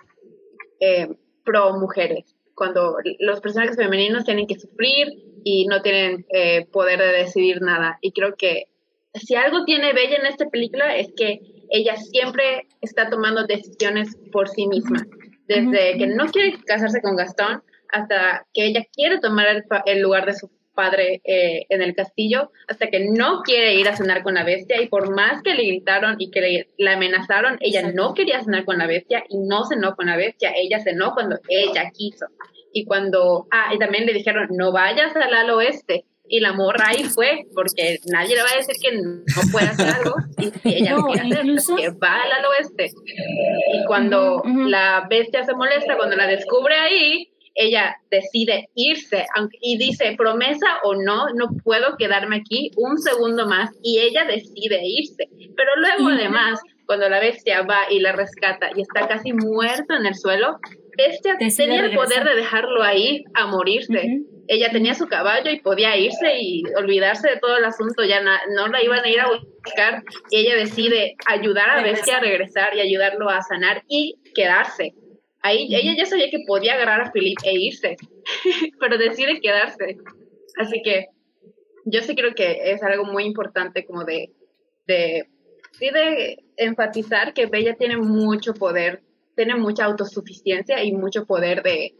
eh, 0.81 1.09
pro 1.44 1.78
mujeres, 1.78 2.36
cuando 2.55 2.97
los 3.20 3.40
personajes 3.40 3.77
femeninos 3.77 4.24
tienen 4.24 4.47
que 4.47 4.59
sufrir 4.59 5.09
y 5.44 5.66
no 5.66 5.82
tienen 5.82 6.27
eh, 6.31 6.66
poder 6.66 6.98
de 6.98 7.19
decidir 7.19 7.61
nada. 7.62 7.98
Y 8.01 8.12
creo 8.12 8.35
que 8.36 8.65
si 9.15 9.35
algo 9.35 9.65
tiene 9.65 9.93
Bella 9.93 10.16
en 10.16 10.27
esta 10.27 10.47
película 10.47 10.97
es 10.97 11.09
que 11.16 11.40
ella 11.70 11.97
siempre 11.97 12.66
está 12.81 13.09
tomando 13.11 13.47
decisiones 13.47 14.16
por 14.32 14.48
sí 14.48 14.66
misma. 14.66 15.07
Desde 15.47 15.97
que 15.97 16.07
no 16.09 16.27
quiere 16.27 16.59
casarse 16.65 17.01
con 17.01 17.16
Gastón 17.16 17.62
hasta 17.93 18.47
que 18.53 18.66
ella 18.66 18.85
quiere 18.93 19.20
tomar 19.20 19.65
el 19.86 20.01
lugar 20.01 20.27
de 20.27 20.35
su 20.35 20.51
padre 20.77 21.20
eh, 21.24 21.66
en 21.69 21.82
el 21.82 21.97
castillo 21.97 22.53
hasta 22.69 22.86
que 22.86 23.09
no 23.11 23.43
quiere 23.43 23.74
ir 23.74 23.89
a 23.89 23.97
cenar 23.97 24.23
con 24.23 24.35
la 24.35 24.44
bestia 24.44 24.81
y 24.81 24.86
por 24.86 25.12
más 25.12 25.43
que 25.43 25.55
le 25.55 25.65
gritaron 25.65 26.15
y 26.20 26.31
que 26.31 26.40
le, 26.40 26.69
la 26.78 26.93
amenazaron, 26.93 27.57
ella 27.61 27.90
no 27.93 28.15
quería 28.15 28.44
cenar 28.44 28.65
con 28.65 28.78
la 28.78 28.86
bestia 28.86 29.24
y 29.28 29.39
no 29.39 29.65
cenó 29.65 29.97
con 29.97 30.07
la 30.07 30.16
bestia, 30.16 30.53
ella 30.55 30.78
cenó 30.78 31.12
cuando 31.15 31.40
ella 31.48 31.90
quiso. 31.93 32.27
Y 32.73 32.85
cuando, 32.85 33.48
ah, 33.51 33.74
y 33.74 33.78
también 33.78 34.07
le 34.07 34.12
dijeron, 34.12 34.48
no 34.51 34.70
vayas 34.70 35.16
al 35.16 35.35
al 35.35 35.51
oeste. 35.51 36.05
Y 36.28 36.40
la 36.40 36.53
morra 36.53 36.89
ahí 36.89 37.05
fue, 37.05 37.47
porque 37.55 38.01
nadie 38.12 38.35
le 38.35 38.43
va 38.43 38.48
a 38.53 38.57
decir 38.57 38.74
que 38.82 38.97
no 38.97 39.53
puede 39.53 39.66
hacer 39.66 39.89
algo. 39.89 40.16
Y 40.39 40.51
si 40.62 40.77
ella 40.82 40.97
no, 40.97 41.07
quiere 41.07 41.57
hacer, 41.57 41.77
que 41.77 41.90
va 41.90 42.23
al 42.23 42.32
al 42.32 42.44
oeste. 42.47 42.90
Y 43.73 43.85
cuando 43.86 44.43
la 44.44 45.07
bestia 45.09 45.44
se 45.44 45.55
molesta, 45.55 45.97
cuando 45.97 46.16
la 46.16 46.27
descubre 46.27 46.74
ahí, 46.74 47.31
ella 47.57 47.97
decide 48.11 48.69
irse 48.74 49.27
aunque, 49.35 49.59
y 49.61 49.78
dice, 49.78 50.15
promesa 50.16 50.78
o 50.85 50.95
no, 50.95 51.27
no 51.35 51.49
puedo 51.65 51.97
quedarme 51.97 52.37
aquí 52.37 52.70
un 52.77 52.99
segundo 52.99 53.47
más 53.47 53.70
y 53.83 53.99
ella 53.99 54.24
decide 54.24 54.81
irse. 54.85 55.28
Pero 55.57 55.70
luego 55.77 56.09
además, 56.09 56.61
cuando 56.87 57.09
la 57.09 57.19
bestia 57.19 57.62
va 57.62 57.91
y 57.91 58.01
la 58.01 58.12
rescata 58.12 58.70
y 58.74 58.83
está 58.83 59.09
casi 59.09 59.33
muerta 59.33 59.97
en 59.97 60.07
el 60.07 60.15
suelo, 60.15 60.59
bestia 60.97 61.37
tenía 61.39 61.85
el 61.85 61.95
poder 61.95 62.24
de 62.24 62.35
dejarlo 62.37 62.83
ahí 62.83 63.24
a 63.35 63.47
morirse. 63.47 64.23
Ella 64.49 64.70
tenía 64.70 64.95
su 64.95 65.09
caballo 65.09 65.51
y 65.51 65.61
podía 65.61 65.97
irse 65.97 66.39
y 66.39 66.62
olvidarse 66.77 67.28
de 67.28 67.39
todo 67.39 67.57
el 67.57 67.65
asunto, 67.65 68.05
ya 68.05 68.20
no 68.20 68.69
la 68.69 68.83
iban 68.83 69.05
a 69.05 69.09
ir 69.09 69.20
a 69.20 69.28
buscar 69.28 70.05
y 70.31 70.37
ella 70.37 70.55
decide 70.55 71.16
ayudar 71.27 71.70
a 71.70 71.83
Bestia 71.83 72.19
a 72.19 72.20
regresar 72.20 72.77
y 72.77 72.81
ayudarlo 72.81 73.28
a 73.28 73.43
sanar 73.43 73.83
y 73.89 74.15
quedarse. 74.35 74.95
Ahí 75.43 75.75
ella 75.75 75.95
ya 75.97 76.07
sabía 76.07 76.31
que 76.31 76.45
podía 76.47 76.75
agarrar 76.75 77.01
a 77.03 77.13
Philip 77.13 77.39
e 77.45 77.55
irse, 77.55 77.97
pero 78.81 78.99
decide 78.99 79.41
quedarse. 79.41 79.97
Así 80.59 80.83
que 80.83 81.07
yo 81.85 82.03
sí 82.03 82.15
creo 82.17 82.35
que 82.35 82.73
es 82.73 82.83
algo 82.83 83.05
muy 83.05 83.25
importante 83.25 83.85
como 83.85 84.05
de, 84.05 84.33
de, 84.87 85.29
de 85.81 86.45
enfatizar 86.57 87.33
que 87.33 87.47
Bella 87.47 87.77
tiene 87.77 87.97
mucho 87.97 88.55
poder, 88.55 89.03
tiene 89.37 89.55
mucha 89.55 89.85
autosuficiencia 89.85 90.83
y 90.83 90.93
mucho 90.93 91.27
poder 91.27 91.63
de 91.63 91.95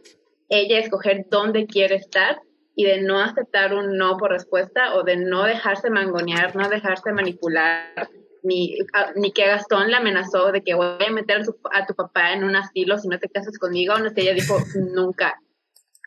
ella 0.49 0.79
escoger 0.79 1.27
dónde 1.29 1.67
quiere 1.67 1.95
estar 1.95 2.39
y 2.75 2.85
de 2.85 3.01
no 3.01 3.19
aceptar 3.19 3.73
un 3.73 3.97
no 3.97 4.17
por 4.17 4.31
respuesta 4.31 4.95
o 4.95 5.03
de 5.03 5.17
no 5.17 5.43
dejarse 5.43 5.89
mangonear, 5.89 6.55
no 6.55 6.69
dejarse 6.69 7.11
manipular 7.11 8.09
ni, 8.43 8.77
ni 9.15 9.31
que 9.31 9.47
Gastón 9.47 9.89
le 9.89 9.95
amenazó 9.95 10.51
de 10.51 10.63
que 10.63 10.73
voy 10.73 11.05
a 11.05 11.11
meter 11.11 11.41
a 11.71 11.85
tu, 11.85 11.95
papá 11.95 12.33
en 12.33 12.43
un 12.43 12.55
asilo 12.55 12.97
si 12.97 13.07
no 13.07 13.19
te 13.19 13.29
casas 13.29 13.57
conmigo, 13.57 13.97
no 13.97 14.09
sé, 14.09 14.21
ella 14.21 14.33
dijo 14.33 14.57
nunca. 14.93 15.39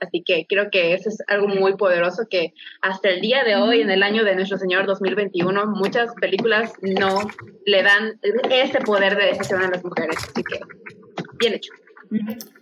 Así 0.01 0.23
que 0.25 0.47
creo 0.49 0.71
que 0.71 0.95
eso 0.95 1.11
es 1.11 1.23
algo 1.27 1.47
muy 1.47 1.77
poderoso 1.77 2.27
que 2.31 2.55
hasta 2.81 3.11
el 3.11 3.21
día 3.21 3.45
de 3.45 3.57
hoy, 3.57 3.83
en 3.83 3.91
el 3.91 4.03
año 4.03 4.25
de 4.25 4.35
nuestro 4.35 4.57
Señor 4.57 4.87
2021, 4.87 5.67
muchas 5.67 6.15
películas 6.15 6.73
no 6.81 7.21
le 7.67 7.83
dan 7.83 8.19
ese 8.51 8.81
poder 8.81 9.17
de 9.19 9.27
decisión 9.27 9.63
a 9.63 9.69
las 9.69 9.85
mujeres. 9.85 10.17
Así 10.17 10.43
que, 10.43 10.61
bien 11.39 11.55
hecho. 11.55 11.73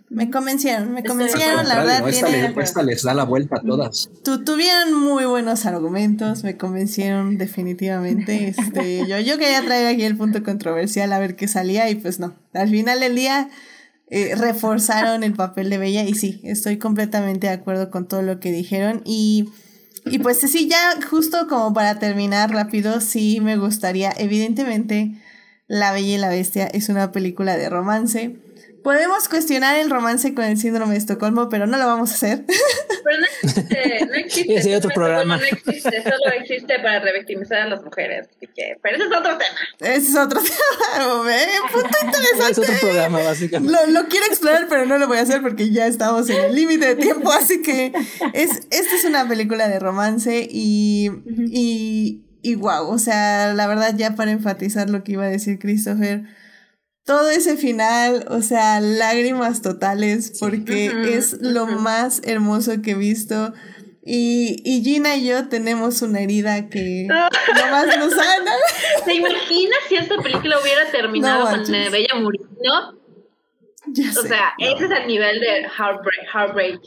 Me 0.09 0.31
convencieron, 0.31 0.91
me 0.91 1.03
convencieron, 1.03 1.67
la 1.67 1.83
verdad. 1.83 2.09
Esta, 2.57 2.81
les 2.81 3.03
da 3.03 3.13
la 3.13 3.25
vuelta 3.25 3.57
a 3.57 3.61
todas. 3.61 4.09
Tu, 4.23 4.43
tuvieron 4.43 4.93
muy 4.95 5.25
buenos 5.25 5.67
argumentos, 5.67 6.43
me 6.43 6.57
convencieron 6.57 7.37
definitivamente. 7.37 8.47
Este, 8.47 8.99
yo, 9.07 9.19
yo 9.19 9.37
quería 9.37 9.61
traer 9.61 9.93
aquí 9.93 10.03
el 10.03 10.17
punto 10.17 10.43
controversial 10.43 11.13
a 11.13 11.19
ver 11.19 11.35
qué 11.35 11.47
salía 11.47 11.89
y 11.91 11.95
pues 11.95 12.19
no. 12.19 12.33
Al 12.53 12.69
final 12.69 12.99
del 13.01 13.15
día 13.15 13.49
eh, 14.09 14.33
reforzaron 14.35 15.23
el 15.23 15.33
papel 15.33 15.69
de 15.69 15.77
Bella 15.77 16.03
y 16.03 16.15
sí, 16.15 16.41
estoy 16.43 16.77
completamente 16.77 17.45
de 17.45 17.53
acuerdo 17.53 17.91
con 17.91 18.07
todo 18.07 18.23
lo 18.23 18.39
que 18.39 18.51
dijeron 18.51 19.01
y... 19.05 19.49
Y 20.05 20.17
pues 20.19 20.39
sí, 20.39 20.67
ya 20.67 20.97
justo 21.07 21.47
como 21.47 21.73
para 21.73 21.99
terminar 21.99 22.51
rápido, 22.51 22.99
sí 23.01 23.41
me 23.41 23.57
gustaría, 23.57 24.11
evidentemente, 24.17 25.11
La 25.67 25.91
Bella 25.91 26.15
y 26.15 26.17
la 26.17 26.29
Bestia 26.29 26.65
es 26.65 26.89
una 26.89 27.11
película 27.11 27.57
de 27.57 27.69
romance 27.69 28.39
Podemos 28.83 29.27
cuestionar 29.27 29.77
el 29.77 29.89
romance 29.89 30.33
con 30.33 30.45
el 30.45 30.57
síndrome 30.57 30.93
de 30.93 30.99
Estocolmo, 30.99 31.49
pero 31.49 31.67
no 31.67 31.77
lo 31.77 31.85
vamos 31.85 32.11
a 32.11 32.13
hacer. 32.15 32.45
Pero 32.45 33.19
no 33.19 33.25
existe, 33.41 34.05
no 34.05 34.13
existe. 34.15 34.55
Ese 34.55 34.75
otro 34.75 34.91
programa. 34.93 35.37
No 35.37 35.43
existe, 35.43 36.03
solo 36.03 36.33
existe 36.39 36.79
para 36.79 36.99
revictimizar 36.99 37.61
a 37.61 37.67
las 37.67 37.83
mujeres. 37.83 38.27
Así 38.35 38.47
que, 38.47 38.77
pero 38.81 38.95
ese 38.95 39.05
es 39.05 39.11
otro 39.11 39.37
tema. 39.37 39.93
Ese 39.93 40.09
es 40.09 40.15
otro 40.15 40.41
tema, 40.97 41.33
¿eh? 41.33 41.47
Punto 41.71 41.89
interesante. 42.05 42.51
Es 42.51 42.59
otro 42.59 42.73
programa, 42.79 43.19
básicamente. 43.23 43.73
Lo, 43.73 44.01
lo, 44.01 44.07
quiero 44.07 44.25
explorar, 44.27 44.67
pero 44.69 44.85
no 44.85 44.97
lo 44.97 45.07
voy 45.07 45.17
a 45.17 45.21
hacer 45.21 45.41
porque 45.41 45.71
ya 45.71 45.87
estamos 45.87 46.29
en 46.29 46.45
el 46.45 46.55
límite 46.55 46.87
de 46.87 46.95
tiempo. 46.95 47.31
Así 47.31 47.61
que 47.61 47.91
es, 48.33 48.67
esta 48.69 48.95
es 48.95 49.05
una 49.05 49.27
película 49.27 49.67
de 49.67 49.79
romance 49.79 50.47
y, 50.49 51.11
y, 51.51 52.23
y 52.41 52.55
wow, 52.55 52.87
o 52.87 52.99
sea, 52.99 53.53
la 53.53 53.67
verdad, 53.67 53.95
ya 53.97 54.15
para 54.15 54.31
enfatizar 54.31 54.89
lo 54.89 55.03
que 55.03 55.13
iba 55.13 55.25
a 55.25 55.29
decir 55.29 55.59
Christopher 55.59 56.38
todo 57.09 57.31
ese 57.31 57.57
final, 57.57 58.27
o 58.29 58.43
sea, 58.43 58.79
lágrimas 58.79 59.63
totales, 59.63 60.37
porque 60.39 60.93
es 61.11 61.41
lo 61.41 61.65
más 61.65 62.21
hermoso 62.23 62.83
que 62.83 62.91
he 62.91 62.95
visto. 62.95 63.51
Y, 64.05 64.61
y, 64.63 64.83
Gina 64.83 65.15
y 65.15 65.25
yo 65.25 65.49
tenemos 65.49 66.03
una 66.03 66.19
herida 66.19 66.69
que 66.69 67.07
nomás 67.55 67.97
nos 67.97 68.13
sana. 68.13 68.51
¿Se 69.03 69.15
imagina 69.15 69.75
si 69.87 69.95
esta 69.95 70.17
película 70.17 70.59
hubiera 70.61 70.91
terminado 70.91 71.49
con 71.49 71.71
Bella 71.71 72.13
muriendo? 72.13 72.98
O 74.17 74.27
sea, 74.27 74.53
ese 74.57 74.85
es 74.85 74.91
el 74.91 75.07
nivel 75.07 75.39
de 75.39 75.63
heartbreak, 75.63 76.27
heartbreak 76.33 76.81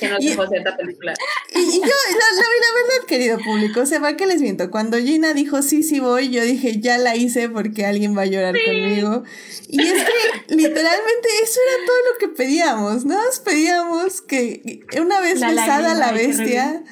que 0.00 0.08
nos 0.08 0.24
dejó 0.24 0.46
cierta 0.46 0.76
película. 0.76 1.14
Y, 1.54 1.80
yo, 1.80 1.86
la, 1.86 1.86
la, 1.86 2.48
verdad, 2.74 3.06
querido 3.06 3.38
público, 3.38 3.80
o 3.80 3.86
sea, 3.86 4.00
¿para 4.00 4.16
qué 4.16 4.26
les 4.26 4.40
miento? 4.40 4.70
Cuando 4.70 4.98
Gina 4.98 5.32
dijo 5.32 5.62
sí, 5.62 5.82
sí 5.82 6.00
voy, 6.00 6.30
yo 6.30 6.42
dije 6.42 6.80
ya 6.80 6.98
la 6.98 7.16
hice 7.16 7.48
porque 7.48 7.86
alguien 7.86 8.16
va 8.16 8.22
a 8.22 8.26
llorar 8.26 8.54
conmigo. 8.64 9.24
Y 9.68 9.80
es 9.82 10.04
que 10.04 10.54
literalmente 10.54 11.28
eso 11.42 11.60
era 11.66 11.86
todo 11.86 11.96
lo 12.12 12.18
que 12.18 12.28
pedíamos, 12.28 13.04
¿no? 13.04 13.22
Nos 13.22 13.40
pedíamos 13.40 14.22
que 14.22 14.80
una 15.00 15.20
vez 15.20 15.40
besada 15.40 15.94
la 15.94 16.12
bestia 16.12 16.82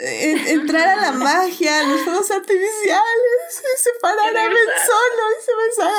entrar 0.00 0.98
a 0.98 1.02
la 1.02 1.12
magia, 1.12 1.82
los 1.82 2.02
fuegos 2.02 2.30
artificiales, 2.30 3.62
se 3.76 3.90
parara 4.00 4.48
Ben 4.48 4.52
solo 4.86 5.22
y 5.34 5.42
se 5.44 5.52
besara 5.66 5.98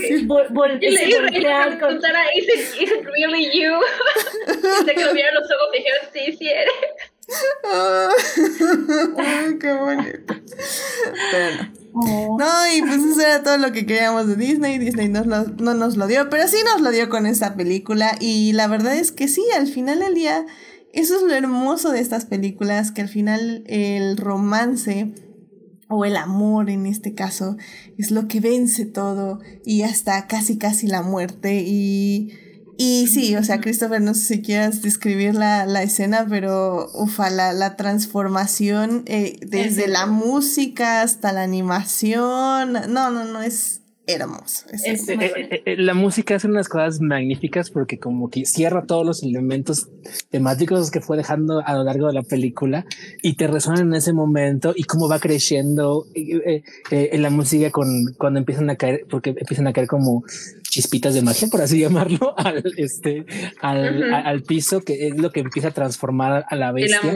y 0.08 0.26
bueno, 0.26 0.78
y 0.80 0.90
le 0.90 1.40
preguntara, 1.78 2.26
¿Is 2.34 2.44
it, 2.44 2.82
is 2.82 2.90
it 2.90 3.04
really 3.04 3.46
you? 3.52 3.72
y 4.82 4.84
se 4.84 4.94
que 4.94 5.04
lo 5.04 5.14
vieron 5.14 5.34
los 5.34 5.44
ojos 5.44 5.68
y 5.72 5.78
dijeron, 5.78 6.08
sí, 6.12 6.36
sí 6.38 6.48
eres. 6.48 6.74
Oh, 7.62 8.08
qué 9.60 9.72
bonito. 9.72 10.34
Pero 11.30 11.70
oh. 11.92 12.36
no. 12.40 12.74
y 12.74 12.82
pues 12.82 13.04
eso 13.04 13.20
era 13.20 13.42
todo 13.44 13.58
lo 13.58 13.70
que 13.70 13.86
queríamos 13.86 14.26
de 14.26 14.34
Disney. 14.34 14.78
Disney 14.78 15.08
nos 15.08 15.26
lo, 15.26 15.44
no 15.44 15.74
nos 15.74 15.96
lo 15.96 16.08
dio, 16.08 16.28
pero 16.28 16.48
sí 16.48 16.56
nos 16.64 16.80
lo 16.80 16.90
dio 16.90 17.08
con 17.08 17.26
esta 17.26 17.54
película. 17.54 18.16
Y 18.18 18.52
la 18.52 18.66
verdad 18.66 18.96
es 18.96 19.12
que 19.12 19.28
sí, 19.28 19.44
al 19.54 19.68
final 19.68 20.00
del 20.00 20.14
día 20.14 20.44
eso 20.92 21.16
es 21.16 21.22
lo 21.22 21.34
hermoso 21.34 21.90
de 21.90 22.00
estas 22.00 22.24
películas, 22.24 22.92
que 22.92 23.02
al 23.02 23.08
final 23.08 23.64
el 23.66 24.16
romance 24.16 25.14
o 25.88 26.04
el 26.04 26.16
amor 26.16 26.70
en 26.70 26.86
este 26.86 27.14
caso 27.14 27.56
es 27.98 28.10
lo 28.10 28.28
que 28.28 28.40
vence 28.40 28.86
todo 28.86 29.40
y 29.64 29.82
hasta 29.82 30.26
casi 30.26 30.58
casi 30.58 30.86
la 30.86 31.02
muerte. 31.02 31.62
Y... 31.66 32.32
Y 32.82 33.08
sí, 33.08 33.36
o 33.36 33.44
sea, 33.44 33.60
Christopher, 33.60 34.00
no 34.00 34.14
sé 34.14 34.36
si 34.36 34.40
quieras 34.40 34.80
describir 34.80 35.34
la, 35.34 35.66
la 35.66 35.82
escena, 35.82 36.26
pero 36.26 36.90
ufa, 36.94 37.28
la, 37.28 37.52
la 37.52 37.76
transformación 37.76 39.02
eh, 39.04 39.38
desde 39.46 39.86
la 39.86 40.06
música 40.06 41.02
hasta 41.02 41.30
la 41.34 41.42
animación, 41.42 42.72
no, 42.72 43.10
no, 43.10 43.26
no, 43.26 43.42
es, 43.42 43.79
hermoso. 44.12 44.66
Eh, 44.72 44.98
eh, 45.08 45.62
eh, 45.64 45.76
la 45.76 45.94
música 45.94 46.34
es 46.34 46.44
unas 46.44 46.68
cosas 46.68 47.00
magníficas 47.00 47.70
porque 47.70 47.98
como 47.98 48.30
que 48.30 48.44
cierra 48.44 48.84
todos 48.86 49.06
los 49.06 49.22
elementos 49.22 49.88
temáticos 50.30 50.90
que 50.90 51.00
fue 51.00 51.16
dejando 51.16 51.62
a 51.64 51.74
lo 51.74 51.84
largo 51.84 52.06
de 52.06 52.14
la 52.14 52.22
película 52.22 52.84
y 53.22 53.34
te 53.34 53.46
resuenan 53.46 53.88
en 53.88 53.94
ese 53.94 54.12
momento 54.12 54.72
y 54.76 54.84
cómo 54.84 55.08
va 55.08 55.18
creciendo 55.18 56.06
en 56.14 57.22
la 57.22 57.30
música 57.30 57.70
con 57.70 58.14
cuando 58.18 58.38
empiezan 58.38 58.70
a 58.70 58.76
caer, 58.76 59.06
porque 59.08 59.30
empiezan 59.30 59.66
a 59.66 59.72
caer 59.72 59.86
como 59.86 60.24
chispitas 60.62 61.14
de 61.14 61.22
magia, 61.22 61.48
por 61.48 61.62
así 61.62 61.80
llamarlo, 61.80 62.34
al, 62.38 62.62
este, 62.76 63.26
al, 63.60 64.12
al, 64.12 64.42
piso, 64.42 64.82
que 64.82 65.08
es 65.08 65.16
lo 65.16 65.32
que 65.32 65.40
empieza 65.40 65.68
a 65.68 65.72
transformar 65.72 66.44
a 66.48 66.56
la 66.56 66.72
bestia. 66.72 67.14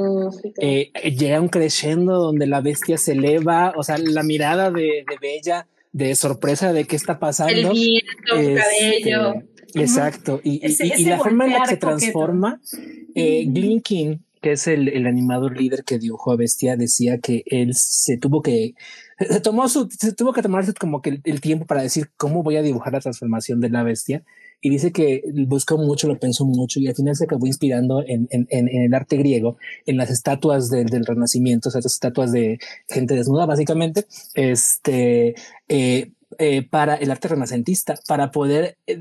llega 1.02 1.40
un 1.40 1.48
creciendo 1.48 2.18
donde 2.18 2.46
la 2.46 2.60
bestia 2.60 2.98
se 2.98 3.12
eleva, 3.12 3.72
o 3.76 3.82
sea, 3.82 3.98
la 3.98 4.22
mirada 4.22 4.70
de, 4.70 5.04
de 5.08 5.18
Bella 5.20 5.66
de 5.94 6.16
sorpresa 6.16 6.72
de 6.72 6.84
qué 6.86 6.96
está 6.96 7.20
pasando. 7.20 7.52
El 7.52 7.70
viento, 7.70 8.36
este, 8.36 9.10
cabello. 9.10 9.34
Exacto. 9.74 10.40
Y, 10.42 10.60
y, 10.66 11.04
la 11.04 11.18
forma 11.18 11.46
en 11.46 11.52
la 11.52 11.60
que 11.60 11.68
se 11.68 11.76
transforma, 11.76 12.60
eh, 13.14 13.44
Glinkin, 13.46 14.24
que 14.42 14.52
es 14.52 14.66
el, 14.66 14.88
el, 14.88 15.06
animador 15.06 15.56
líder 15.56 15.84
que 15.84 15.98
dibujó 15.98 16.32
a 16.32 16.36
Bestia, 16.36 16.76
decía 16.76 17.18
que 17.18 17.44
él 17.46 17.74
se 17.74 18.18
tuvo 18.18 18.42
que, 18.42 18.74
se 19.18 19.40
tomó 19.40 19.68
su, 19.68 19.88
se 19.88 20.12
tuvo 20.12 20.32
que 20.32 20.42
tomarse 20.42 20.74
como 20.74 21.00
que 21.00 21.20
el 21.22 21.40
tiempo 21.40 21.64
para 21.64 21.82
decir 21.82 22.10
cómo 22.16 22.42
voy 22.42 22.56
a 22.56 22.62
dibujar 22.62 22.92
la 22.92 23.00
transformación 23.00 23.60
de 23.60 23.70
la 23.70 23.84
bestia 23.84 24.24
y 24.60 24.70
dice 24.70 24.92
que 24.92 25.22
buscó 25.46 25.76
mucho, 25.76 26.08
lo 26.08 26.18
pensó 26.18 26.44
mucho 26.44 26.80
y 26.80 26.88
al 26.88 26.94
final 26.94 27.14
se 27.16 27.24
acabó 27.24 27.46
inspirando 27.46 28.02
en, 28.06 28.28
en, 28.30 28.46
en 28.50 28.68
el 28.68 28.94
arte 28.94 29.16
griego, 29.16 29.56
en 29.86 29.96
las 29.96 30.10
estatuas 30.10 30.70
del, 30.70 30.86
del 30.86 31.04
Renacimiento, 31.04 31.68
o 31.68 31.72
sea, 31.72 31.80
estas 31.80 31.94
estatuas 31.94 32.32
de 32.32 32.58
gente 32.88 33.14
desnuda, 33.14 33.46
básicamente, 33.46 34.06
este, 34.34 35.34
eh, 35.68 36.12
eh, 36.38 36.62
para 36.68 36.94
el 36.96 37.10
arte 37.10 37.28
renacentista, 37.28 37.94
para 38.08 38.30
poder 38.30 38.76
eh, 38.86 38.98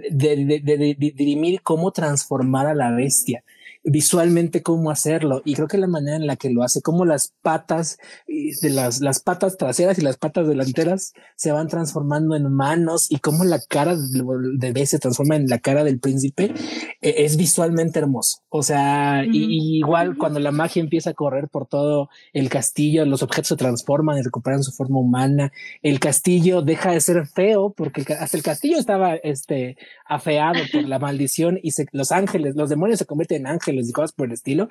dirimir 0.98 1.62
cómo 1.62 1.92
transformar 1.92 2.68
a 2.68 2.76
la 2.76 2.92
bestia. 2.92 3.44
Visualmente 3.84 4.64
cómo 4.64 4.92
hacerlo. 4.92 5.42
Y 5.46 5.56
creo 5.56 5.68
que 5.68 5.78
la 5.78 5.88
manera 5.88 6.18
en 6.18 6.28
la 6.28 6.36
que 6.36 6.50
lo 6.50 6.64
hace, 6.64 6.82
como 6.82 7.06
las 7.06 7.34
patas 7.42 7.98
de 8.28 8.70
las, 8.70 9.02
las 9.02 9.20
patas 9.20 9.58
traseras 9.58 9.98
y 10.00 10.02
las 10.02 10.18
patas 10.18 10.48
delanteras 10.48 11.14
se 11.36 11.52
van 11.52 11.68
transformando 11.68 12.36
en 12.36 12.52
manos 12.52 13.12
y 13.12 13.18
cómo 13.18 13.44
la 13.44 13.60
cara 13.60 13.96
de 13.96 14.72
B 14.72 14.86
se 14.86 15.00
transforma 15.00 15.36
en 15.36 15.48
la 15.48 15.60
cara 15.60 15.84
del 15.84 16.00
príncipe, 16.00 16.54
e, 17.02 17.26
es 17.26 17.38
visualmente 17.38 18.00
hermoso. 18.00 18.40
O 18.50 18.64
sea, 18.64 19.26
y, 19.26 19.80
igual 19.80 20.18
cuando 20.18 20.40
la 20.40 20.52
magia 20.52 20.82
empieza 20.82 21.12
a 21.12 21.14
correr 21.14 21.50
por 21.50 21.68
todo 21.68 22.10
el 22.32 22.50
castillo, 22.50 23.06
los 23.06 23.24
objetos 23.24 23.50
se 23.50 23.56
transforman 23.56 24.18
y 24.18 24.22
recuperan 24.22 24.64
su 24.64 24.72
forma 24.72 25.00
humana. 25.00 25.52
El 25.82 26.00
castillo 26.00 26.62
deja 26.62 26.92
de 26.92 27.02
ser 27.02 27.28
feo 27.28 27.74
porque 27.76 28.02
hasta 28.14 28.38
el 28.38 28.44
castillo 28.44 28.78
estaba 28.78 29.16
este, 29.16 29.78
afeado 30.16 30.60
por 30.72 30.84
la 30.84 31.00
maldición 31.00 31.60
y 31.62 31.72
los 31.92 32.12
ángeles, 32.12 32.56
los 32.56 32.70
demonios 32.70 33.00
se 33.00 33.06
convierten 33.06 33.42
en 33.42 33.48
ángeles 33.48 33.90
y 33.90 33.92
cosas 33.92 34.14
por 34.14 34.28
el 34.28 34.34
estilo. 34.34 34.70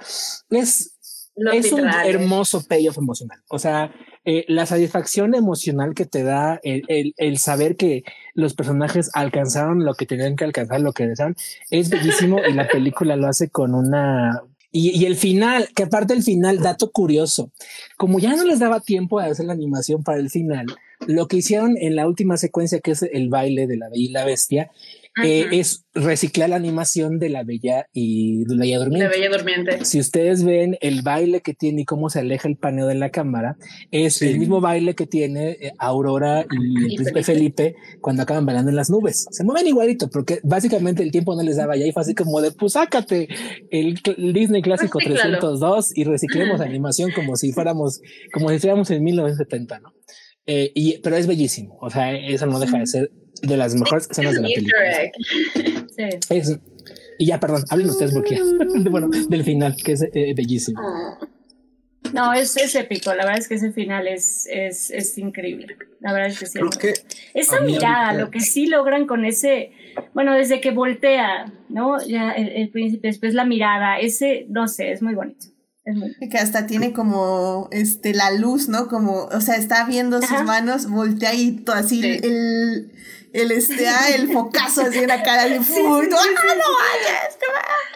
Es, 0.51 0.98
es 1.52 1.73
un 1.73 1.89
hermoso 1.89 2.62
payoff 2.66 2.98
emocional. 2.98 3.40
O 3.48 3.59
sea, 3.59 3.93
eh, 4.24 4.44
la 4.48 4.66
satisfacción 4.66 5.35
emocional 5.35 5.94
que 5.94 6.06
te 6.06 6.23
da 6.23 6.60
el, 6.62 6.85
el, 7.16 7.39
saber 7.39 7.77
que 7.77 8.05
los 8.35 8.55
personajes 8.55 9.10
alcanzaron 9.14 9.85
lo 9.85 9.94
que 9.94 10.06
tenían 10.06 10.36
que 10.36 10.44
alcanzar, 10.44 10.81
lo 10.81 10.93
que 10.93 11.09
desearon, 11.09 11.36
es 11.70 11.90
bellísimo 11.90 12.39
y 12.48 12.52
la 12.52 12.69
película 12.69 13.16
lo 13.16 13.27
hace 13.27 13.48
con 13.48 13.74
una 13.74 14.43
y, 14.74 14.98
y, 14.98 15.05
el 15.05 15.16
final, 15.16 15.69
que 15.74 15.82
aparte 15.82 16.14
el 16.14 16.23
final, 16.23 16.60
dato 16.60 16.90
curioso, 16.93 17.52
como 17.98 18.19
ya 18.19 18.35
no 18.35 18.44
les 18.44 18.59
daba 18.59 18.81
tiempo 18.81 19.20
a 19.20 19.27
hacer 19.27 19.44
la 19.44 19.52
animación 19.52 20.02
para 20.02 20.19
el 20.19 20.31
final, 20.31 20.64
lo 21.06 21.28
que 21.28 21.36
hicieron 21.36 21.77
en 21.77 21.94
la 21.94 22.06
última 22.06 22.39
secuencia, 22.39 22.81
que 22.81 22.93
es 22.93 23.02
el 23.02 23.28
baile 23.28 23.66
de 23.66 23.77
la 23.77 23.90
Bella 23.90 24.02
y 24.02 24.09
la 24.09 24.24
Bestia, 24.24 24.70
eh, 25.22 25.47
es 25.52 25.84
reciclar 25.94 26.48
la 26.48 26.56
animación 26.56 27.18
de 27.18 27.28
la 27.28 27.43
Bella 27.44 27.86
y 27.93 28.44
de 28.44 28.55
la 28.55 28.62
Bella 28.62 28.78
Durmiente. 28.78 29.05
La 29.05 29.10
Bella 29.10 29.30
Durmiente. 29.30 29.84
Si 29.84 30.01
ustedes 30.01 30.43
ven 30.43 30.78
el 30.80 31.02
baile 31.02 31.43
que 31.43 31.52
tiene 31.52 31.82
y 31.82 31.84
cómo 31.84 32.09
se 32.09 32.20
aleja 32.20 32.48
el 32.48 32.56
paneo 32.56 32.86
de 32.86 32.94
la 32.94 33.10
cámara, 33.10 33.56
es 33.90 34.22
el 34.22 34.39
mismo 34.39 34.60
baile 34.60 34.94
que 34.94 35.06
tiene 35.06 35.51
eh, 35.51 35.72
Aurora 35.78 36.47
y 36.51 36.84
el 36.84 36.94
príncipe 36.94 37.22
Felipe. 37.22 37.74
cuando 38.01 38.22
acaban 38.22 38.47
bailando 38.47 38.70
en 38.70 38.76
las 38.76 38.89
nubes. 38.89 39.26
Se 39.30 39.44
mueven 39.44 39.66
igualito, 39.66 40.09
porque 40.09 40.40
básicamente 40.43 41.02
el 41.02 41.10
tiempo 41.10 41.34
no 41.34 41.43
les 41.43 41.56
daba 41.56 41.76
ya 41.76 41.86
y 41.86 41.93
fue 41.93 42.02
así 42.02 42.14
como 42.14 42.40
de, 42.40 42.52
pues 42.52 42.72
sácate 42.72 43.28
el, 43.70 44.01
Disney 44.32 44.62
clásico 44.62 44.98
302 44.98 45.97
y 45.97 46.05
reciclemos 46.05 46.60
animación 46.72 47.10
como 47.12 47.36
si 47.36 47.52
fuéramos, 47.52 48.01
como 48.32 48.48
si 48.48 48.56
estuviéramos 48.56 48.90
en 48.90 49.05
1970, 49.05 49.80
¿no? 49.80 49.93
Eh, 50.47 50.73
y, 50.74 50.98
pero 50.98 51.16
es 51.16 51.27
bellísimo. 51.27 51.78
O 51.81 51.90
sea, 51.90 52.12
eso 52.12 52.47
no 52.47 52.59
deja 52.59 52.78
de 52.78 52.86
ser 52.86 53.10
de 53.43 53.56
las 53.56 53.74
mejores 53.74 54.09
escenas 54.10 54.35
de 54.35 54.43
la 54.43 54.48
película. 54.48 54.77
Sí. 55.93 56.56
y 57.19 57.27
ya, 57.27 57.39
perdón, 57.39 57.64
hablen 57.69 57.90
ustedes 57.90 58.12
porque 58.14 58.40
bueno, 58.90 59.10
del 59.28 59.44
final, 59.44 59.77
que 59.77 59.93
es 59.93 60.02
eh, 60.02 60.32
bellísimo. 60.35 60.81
No, 62.14 62.32
es, 62.32 62.56
es, 62.56 62.74
épico, 62.74 63.10
la 63.14 63.24
verdad 63.24 63.39
es 63.39 63.48
que 63.48 63.56
ese 63.56 63.73
final 63.73 64.09
es, 64.09 64.48
es, 64.51 64.90
es 64.90 65.19
increíble. 65.19 65.77
La 66.01 66.14
verdad 66.14 66.31
es 66.31 66.39
que 66.39 66.47
sí. 66.47 66.59
Esa 67.35 67.60
mirada, 67.60 68.14
lo 68.14 68.31
que 68.31 68.40
sí 68.40 68.66
logran 68.66 69.06
con 69.06 69.27
ese, 69.27 69.73
bueno, 70.14 70.35
desde 70.35 70.62
que 70.62 70.70
voltea, 70.70 71.52
¿no? 71.69 72.02
Ya 72.06 72.32
el, 72.32 72.48
el 72.48 72.70
príncipe, 72.70 73.09
después 73.09 73.35
la 73.35 73.44
mirada, 73.44 73.98
ese, 73.98 74.47
no 74.48 74.66
sé, 74.66 74.93
es 74.93 75.02
muy 75.02 75.14
bonito. 75.14 75.51
Que 75.84 76.38
hasta 76.38 76.66
tiene 76.66 76.92
como 76.92 77.68
este 77.72 78.14
la 78.14 78.30
luz, 78.30 78.68
¿no? 78.68 78.86
Como, 78.86 79.24
o 79.24 79.40
sea, 79.40 79.56
está 79.56 79.84
viendo 79.84 80.22
sus 80.22 80.44
manos, 80.44 80.88
voltea 80.88 81.34
y 81.34 81.52
todo 81.64 81.74
así 81.74 82.00
el, 82.00 82.92
el 83.32 83.50
este, 83.50 83.88
ah, 83.88 84.09
el 84.14 84.30
focazo 84.32 84.82
así 84.82 85.00
en 85.00 85.09
la 85.09 85.24
cara, 85.24 85.42
así, 85.42 85.59
sí, 85.64 85.80
¡ah, 85.80 85.84
no 85.84 85.98
vayas! 85.98 87.38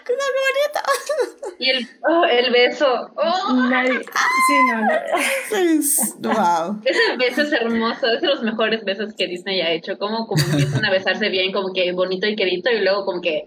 ¡Qué 0.04 0.12
bonito! 0.12 0.80
Y 1.58 1.70
el, 1.70 1.88
oh, 2.08 2.24
el 2.24 2.52
beso, 2.52 2.86
¡oh! 3.14 3.52
Nadie, 3.70 4.00
sí, 4.00 4.54
no, 4.68 6.32
no. 6.32 6.34
wow. 6.34 6.82
Ese 6.84 7.16
beso 7.18 7.42
es 7.42 7.52
hermoso, 7.52 8.06
es 8.12 8.20
de 8.20 8.26
los 8.26 8.42
mejores 8.42 8.84
besos 8.84 9.14
que 9.14 9.28
Disney 9.28 9.60
ha 9.60 9.70
hecho, 9.70 9.96
como, 9.98 10.26
como 10.26 10.42
empiezan 10.42 10.84
a 10.84 10.90
besarse 10.90 11.28
bien, 11.28 11.52
como 11.52 11.72
que 11.72 11.92
bonito 11.92 12.26
y 12.26 12.34
querido, 12.34 12.72
y 12.72 12.80
luego 12.82 13.04
como 13.04 13.20
que 13.20 13.46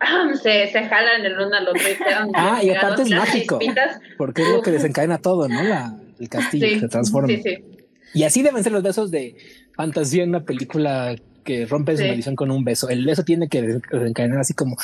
se, 0.42 0.70
se 0.70 0.84
jalan 0.84 1.24
el 1.24 1.34
uno 1.34 1.54
al 1.54 1.68
otro 1.68 1.82
y 1.82 1.96
Ah, 2.34 2.60
y 2.62 2.70
aparte 2.70 3.02
es 3.02 3.10
mágico. 3.10 3.58
Porque 4.16 4.42
es 4.42 4.48
lo 4.48 4.62
que 4.62 4.70
desencadena 4.70 5.18
todo, 5.18 5.48
¿no? 5.48 5.62
La, 5.62 5.96
el 6.18 6.28
castillo 6.28 6.80
se 6.80 6.88
transforma. 6.88 7.28
Sí, 7.28 7.42
sí. 7.42 7.64
Y 8.12 8.24
así 8.24 8.42
deben 8.42 8.62
ser 8.62 8.72
los 8.72 8.82
besos 8.82 9.10
de 9.10 9.36
fantasía 9.76 10.24
en 10.24 10.30
una 10.30 10.44
película 10.44 11.14
que 11.44 11.64
rompe 11.66 11.96
su 11.96 12.04
maldición 12.04 12.36
con 12.36 12.50
un 12.50 12.64
beso. 12.64 12.88
El 12.88 13.04
beso 13.06 13.24
tiene 13.24 13.48
que 13.48 13.62
desencadenar 13.62 14.40
así 14.40 14.52
como 14.52 14.76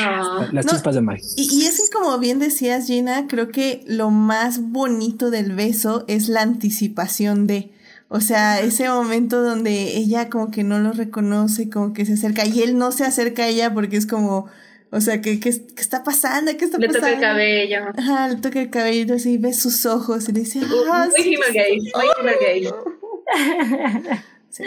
ah. 0.00 0.48
las 0.52 0.66
chispas 0.66 0.94
de 0.94 1.00
magia. 1.00 1.24
Y, 1.36 1.48
y, 1.52 1.66
es 1.66 1.78
que 1.78 1.96
como 1.96 2.18
bien 2.18 2.38
decías, 2.38 2.86
Gina, 2.86 3.26
creo 3.28 3.48
que 3.50 3.84
lo 3.86 4.10
más 4.10 4.60
bonito 4.60 5.30
del 5.30 5.52
beso 5.52 6.04
es 6.08 6.28
la 6.28 6.42
anticipación 6.42 7.46
de... 7.46 7.70
O 8.14 8.20
sea, 8.20 8.60
ese 8.60 8.90
momento 8.90 9.42
donde 9.42 9.96
ella 9.96 10.28
como 10.28 10.50
que 10.50 10.64
no 10.64 10.78
lo 10.78 10.92
reconoce, 10.92 11.70
como 11.70 11.94
que 11.94 12.04
se 12.04 12.12
acerca 12.12 12.44
y 12.44 12.60
él 12.60 12.76
no 12.76 12.92
se 12.92 13.06
acerca 13.06 13.44
a 13.44 13.48
ella 13.48 13.72
porque 13.72 13.96
es 13.96 14.06
como, 14.06 14.50
o 14.90 15.00
sea, 15.00 15.22
¿qué, 15.22 15.40
qué, 15.40 15.48
está 15.48 16.04
pasando? 16.04 16.52
¿Qué 16.58 16.66
está 16.66 16.76
le 16.76 16.88
pasando? 16.88 17.08
Le 17.08 17.14
toca 17.14 17.14
el 17.14 17.20
cabello. 17.22 17.78
Ajá, 17.96 18.28
le 18.28 18.36
toca 18.36 18.60
el 18.60 18.68
cabello 18.68 19.16
y 19.16 19.38
ve 19.38 19.54
sus 19.54 19.86
ojos 19.86 20.28
y 20.28 20.32
le 20.32 20.40
dice, 20.40 20.60
ah, 20.92 21.08
muy 21.10 21.22
sí, 21.22 21.38
gay, 21.54 21.78
muy 22.22 22.34
gay. 22.38 22.68
Sí, 24.50 24.64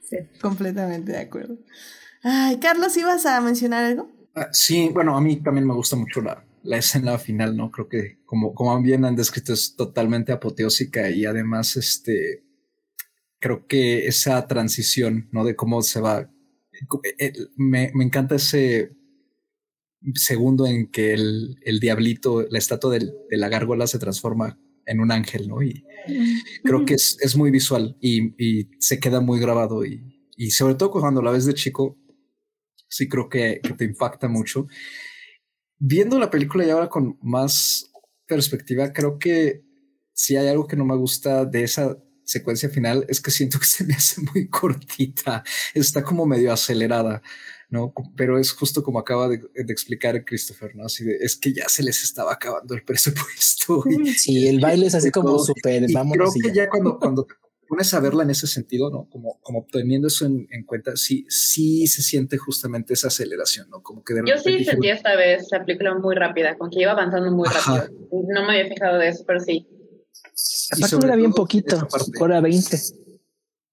sí, 0.00 0.16
completamente 0.40 1.10
de 1.10 1.18
acuerdo. 1.18 1.58
Ay, 2.22 2.60
Carlos, 2.60 2.96
¿ibas 2.96 3.26
a 3.26 3.40
mencionar 3.40 3.86
algo? 3.86 4.08
Ah, 4.36 4.50
sí, 4.52 4.88
bueno, 4.94 5.16
a 5.16 5.20
mí 5.20 5.42
también 5.42 5.66
me 5.66 5.74
gusta 5.74 5.96
mucho 5.96 6.20
la, 6.20 6.44
la 6.62 6.76
escena 6.76 7.18
final, 7.18 7.56
¿no? 7.56 7.72
Creo 7.72 7.88
que 7.88 8.18
como, 8.24 8.54
como 8.54 8.80
bien 8.80 9.04
han 9.04 9.16
descrito 9.16 9.52
es 9.52 9.74
totalmente 9.74 10.30
apoteósica 10.30 11.10
y 11.10 11.26
además 11.26 11.76
este 11.76 12.43
creo 13.44 13.66
que 13.66 14.06
esa 14.06 14.46
transición, 14.46 15.28
¿no? 15.30 15.44
De 15.44 15.54
cómo 15.54 15.82
se 15.82 16.00
va. 16.00 16.30
Eh, 17.18 17.32
me, 17.56 17.90
me 17.94 18.04
encanta 18.04 18.36
ese 18.36 18.96
segundo 20.14 20.66
en 20.66 20.90
que 20.90 21.12
el, 21.12 21.58
el 21.60 21.78
diablito, 21.78 22.46
la 22.48 22.56
estatua 22.56 22.92
del, 22.92 23.12
de 23.28 23.36
la 23.36 23.50
gárgola 23.50 23.86
se 23.86 23.98
transforma 23.98 24.58
en 24.86 24.98
un 24.98 25.12
ángel, 25.12 25.46
¿no? 25.46 25.62
Y 25.62 25.84
creo 26.62 26.86
que 26.86 26.94
es, 26.94 27.18
es 27.20 27.36
muy 27.36 27.50
visual 27.50 27.98
y, 28.00 28.32
y, 28.42 28.70
se 28.78 28.98
queda 28.98 29.20
muy 29.20 29.38
grabado 29.38 29.84
y, 29.84 30.26
y, 30.38 30.50
sobre 30.50 30.76
todo 30.76 30.90
cuando 30.90 31.20
la 31.20 31.30
ves 31.30 31.44
de 31.44 31.52
chico, 31.52 31.98
sí 32.88 33.10
creo 33.10 33.28
que, 33.28 33.60
que, 33.62 33.74
te 33.74 33.84
impacta 33.84 34.26
mucho. 34.26 34.68
Viendo 35.78 36.18
la 36.18 36.30
película 36.30 36.64
y 36.64 36.70
ahora 36.70 36.88
con 36.88 37.18
más 37.20 37.92
perspectiva, 38.26 38.90
creo 38.94 39.18
que 39.18 39.64
si 40.14 40.34
hay 40.34 40.48
algo 40.48 40.66
que 40.66 40.76
no 40.76 40.86
me 40.86 40.96
gusta 40.96 41.44
de 41.44 41.64
esa 41.64 41.94
secuencia 42.24 42.68
final 42.68 43.04
es 43.08 43.20
que 43.20 43.30
siento 43.30 43.58
que 43.58 43.66
se 43.66 43.84
me 43.84 43.94
hace 43.94 44.20
muy 44.20 44.48
cortita, 44.50 45.42
está 45.74 46.02
como 46.02 46.26
medio 46.26 46.52
acelerada, 46.52 47.22
¿no? 47.70 47.92
Pero 48.16 48.38
es 48.38 48.52
justo 48.52 48.82
como 48.82 48.98
acaba 48.98 49.28
de, 49.28 49.40
explicar 49.54 50.24
Christopher, 50.24 50.74
¿no? 50.74 50.86
Así 50.86 51.04
de, 51.04 51.16
es 51.20 51.36
que 51.36 51.52
ya 51.52 51.68
se 51.68 51.82
les 51.82 52.02
estaba 52.02 52.32
acabando 52.32 52.74
el 52.74 52.82
presupuesto. 52.82 53.84
Y, 53.88 54.12
sí, 54.14 54.48
el 54.48 54.60
baile 54.60 54.86
es 54.86 54.94
así 54.94 55.10
como 55.10 55.38
súper, 55.38 55.84
vamos. 55.92 56.16
Creo 56.16 56.32
que 56.32 56.54
ya 56.54 56.68
cuando, 56.68 56.98
cuando 56.98 57.26
pones 57.66 57.92
a 57.94 58.00
verla 58.00 58.22
en 58.22 58.30
ese 58.30 58.46
sentido, 58.46 58.90
¿no? 58.90 59.08
Como, 59.10 59.40
como 59.42 59.66
teniendo 59.70 60.08
eso 60.08 60.26
en, 60.26 60.64
cuenta, 60.64 60.96
sí, 60.96 61.24
sí 61.28 61.86
se 61.86 62.02
siente 62.02 62.36
justamente 62.36 62.94
esa 62.94 63.08
aceleración, 63.08 63.68
¿no? 63.70 63.82
Como 63.82 64.04
que 64.04 64.14
de 64.14 64.22
Yo 64.26 64.38
sí 64.38 64.64
sentí 64.64 64.90
esta 64.90 65.16
vez 65.16 65.48
la 65.50 65.64
película 65.64 65.94
muy 65.94 66.14
rápida, 66.14 66.56
con 66.56 66.70
que 66.70 66.82
iba 66.82 66.92
avanzando 66.92 67.30
muy 67.30 67.48
rápido. 67.48 67.88
No 68.12 68.46
me 68.46 68.58
había 68.60 68.72
fijado 68.72 68.98
de 68.98 69.08
eso, 69.08 69.24
pero 69.26 69.40
sí. 69.40 69.66
Aparte 70.72 70.96
dura 70.96 71.16
bien 71.16 71.32
poquito, 71.32 71.86
hora 72.20 72.40
20. 72.40 72.78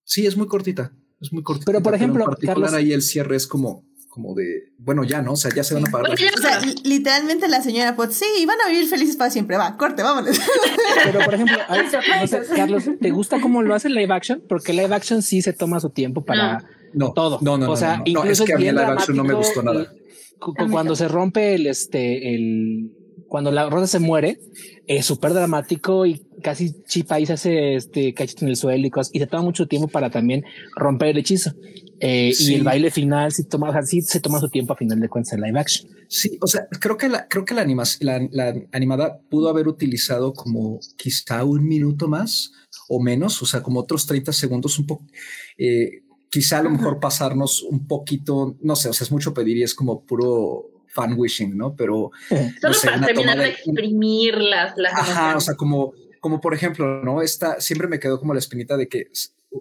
Sí, 0.04 0.26
es 0.26 0.36
muy 0.38 0.48
cortita. 0.48 0.94
Es 1.20 1.32
muy 1.32 1.44
cortita. 1.44 1.66
Pero 1.66 1.82
por 1.82 1.96
ejemplo, 1.96 2.24
en 2.24 2.30
particular 2.30 2.76
ahí 2.76 2.94
el 2.94 3.02
cierre 3.02 3.36
es 3.36 3.48
como, 3.48 3.86
como 4.10 4.36
de, 4.36 4.74
bueno, 4.78 5.04
ya, 5.04 5.22
¿no? 5.22 5.34
O 5.34 5.36
sea, 5.38 5.52
ya 5.56 5.64
se 5.64 5.74
van 5.74 5.88
a 5.88 5.92
pagar. 5.92 6.12
o 6.12 6.42
sea, 6.42 6.62
literalmente 6.84 7.48
la 7.48 7.62
señora 7.62 7.96
Potts, 7.96 8.16
sí, 8.16 8.46
van 8.46 8.58
a 8.66 8.70
vivir 8.70 8.88
felices 8.88 9.16
para 9.16 9.32
siempre, 9.32 9.58
va, 9.58 9.78
corte, 9.78 10.04
vámonos. 10.04 10.38
Pero 11.06 11.20
por 11.24 11.34
ejemplo, 11.34 11.58
Carlos, 12.56 12.84
¿te 13.00 13.12
gusta 13.12 13.40
cómo 13.40 13.62
lo 13.62 13.74
hace 13.74 13.90
live 13.90 14.14
action? 14.14 14.44
Porque 14.48 14.74
live 14.74 14.94
action 14.94 15.22
sí 15.22 15.42
se 15.42 15.54
toma 15.54 15.80
su 15.80 15.90
tiempo 15.90 16.24
para 16.26 16.64
no, 16.94 17.14
todo. 17.14 17.40
No, 17.42 17.58
no, 17.58 17.72
o 17.72 17.78
sea, 17.78 17.98
no, 17.98 18.04
incluso 18.06 18.44
es 18.44 18.48
que 18.48 18.54
a 18.54 18.58
mí 18.58 18.66
live 18.66 18.82
action 18.82 19.16
no 19.16 19.24
me 19.24 19.34
gustó 19.34 19.64
nada. 19.64 19.94
Cuando 20.40 20.96
se 20.96 21.08
rompe 21.08 21.54
el, 21.56 21.68
este, 21.68 22.36
el, 22.36 22.92
cuando 23.32 23.50
la 23.50 23.70
rosa 23.70 23.88
se 23.88 24.00
muere, 24.00 24.42
es 24.88 25.06
súper 25.06 25.34
dramático 25.34 26.06
y 26.06 26.22
casi 26.44 26.84
Chipa 26.84 27.18
se 27.26 27.32
hace 27.32 27.76
este 27.76 28.14
cachito 28.14 28.44
en 28.44 28.50
el 28.50 28.58
suelo 28.58 28.86
y 28.86 28.90
cosas, 28.90 29.10
y 29.16 29.20
se 29.20 29.26
toma 29.26 29.44
mucho 29.44 29.70
tiempo 29.70 29.88
para 29.88 30.10
también 30.10 30.44
romper 30.76 31.08
el 31.08 31.20
hechizo. 31.20 31.54
Eh, 32.02 32.34
y 32.38 32.56
el 32.56 32.64
baile 32.64 32.92
final 32.92 33.32
sí 33.32 33.46
toma, 33.46 33.70
así 33.70 34.02
se 34.02 34.20
toma 34.20 34.42
su 34.42 34.50
tiempo 34.50 34.74
a 34.74 34.76
final 34.76 35.00
de 35.00 35.08
cuentas 35.08 35.32
en 35.32 35.40
live 35.40 35.58
action. 35.58 35.90
Sí, 36.10 36.38
o 36.42 36.48
sea, 36.48 36.68
creo 36.82 36.98
que 36.98 37.08
la, 37.08 37.30
creo 37.30 37.46
que 37.46 37.54
la, 37.54 37.66
la, 38.02 38.28
la 38.32 38.54
animada 38.74 39.22
pudo 39.30 39.48
haber 39.48 39.70
utilizado 39.70 40.34
como 40.34 40.82
quizá 40.98 41.46
un 41.46 41.66
minuto 41.66 42.10
más 42.10 42.52
o 42.90 43.02
menos, 43.02 43.42
o 43.42 43.46
sea, 43.46 43.64
como 43.64 43.80
otros 43.80 44.08
30 44.08 44.34
segundos, 44.34 44.78
un 44.78 44.88
poco. 44.88 45.06
Eh, 45.58 46.04
quizá 46.30 46.60
a 46.60 46.64
lo 46.64 46.70
mejor 46.70 47.00
pasarnos 47.00 47.64
un 47.64 47.88
poquito, 47.88 48.58
no 48.62 48.76
sé, 48.76 48.90
o 48.90 48.94
sea, 48.94 49.06
es 49.06 49.12
mucho 49.14 49.34
pedir 49.34 49.56
y 49.56 49.64
es 49.64 49.74
como 49.74 50.04
puro 50.04 50.71
fan 50.94 51.14
wishing, 51.18 51.58
¿no? 51.58 51.76
Pero... 51.76 52.12
Solo 52.62 52.76
para 52.84 53.06
terminar 53.06 53.38
de 53.38 53.50
exprimir 53.50 54.38
las, 54.38 54.78
las 54.78 54.94
Ajá, 54.94 55.38
o 55.38 55.42
sea, 55.42 55.56
como, 55.56 55.94
como 56.20 56.40
por 56.42 56.54
ejemplo, 56.54 57.04
¿no? 57.04 57.22
Esta, 57.22 57.60
siempre 57.60 57.88
me 57.88 58.00
quedó 58.00 58.20
como 58.20 58.34
la 58.34 58.40
espinita 58.40 58.78
de 58.78 58.88
que 58.88 59.08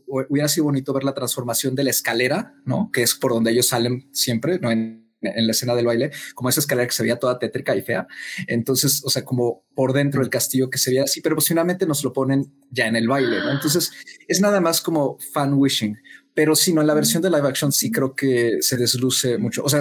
hubiera 0.07 0.49
sido 0.49 0.65
bonito 0.65 0.93
ver 0.93 1.05
la 1.05 1.15
transformación 1.15 1.75
de 1.75 1.85
la 1.85 1.91
escalera, 1.91 2.55
¿no? 2.65 2.91
Que 2.93 3.03
es 3.03 3.15
por 3.15 3.33
donde 3.33 3.51
ellos 3.51 3.69
salen 3.69 4.09
siempre, 4.13 4.59
¿no? 4.61 4.71
En, 4.71 5.11
en 5.23 5.47
la 5.47 5.53
escena 5.53 5.75
del 5.75 5.87
baile, 5.87 6.11
como 6.35 6.49
esa 6.49 6.61
escalera 6.61 6.87
que 6.87 6.95
se 6.95 7.03
veía 7.03 7.19
toda 7.19 7.39
tétrica 7.39 7.77
y 7.77 7.83
fea. 7.83 8.07
Entonces, 8.47 9.03
o 9.05 9.11
sea, 9.11 9.25
como 9.25 9.65
por 9.75 9.93
dentro 9.93 10.21
del 10.21 10.31
castillo 10.31 10.71
que 10.71 10.79
se 10.79 10.91
veía 10.91 11.05
así, 11.05 11.21
pero 11.21 11.35
posiblemente 11.35 11.87
nos 11.87 12.03
lo 12.05 12.13
ponen 12.13 12.53
ya 12.71 12.87
en 12.87 12.97
el 12.97 13.09
baile, 13.09 13.39
¿no? 13.41 13.51
Entonces, 13.53 13.93
es 14.29 14.41
nada 14.41 14.61
más 14.61 14.81
como 14.81 15.19
fan 15.33 15.55
wishing, 15.55 15.99
pero 16.35 16.55
si 16.55 16.73
no, 16.73 16.81
en 16.81 16.87
la 16.87 16.95
versión 16.95 17.23
de 17.23 17.31
live 17.31 17.49
action 17.49 17.73
sí 17.73 17.91
creo 17.91 18.15
que 18.15 18.59
se 18.61 18.77
desluce 18.77 19.39
mucho. 19.39 19.63
O 19.65 19.69
sea, 19.69 19.81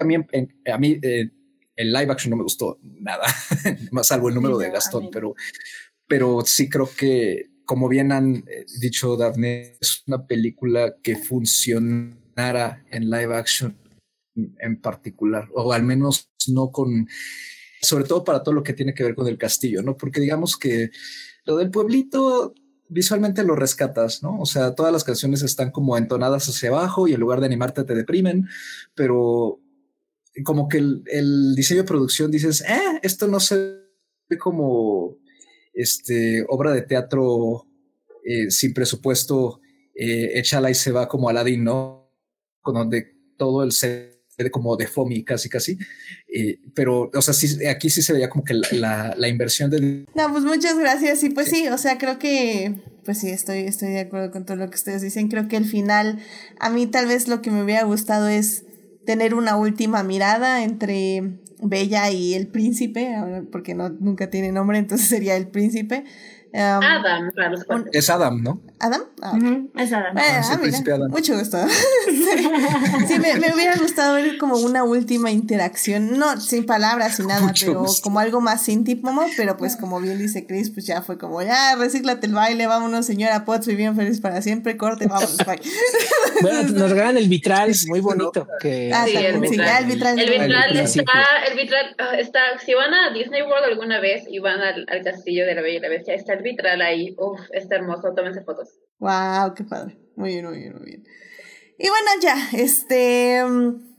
también 0.00 0.26
a 0.72 0.78
mí 0.78 0.98
eh, 1.02 1.30
el 1.76 1.92
live 1.92 2.10
action 2.10 2.30
no 2.30 2.36
me 2.38 2.42
gustó 2.42 2.78
nada, 2.82 3.26
más 3.92 4.06
salvo 4.06 4.30
el 4.30 4.34
número 4.34 4.56
de 4.56 4.70
Gastón, 4.70 5.10
pero, 5.12 5.34
pero 6.08 6.40
sí 6.44 6.70
creo 6.70 6.88
que, 6.96 7.50
como 7.66 7.86
bien 7.86 8.10
han 8.10 8.36
eh, 8.48 8.64
dicho 8.80 9.16
Daphne, 9.16 9.76
es 9.78 10.02
una 10.06 10.26
película 10.26 10.96
que 11.02 11.16
funcionara 11.16 12.82
en 12.90 13.10
live 13.10 13.36
action 13.36 13.76
en 14.34 14.80
particular, 14.80 15.48
o 15.52 15.70
al 15.72 15.82
menos 15.82 16.30
no 16.48 16.70
con, 16.70 17.06
sobre 17.82 18.04
todo 18.04 18.24
para 18.24 18.42
todo 18.42 18.54
lo 18.54 18.62
que 18.62 18.72
tiene 18.72 18.94
que 18.94 19.04
ver 19.04 19.14
con 19.14 19.28
el 19.28 19.36
castillo, 19.36 19.82
¿no? 19.82 19.98
Porque 19.98 20.20
digamos 20.20 20.56
que 20.56 20.90
lo 21.44 21.58
del 21.58 21.70
pueblito 21.70 22.54
visualmente 22.88 23.44
lo 23.44 23.54
rescatas, 23.54 24.22
¿no? 24.22 24.40
O 24.40 24.46
sea, 24.46 24.74
todas 24.74 24.92
las 24.92 25.04
canciones 25.04 25.42
están 25.42 25.70
como 25.70 25.96
entonadas 25.96 26.48
hacia 26.48 26.70
abajo 26.70 27.06
y 27.06 27.14
en 27.14 27.20
lugar 27.20 27.40
de 27.40 27.46
animarte 27.46 27.84
te 27.84 27.94
deprimen, 27.94 28.48
pero 28.94 29.59
como 30.42 30.68
que 30.68 30.78
el, 30.78 31.54
diseño 31.54 31.82
de 31.82 31.88
producción 31.88 32.30
dices, 32.30 32.62
eh, 32.62 33.00
esto 33.02 33.26
no 33.26 33.40
se 33.40 33.56
ve 34.28 34.38
como 34.38 35.16
este, 35.72 36.44
obra 36.48 36.72
de 36.72 36.82
teatro 36.82 37.66
eh, 38.24 38.50
sin 38.50 38.74
presupuesto, 38.74 39.60
eh, 39.94 40.38
échala 40.38 40.70
y 40.70 40.74
se 40.74 40.92
va 40.92 41.08
como 41.08 41.28
Aladdin, 41.28 41.64
¿no? 41.64 42.10
Con 42.60 42.74
donde 42.74 43.16
todo 43.36 43.62
el 43.62 43.72
set 43.72 44.20
como 44.48 44.76
de 44.76 44.86
FOMI 44.86 45.24
casi 45.24 45.50
casi, 45.50 45.76
eh, 46.28 46.60
pero 46.74 47.10
o 47.12 47.22
sea, 47.22 47.34
sí, 47.34 47.66
aquí 47.66 47.90
sí 47.90 48.00
se 48.00 48.14
veía 48.14 48.30
como 48.30 48.44
que 48.44 48.54
la, 48.54 49.14
la, 49.18 49.28
inversión 49.28 49.70
de... 49.70 50.06
No, 50.14 50.32
pues 50.32 50.44
muchas 50.44 50.78
gracias 50.78 51.22
y 51.24 51.30
pues 51.30 51.48
sí. 51.48 51.68
o 51.68 51.76
sea, 51.76 51.98
creo 51.98 52.18
que, 52.18 52.80
pues 53.04 53.18
sí, 53.18 53.28
estoy, 53.28 53.58
estoy 53.58 53.90
de 53.90 54.00
acuerdo 54.00 54.30
con 54.30 54.46
todo 54.46 54.56
lo 54.56 54.70
que 54.70 54.76
ustedes 54.76 55.02
dicen, 55.02 55.28
creo 55.28 55.48
que 55.48 55.56
el 55.56 55.66
final, 55.66 56.20
a 56.58 56.70
mí 56.70 56.86
tal 56.86 57.06
vez 57.06 57.28
lo 57.28 57.42
que 57.42 57.50
me 57.50 57.62
hubiera 57.62 57.82
gustado 57.84 58.28
es 58.28 58.64
tener 59.10 59.34
una 59.34 59.56
última 59.56 60.04
mirada 60.04 60.62
entre 60.62 61.40
Bella 61.60 62.12
y 62.12 62.34
el 62.34 62.46
príncipe, 62.46 63.12
porque 63.50 63.74
no, 63.74 63.88
nunca 63.88 64.30
tiene 64.30 64.52
nombre, 64.52 64.78
entonces 64.78 65.08
sería 65.08 65.36
el 65.36 65.48
príncipe. 65.48 66.04
Adam, 66.52 67.30
claro. 67.32 67.56
Es 67.92 68.10
Adam, 68.10 68.42
¿no? 68.42 68.60
¿Adam? 68.80 69.02
Ah, 69.22 69.38
Es 69.76 69.92
Adam. 69.92 70.16
Ah, 70.16 70.42
ah, 70.42 71.08
Mucho 71.08 71.38
gusto. 71.38 71.58
sí, 73.08 73.18
me, 73.18 73.34
me, 73.34 73.54
hubiera 73.54 73.76
gustado 73.76 74.14
ver 74.14 74.38
como 74.38 74.56
una 74.56 74.82
última 74.82 75.30
interacción, 75.30 76.18
no 76.18 76.40
sin 76.40 76.66
palabras, 76.66 77.16
sin 77.16 77.26
nada, 77.26 77.52
pero 77.58 77.84
como 78.02 78.18
algo 78.18 78.40
más 78.40 78.68
íntimo, 78.68 79.26
pero 79.36 79.56
pues 79.56 79.76
como 79.76 80.00
bien 80.00 80.18
dice 80.18 80.46
Chris, 80.46 80.70
pues 80.70 80.86
ya 80.86 81.02
fue 81.02 81.18
como, 81.18 81.42
ya, 81.42 81.76
recíclate 81.76 82.26
el 82.26 82.34
baile, 82.34 82.66
vámonos 82.66 83.06
señora 83.06 83.44
Potts, 83.44 83.66
bien 83.66 83.94
feliz 83.94 84.20
para 84.20 84.42
siempre, 84.42 84.76
corte, 84.76 85.06
vamos, 85.06 85.36
bye. 85.46 85.60
bueno, 86.42 86.62
nos 86.62 86.90
regalan 86.90 87.16
el 87.16 87.28
vitral, 87.28 87.70
muy 87.88 88.00
bonito. 88.00 88.46
Que... 88.60 88.92
sí, 89.04 89.16
el 89.16 89.40
vitral. 89.40 89.84
el 89.84 89.86
vitral. 89.86 90.18
El 90.18 90.30
vitral, 90.30 90.76
está, 90.76 91.12
el 91.48 91.56
vitral 91.56 91.96
está, 92.18 92.40
si 92.64 92.74
van 92.74 92.92
a 92.92 93.12
Disney 93.12 93.42
World 93.42 93.64
alguna 93.66 94.00
vez 94.00 94.24
y 94.28 94.38
van 94.38 94.60
al, 94.60 94.86
al 94.88 95.02
castillo 95.02 95.44
de 95.46 95.54
la 95.54 95.62
Bella 95.62 95.78
y 95.78 95.80
la 95.80 95.88
Bestia, 95.88 96.14
está 96.14 96.39
vitral 96.42 96.80
ahí. 96.82 97.14
Uf, 97.18 97.40
está 97.52 97.76
hermoso, 97.76 98.12
tómense 98.14 98.42
fotos. 98.42 98.68
Wow, 98.98 99.54
qué 99.54 99.64
padre. 99.64 99.96
Muy 100.16 100.30
bien, 100.30 100.46
muy 100.46 100.58
bien, 100.58 100.74
muy 100.76 100.84
bien. 100.84 101.04
Y 101.78 101.88
bueno, 101.88 102.10
ya, 102.22 102.36
este. 102.52 103.42
Mm, 103.44 103.90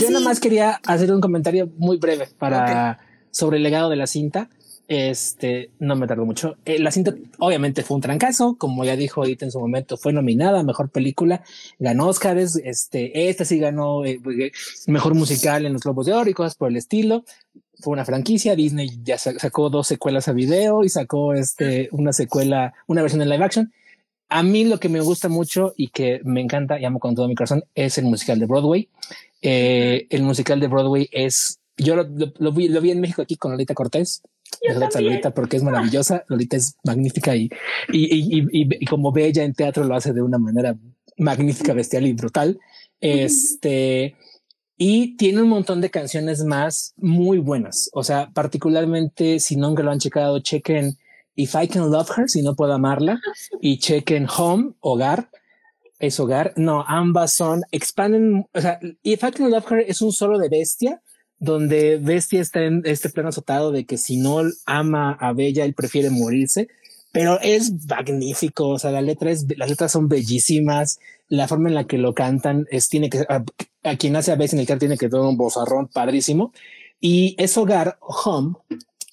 Yo 0.00 0.10
nada 0.10 0.24
más 0.24 0.40
quería 0.40 0.80
hacer 0.86 1.12
un 1.12 1.20
comentario 1.20 1.68
muy 1.76 1.98
breve 1.98 2.28
para 2.38 2.98
sobre 3.30 3.58
el 3.58 3.62
legado 3.62 3.90
de 3.90 3.96
la 3.96 4.06
cinta. 4.06 4.48
Este 4.94 5.70
no 5.78 5.96
me 5.96 6.06
tardó 6.06 6.26
mucho. 6.26 6.58
Eh, 6.66 6.78
la 6.78 6.90
cinta, 6.90 7.14
obviamente, 7.38 7.82
fue 7.82 7.94
un 7.94 8.02
trancazo. 8.02 8.56
Como 8.58 8.84
ya 8.84 8.94
dijo 8.94 9.22
ahorita 9.22 9.46
en 9.46 9.50
su 9.50 9.58
momento, 9.58 9.96
fue 9.96 10.12
nominada 10.12 10.60
a 10.60 10.64
mejor 10.64 10.90
película, 10.90 11.42
ganó 11.78 12.08
Oscars. 12.08 12.56
Este, 12.56 13.30
esta 13.30 13.46
sí 13.46 13.58
ganó 13.58 14.04
eh, 14.04 14.20
mejor 14.86 15.14
musical 15.14 15.64
en 15.64 15.72
los 15.72 15.82
Globos 15.82 16.04
de 16.04 16.12
Oro 16.12 16.28
y 16.28 16.34
cosas 16.34 16.56
por 16.56 16.68
el 16.68 16.76
estilo 16.76 17.24
fue 17.80 17.94
una 17.94 18.04
franquicia. 18.04 18.54
Disney 18.54 18.90
ya 19.02 19.16
sacó 19.16 19.70
dos 19.70 19.86
secuelas 19.86 20.28
a 20.28 20.32
video 20.32 20.84
y 20.84 20.90
sacó 20.90 21.32
este, 21.32 21.88
una 21.92 22.12
secuela, 22.12 22.74
una 22.86 23.00
versión 23.00 23.22
en 23.22 23.30
live 23.30 23.44
action. 23.44 23.72
A 24.28 24.42
mí 24.42 24.64
lo 24.64 24.78
que 24.78 24.90
me 24.90 25.00
gusta 25.00 25.30
mucho 25.30 25.72
y 25.74 25.88
que 25.88 26.20
me 26.22 26.42
encanta 26.42 26.78
y 26.78 26.84
amo 26.84 27.00
con 27.00 27.14
todo 27.14 27.28
mi 27.28 27.34
corazón 27.34 27.64
es 27.74 27.96
el 27.96 28.04
musical 28.04 28.38
de 28.38 28.46
Broadway. 28.46 28.88
Eh, 29.40 30.06
el 30.10 30.22
musical 30.22 30.60
de 30.60 30.68
Broadway 30.68 31.08
es, 31.12 31.60
yo 31.76 31.96
lo, 31.96 32.52
vi, 32.52 32.68
lo 32.68 32.80
vi 32.80 32.90
en 32.90 33.00
México 33.00 33.22
aquí 33.22 33.36
con 33.36 33.52
Lolita 33.52 33.74
Cortés. 33.74 34.22
Lolita 34.94 35.32
porque 35.32 35.56
es 35.56 35.62
maravillosa. 35.62 36.24
Lolita 36.28 36.56
es 36.56 36.76
magnífica 36.84 37.34
y, 37.34 37.50
y, 37.90 38.38
y, 38.38 38.46
y, 38.52 38.86
como 38.86 39.12
bella 39.12 39.42
en 39.44 39.54
teatro 39.54 39.84
lo 39.84 39.94
hace 39.94 40.12
de 40.12 40.22
una 40.22 40.38
manera 40.38 40.76
magnífica, 41.16 41.72
bestial 41.72 42.06
y 42.06 42.12
brutal. 42.12 42.58
Este, 43.00 44.16
y 44.76 45.16
tiene 45.16 45.42
un 45.42 45.48
montón 45.48 45.80
de 45.80 45.90
canciones 45.90 46.44
más 46.44 46.94
muy 46.96 47.38
buenas. 47.38 47.90
O 47.92 48.02
sea, 48.02 48.30
particularmente 48.32 49.40
si 49.40 49.56
nunca 49.56 49.82
lo 49.82 49.90
han 49.90 49.98
checado, 49.98 50.40
chequen 50.40 50.98
If 51.34 51.54
I 51.54 51.68
Can 51.68 51.90
Love 51.90 52.10
Her, 52.16 52.28
si 52.28 52.42
no 52.42 52.54
puedo 52.54 52.72
amarla, 52.72 53.20
y 53.60 53.78
chequen 53.78 54.26
Home, 54.36 54.74
hogar. 54.80 55.30
Es 55.98 56.18
hogar. 56.18 56.52
No, 56.56 56.84
ambas 56.86 57.32
son, 57.32 57.62
expanden. 57.70 58.46
O 58.52 58.60
sea, 58.60 58.80
If 59.02 59.22
I 59.22 59.30
Can 59.30 59.50
Love 59.50 59.70
Her 59.70 59.84
es 59.86 60.02
un 60.02 60.12
solo 60.12 60.38
de 60.38 60.48
bestia, 60.48 61.00
donde 61.42 61.98
Bestia 61.98 62.40
está 62.40 62.64
en 62.64 62.82
este 62.84 63.10
plano 63.10 63.28
azotado 63.28 63.72
de 63.72 63.84
que 63.84 63.98
si 63.98 64.16
no 64.16 64.40
ama 64.64 65.12
a 65.12 65.32
Bella, 65.32 65.64
él 65.64 65.74
prefiere 65.74 66.10
morirse 66.10 66.68
pero 67.12 67.38
es 67.40 67.72
magnífico. 67.86 68.68
O 68.68 68.78
sea, 68.78 68.90
la 68.90 69.02
letra 69.02 69.30
las 69.30 69.70
letras 69.70 69.92
son 69.92 70.08
bellísimas. 70.08 70.98
La 71.28 71.46
forma 71.46 71.68
en 71.68 71.74
la 71.74 71.86
que 71.86 71.98
lo 71.98 72.14
cantan 72.14 72.66
es, 72.70 72.88
tiene 72.88 73.10
que, 73.10 73.24
a, 73.28 73.96
quien 73.96 74.16
hace 74.16 74.32
a 74.32 74.36
veces 74.36 74.54
en 74.54 74.60
el 74.60 74.66
car 74.66 74.78
tiene 74.78 74.98
que 74.98 75.08
tener 75.08 75.24
un 75.24 75.36
bozarrón 75.36 75.88
padrísimo. 75.88 76.52
Y 77.00 77.36
es 77.38 77.56
Hogar, 77.56 77.98
Home, 78.00 78.54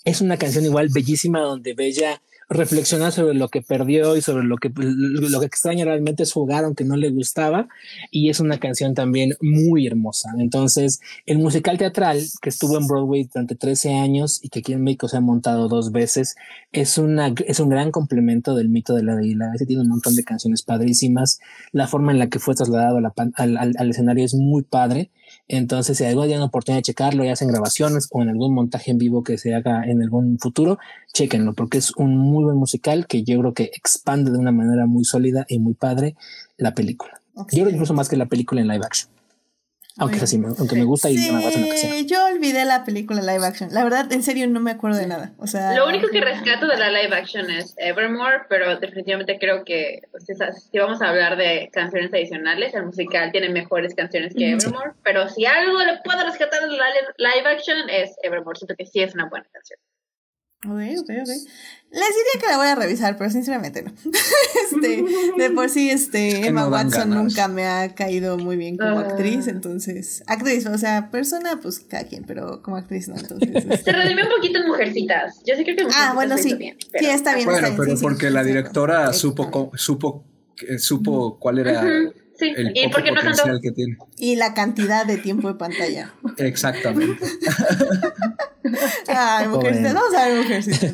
es 0.05 0.21
una 0.21 0.37
canción 0.37 0.63
igual 0.63 0.89
bellísima 0.89 1.41
donde 1.41 1.73
Bella 1.73 2.21
reflexionar 2.49 3.11
sobre 3.11 3.35
lo 3.35 3.47
que 3.47 3.61
perdió 3.61 4.17
y 4.17 4.21
sobre 4.21 4.43
lo 4.43 4.57
que, 4.57 4.71
lo 4.75 5.39
que 5.39 5.45
extraña 5.45 5.85
realmente 5.85 6.25
su 6.25 6.41
hogar, 6.41 6.63
aunque 6.65 6.83
no 6.83 6.97
le 6.97 7.11
gustaba. 7.11 7.67
Y 8.11 8.29
es 8.29 8.39
una 8.39 8.57
canción 8.57 8.95
también 8.95 9.35
muy 9.39 9.85
hermosa. 9.85 10.31
Entonces, 10.39 10.99
el 11.27 11.37
musical 11.37 11.77
teatral 11.77 12.19
que 12.41 12.49
estuvo 12.49 12.77
en 12.77 12.87
Broadway 12.87 13.29
durante 13.31 13.55
13 13.55 13.93
años 13.93 14.39
y 14.41 14.49
que 14.49 14.59
aquí 14.59 14.73
en 14.73 14.83
México 14.83 15.07
se 15.07 15.17
ha 15.17 15.21
montado 15.21 15.67
dos 15.67 15.91
veces, 15.91 16.35
es, 16.71 16.97
una, 16.97 17.33
es 17.45 17.59
un 17.59 17.69
gran 17.69 17.91
complemento 17.91 18.55
del 18.55 18.69
mito 18.69 18.95
de 18.95 19.03
la 19.03 19.15
Bella. 19.15 19.51
Este 19.53 19.67
tiene 19.67 19.83
un 19.83 19.89
montón 19.89 20.15
de 20.15 20.23
canciones 20.23 20.63
padrísimas. 20.63 21.39
La 21.71 21.87
forma 21.87 22.11
en 22.11 22.19
la 22.19 22.29
que 22.29 22.39
fue 22.39 22.55
trasladado 22.55 22.97
al, 22.97 23.57
al 23.57 23.89
escenario 23.89 24.25
es 24.25 24.33
muy 24.33 24.63
padre. 24.63 25.11
Entonces, 25.51 25.97
si 25.97 26.05
algún 26.05 26.25
día 26.25 26.33
tienen 26.33 26.47
oportunidad 26.47 26.77
de 26.77 26.83
checarlo, 26.83 27.25
ya 27.25 27.35
sea 27.35 27.47
en 27.47 27.51
grabaciones 27.51 28.07
o 28.11 28.21
en 28.21 28.29
algún 28.29 28.53
montaje 28.53 28.91
en 28.91 28.99
vivo 28.99 29.23
que 29.23 29.39
se 29.39 29.55
haga 29.55 29.83
en 29.83 30.03
algún 30.03 30.37
futuro, 30.37 30.77
chequenlo, 31.11 31.53
porque 31.53 31.79
es 31.79 31.91
un 31.97 32.15
muy 32.17 32.43
buen 32.43 32.55
musical 32.55 33.07
que 33.07 33.23
yo 33.23 33.39
creo 33.39 33.53
que 33.55 33.63
expande 33.63 34.31
de 34.31 34.37
una 34.37 34.51
manera 34.51 34.85
muy 34.85 35.05
sólida 35.05 35.45
y 35.49 35.57
muy 35.57 35.73
padre 35.73 36.15
la 36.57 36.75
película. 36.75 37.19
Yo 37.35 37.63
creo 37.63 37.69
incluso 37.69 37.95
más 37.95 38.07
que 38.07 38.15
la 38.15 38.27
película 38.27 38.61
en 38.61 38.67
live 38.67 38.85
action. 38.85 39.18
Aunque, 39.99 40.19
así, 40.19 40.41
aunque 40.57 40.75
me 40.75 40.83
gusta 40.85 41.09
y 41.09 41.17
me 41.17 41.43
lo 41.43 41.49
que 41.49 41.77
sea. 41.77 41.99
Yo 42.01 42.25
olvidé 42.25 42.65
la 42.65 42.85
película 42.85 43.21
live 43.21 43.45
action. 43.45 43.73
La 43.73 43.83
verdad, 43.83 44.11
en 44.11 44.23
serio, 44.23 44.47
no 44.47 44.59
me 44.59 44.71
acuerdo 44.71 44.97
de 44.97 45.07
nada. 45.07 45.33
O 45.37 45.47
sea, 45.47 45.75
lo 45.75 45.87
único 45.87 46.07
que 46.07 46.21
rescato 46.21 46.67
de 46.67 46.77
la 46.77 46.89
live 46.89 47.15
action 47.15 47.49
es 47.49 47.75
Evermore, 47.77 48.43
pero 48.49 48.79
definitivamente 48.79 49.37
creo 49.39 49.63
que 49.65 50.01
si 50.71 50.79
vamos 50.79 51.01
a 51.01 51.09
hablar 51.09 51.37
de 51.37 51.69
canciones 51.71 52.13
adicionales, 52.13 52.73
el 52.73 52.85
musical 52.85 53.31
tiene 53.31 53.49
mejores 53.49 53.93
canciones 53.93 54.33
que 54.33 54.51
Evermore. 54.51 54.91
Pero 55.03 55.27
si 55.29 55.45
algo 55.45 55.79
le 55.79 55.99
puedo 56.03 56.23
rescatar 56.23 56.61
de 56.61 56.77
la 56.77 56.85
live 57.17 57.49
action 57.49 57.89
es 57.89 58.15
Evermore. 58.23 58.57
Siento 58.57 58.75
que 58.75 58.85
sí 58.85 59.01
es 59.01 59.13
una 59.13 59.27
buena 59.29 59.45
canción. 59.51 59.79
Ok, 60.65 60.73
ok, 60.99 61.09
ok. 61.21 61.29
Les 61.91 62.09
diría 62.09 62.39
que 62.41 62.47
la 62.47 62.57
voy 62.57 62.67
a 62.67 62.75
revisar, 62.75 63.17
pero 63.17 63.29
sinceramente 63.29 63.81
no. 63.81 63.93
este, 64.71 65.05
de 65.37 65.49
por 65.51 65.69
sí, 65.69 65.89
este, 65.89 66.45
Emma 66.47 66.67
Watson 66.67 67.09
nunca 67.09 67.47
me 67.47 67.65
ha 67.65 67.95
caído 67.95 68.37
muy 68.37 68.57
bien 68.57 68.77
como 68.77 68.99
ah. 68.99 69.01
actriz, 69.03 69.47
entonces, 69.47 70.21
actriz, 70.27 70.65
o 70.65 70.77
sea, 70.77 71.09
persona, 71.11 71.59
pues 71.61 71.79
cada 71.79 72.03
quien, 72.03 72.25
pero 72.25 72.61
como 72.61 72.75
actriz 72.75 73.07
no, 73.07 73.15
entonces. 73.17 73.49
Este. 73.55 73.77
Se 73.77 73.91
redime 73.93 74.23
un 74.23 74.29
poquito 74.29 74.59
en 74.59 74.67
Mujercitas. 74.67 75.41
Yo 75.45 75.55
sí 75.55 75.63
creo 75.63 75.77
que 75.77 75.85
Ah, 75.95 76.11
bueno, 76.13 76.37
sí. 76.37 76.49
Sí, 76.49 77.05
está 77.05 77.35
bien. 77.35 77.45
Bueno, 77.45 77.65
está 77.65 77.81
pero 77.81 77.97
porque 78.01 78.29
la 78.29 78.43
directora 78.43 79.13
supo, 79.13 79.71
supo, 79.75 80.25
supo 80.77 81.39
cuál 81.39 81.59
era 81.59 81.83
Sí, 82.39 82.53
el 82.55 82.71
y 82.75 82.83
poco 82.83 82.91
porque 82.95 83.11
no 83.11 83.21
tanto. 83.21 83.59
que 83.61 83.71
tiene. 83.71 83.97
Y 84.17 84.35
la 84.37 84.53
cantidad 84.53 85.05
de 85.05 85.17
tiempo 85.17 85.49
de 85.49 85.55
pantalla. 85.55 86.13
Exactamente. 86.37 87.25
Ay, 89.07 89.47
mujercitas, 89.47 89.93
Pobre. 89.93 89.93
vamos 89.93 90.15
a 90.15 90.27
ver 90.27 90.37
mujercitas. 90.37 90.93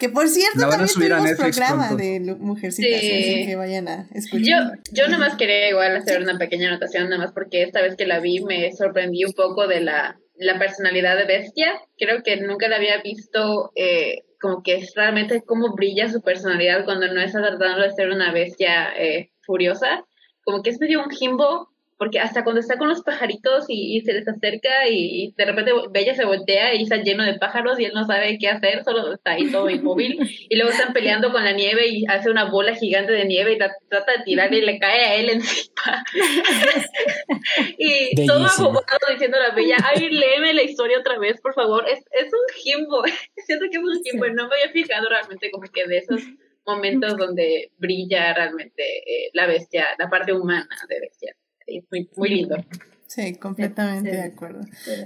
que 0.00 0.08
por 0.08 0.28
cierto, 0.28 0.60
también 0.60 0.88
tuvimos 0.92 1.30
programa 1.32 1.86
pronto. 1.88 2.02
de 2.02 2.20
mujercitas, 2.38 3.00
Sí. 3.00 3.06
así 3.10 3.46
que 3.46 3.56
vayan 3.56 3.88
a 3.88 4.08
escuchar. 4.14 4.44
Yo, 4.92 5.02
yo 5.04 5.08
nomás 5.08 5.36
quería 5.36 5.68
igual 5.70 5.96
hacer 5.96 6.22
una 6.22 6.38
pequeña 6.38 6.68
anotación, 6.68 7.04
nada 7.10 7.18
más 7.24 7.32
porque 7.32 7.62
esta 7.62 7.82
vez 7.82 7.96
que 7.96 8.06
la 8.06 8.20
vi 8.20 8.40
me 8.40 8.72
sorprendí 8.72 9.24
un 9.24 9.32
poco 9.32 9.66
de 9.66 9.80
la, 9.80 10.18
la 10.36 10.58
personalidad 10.58 11.16
de 11.16 11.26
Bestia. 11.26 11.68
Creo 11.98 12.22
que 12.22 12.36
nunca 12.38 12.68
la 12.68 12.76
había 12.76 13.00
visto 13.02 13.70
eh, 13.76 14.22
como 14.40 14.62
que 14.62 14.76
es 14.76 14.92
realmente 14.94 15.42
cómo 15.46 15.74
brilla 15.74 16.08
su 16.10 16.20
personalidad 16.22 16.84
cuando 16.84 17.06
no 17.12 17.20
está 17.20 17.40
tratando 17.40 17.82
de 17.82 17.92
ser 17.92 18.10
una 18.10 18.30
bestia 18.32 18.88
eh, 18.98 19.30
furiosa. 19.44 20.04
Como 20.44 20.62
que 20.62 20.70
es 20.70 20.80
medio 20.80 21.02
un 21.02 21.10
jimbo, 21.10 21.68
porque 21.96 22.18
hasta 22.20 22.42
cuando 22.42 22.60
está 22.60 22.76
con 22.76 22.88
los 22.88 23.02
pajaritos 23.02 23.66
y, 23.68 23.96
y 23.96 24.00
se 24.02 24.12
les 24.12 24.26
acerca 24.28 24.88
y, 24.88 25.26
y 25.26 25.34
de 25.36 25.44
repente 25.44 25.72
Bella 25.90 26.14
se 26.14 26.24
voltea 26.24 26.74
y 26.74 26.82
está 26.82 26.96
lleno 26.96 27.22
de 27.24 27.38
pájaros 27.38 27.78
y 27.78 27.84
él 27.84 27.92
no 27.94 28.04
sabe 28.04 28.36
qué 28.38 28.48
hacer, 28.48 28.82
solo 28.84 29.14
está 29.14 29.30
ahí 29.32 29.50
todo 29.50 29.70
inmóvil. 29.70 30.18
Y 30.50 30.56
luego 30.56 30.72
están 30.72 30.92
peleando 30.92 31.32
con 31.32 31.44
la 31.44 31.52
nieve 31.52 31.86
y 31.88 32.04
hace 32.06 32.30
una 32.30 32.50
bola 32.50 32.74
gigante 32.74 33.12
de 33.12 33.24
nieve 33.24 33.52
y 33.54 33.58
la- 33.58 33.72
trata 33.88 34.12
de 34.18 34.24
tirarle 34.24 34.58
y 34.58 34.62
le 34.62 34.78
cae 34.78 35.04
a 35.04 35.14
él 35.14 35.30
encima. 35.30 36.04
y 37.78 38.26
todo 38.26 38.44
abogado 38.46 39.06
diciendo 39.10 39.36
a 39.38 39.48
la 39.48 39.54
Bella, 39.54 39.76
ay, 39.84 40.10
léeme 40.10 40.52
la 40.54 40.62
historia 40.62 40.98
otra 40.98 41.18
vez, 41.18 41.40
por 41.40 41.54
favor. 41.54 41.88
Es, 41.88 42.00
es 42.10 42.24
un 42.32 42.54
jimbo. 42.62 43.02
Siento 43.46 43.66
que 43.70 43.78
es 43.78 43.82
un 43.82 44.02
jimbo. 44.02 44.26
No 44.28 44.48
me 44.48 44.54
había 44.56 44.72
fijado 44.72 45.08
realmente 45.08 45.50
como 45.50 45.70
que 45.70 45.86
de 45.86 45.98
esos 45.98 46.20
momentos 46.66 47.16
donde 47.16 47.72
brilla 47.78 48.34
realmente 48.34 48.82
eh, 48.82 49.30
la 49.32 49.46
bestia, 49.46 49.86
la 49.98 50.08
parte 50.08 50.32
humana 50.32 50.76
de 50.88 51.00
bestia. 51.00 51.36
Es 51.66 51.84
muy, 51.90 52.08
muy 52.16 52.28
lindo. 52.28 52.56
Sí, 53.06 53.36
completamente 53.36 54.10
Sí. 54.10 54.16
de 54.16 54.22
acuerdo. 54.24 54.60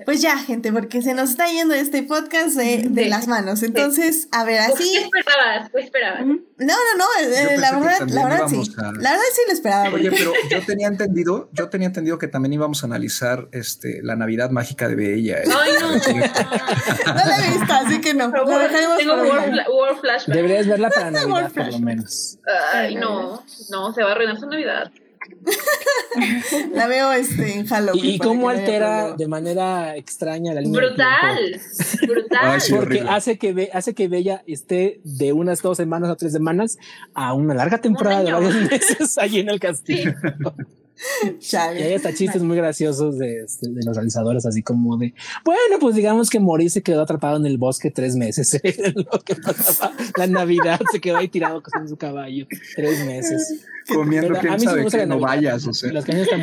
Pues 0.07 0.23
ya, 0.23 0.39
gente, 0.39 0.73
porque 0.73 1.03
se 1.03 1.13
nos 1.15 1.31
está 1.31 1.47
yendo 1.51 1.75
este 1.75 2.03
podcast 2.05 2.57
de, 2.57 2.87
de 2.89 3.03
Sí. 3.05 3.09
las 3.11 3.27
manos. 3.29 3.63
Entonces, 3.63 4.29
a 4.33 4.45
ver, 4.45 4.61
¿Qué 4.69 4.73
así. 4.73 4.97
esperabas? 4.97 5.71
¿Qué 5.71 5.81
esperabas? 5.81 6.21
No, 6.25 6.35
no, 6.59 6.75
no, 6.97 7.05
eh, 7.21 7.29
pensé 7.29 7.57
la 7.59 7.73
verdad, 7.79 8.09
la 8.09 8.25
verdad 8.29 8.49
sí. 8.49 8.63
a- 8.79 8.83
La 8.93 9.11
verdad 9.11 9.25
sí 9.35 9.41
lo 9.47 9.53
esperaba. 9.53 9.89
Oye, 9.91 10.11
porque- 10.11 10.17
pero 10.17 10.33
yo 10.51 10.65
tenía 10.65 10.87
entendido, 10.87 11.51
yo 11.53 11.69
tenía 11.69 11.89
entendido 11.89 12.19
que 12.19 12.29
también 12.29 12.53
íbamos 12.55 12.83
a 12.83 12.87
analizar 12.87 13.49
este 13.53 14.01
la 14.03 14.17
Navidad 14.17 14.51
mágica 14.51 14.89
de 14.89 14.95
Bella. 14.95 15.39
¿eh? 15.41 15.45
Ay, 15.47 15.73
no. 15.81 15.93
no 17.15 17.15
la 17.15 17.47
he 17.47 17.51
visto, 17.59 17.75
así 17.75 18.01
que 18.01 18.15
no. 18.15 18.29
Lo 18.29 18.59
dejaremos 18.59 18.99
Tengo 18.99 19.15
War 19.23 20.01
Flashback. 20.01 20.35
Deberías 20.37 20.67
verla 20.67 20.89
para 20.89 21.11
Navidad, 21.11 21.53
por 21.53 21.73
lo 21.73 21.79
menos. 21.81 22.39
Ay, 22.73 22.95
no. 22.95 23.43
No, 23.71 23.93
se 23.93 24.03
va 24.03 24.11
a 24.11 24.13
arruinar 24.13 24.39
su 24.39 24.47
Navidad. 24.47 24.91
La 26.75 26.87
veo 26.87 27.13
este, 27.13 27.55
en 27.55 27.67
Halloween. 27.67 28.05
¿Y, 28.05 28.19
cómo 28.19 28.49
altera 28.49 29.13
de 29.13 29.29
manera 29.29 29.97
extraña 29.97 30.55
la 30.55 30.61
línea? 30.61 30.81
Brutal. 30.81 31.61
Brutal. 32.07 32.41
Ay, 32.43 32.61
sí. 32.61 32.73
Porque 32.73 33.05
hace 33.09 33.39
que, 33.39 33.71
hace 33.73 33.95
que 33.95 34.09
Bella 34.09 34.43
esté 34.47 35.01
de 35.05 35.33
unas 35.33 35.63
dos 35.63 35.77
semanas 35.77 36.11
o 36.11 36.17
tres 36.17 36.33
semanas 36.33 36.79
a 37.15 37.35
una 37.35 37.55
larga 37.55 37.79
temporada 37.79 38.23
de 38.23 38.33
varios 38.33 38.55
meses 38.71 39.19
allí 39.19 39.41
en 39.41 39.51
el 39.51 39.61
castillo. 39.61 40.15
Chale. 41.39 41.81
Y 41.81 41.83
hay 41.85 41.95
hasta 41.95 42.15
chistes 42.15 42.43
muy 42.43 42.57
graciosos 42.57 43.19
de, 43.19 43.43
este, 43.45 43.69
de 43.69 43.85
los 43.85 43.97
realizadores, 43.97 44.47
así 44.47 44.63
como 44.63 44.97
de, 44.97 45.15
bueno, 45.45 45.79
pues 45.81 45.95
digamos 45.95 46.31
que 46.31 46.41
Moris 46.41 46.73
se 46.73 46.83
quedó 46.83 47.03
atrapado 47.03 47.37
en 47.37 47.47
el 47.47 47.59
bosque 47.59 47.91
tres 47.91 48.17
meses. 48.17 48.55
¿eh? 48.63 48.95
Lo 48.95 49.19
que 49.21 49.37
pasaba 49.37 49.95
la 50.17 50.27
Navidad 50.27 50.81
se 50.91 51.01
quedó 51.01 51.17
ahí 51.19 51.29
tirado 51.29 51.63
con 51.63 51.89
su 51.89 51.97
caballo 51.97 52.47
tres 52.75 53.05
meses. 53.05 53.65
Comiendo, 53.89 54.35
Pero 54.41 54.53
a 54.53 54.57
mí 54.57 54.67
sí 54.67 54.83
gusta 54.83 54.99
que 54.99 55.07
no 55.07 55.15
Navidad. 55.21 55.29
vayas, 55.29 55.67
o 55.67 55.73
sea. 55.73 55.93
Los 55.93 56.09
están. 56.09 56.43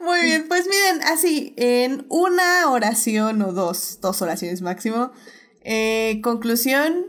Muy 0.00 0.20
bien, 0.22 0.44
pues 0.46 0.66
miren, 0.66 1.02
así, 1.04 1.54
en 1.56 2.04
una 2.08 2.70
oración 2.70 3.40
o 3.42 3.52
dos, 3.52 3.98
dos 4.00 4.20
oraciones 4.22 4.62
máximo, 4.62 5.12
eh, 5.62 6.20
conclusión 6.22 7.06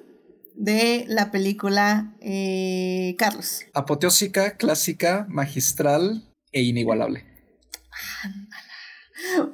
de 0.56 1.06
la 1.08 1.32
película 1.32 2.14
eh, 2.22 3.16
Carlos. 3.18 3.62
Apoteósica, 3.74 4.58
clásica, 4.58 5.26
magistral 5.30 6.24
e 6.52 6.62
inigualable. 6.64 7.26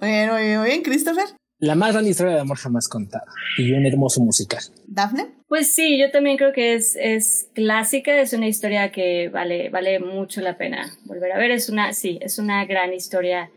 Muy 0.01 0.09
bien, 0.09 0.29
muy 0.31 0.41
bien, 0.41 0.59
muy 0.59 0.69
bien, 0.69 0.81
Christopher, 0.81 1.25
La 1.59 1.75
más 1.75 1.91
grande 1.91 2.09
historia 2.09 2.33
de 2.33 2.39
amor 2.41 2.57
jamás 2.57 2.87
contada 2.87 3.25
y 3.57 3.71
un 3.71 3.85
hermoso 3.85 4.21
musical. 4.21 4.63
Dafne. 4.87 5.27
Pues 5.47 5.73
sí, 5.73 5.99
yo 5.99 6.11
también 6.11 6.37
creo 6.37 6.53
que 6.53 6.75
es, 6.75 6.95
es 6.99 7.49
clásica, 7.53 8.19
es 8.21 8.33
una 8.33 8.47
historia 8.47 8.91
que 8.91 9.29
vale, 9.29 9.69
vale 9.69 9.99
mucho 9.99 10.41
la 10.41 10.57
pena 10.57 10.95
volver 11.05 11.31
a 11.31 11.37
ver. 11.37 11.51
Es 11.51 11.69
una, 11.69 11.93
sí, 11.93 12.19
es 12.21 12.39
una 12.39 12.65
gran 12.65 12.93
historia 12.93 13.51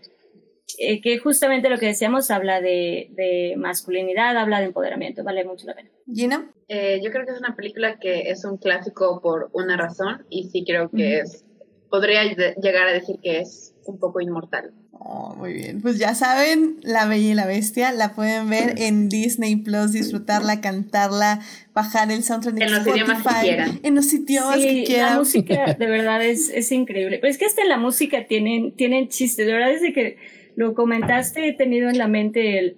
eh, 0.78 1.00
que 1.00 1.18
justamente 1.18 1.68
lo 1.68 1.78
que 1.78 1.86
decíamos 1.86 2.30
habla 2.30 2.60
de, 2.60 3.08
de 3.12 3.54
masculinidad, 3.56 4.36
habla 4.36 4.60
de 4.60 4.66
empoderamiento, 4.66 5.24
vale 5.24 5.44
mucho 5.44 5.66
la 5.66 5.74
pena. 5.74 5.90
Gina. 6.12 6.50
Eh, 6.68 7.00
yo 7.02 7.10
creo 7.10 7.24
que 7.26 7.32
es 7.32 7.38
una 7.38 7.54
película 7.56 7.98
que 7.98 8.30
es 8.30 8.44
un 8.44 8.56
clásico 8.58 9.20
por 9.22 9.50
una 9.52 9.76
razón 9.76 10.26
y 10.30 10.48
sí 10.50 10.64
creo 10.66 10.90
que 10.90 11.18
es, 11.20 11.44
podría 11.90 12.22
llegar 12.24 12.88
a 12.88 12.92
decir 12.92 13.16
que 13.22 13.40
es 13.40 13.74
un 13.86 13.98
poco 13.98 14.20
inmortal. 14.20 14.72
Oh, 15.04 15.34
muy 15.36 15.52
bien. 15.52 15.82
Pues 15.82 15.98
ya 15.98 16.14
saben, 16.14 16.76
La 16.82 17.06
Bella 17.06 17.30
y 17.32 17.34
la 17.34 17.46
Bestia 17.46 17.90
la 17.90 18.14
pueden 18.14 18.48
ver 18.48 18.74
en 18.78 19.08
Disney 19.08 19.56
Plus, 19.56 19.90
disfrutarla, 19.90 20.60
cantarla, 20.60 21.40
bajar 21.74 22.12
el 22.12 22.22
soundtrack 22.22 22.60
En 22.60 22.70
los 22.70 22.86
idiomas 22.86 23.22
que 23.22 23.28
Spotify, 23.28 23.40
quieran. 23.42 23.80
En 23.82 23.94
los 23.96 24.12
idiomas 24.12 24.56
que 24.56 24.62
Sí, 24.62 24.78
la 24.80 24.84
quieran. 24.86 25.18
música 25.18 25.74
de 25.76 25.86
verdad 25.90 26.24
es, 26.24 26.50
es 26.50 26.70
increíble. 26.70 27.18
Pero 27.18 27.32
es 27.32 27.38
que 27.38 27.46
hasta 27.46 27.62
en 27.62 27.68
la 27.70 27.78
música 27.78 28.26
tienen, 28.28 28.76
tienen 28.76 29.08
chistes. 29.08 29.44
De 29.44 29.52
verdad, 29.52 29.70
desde 29.72 29.92
que 29.92 30.18
lo 30.56 30.74
comentaste, 30.74 31.48
he 31.48 31.52
tenido 31.52 31.88
en 31.88 31.98
la 31.98 32.08
mente 32.08 32.58
el 32.58 32.76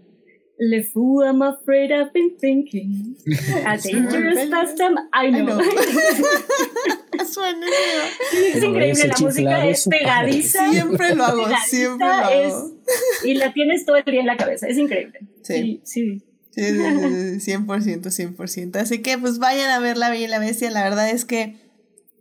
Le 0.56 0.84
fou, 0.84 1.22
I'm 1.24 1.42
afraid 1.42 1.90
I've 1.90 2.12
been 2.12 2.36
thinking. 2.38 3.16
A 3.66 3.76
dangerous 3.76 4.48
pastime, 4.48 4.96
I 5.12 5.30
know. 5.32 5.58
no. 5.58 5.60
Suena 7.24 7.66
es 8.32 8.62
increíble, 8.62 9.06
la 9.08 9.16
música 9.20 9.66
es 9.66 9.88
pegadiza. 9.88 10.70
Siempre 10.70 11.14
lo 11.14 11.24
hago, 11.24 11.46
siempre 11.66 12.06
lo 12.06 12.12
hago. 12.12 12.30
es- 12.84 13.24
y 13.24 13.34
la 13.34 13.52
tienes 13.52 13.84
todo 13.84 13.96
el 13.96 14.04
día 14.04 14.20
en 14.20 14.26
la 14.26 14.36
cabeza. 14.36 14.66
Es 14.68 14.78
increíble. 14.78 15.20
Sí. 15.42 15.54
Sí, 15.54 15.80
sí. 15.84 16.22
Sí, 16.50 16.62
sí, 16.62 16.70
sí, 16.76 17.40
sí, 17.40 17.52
100%, 17.52 18.36
100%. 18.36 18.76
Así 18.76 19.02
que 19.02 19.18
pues 19.18 19.38
vayan 19.40 19.70
a 19.70 19.80
ver 19.80 19.96
La 19.96 20.08
Bella 20.10 20.24
y 20.26 20.28
la 20.28 20.38
Bestia. 20.38 20.70
La 20.70 20.84
verdad 20.84 21.10
es 21.10 21.24
que 21.24 21.56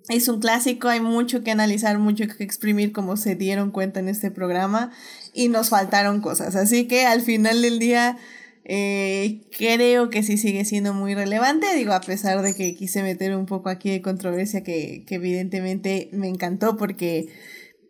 es 0.09 0.27
un 0.27 0.39
clásico, 0.39 0.89
hay 0.89 0.99
mucho 0.99 1.43
que 1.43 1.51
analizar, 1.51 1.97
mucho 1.97 2.25
que 2.27 2.43
exprimir, 2.43 2.91
como 2.91 3.17
se 3.17 3.35
dieron 3.35 3.71
cuenta 3.71 3.99
en 3.99 4.09
este 4.09 4.31
programa. 4.31 4.91
Y 5.34 5.49
nos 5.49 5.69
faltaron 5.69 6.21
cosas. 6.21 6.55
Así 6.55 6.88
que 6.88 7.05
al 7.05 7.21
final 7.21 7.61
del 7.61 7.80
día 7.80 8.17
eh, 8.65 9.41
creo 9.57 10.09
que 10.09 10.23
sí 10.23 10.38
sigue 10.38 10.65
siendo 10.65 10.93
muy 10.93 11.15
relevante. 11.15 11.73
Digo, 11.75 11.93
a 11.93 12.01
pesar 12.01 12.41
de 12.41 12.53
que 12.53 12.75
quise 12.75 13.01
meter 13.01 13.35
un 13.35 13.45
poco 13.45 13.69
aquí 13.69 13.89
de 13.89 14.01
controversia 14.01 14.63
que, 14.63 15.03
que 15.07 15.15
evidentemente 15.15 16.09
me 16.11 16.27
encantó 16.27 16.77
porque 16.77 17.30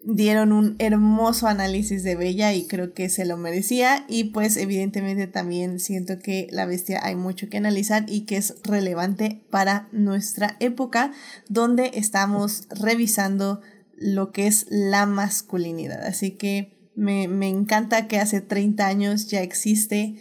dieron 0.06 0.52
un 0.52 0.76
hermoso 0.80 1.48
análisis 1.48 2.04
de 2.04 2.16
Bella 2.16 2.54
y 2.54 2.68
creo 2.68 2.94
que 2.94 3.10
se 3.10 3.26
lo 3.26 3.38
merecía 3.38 4.06
y 4.08 4.26
pues 4.26 4.58
evidentemente 4.58 5.28
también 5.28 5.80
siento 5.80 6.20
que 6.20 6.48
la 6.52 6.66
bestia 6.66 7.00
hay 7.04 7.16
mucho 7.16 7.50
que 7.50 7.58
analizar 7.58 8.06
y 8.08 8.22
que 8.22 8.38
es 8.38 8.56
relevante 8.64 9.42
para 9.50 9.88
nuestra 9.92 10.58
época 10.60 11.12
donde 11.48 11.92
estamos 11.94 12.68
revisando 12.70 13.62
lo 13.98 14.32
que 14.32 14.48
es 14.48 14.66
la 14.70 15.06
masculinidad. 15.06 16.04
Así 16.04 16.32
que 16.32 16.74
me, 16.96 17.28
me 17.28 17.48
encanta 17.48 18.08
que 18.08 18.20
hace 18.20 18.42
30 18.42 18.86
años 18.86 19.28
ya 19.28 19.42
existe 19.42 20.16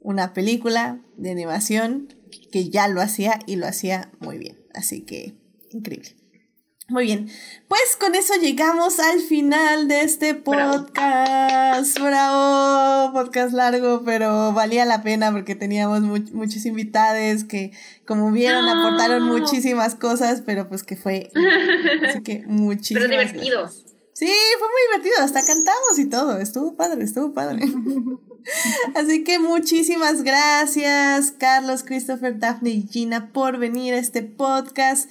una 0.00 0.34
película 0.34 1.00
de 1.16 1.30
animación 1.30 2.14
que 2.52 2.68
ya 2.68 2.88
lo 2.88 3.00
hacía 3.00 3.38
y 3.46 3.56
lo 3.56 3.66
hacía 3.66 4.12
muy 4.20 4.38
bien. 4.38 4.58
Así 4.74 5.00
que 5.00 5.34
increíble. 5.70 6.23
Muy 6.88 7.04
bien, 7.04 7.30
pues 7.66 7.96
con 7.98 8.14
eso 8.14 8.34
llegamos 8.34 9.00
al 9.00 9.20
final 9.22 9.88
de 9.88 10.02
este 10.02 10.34
podcast. 10.34 11.98
Bravo, 11.98 13.12
podcast 13.14 13.54
largo, 13.54 14.02
pero 14.04 14.52
valía 14.52 14.84
la 14.84 15.02
pena 15.02 15.32
porque 15.32 15.54
teníamos 15.54 16.02
mu- 16.02 16.18
muchos 16.32 16.66
invitados 16.66 17.44
que, 17.44 17.72
como 18.06 18.30
vieron, 18.32 18.66
No. 18.66 18.80
aportaron 18.86 19.22
muchísimas 19.22 19.94
cosas, 19.94 20.42
pero 20.44 20.68
pues 20.68 20.82
que 20.82 20.96
fue. 20.96 21.30
Así 22.08 22.22
que 22.22 22.44
muchísimas 22.46 23.04
Pero 23.08 23.18
divertido. 23.22 23.60
gracias. 23.62 23.84
Sí, 24.12 24.26
fue 24.58 24.68
muy 24.68 24.80
divertido, 24.92 25.24
hasta 25.24 25.44
cantamos 25.44 25.98
y 25.98 26.04
todo, 26.08 26.38
estuvo 26.38 26.76
padre, 26.76 27.02
estuvo 27.02 27.32
padre. 27.32 27.62
Así 28.94 29.24
que 29.24 29.38
muchísimas 29.38 30.22
gracias, 30.22 31.32
Carlos, 31.32 31.82
Christopher, 31.82 32.38
Daphne 32.38 32.70
y 32.70 32.86
Gina, 32.86 33.32
por 33.32 33.58
venir 33.58 33.94
a 33.94 33.98
este 33.98 34.22
podcast. 34.22 35.08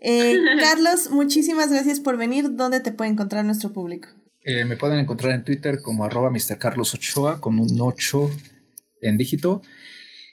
Eh, 0.00 0.36
Carlos, 0.60 1.10
muchísimas 1.10 1.70
gracias 1.70 2.00
por 2.00 2.16
venir. 2.16 2.54
¿Dónde 2.54 2.80
te 2.80 2.92
puede 2.92 3.10
encontrar 3.10 3.44
nuestro 3.44 3.72
público? 3.72 4.08
Eh, 4.44 4.64
me 4.64 4.76
pueden 4.76 4.98
encontrar 4.98 5.32
en 5.32 5.44
Twitter 5.44 5.80
como 5.82 6.04
arroba 6.04 6.30
Mr. 6.30 6.58
Carlos 6.58 6.94
Ochoa 6.94 7.40
con 7.40 7.58
un 7.58 7.80
8 7.80 8.30
en 9.02 9.18
dígito, 9.18 9.62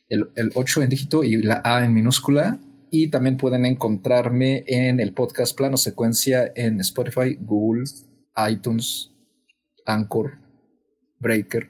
el, 0.09 0.29
el 0.35 0.51
8 0.53 0.83
en 0.83 0.89
dígito 0.89 1.23
y 1.23 1.41
la 1.41 1.61
A 1.63 1.83
en 1.83 1.93
minúscula. 1.93 2.59
y 2.91 3.09
también 3.09 3.37
pueden 3.37 3.65
encontrarme 3.65 4.63
en 4.67 4.99
el 4.99 5.13
podcast 5.13 5.57
Plano 5.57 5.77
Secuencia 5.77 6.51
en 6.55 6.79
Spotify, 6.81 7.35
Google, 7.41 7.85
iTunes, 8.47 9.11
Anchor, 9.87 10.37
Breaker 11.19 11.69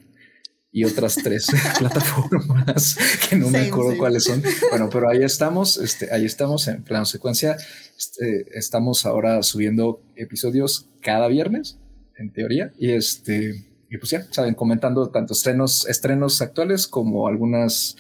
y 0.74 0.86
otras 0.86 1.16
tres 1.24 1.48
plataformas 1.78 2.98
que 3.30 3.36
no 3.36 3.50
me 3.50 3.68
acuerdo 3.68 3.96
cuáles 3.98 4.24
son. 4.24 4.44
Bueno, 4.72 4.90
pero 4.92 5.08
ahí 5.08 5.24
estamos, 5.24 5.78
este, 5.78 6.12
ahí 6.12 6.26
estamos 6.26 6.68
en 6.68 6.84
plano 6.84 7.06
secuencia. 7.06 7.56
Este, 7.98 8.48
estamos 8.58 9.06
ahora 9.06 9.44
subiendo 9.44 10.02
episodios 10.16 10.90
cada 11.00 11.28
viernes, 11.28 11.78
en 12.18 12.34
teoría, 12.34 12.74
y 12.78 12.92
este, 12.92 13.64
y 13.90 13.98
pues 13.98 14.10
ya 14.10 14.26
saben, 14.32 14.56
comentando 14.56 15.10
tanto 15.10 15.34
estrenos, 15.34 15.88
estrenos 15.88 16.42
actuales 16.42 16.88
como 16.88 17.28
algunas 17.28 17.96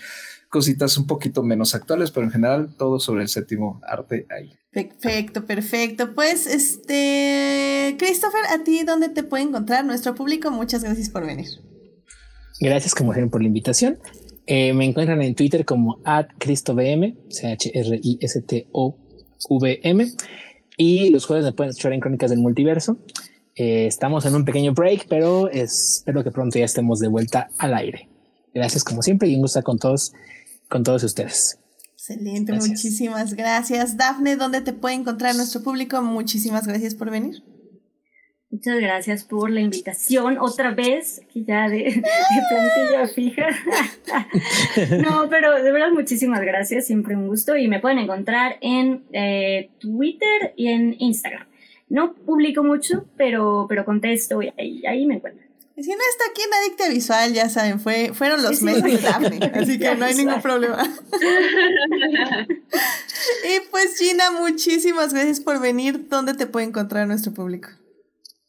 cositas 0.50 0.98
un 0.98 1.06
poquito 1.06 1.44
menos 1.44 1.76
actuales, 1.76 2.10
pero 2.10 2.26
en 2.26 2.32
general 2.32 2.76
todo 2.76 3.00
sobre 3.00 3.22
el 3.22 3.30
séptimo 3.30 3.82
arte 3.88 4.26
ahí. 4.30 4.52
Perfecto, 4.72 5.46
perfecto. 5.46 6.16
Pues, 6.16 6.48
este, 6.48 7.96
Christopher, 8.00 8.42
¿a 8.52 8.64
ti 8.64 8.84
dónde 8.84 9.10
te 9.10 9.24
puede 9.24 9.44
encontrar 9.44 9.86
nuestro 9.86 10.16
público? 10.16 10.50
Muchas 10.50 10.84
gracias 10.84 11.10
por 11.10 11.26
venir. 11.26 11.73
Gracias 12.64 12.96
como 12.96 13.14
siempre 13.14 13.30
por 13.30 13.42
la 13.42 13.48
invitación. 13.48 14.00
Eh, 14.48 14.72
me 14.72 14.86
encuentran 14.86 15.22
en 15.22 15.36
Twitter 15.36 15.66
como 15.66 16.00
at 16.06 16.28
ChristoVM, 16.40 17.18
C-H-R-I-S-T-O-V-M. 17.30 17.72
Y 20.78 21.10
los 21.10 21.26
jueves 21.26 21.44
me 21.44 21.52
pueden 21.52 21.72
escuchar 21.72 21.92
en 21.92 22.00
Crónicas 22.00 22.30
del 22.30 22.40
Multiverso. 22.40 22.98
Eh, 23.58 23.86
estamos 23.86 24.26
en 24.26 24.36
un 24.36 24.46
pequeño 24.46 24.74
break, 24.74 25.08
pero 25.10 25.50
espero 25.50 26.24
que 26.24 26.32
pronto 26.32 26.58
ya 26.58 26.64
estemos 26.64 27.00
de 27.00 27.10
vuelta 27.10 27.50
al 27.58 27.74
aire. 27.74 28.08
Gracias 28.54 28.86
como 28.86 29.02
siempre 29.02 29.28
y 29.28 29.36
un 29.36 29.42
gusto 29.42 29.62
con 29.62 29.78
todos, 29.78 30.14
con 30.70 30.84
todos 30.84 31.04
ustedes. 31.04 31.60
Excelente, 31.92 32.54
muchísimas 32.54 33.34
gracias. 33.34 33.98
Dafne, 33.98 34.38
¿dónde 34.38 34.62
te 34.62 34.72
puede 34.72 34.96
encontrar 34.96 35.36
nuestro 35.36 35.64
público? 35.64 36.02
Muchísimas 36.02 36.66
gracias 36.66 36.96
por 36.96 37.12
venir. 37.12 37.44
Muchas 38.54 38.80
gracias 38.80 39.24
por 39.24 39.50
la 39.50 39.62
invitación 39.62 40.38
otra 40.40 40.76
vez, 40.76 41.22
aquí 41.24 41.44
ya 41.44 41.68
de, 41.68 42.04
plantilla 42.50 43.08
fija. 43.08 43.48
no, 45.04 45.28
pero 45.28 45.64
de 45.64 45.72
verdad 45.72 45.90
muchísimas 45.92 46.40
gracias, 46.42 46.86
siempre 46.86 47.16
un 47.16 47.28
gusto 47.28 47.58
y 47.58 47.68
me 47.68 47.80
pueden 47.80 47.98
encontrar 47.98 48.58
en 48.62 49.06
eh, 49.12 49.72
Twitter 49.80 50.54
y 50.56 50.68
en 50.68 50.96
Instagram. 51.00 51.48
No 51.90 52.14
publico 52.14 52.64
mucho, 52.64 53.08
pero, 53.18 53.66
pero 53.68 53.86
contesto 53.86 54.44
y 54.44 54.54
ahí, 54.88 55.08
me 55.08 55.16
encuentran. 55.16 55.48
Si 55.76 55.90
no 55.90 55.98
está 56.12 56.26
aquí 56.30 56.44
en 56.44 56.54
Adicta 56.54 56.90
Visual, 56.90 57.34
ya 57.34 57.50
saben, 57.50 57.80
fue, 57.80 58.12
fueron 58.14 58.44
los 58.44 58.62
medios 58.62 58.84
de 58.84 58.98
Daphne, 59.00 59.52
así 59.56 59.80
que 59.80 59.96
no 59.96 60.06
hay 60.06 60.14
ningún 60.14 60.44
problema. 60.44 60.84
y 62.46 63.70
pues 63.72 63.98
Gina, 63.98 64.30
muchísimas 64.30 65.12
gracias 65.12 65.40
por 65.40 65.60
venir. 65.60 66.08
¿Dónde 66.08 66.36
te 66.36 66.46
puede 66.46 66.68
encontrar 66.68 67.08
nuestro 67.08 67.34
público? 67.34 67.70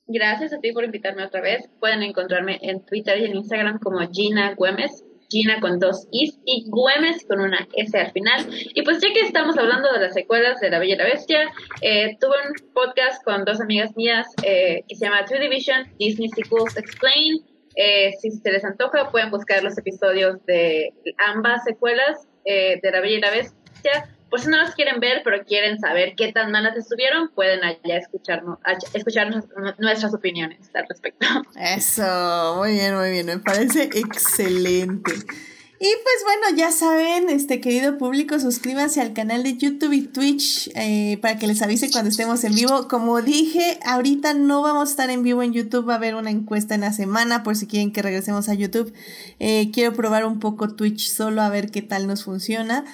Gracias 0.06 0.52
a 0.52 0.58
ti 0.58 0.72
por 0.72 0.84
invitarme 0.84 1.24
otra 1.24 1.40
vez. 1.40 1.68
Pueden 1.80 2.02
encontrarme 2.02 2.58
en 2.60 2.84
Twitter 2.84 3.18
y 3.18 3.24
en 3.24 3.36
Instagram 3.36 3.78
como 3.78 4.00
Gina 4.10 4.54
Güemes. 4.54 5.04
Gina 5.30 5.58
con 5.60 5.78
dos 5.78 6.06
Is 6.12 6.38
y 6.44 6.66
Güemes 6.68 7.24
con 7.26 7.40
una 7.40 7.66
S 7.74 7.98
al 7.98 8.12
final. 8.12 8.46
Y 8.74 8.82
pues 8.82 9.00
ya 9.00 9.12
que 9.14 9.20
estamos 9.20 9.56
hablando 9.56 9.90
de 9.92 10.00
las 10.00 10.12
secuelas 10.12 10.60
de 10.60 10.70
La 10.70 10.78
Bella 10.78 10.94
y 10.94 10.98
la 10.98 11.04
Bestia, 11.04 11.50
eh, 11.80 12.16
tuve 12.20 12.34
un 12.46 12.72
podcast 12.74 13.24
con 13.24 13.44
dos 13.46 13.60
amigas 13.60 13.96
mías 13.96 14.26
eh, 14.42 14.82
que 14.86 14.94
se 14.94 15.06
llama 15.06 15.24
Two 15.24 15.38
Division 15.38 15.90
Disney 15.98 16.28
Sequels 16.28 16.76
Explain. 16.76 17.42
Eh, 17.76 18.12
si 18.20 18.30
se 18.30 18.52
les 18.52 18.64
antoja, 18.64 19.10
pueden 19.10 19.30
buscar 19.30 19.64
los 19.64 19.76
episodios 19.78 20.44
de 20.44 20.92
ambas 21.26 21.64
secuelas 21.64 22.28
de 22.44 22.90
La 22.92 23.00
Bella 23.00 23.16
y 23.16 23.20
la 23.20 23.30
Bestia 23.30 24.13
por 24.30 24.40
si 24.40 24.48
no 24.48 24.56
las 24.56 24.74
quieren 24.74 25.00
ver, 25.00 25.22
pero 25.24 25.44
quieren 25.44 25.78
saber 25.78 26.14
qué 26.16 26.32
tan 26.32 26.50
malas 26.50 26.76
estuvieron, 26.76 27.28
pueden 27.30 27.62
allá 27.64 27.98
escucharnos, 27.98 28.58
escuchar 28.92 29.30
nuestras 29.78 30.14
opiniones 30.14 30.70
al 30.74 30.86
respecto. 30.88 31.26
Eso, 31.56 32.56
muy 32.58 32.72
bien, 32.72 32.96
muy 32.96 33.10
bien, 33.10 33.26
me 33.26 33.38
parece 33.38 33.84
excelente. 33.84 35.12
Y 35.80 35.92
pues 36.02 36.16
bueno, 36.24 36.56
ya 36.56 36.72
saben, 36.72 37.28
este 37.28 37.60
querido 37.60 37.98
público, 37.98 38.40
suscríbanse 38.40 39.02
al 39.02 39.12
canal 39.12 39.42
de 39.42 39.58
YouTube 39.58 39.92
y 39.92 40.02
Twitch 40.02 40.70
eh, 40.76 41.18
para 41.20 41.36
que 41.36 41.46
les 41.46 41.60
avise 41.60 41.90
cuando 41.90 42.08
estemos 42.08 42.42
en 42.44 42.54
vivo. 42.54 42.88
Como 42.88 43.20
dije, 43.20 43.78
ahorita 43.84 44.32
no 44.32 44.62
vamos 44.62 44.88
a 44.88 44.90
estar 44.92 45.10
en 45.10 45.22
vivo 45.22 45.42
en 45.42 45.52
YouTube, 45.52 45.86
va 45.86 45.94
a 45.94 45.96
haber 45.96 46.14
una 46.14 46.30
encuesta 46.30 46.74
en 46.74 46.82
la 46.82 46.92
semana 46.94 47.42
por 47.42 47.56
si 47.56 47.66
quieren 47.66 47.92
que 47.92 48.00
regresemos 48.00 48.48
a 48.48 48.54
YouTube. 48.54 48.94
Eh, 49.40 49.70
quiero 49.74 49.92
probar 49.92 50.24
un 50.24 50.38
poco 50.38 50.74
Twitch 50.74 51.10
solo 51.10 51.42
a 51.42 51.50
ver 51.50 51.70
qué 51.70 51.82
tal 51.82 52.06
nos 52.06 52.24
funciona. 52.24 52.86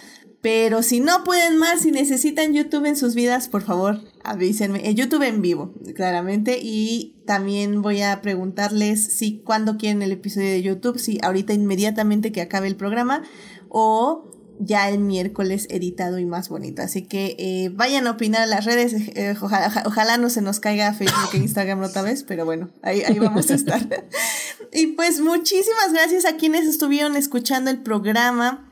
Pero 0.43 0.83
si 0.83 1.01
no 1.01 1.23
pueden 1.23 1.59
más, 1.59 1.83
si 1.83 1.91
necesitan 1.91 2.55
YouTube 2.55 2.87
en 2.87 2.97
sus 2.97 3.15
vidas, 3.15 3.49
por 3.49 3.63
favor, 3.63 4.01
avísenme. 4.25 4.89
En 4.89 4.97
YouTube 4.97 5.23
en 5.23 5.43
vivo, 5.43 5.75
claramente. 5.95 6.59
Y 6.63 7.17
también 7.27 7.83
voy 7.83 8.01
a 8.01 8.23
preguntarles 8.23 9.05
si 9.05 9.41
cuando 9.41 9.77
quieren 9.77 10.01
el 10.01 10.13
episodio 10.13 10.49
de 10.49 10.63
YouTube, 10.63 10.99
si 10.99 11.19
ahorita 11.23 11.53
inmediatamente 11.53 12.33
que 12.33 12.41
acabe 12.41 12.69
el 12.69 12.77
programa 12.77 13.23
o 13.69 14.31
ya 14.59 14.89
el 14.89 14.99
miércoles 14.99 15.67
editado 15.71 16.19
y 16.19 16.25
más 16.25 16.49
bonito. 16.49 16.81
Así 16.81 17.03
que 17.03 17.37
eh, 17.39 17.71
vayan 17.75 18.07
a 18.07 18.13
opinar 18.13 18.45
en 18.45 18.51
las 18.51 18.65
redes. 18.65 18.95
Eh, 18.95 19.35
ojalá, 19.41 20.17
no 20.17 20.31
se 20.31 20.41
nos 20.41 20.59
caiga 20.61 20.95
Facebook 20.95 21.31
e 21.35 21.39
Instagram 21.39 21.83
otra 21.83 22.03
vez, 22.03 22.23
pero 22.25 22.47
bueno, 22.47 22.71
ahí, 22.83 23.03
ahí 23.03 23.19
vamos 23.19 23.51
a 23.51 23.55
estar. 23.55 23.81
y 24.73 24.89
pues 24.89 25.21
muchísimas 25.21 25.93
gracias 25.93 26.25
a 26.25 26.37
quienes 26.37 26.67
estuvieron 26.67 27.17
escuchando 27.17 27.71
el 27.71 27.79
programa. 27.79 28.70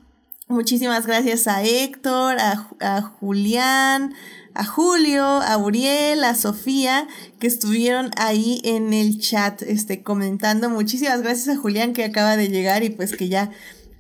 Muchísimas 0.49 1.07
gracias 1.07 1.47
a 1.47 1.63
Héctor, 1.63 2.39
a, 2.41 3.03
Julián, 3.03 4.15
a 4.55 4.65
Julio, 4.65 5.25
a 5.25 5.59
Uriel, 5.59 6.25
a 6.25 6.35
Sofía, 6.35 7.07
que 7.39 7.47
estuvieron 7.47 8.11
ahí 8.17 8.63
en 8.65 8.95
el 8.95 9.21
chat, 9.21 9.61
este, 9.61 10.03
comentando. 10.03 10.71
Muchísimas 10.71 11.21
gracias 11.21 11.55
a 11.55 11.61
Julián 11.61 11.93
que 11.93 12.03
acaba 12.03 12.39
de 12.39 12.49
llegar 12.49 12.83
y 12.83 12.89
pues 12.89 13.15
que 13.15 13.29
ya, 13.29 13.51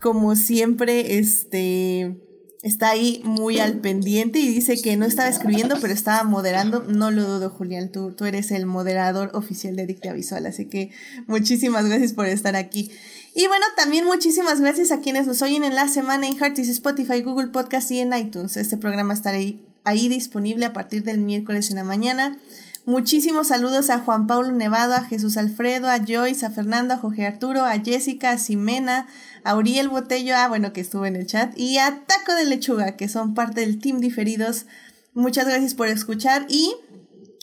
como 0.00 0.36
siempre, 0.36 1.18
este, 1.18 2.16
está 2.62 2.90
ahí 2.90 3.20
muy 3.24 3.58
al 3.58 3.80
pendiente 3.80 4.38
y 4.38 4.48
dice 4.48 4.80
que 4.80 4.96
no 4.96 5.04
estaba 5.04 5.28
escribiendo, 5.28 5.76
pero 5.82 5.92
estaba 5.92 6.24
moderando. 6.24 6.82
No 6.82 7.10
lo 7.10 7.24
dudo, 7.24 7.50
Julián, 7.50 7.92
tú, 7.92 8.12
tú 8.12 8.24
eres 8.24 8.50
el 8.52 8.64
moderador 8.64 9.30
oficial 9.34 9.76
de 9.76 9.84
Dicta 9.84 10.14
Visual, 10.14 10.46
así 10.46 10.64
que 10.64 10.92
muchísimas 11.26 11.84
gracias 11.84 12.14
por 12.14 12.26
estar 12.26 12.56
aquí. 12.56 12.90
Y 13.38 13.46
bueno, 13.46 13.66
también 13.76 14.04
muchísimas 14.04 14.60
gracias 14.60 14.90
a 14.90 14.98
quienes 14.98 15.28
nos 15.28 15.42
oyen 15.42 15.62
en 15.62 15.76
la 15.76 15.86
semana 15.86 16.26
en 16.26 16.36
Heartis, 16.36 16.68
Spotify, 16.70 17.22
Google 17.22 17.46
Podcast 17.46 17.88
y 17.92 18.00
en 18.00 18.12
iTunes. 18.12 18.56
Este 18.56 18.76
programa 18.76 19.14
estará 19.14 19.38
ahí, 19.84 20.08
disponible 20.08 20.66
a 20.66 20.72
partir 20.72 21.04
del 21.04 21.18
miércoles 21.18 21.70
en 21.70 21.76
la 21.76 21.84
mañana. 21.84 22.36
Muchísimos 22.84 23.46
saludos 23.46 23.90
a 23.90 24.00
Juan 24.00 24.26
Pablo 24.26 24.50
Nevado, 24.50 24.94
a 24.94 25.04
Jesús 25.04 25.36
Alfredo, 25.36 25.88
a 25.88 26.00
Joyce, 26.04 26.46
a 26.46 26.50
Fernando, 26.50 26.94
a 26.94 26.98
Jorge 26.98 27.28
Arturo, 27.28 27.64
a 27.64 27.78
Jessica, 27.78 28.32
a 28.32 28.38
Ximena, 28.38 29.06
a 29.44 29.54
Uriel 29.54 29.88
Botello, 29.88 30.34
ah, 30.36 30.48
bueno, 30.48 30.72
que 30.72 30.80
estuvo 30.80 31.06
en 31.06 31.14
el 31.14 31.28
chat, 31.28 31.56
y 31.56 31.78
a 31.78 32.02
Taco 32.08 32.34
de 32.34 32.44
Lechuga, 32.44 32.96
que 32.96 33.08
son 33.08 33.34
parte 33.34 33.60
del 33.60 33.78
team 33.78 34.00
diferidos. 34.00 34.66
Muchas 35.14 35.46
gracias 35.46 35.74
por 35.74 35.86
escuchar 35.86 36.44
y 36.48 36.74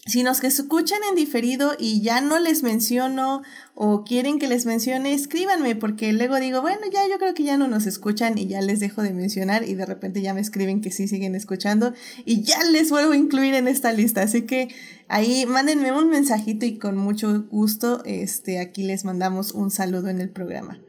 si 0.07 0.21
nos 0.21 0.39
que 0.39 0.45
escuchan 0.45 0.99
en 1.09 1.15
diferido 1.15 1.75
y 1.79 2.01
ya 2.01 2.21
no 2.21 2.37
les 2.37 2.61
menciono 2.61 3.41
o 3.73 4.03
quieren 4.03 4.37
que 4.37 4.47
les 4.47 4.67
mencione, 4.67 5.13
escríbanme 5.13 5.75
porque 5.75 6.13
luego 6.13 6.39
digo, 6.39 6.61
bueno, 6.61 6.81
ya 6.93 7.07
yo 7.09 7.17
creo 7.17 7.33
que 7.33 7.43
ya 7.43 7.57
no 7.57 7.67
nos 7.67 7.87
escuchan 7.87 8.37
y 8.37 8.45
ya 8.45 8.61
les 8.61 8.79
dejo 8.79 9.01
de 9.01 9.13
mencionar 9.13 9.67
y 9.67 9.73
de 9.73 9.85
repente 9.87 10.21
ya 10.21 10.35
me 10.35 10.41
escriben 10.41 10.81
que 10.81 10.91
sí 10.91 11.07
siguen 11.07 11.33
escuchando 11.33 11.91
y 12.23 12.43
ya 12.43 12.63
les 12.65 12.91
vuelvo 12.91 13.13
a 13.13 13.17
incluir 13.17 13.55
en 13.55 13.67
esta 13.67 13.93
lista. 13.93 14.21
Así 14.21 14.43
que 14.43 14.67
ahí 15.07 15.47
mándenme 15.47 15.91
un 15.91 16.09
mensajito 16.09 16.67
y 16.67 16.77
con 16.77 16.97
mucho 16.97 17.43
gusto 17.49 18.03
este 18.05 18.59
aquí 18.59 18.83
les 18.83 19.05
mandamos 19.05 19.53
un 19.53 19.71
saludo 19.71 20.09
en 20.09 20.21
el 20.21 20.29
programa. 20.29 20.79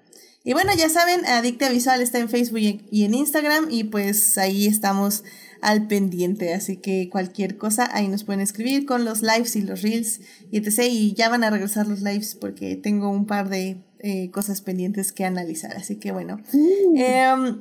Y 0.45 0.53
bueno, 0.53 0.73
ya 0.77 0.91
saben, 0.91 1.25
Adicta 1.27 1.71
Visual 1.71 2.03
está 2.03 2.19
en 2.19 2.29
Facebook 2.29 2.85
y 2.91 3.05
en 3.05 3.15
Instagram 3.15 3.69
y 3.71 3.85
pues 3.85 4.37
ahí 4.37 4.67
estamos 4.67 5.25
al 5.61 5.87
pendiente. 5.87 6.55
Así 6.55 6.77
que 6.77 7.09
cualquier 7.11 7.57
cosa 7.57 7.89
ahí 7.93 8.09
nos 8.09 8.25
pueden 8.25 8.41
escribir 8.41 8.87
con 8.87 9.05
los 9.05 9.23
lives 9.23 9.57
y 9.57 9.63
los 9.63 9.83
reels 9.83 10.21
y 10.51 10.59
etc. 10.59 10.83
Y 10.91 11.15
ya 11.15 11.29
van 11.29 11.45
a 11.45 11.51
regresar 11.51 11.87
los 11.87 12.01
lives 12.01 12.35
porque 12.35 12.77
tengo 12.77 13.11
un 13.11 13.27
par 13.27 13.49
de 13.49 13.79
eh, 14.01 14.31
cosas 14.31 14.61
pendientes 14.61 15.13
que 15.13 15.25
analizar. 15.25 15.77
Así 15.77 15.97
que 15.97 16.13
bueno. 16.13 16.41
Mm. 16.53 16.97
Em, 16.97 17.61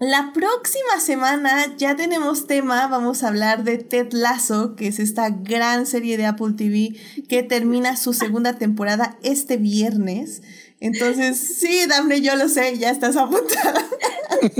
la 0.00 0.32
próxima 0.32 0.98
semana 0.98 1.76
ya 1.76 1.94
tenemos 1.94 2.46
tema, 2.46 2.86
vamos 2.86 3.22
a 3.22 3.28
hablar 3.28 3.64
de 3.64 3.76
Ted 3.76 4.12
Lasso, 4.12 4.74
que 4.74 4.88
es 4.88 4.98
esta 4.98 5.28
gran 5.28 5.84
serie 5.84 6.16
de 6.16 6.24
Apple 6.24 6.54
TV 6.56 6.96
que 7.28 7.42
termina 7.42 7.98
su 7.98 8.14
segunda 8.14 8.54
temporada 8.54 9.18
este 9.22 9.58
viernes. 9.58 10.40
Entonces, 10.80 11.38
sí, 11.38 11.86
Daphne, 11.86 12.22
yo 12.22 12.34
lo 12.36 12.48
sé, 12.48 12.78
ya 12.78 12.90
estás 12.90 13.16
apuntada. 13.16 13.86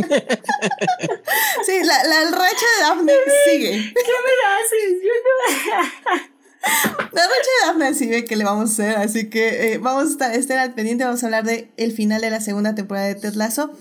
sí, 1.66 1.80
la, 1.82 2.04
la 2.04 2.30
racha 2.30 2.66
de 2.76 2.82
Daphne 2.82 3.12
sigue. 3.46 3.70
¿Qué 3.94 4.12
me 4.24 4.32
haces? 4.54 6.30
La 7.12 7.22
racha 7.22 7.32
de 7.32 7.66
Daphne 7.66 7.94
sigue 7.94 8.26
que 8.26 8.36
le 8.36 8.44
vamos 8.44 8.68
a 8.68 8.72
hacer, 8.72 8.96
así 8.96 9.30
que 9.30 9.72
eh, 9.72 9.78
vamos 9.78 10.20
a 10.20 10.34
estar, 10.34 10.58
al 10.58 10.74
pendiente, 10.74 11.04
vamos 11.04 11.22
a 11.22 11.26
hablar 11.26 11.44
de 11.44 11.70
el 11.78 11.92
final 11.92 12.20
de 12.20 12.30
la 12.30 12.40
segunda 12.40 12.74
temporada 12.74 13.06
de 13.06 13.14
Ted 13.14 13.32
Lasso. 13.34 13.72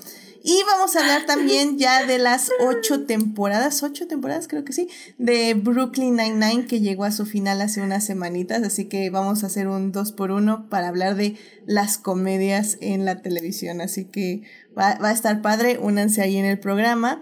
Y 0.49 0.63
vamos 0.63 0.95
a 0.95 1.01
hablar 1.01 1.27
también 1.27 1.77
ya 1.77 2.07
de 2.07 2.17
las 2.17 2.49
ocho 2.59 3.05
temporadas, 3.05 3.83
ocho 3.83 4.07
temporadas 4.07 4.47
creo 4.47 4.65
que 4.65 4.73
sí, 4.73 4.89
de 5.19 5.53
Brooklyn 5.53 6.15
Nine-Nine 6.15 6.65
que 6.65 6.79
llegó 6.79 7.03
a 7.03 7.11
su 7.11 7.27
final 7.27 7.61
hace 7.61 7.83
unas 7.83 8.03
semanitas, 8.03 8.63
así 8.63 8.85
que 8.85 9.11
vamos 9.11 9.43
a 9.43 9.45
hacer 9.45 9.67
un 9.67 9.91
dos 9.91 10.11
por 10.11 10.31
uno 10.31 10.67
para 10.67 10.87
hablar 10.87 11.13
de 11.13 11.37
las 11.67 11.99
comedias 11.99 12.79
en 12.81 13.05
la 13.05 13.21
televisión, 13.21 13.79
así 13.79 14.05
que 14.05 14.41
va, 14.75 14.95
va 14.95 15.09
a 15.09 15.13
estar 15.13 15.43
padre, 15.43 15.77
únanse 15.77 16.23
ahí 16.23 16.37
en 16.37 16.45
el 16.45 16.57
programa. 16.57 17.21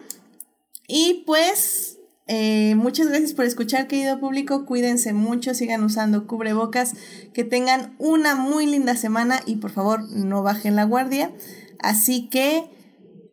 Y 0.87 1.25
pues 1.25 1.97
eh, 2.27 2.75
muchas 2.75 3.09
gracias 3.09 3.33
por 3.33 3.43
escuchar, 3.43 3.87
querido 3.87 4.21
público. 4.21 4.65
Cuídense 4.65 5.11
mucho, 5.11 5.53
sigan 5.53 5.83
usando 5.83 6.27
cubrebocas, 6.27 6.93
que 7.33 7.43
tengan 7.43 7.93
una 7.99 8.35
muy 8.35 8.67
linda 8.67 8.95
semana 8.95 9.41
y 9.45 9.57
por 9.57 9.71
favor 9.71 10.09
no 10.11 10.43
bajen 10.43 10.77
la 10.77 10.85
guardia. 10.85 11.33
Así 11.79 12.29
que 12.29 12.76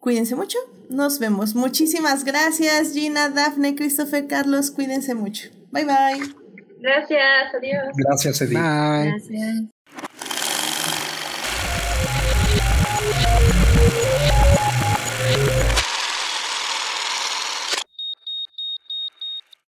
cuídense 0.05 0.37
mucho. 0.37 0.59
Nos 0.91 1.19
vemos. 1.19 1.55
Muchísimas 1.55 2.25
gracias, 2.25 2.93
Gina, 2.93 3.31
Dafne, 3.31 3.75
Christopher, 3.75 4.27
Carlos. 4.27 4.71
Cuídense 4.71 5.15
mucho. 5.15 5.49
Bye 5.73 5.87
bye. 5.87 6.35
Gracias, 6.79 7.55
adiós. 7.55 7.97
Gracias, 7.97 8.43
Edith. 8.43 8.59
Bye. 8.59 9.09
Gracias. 9.09 9.75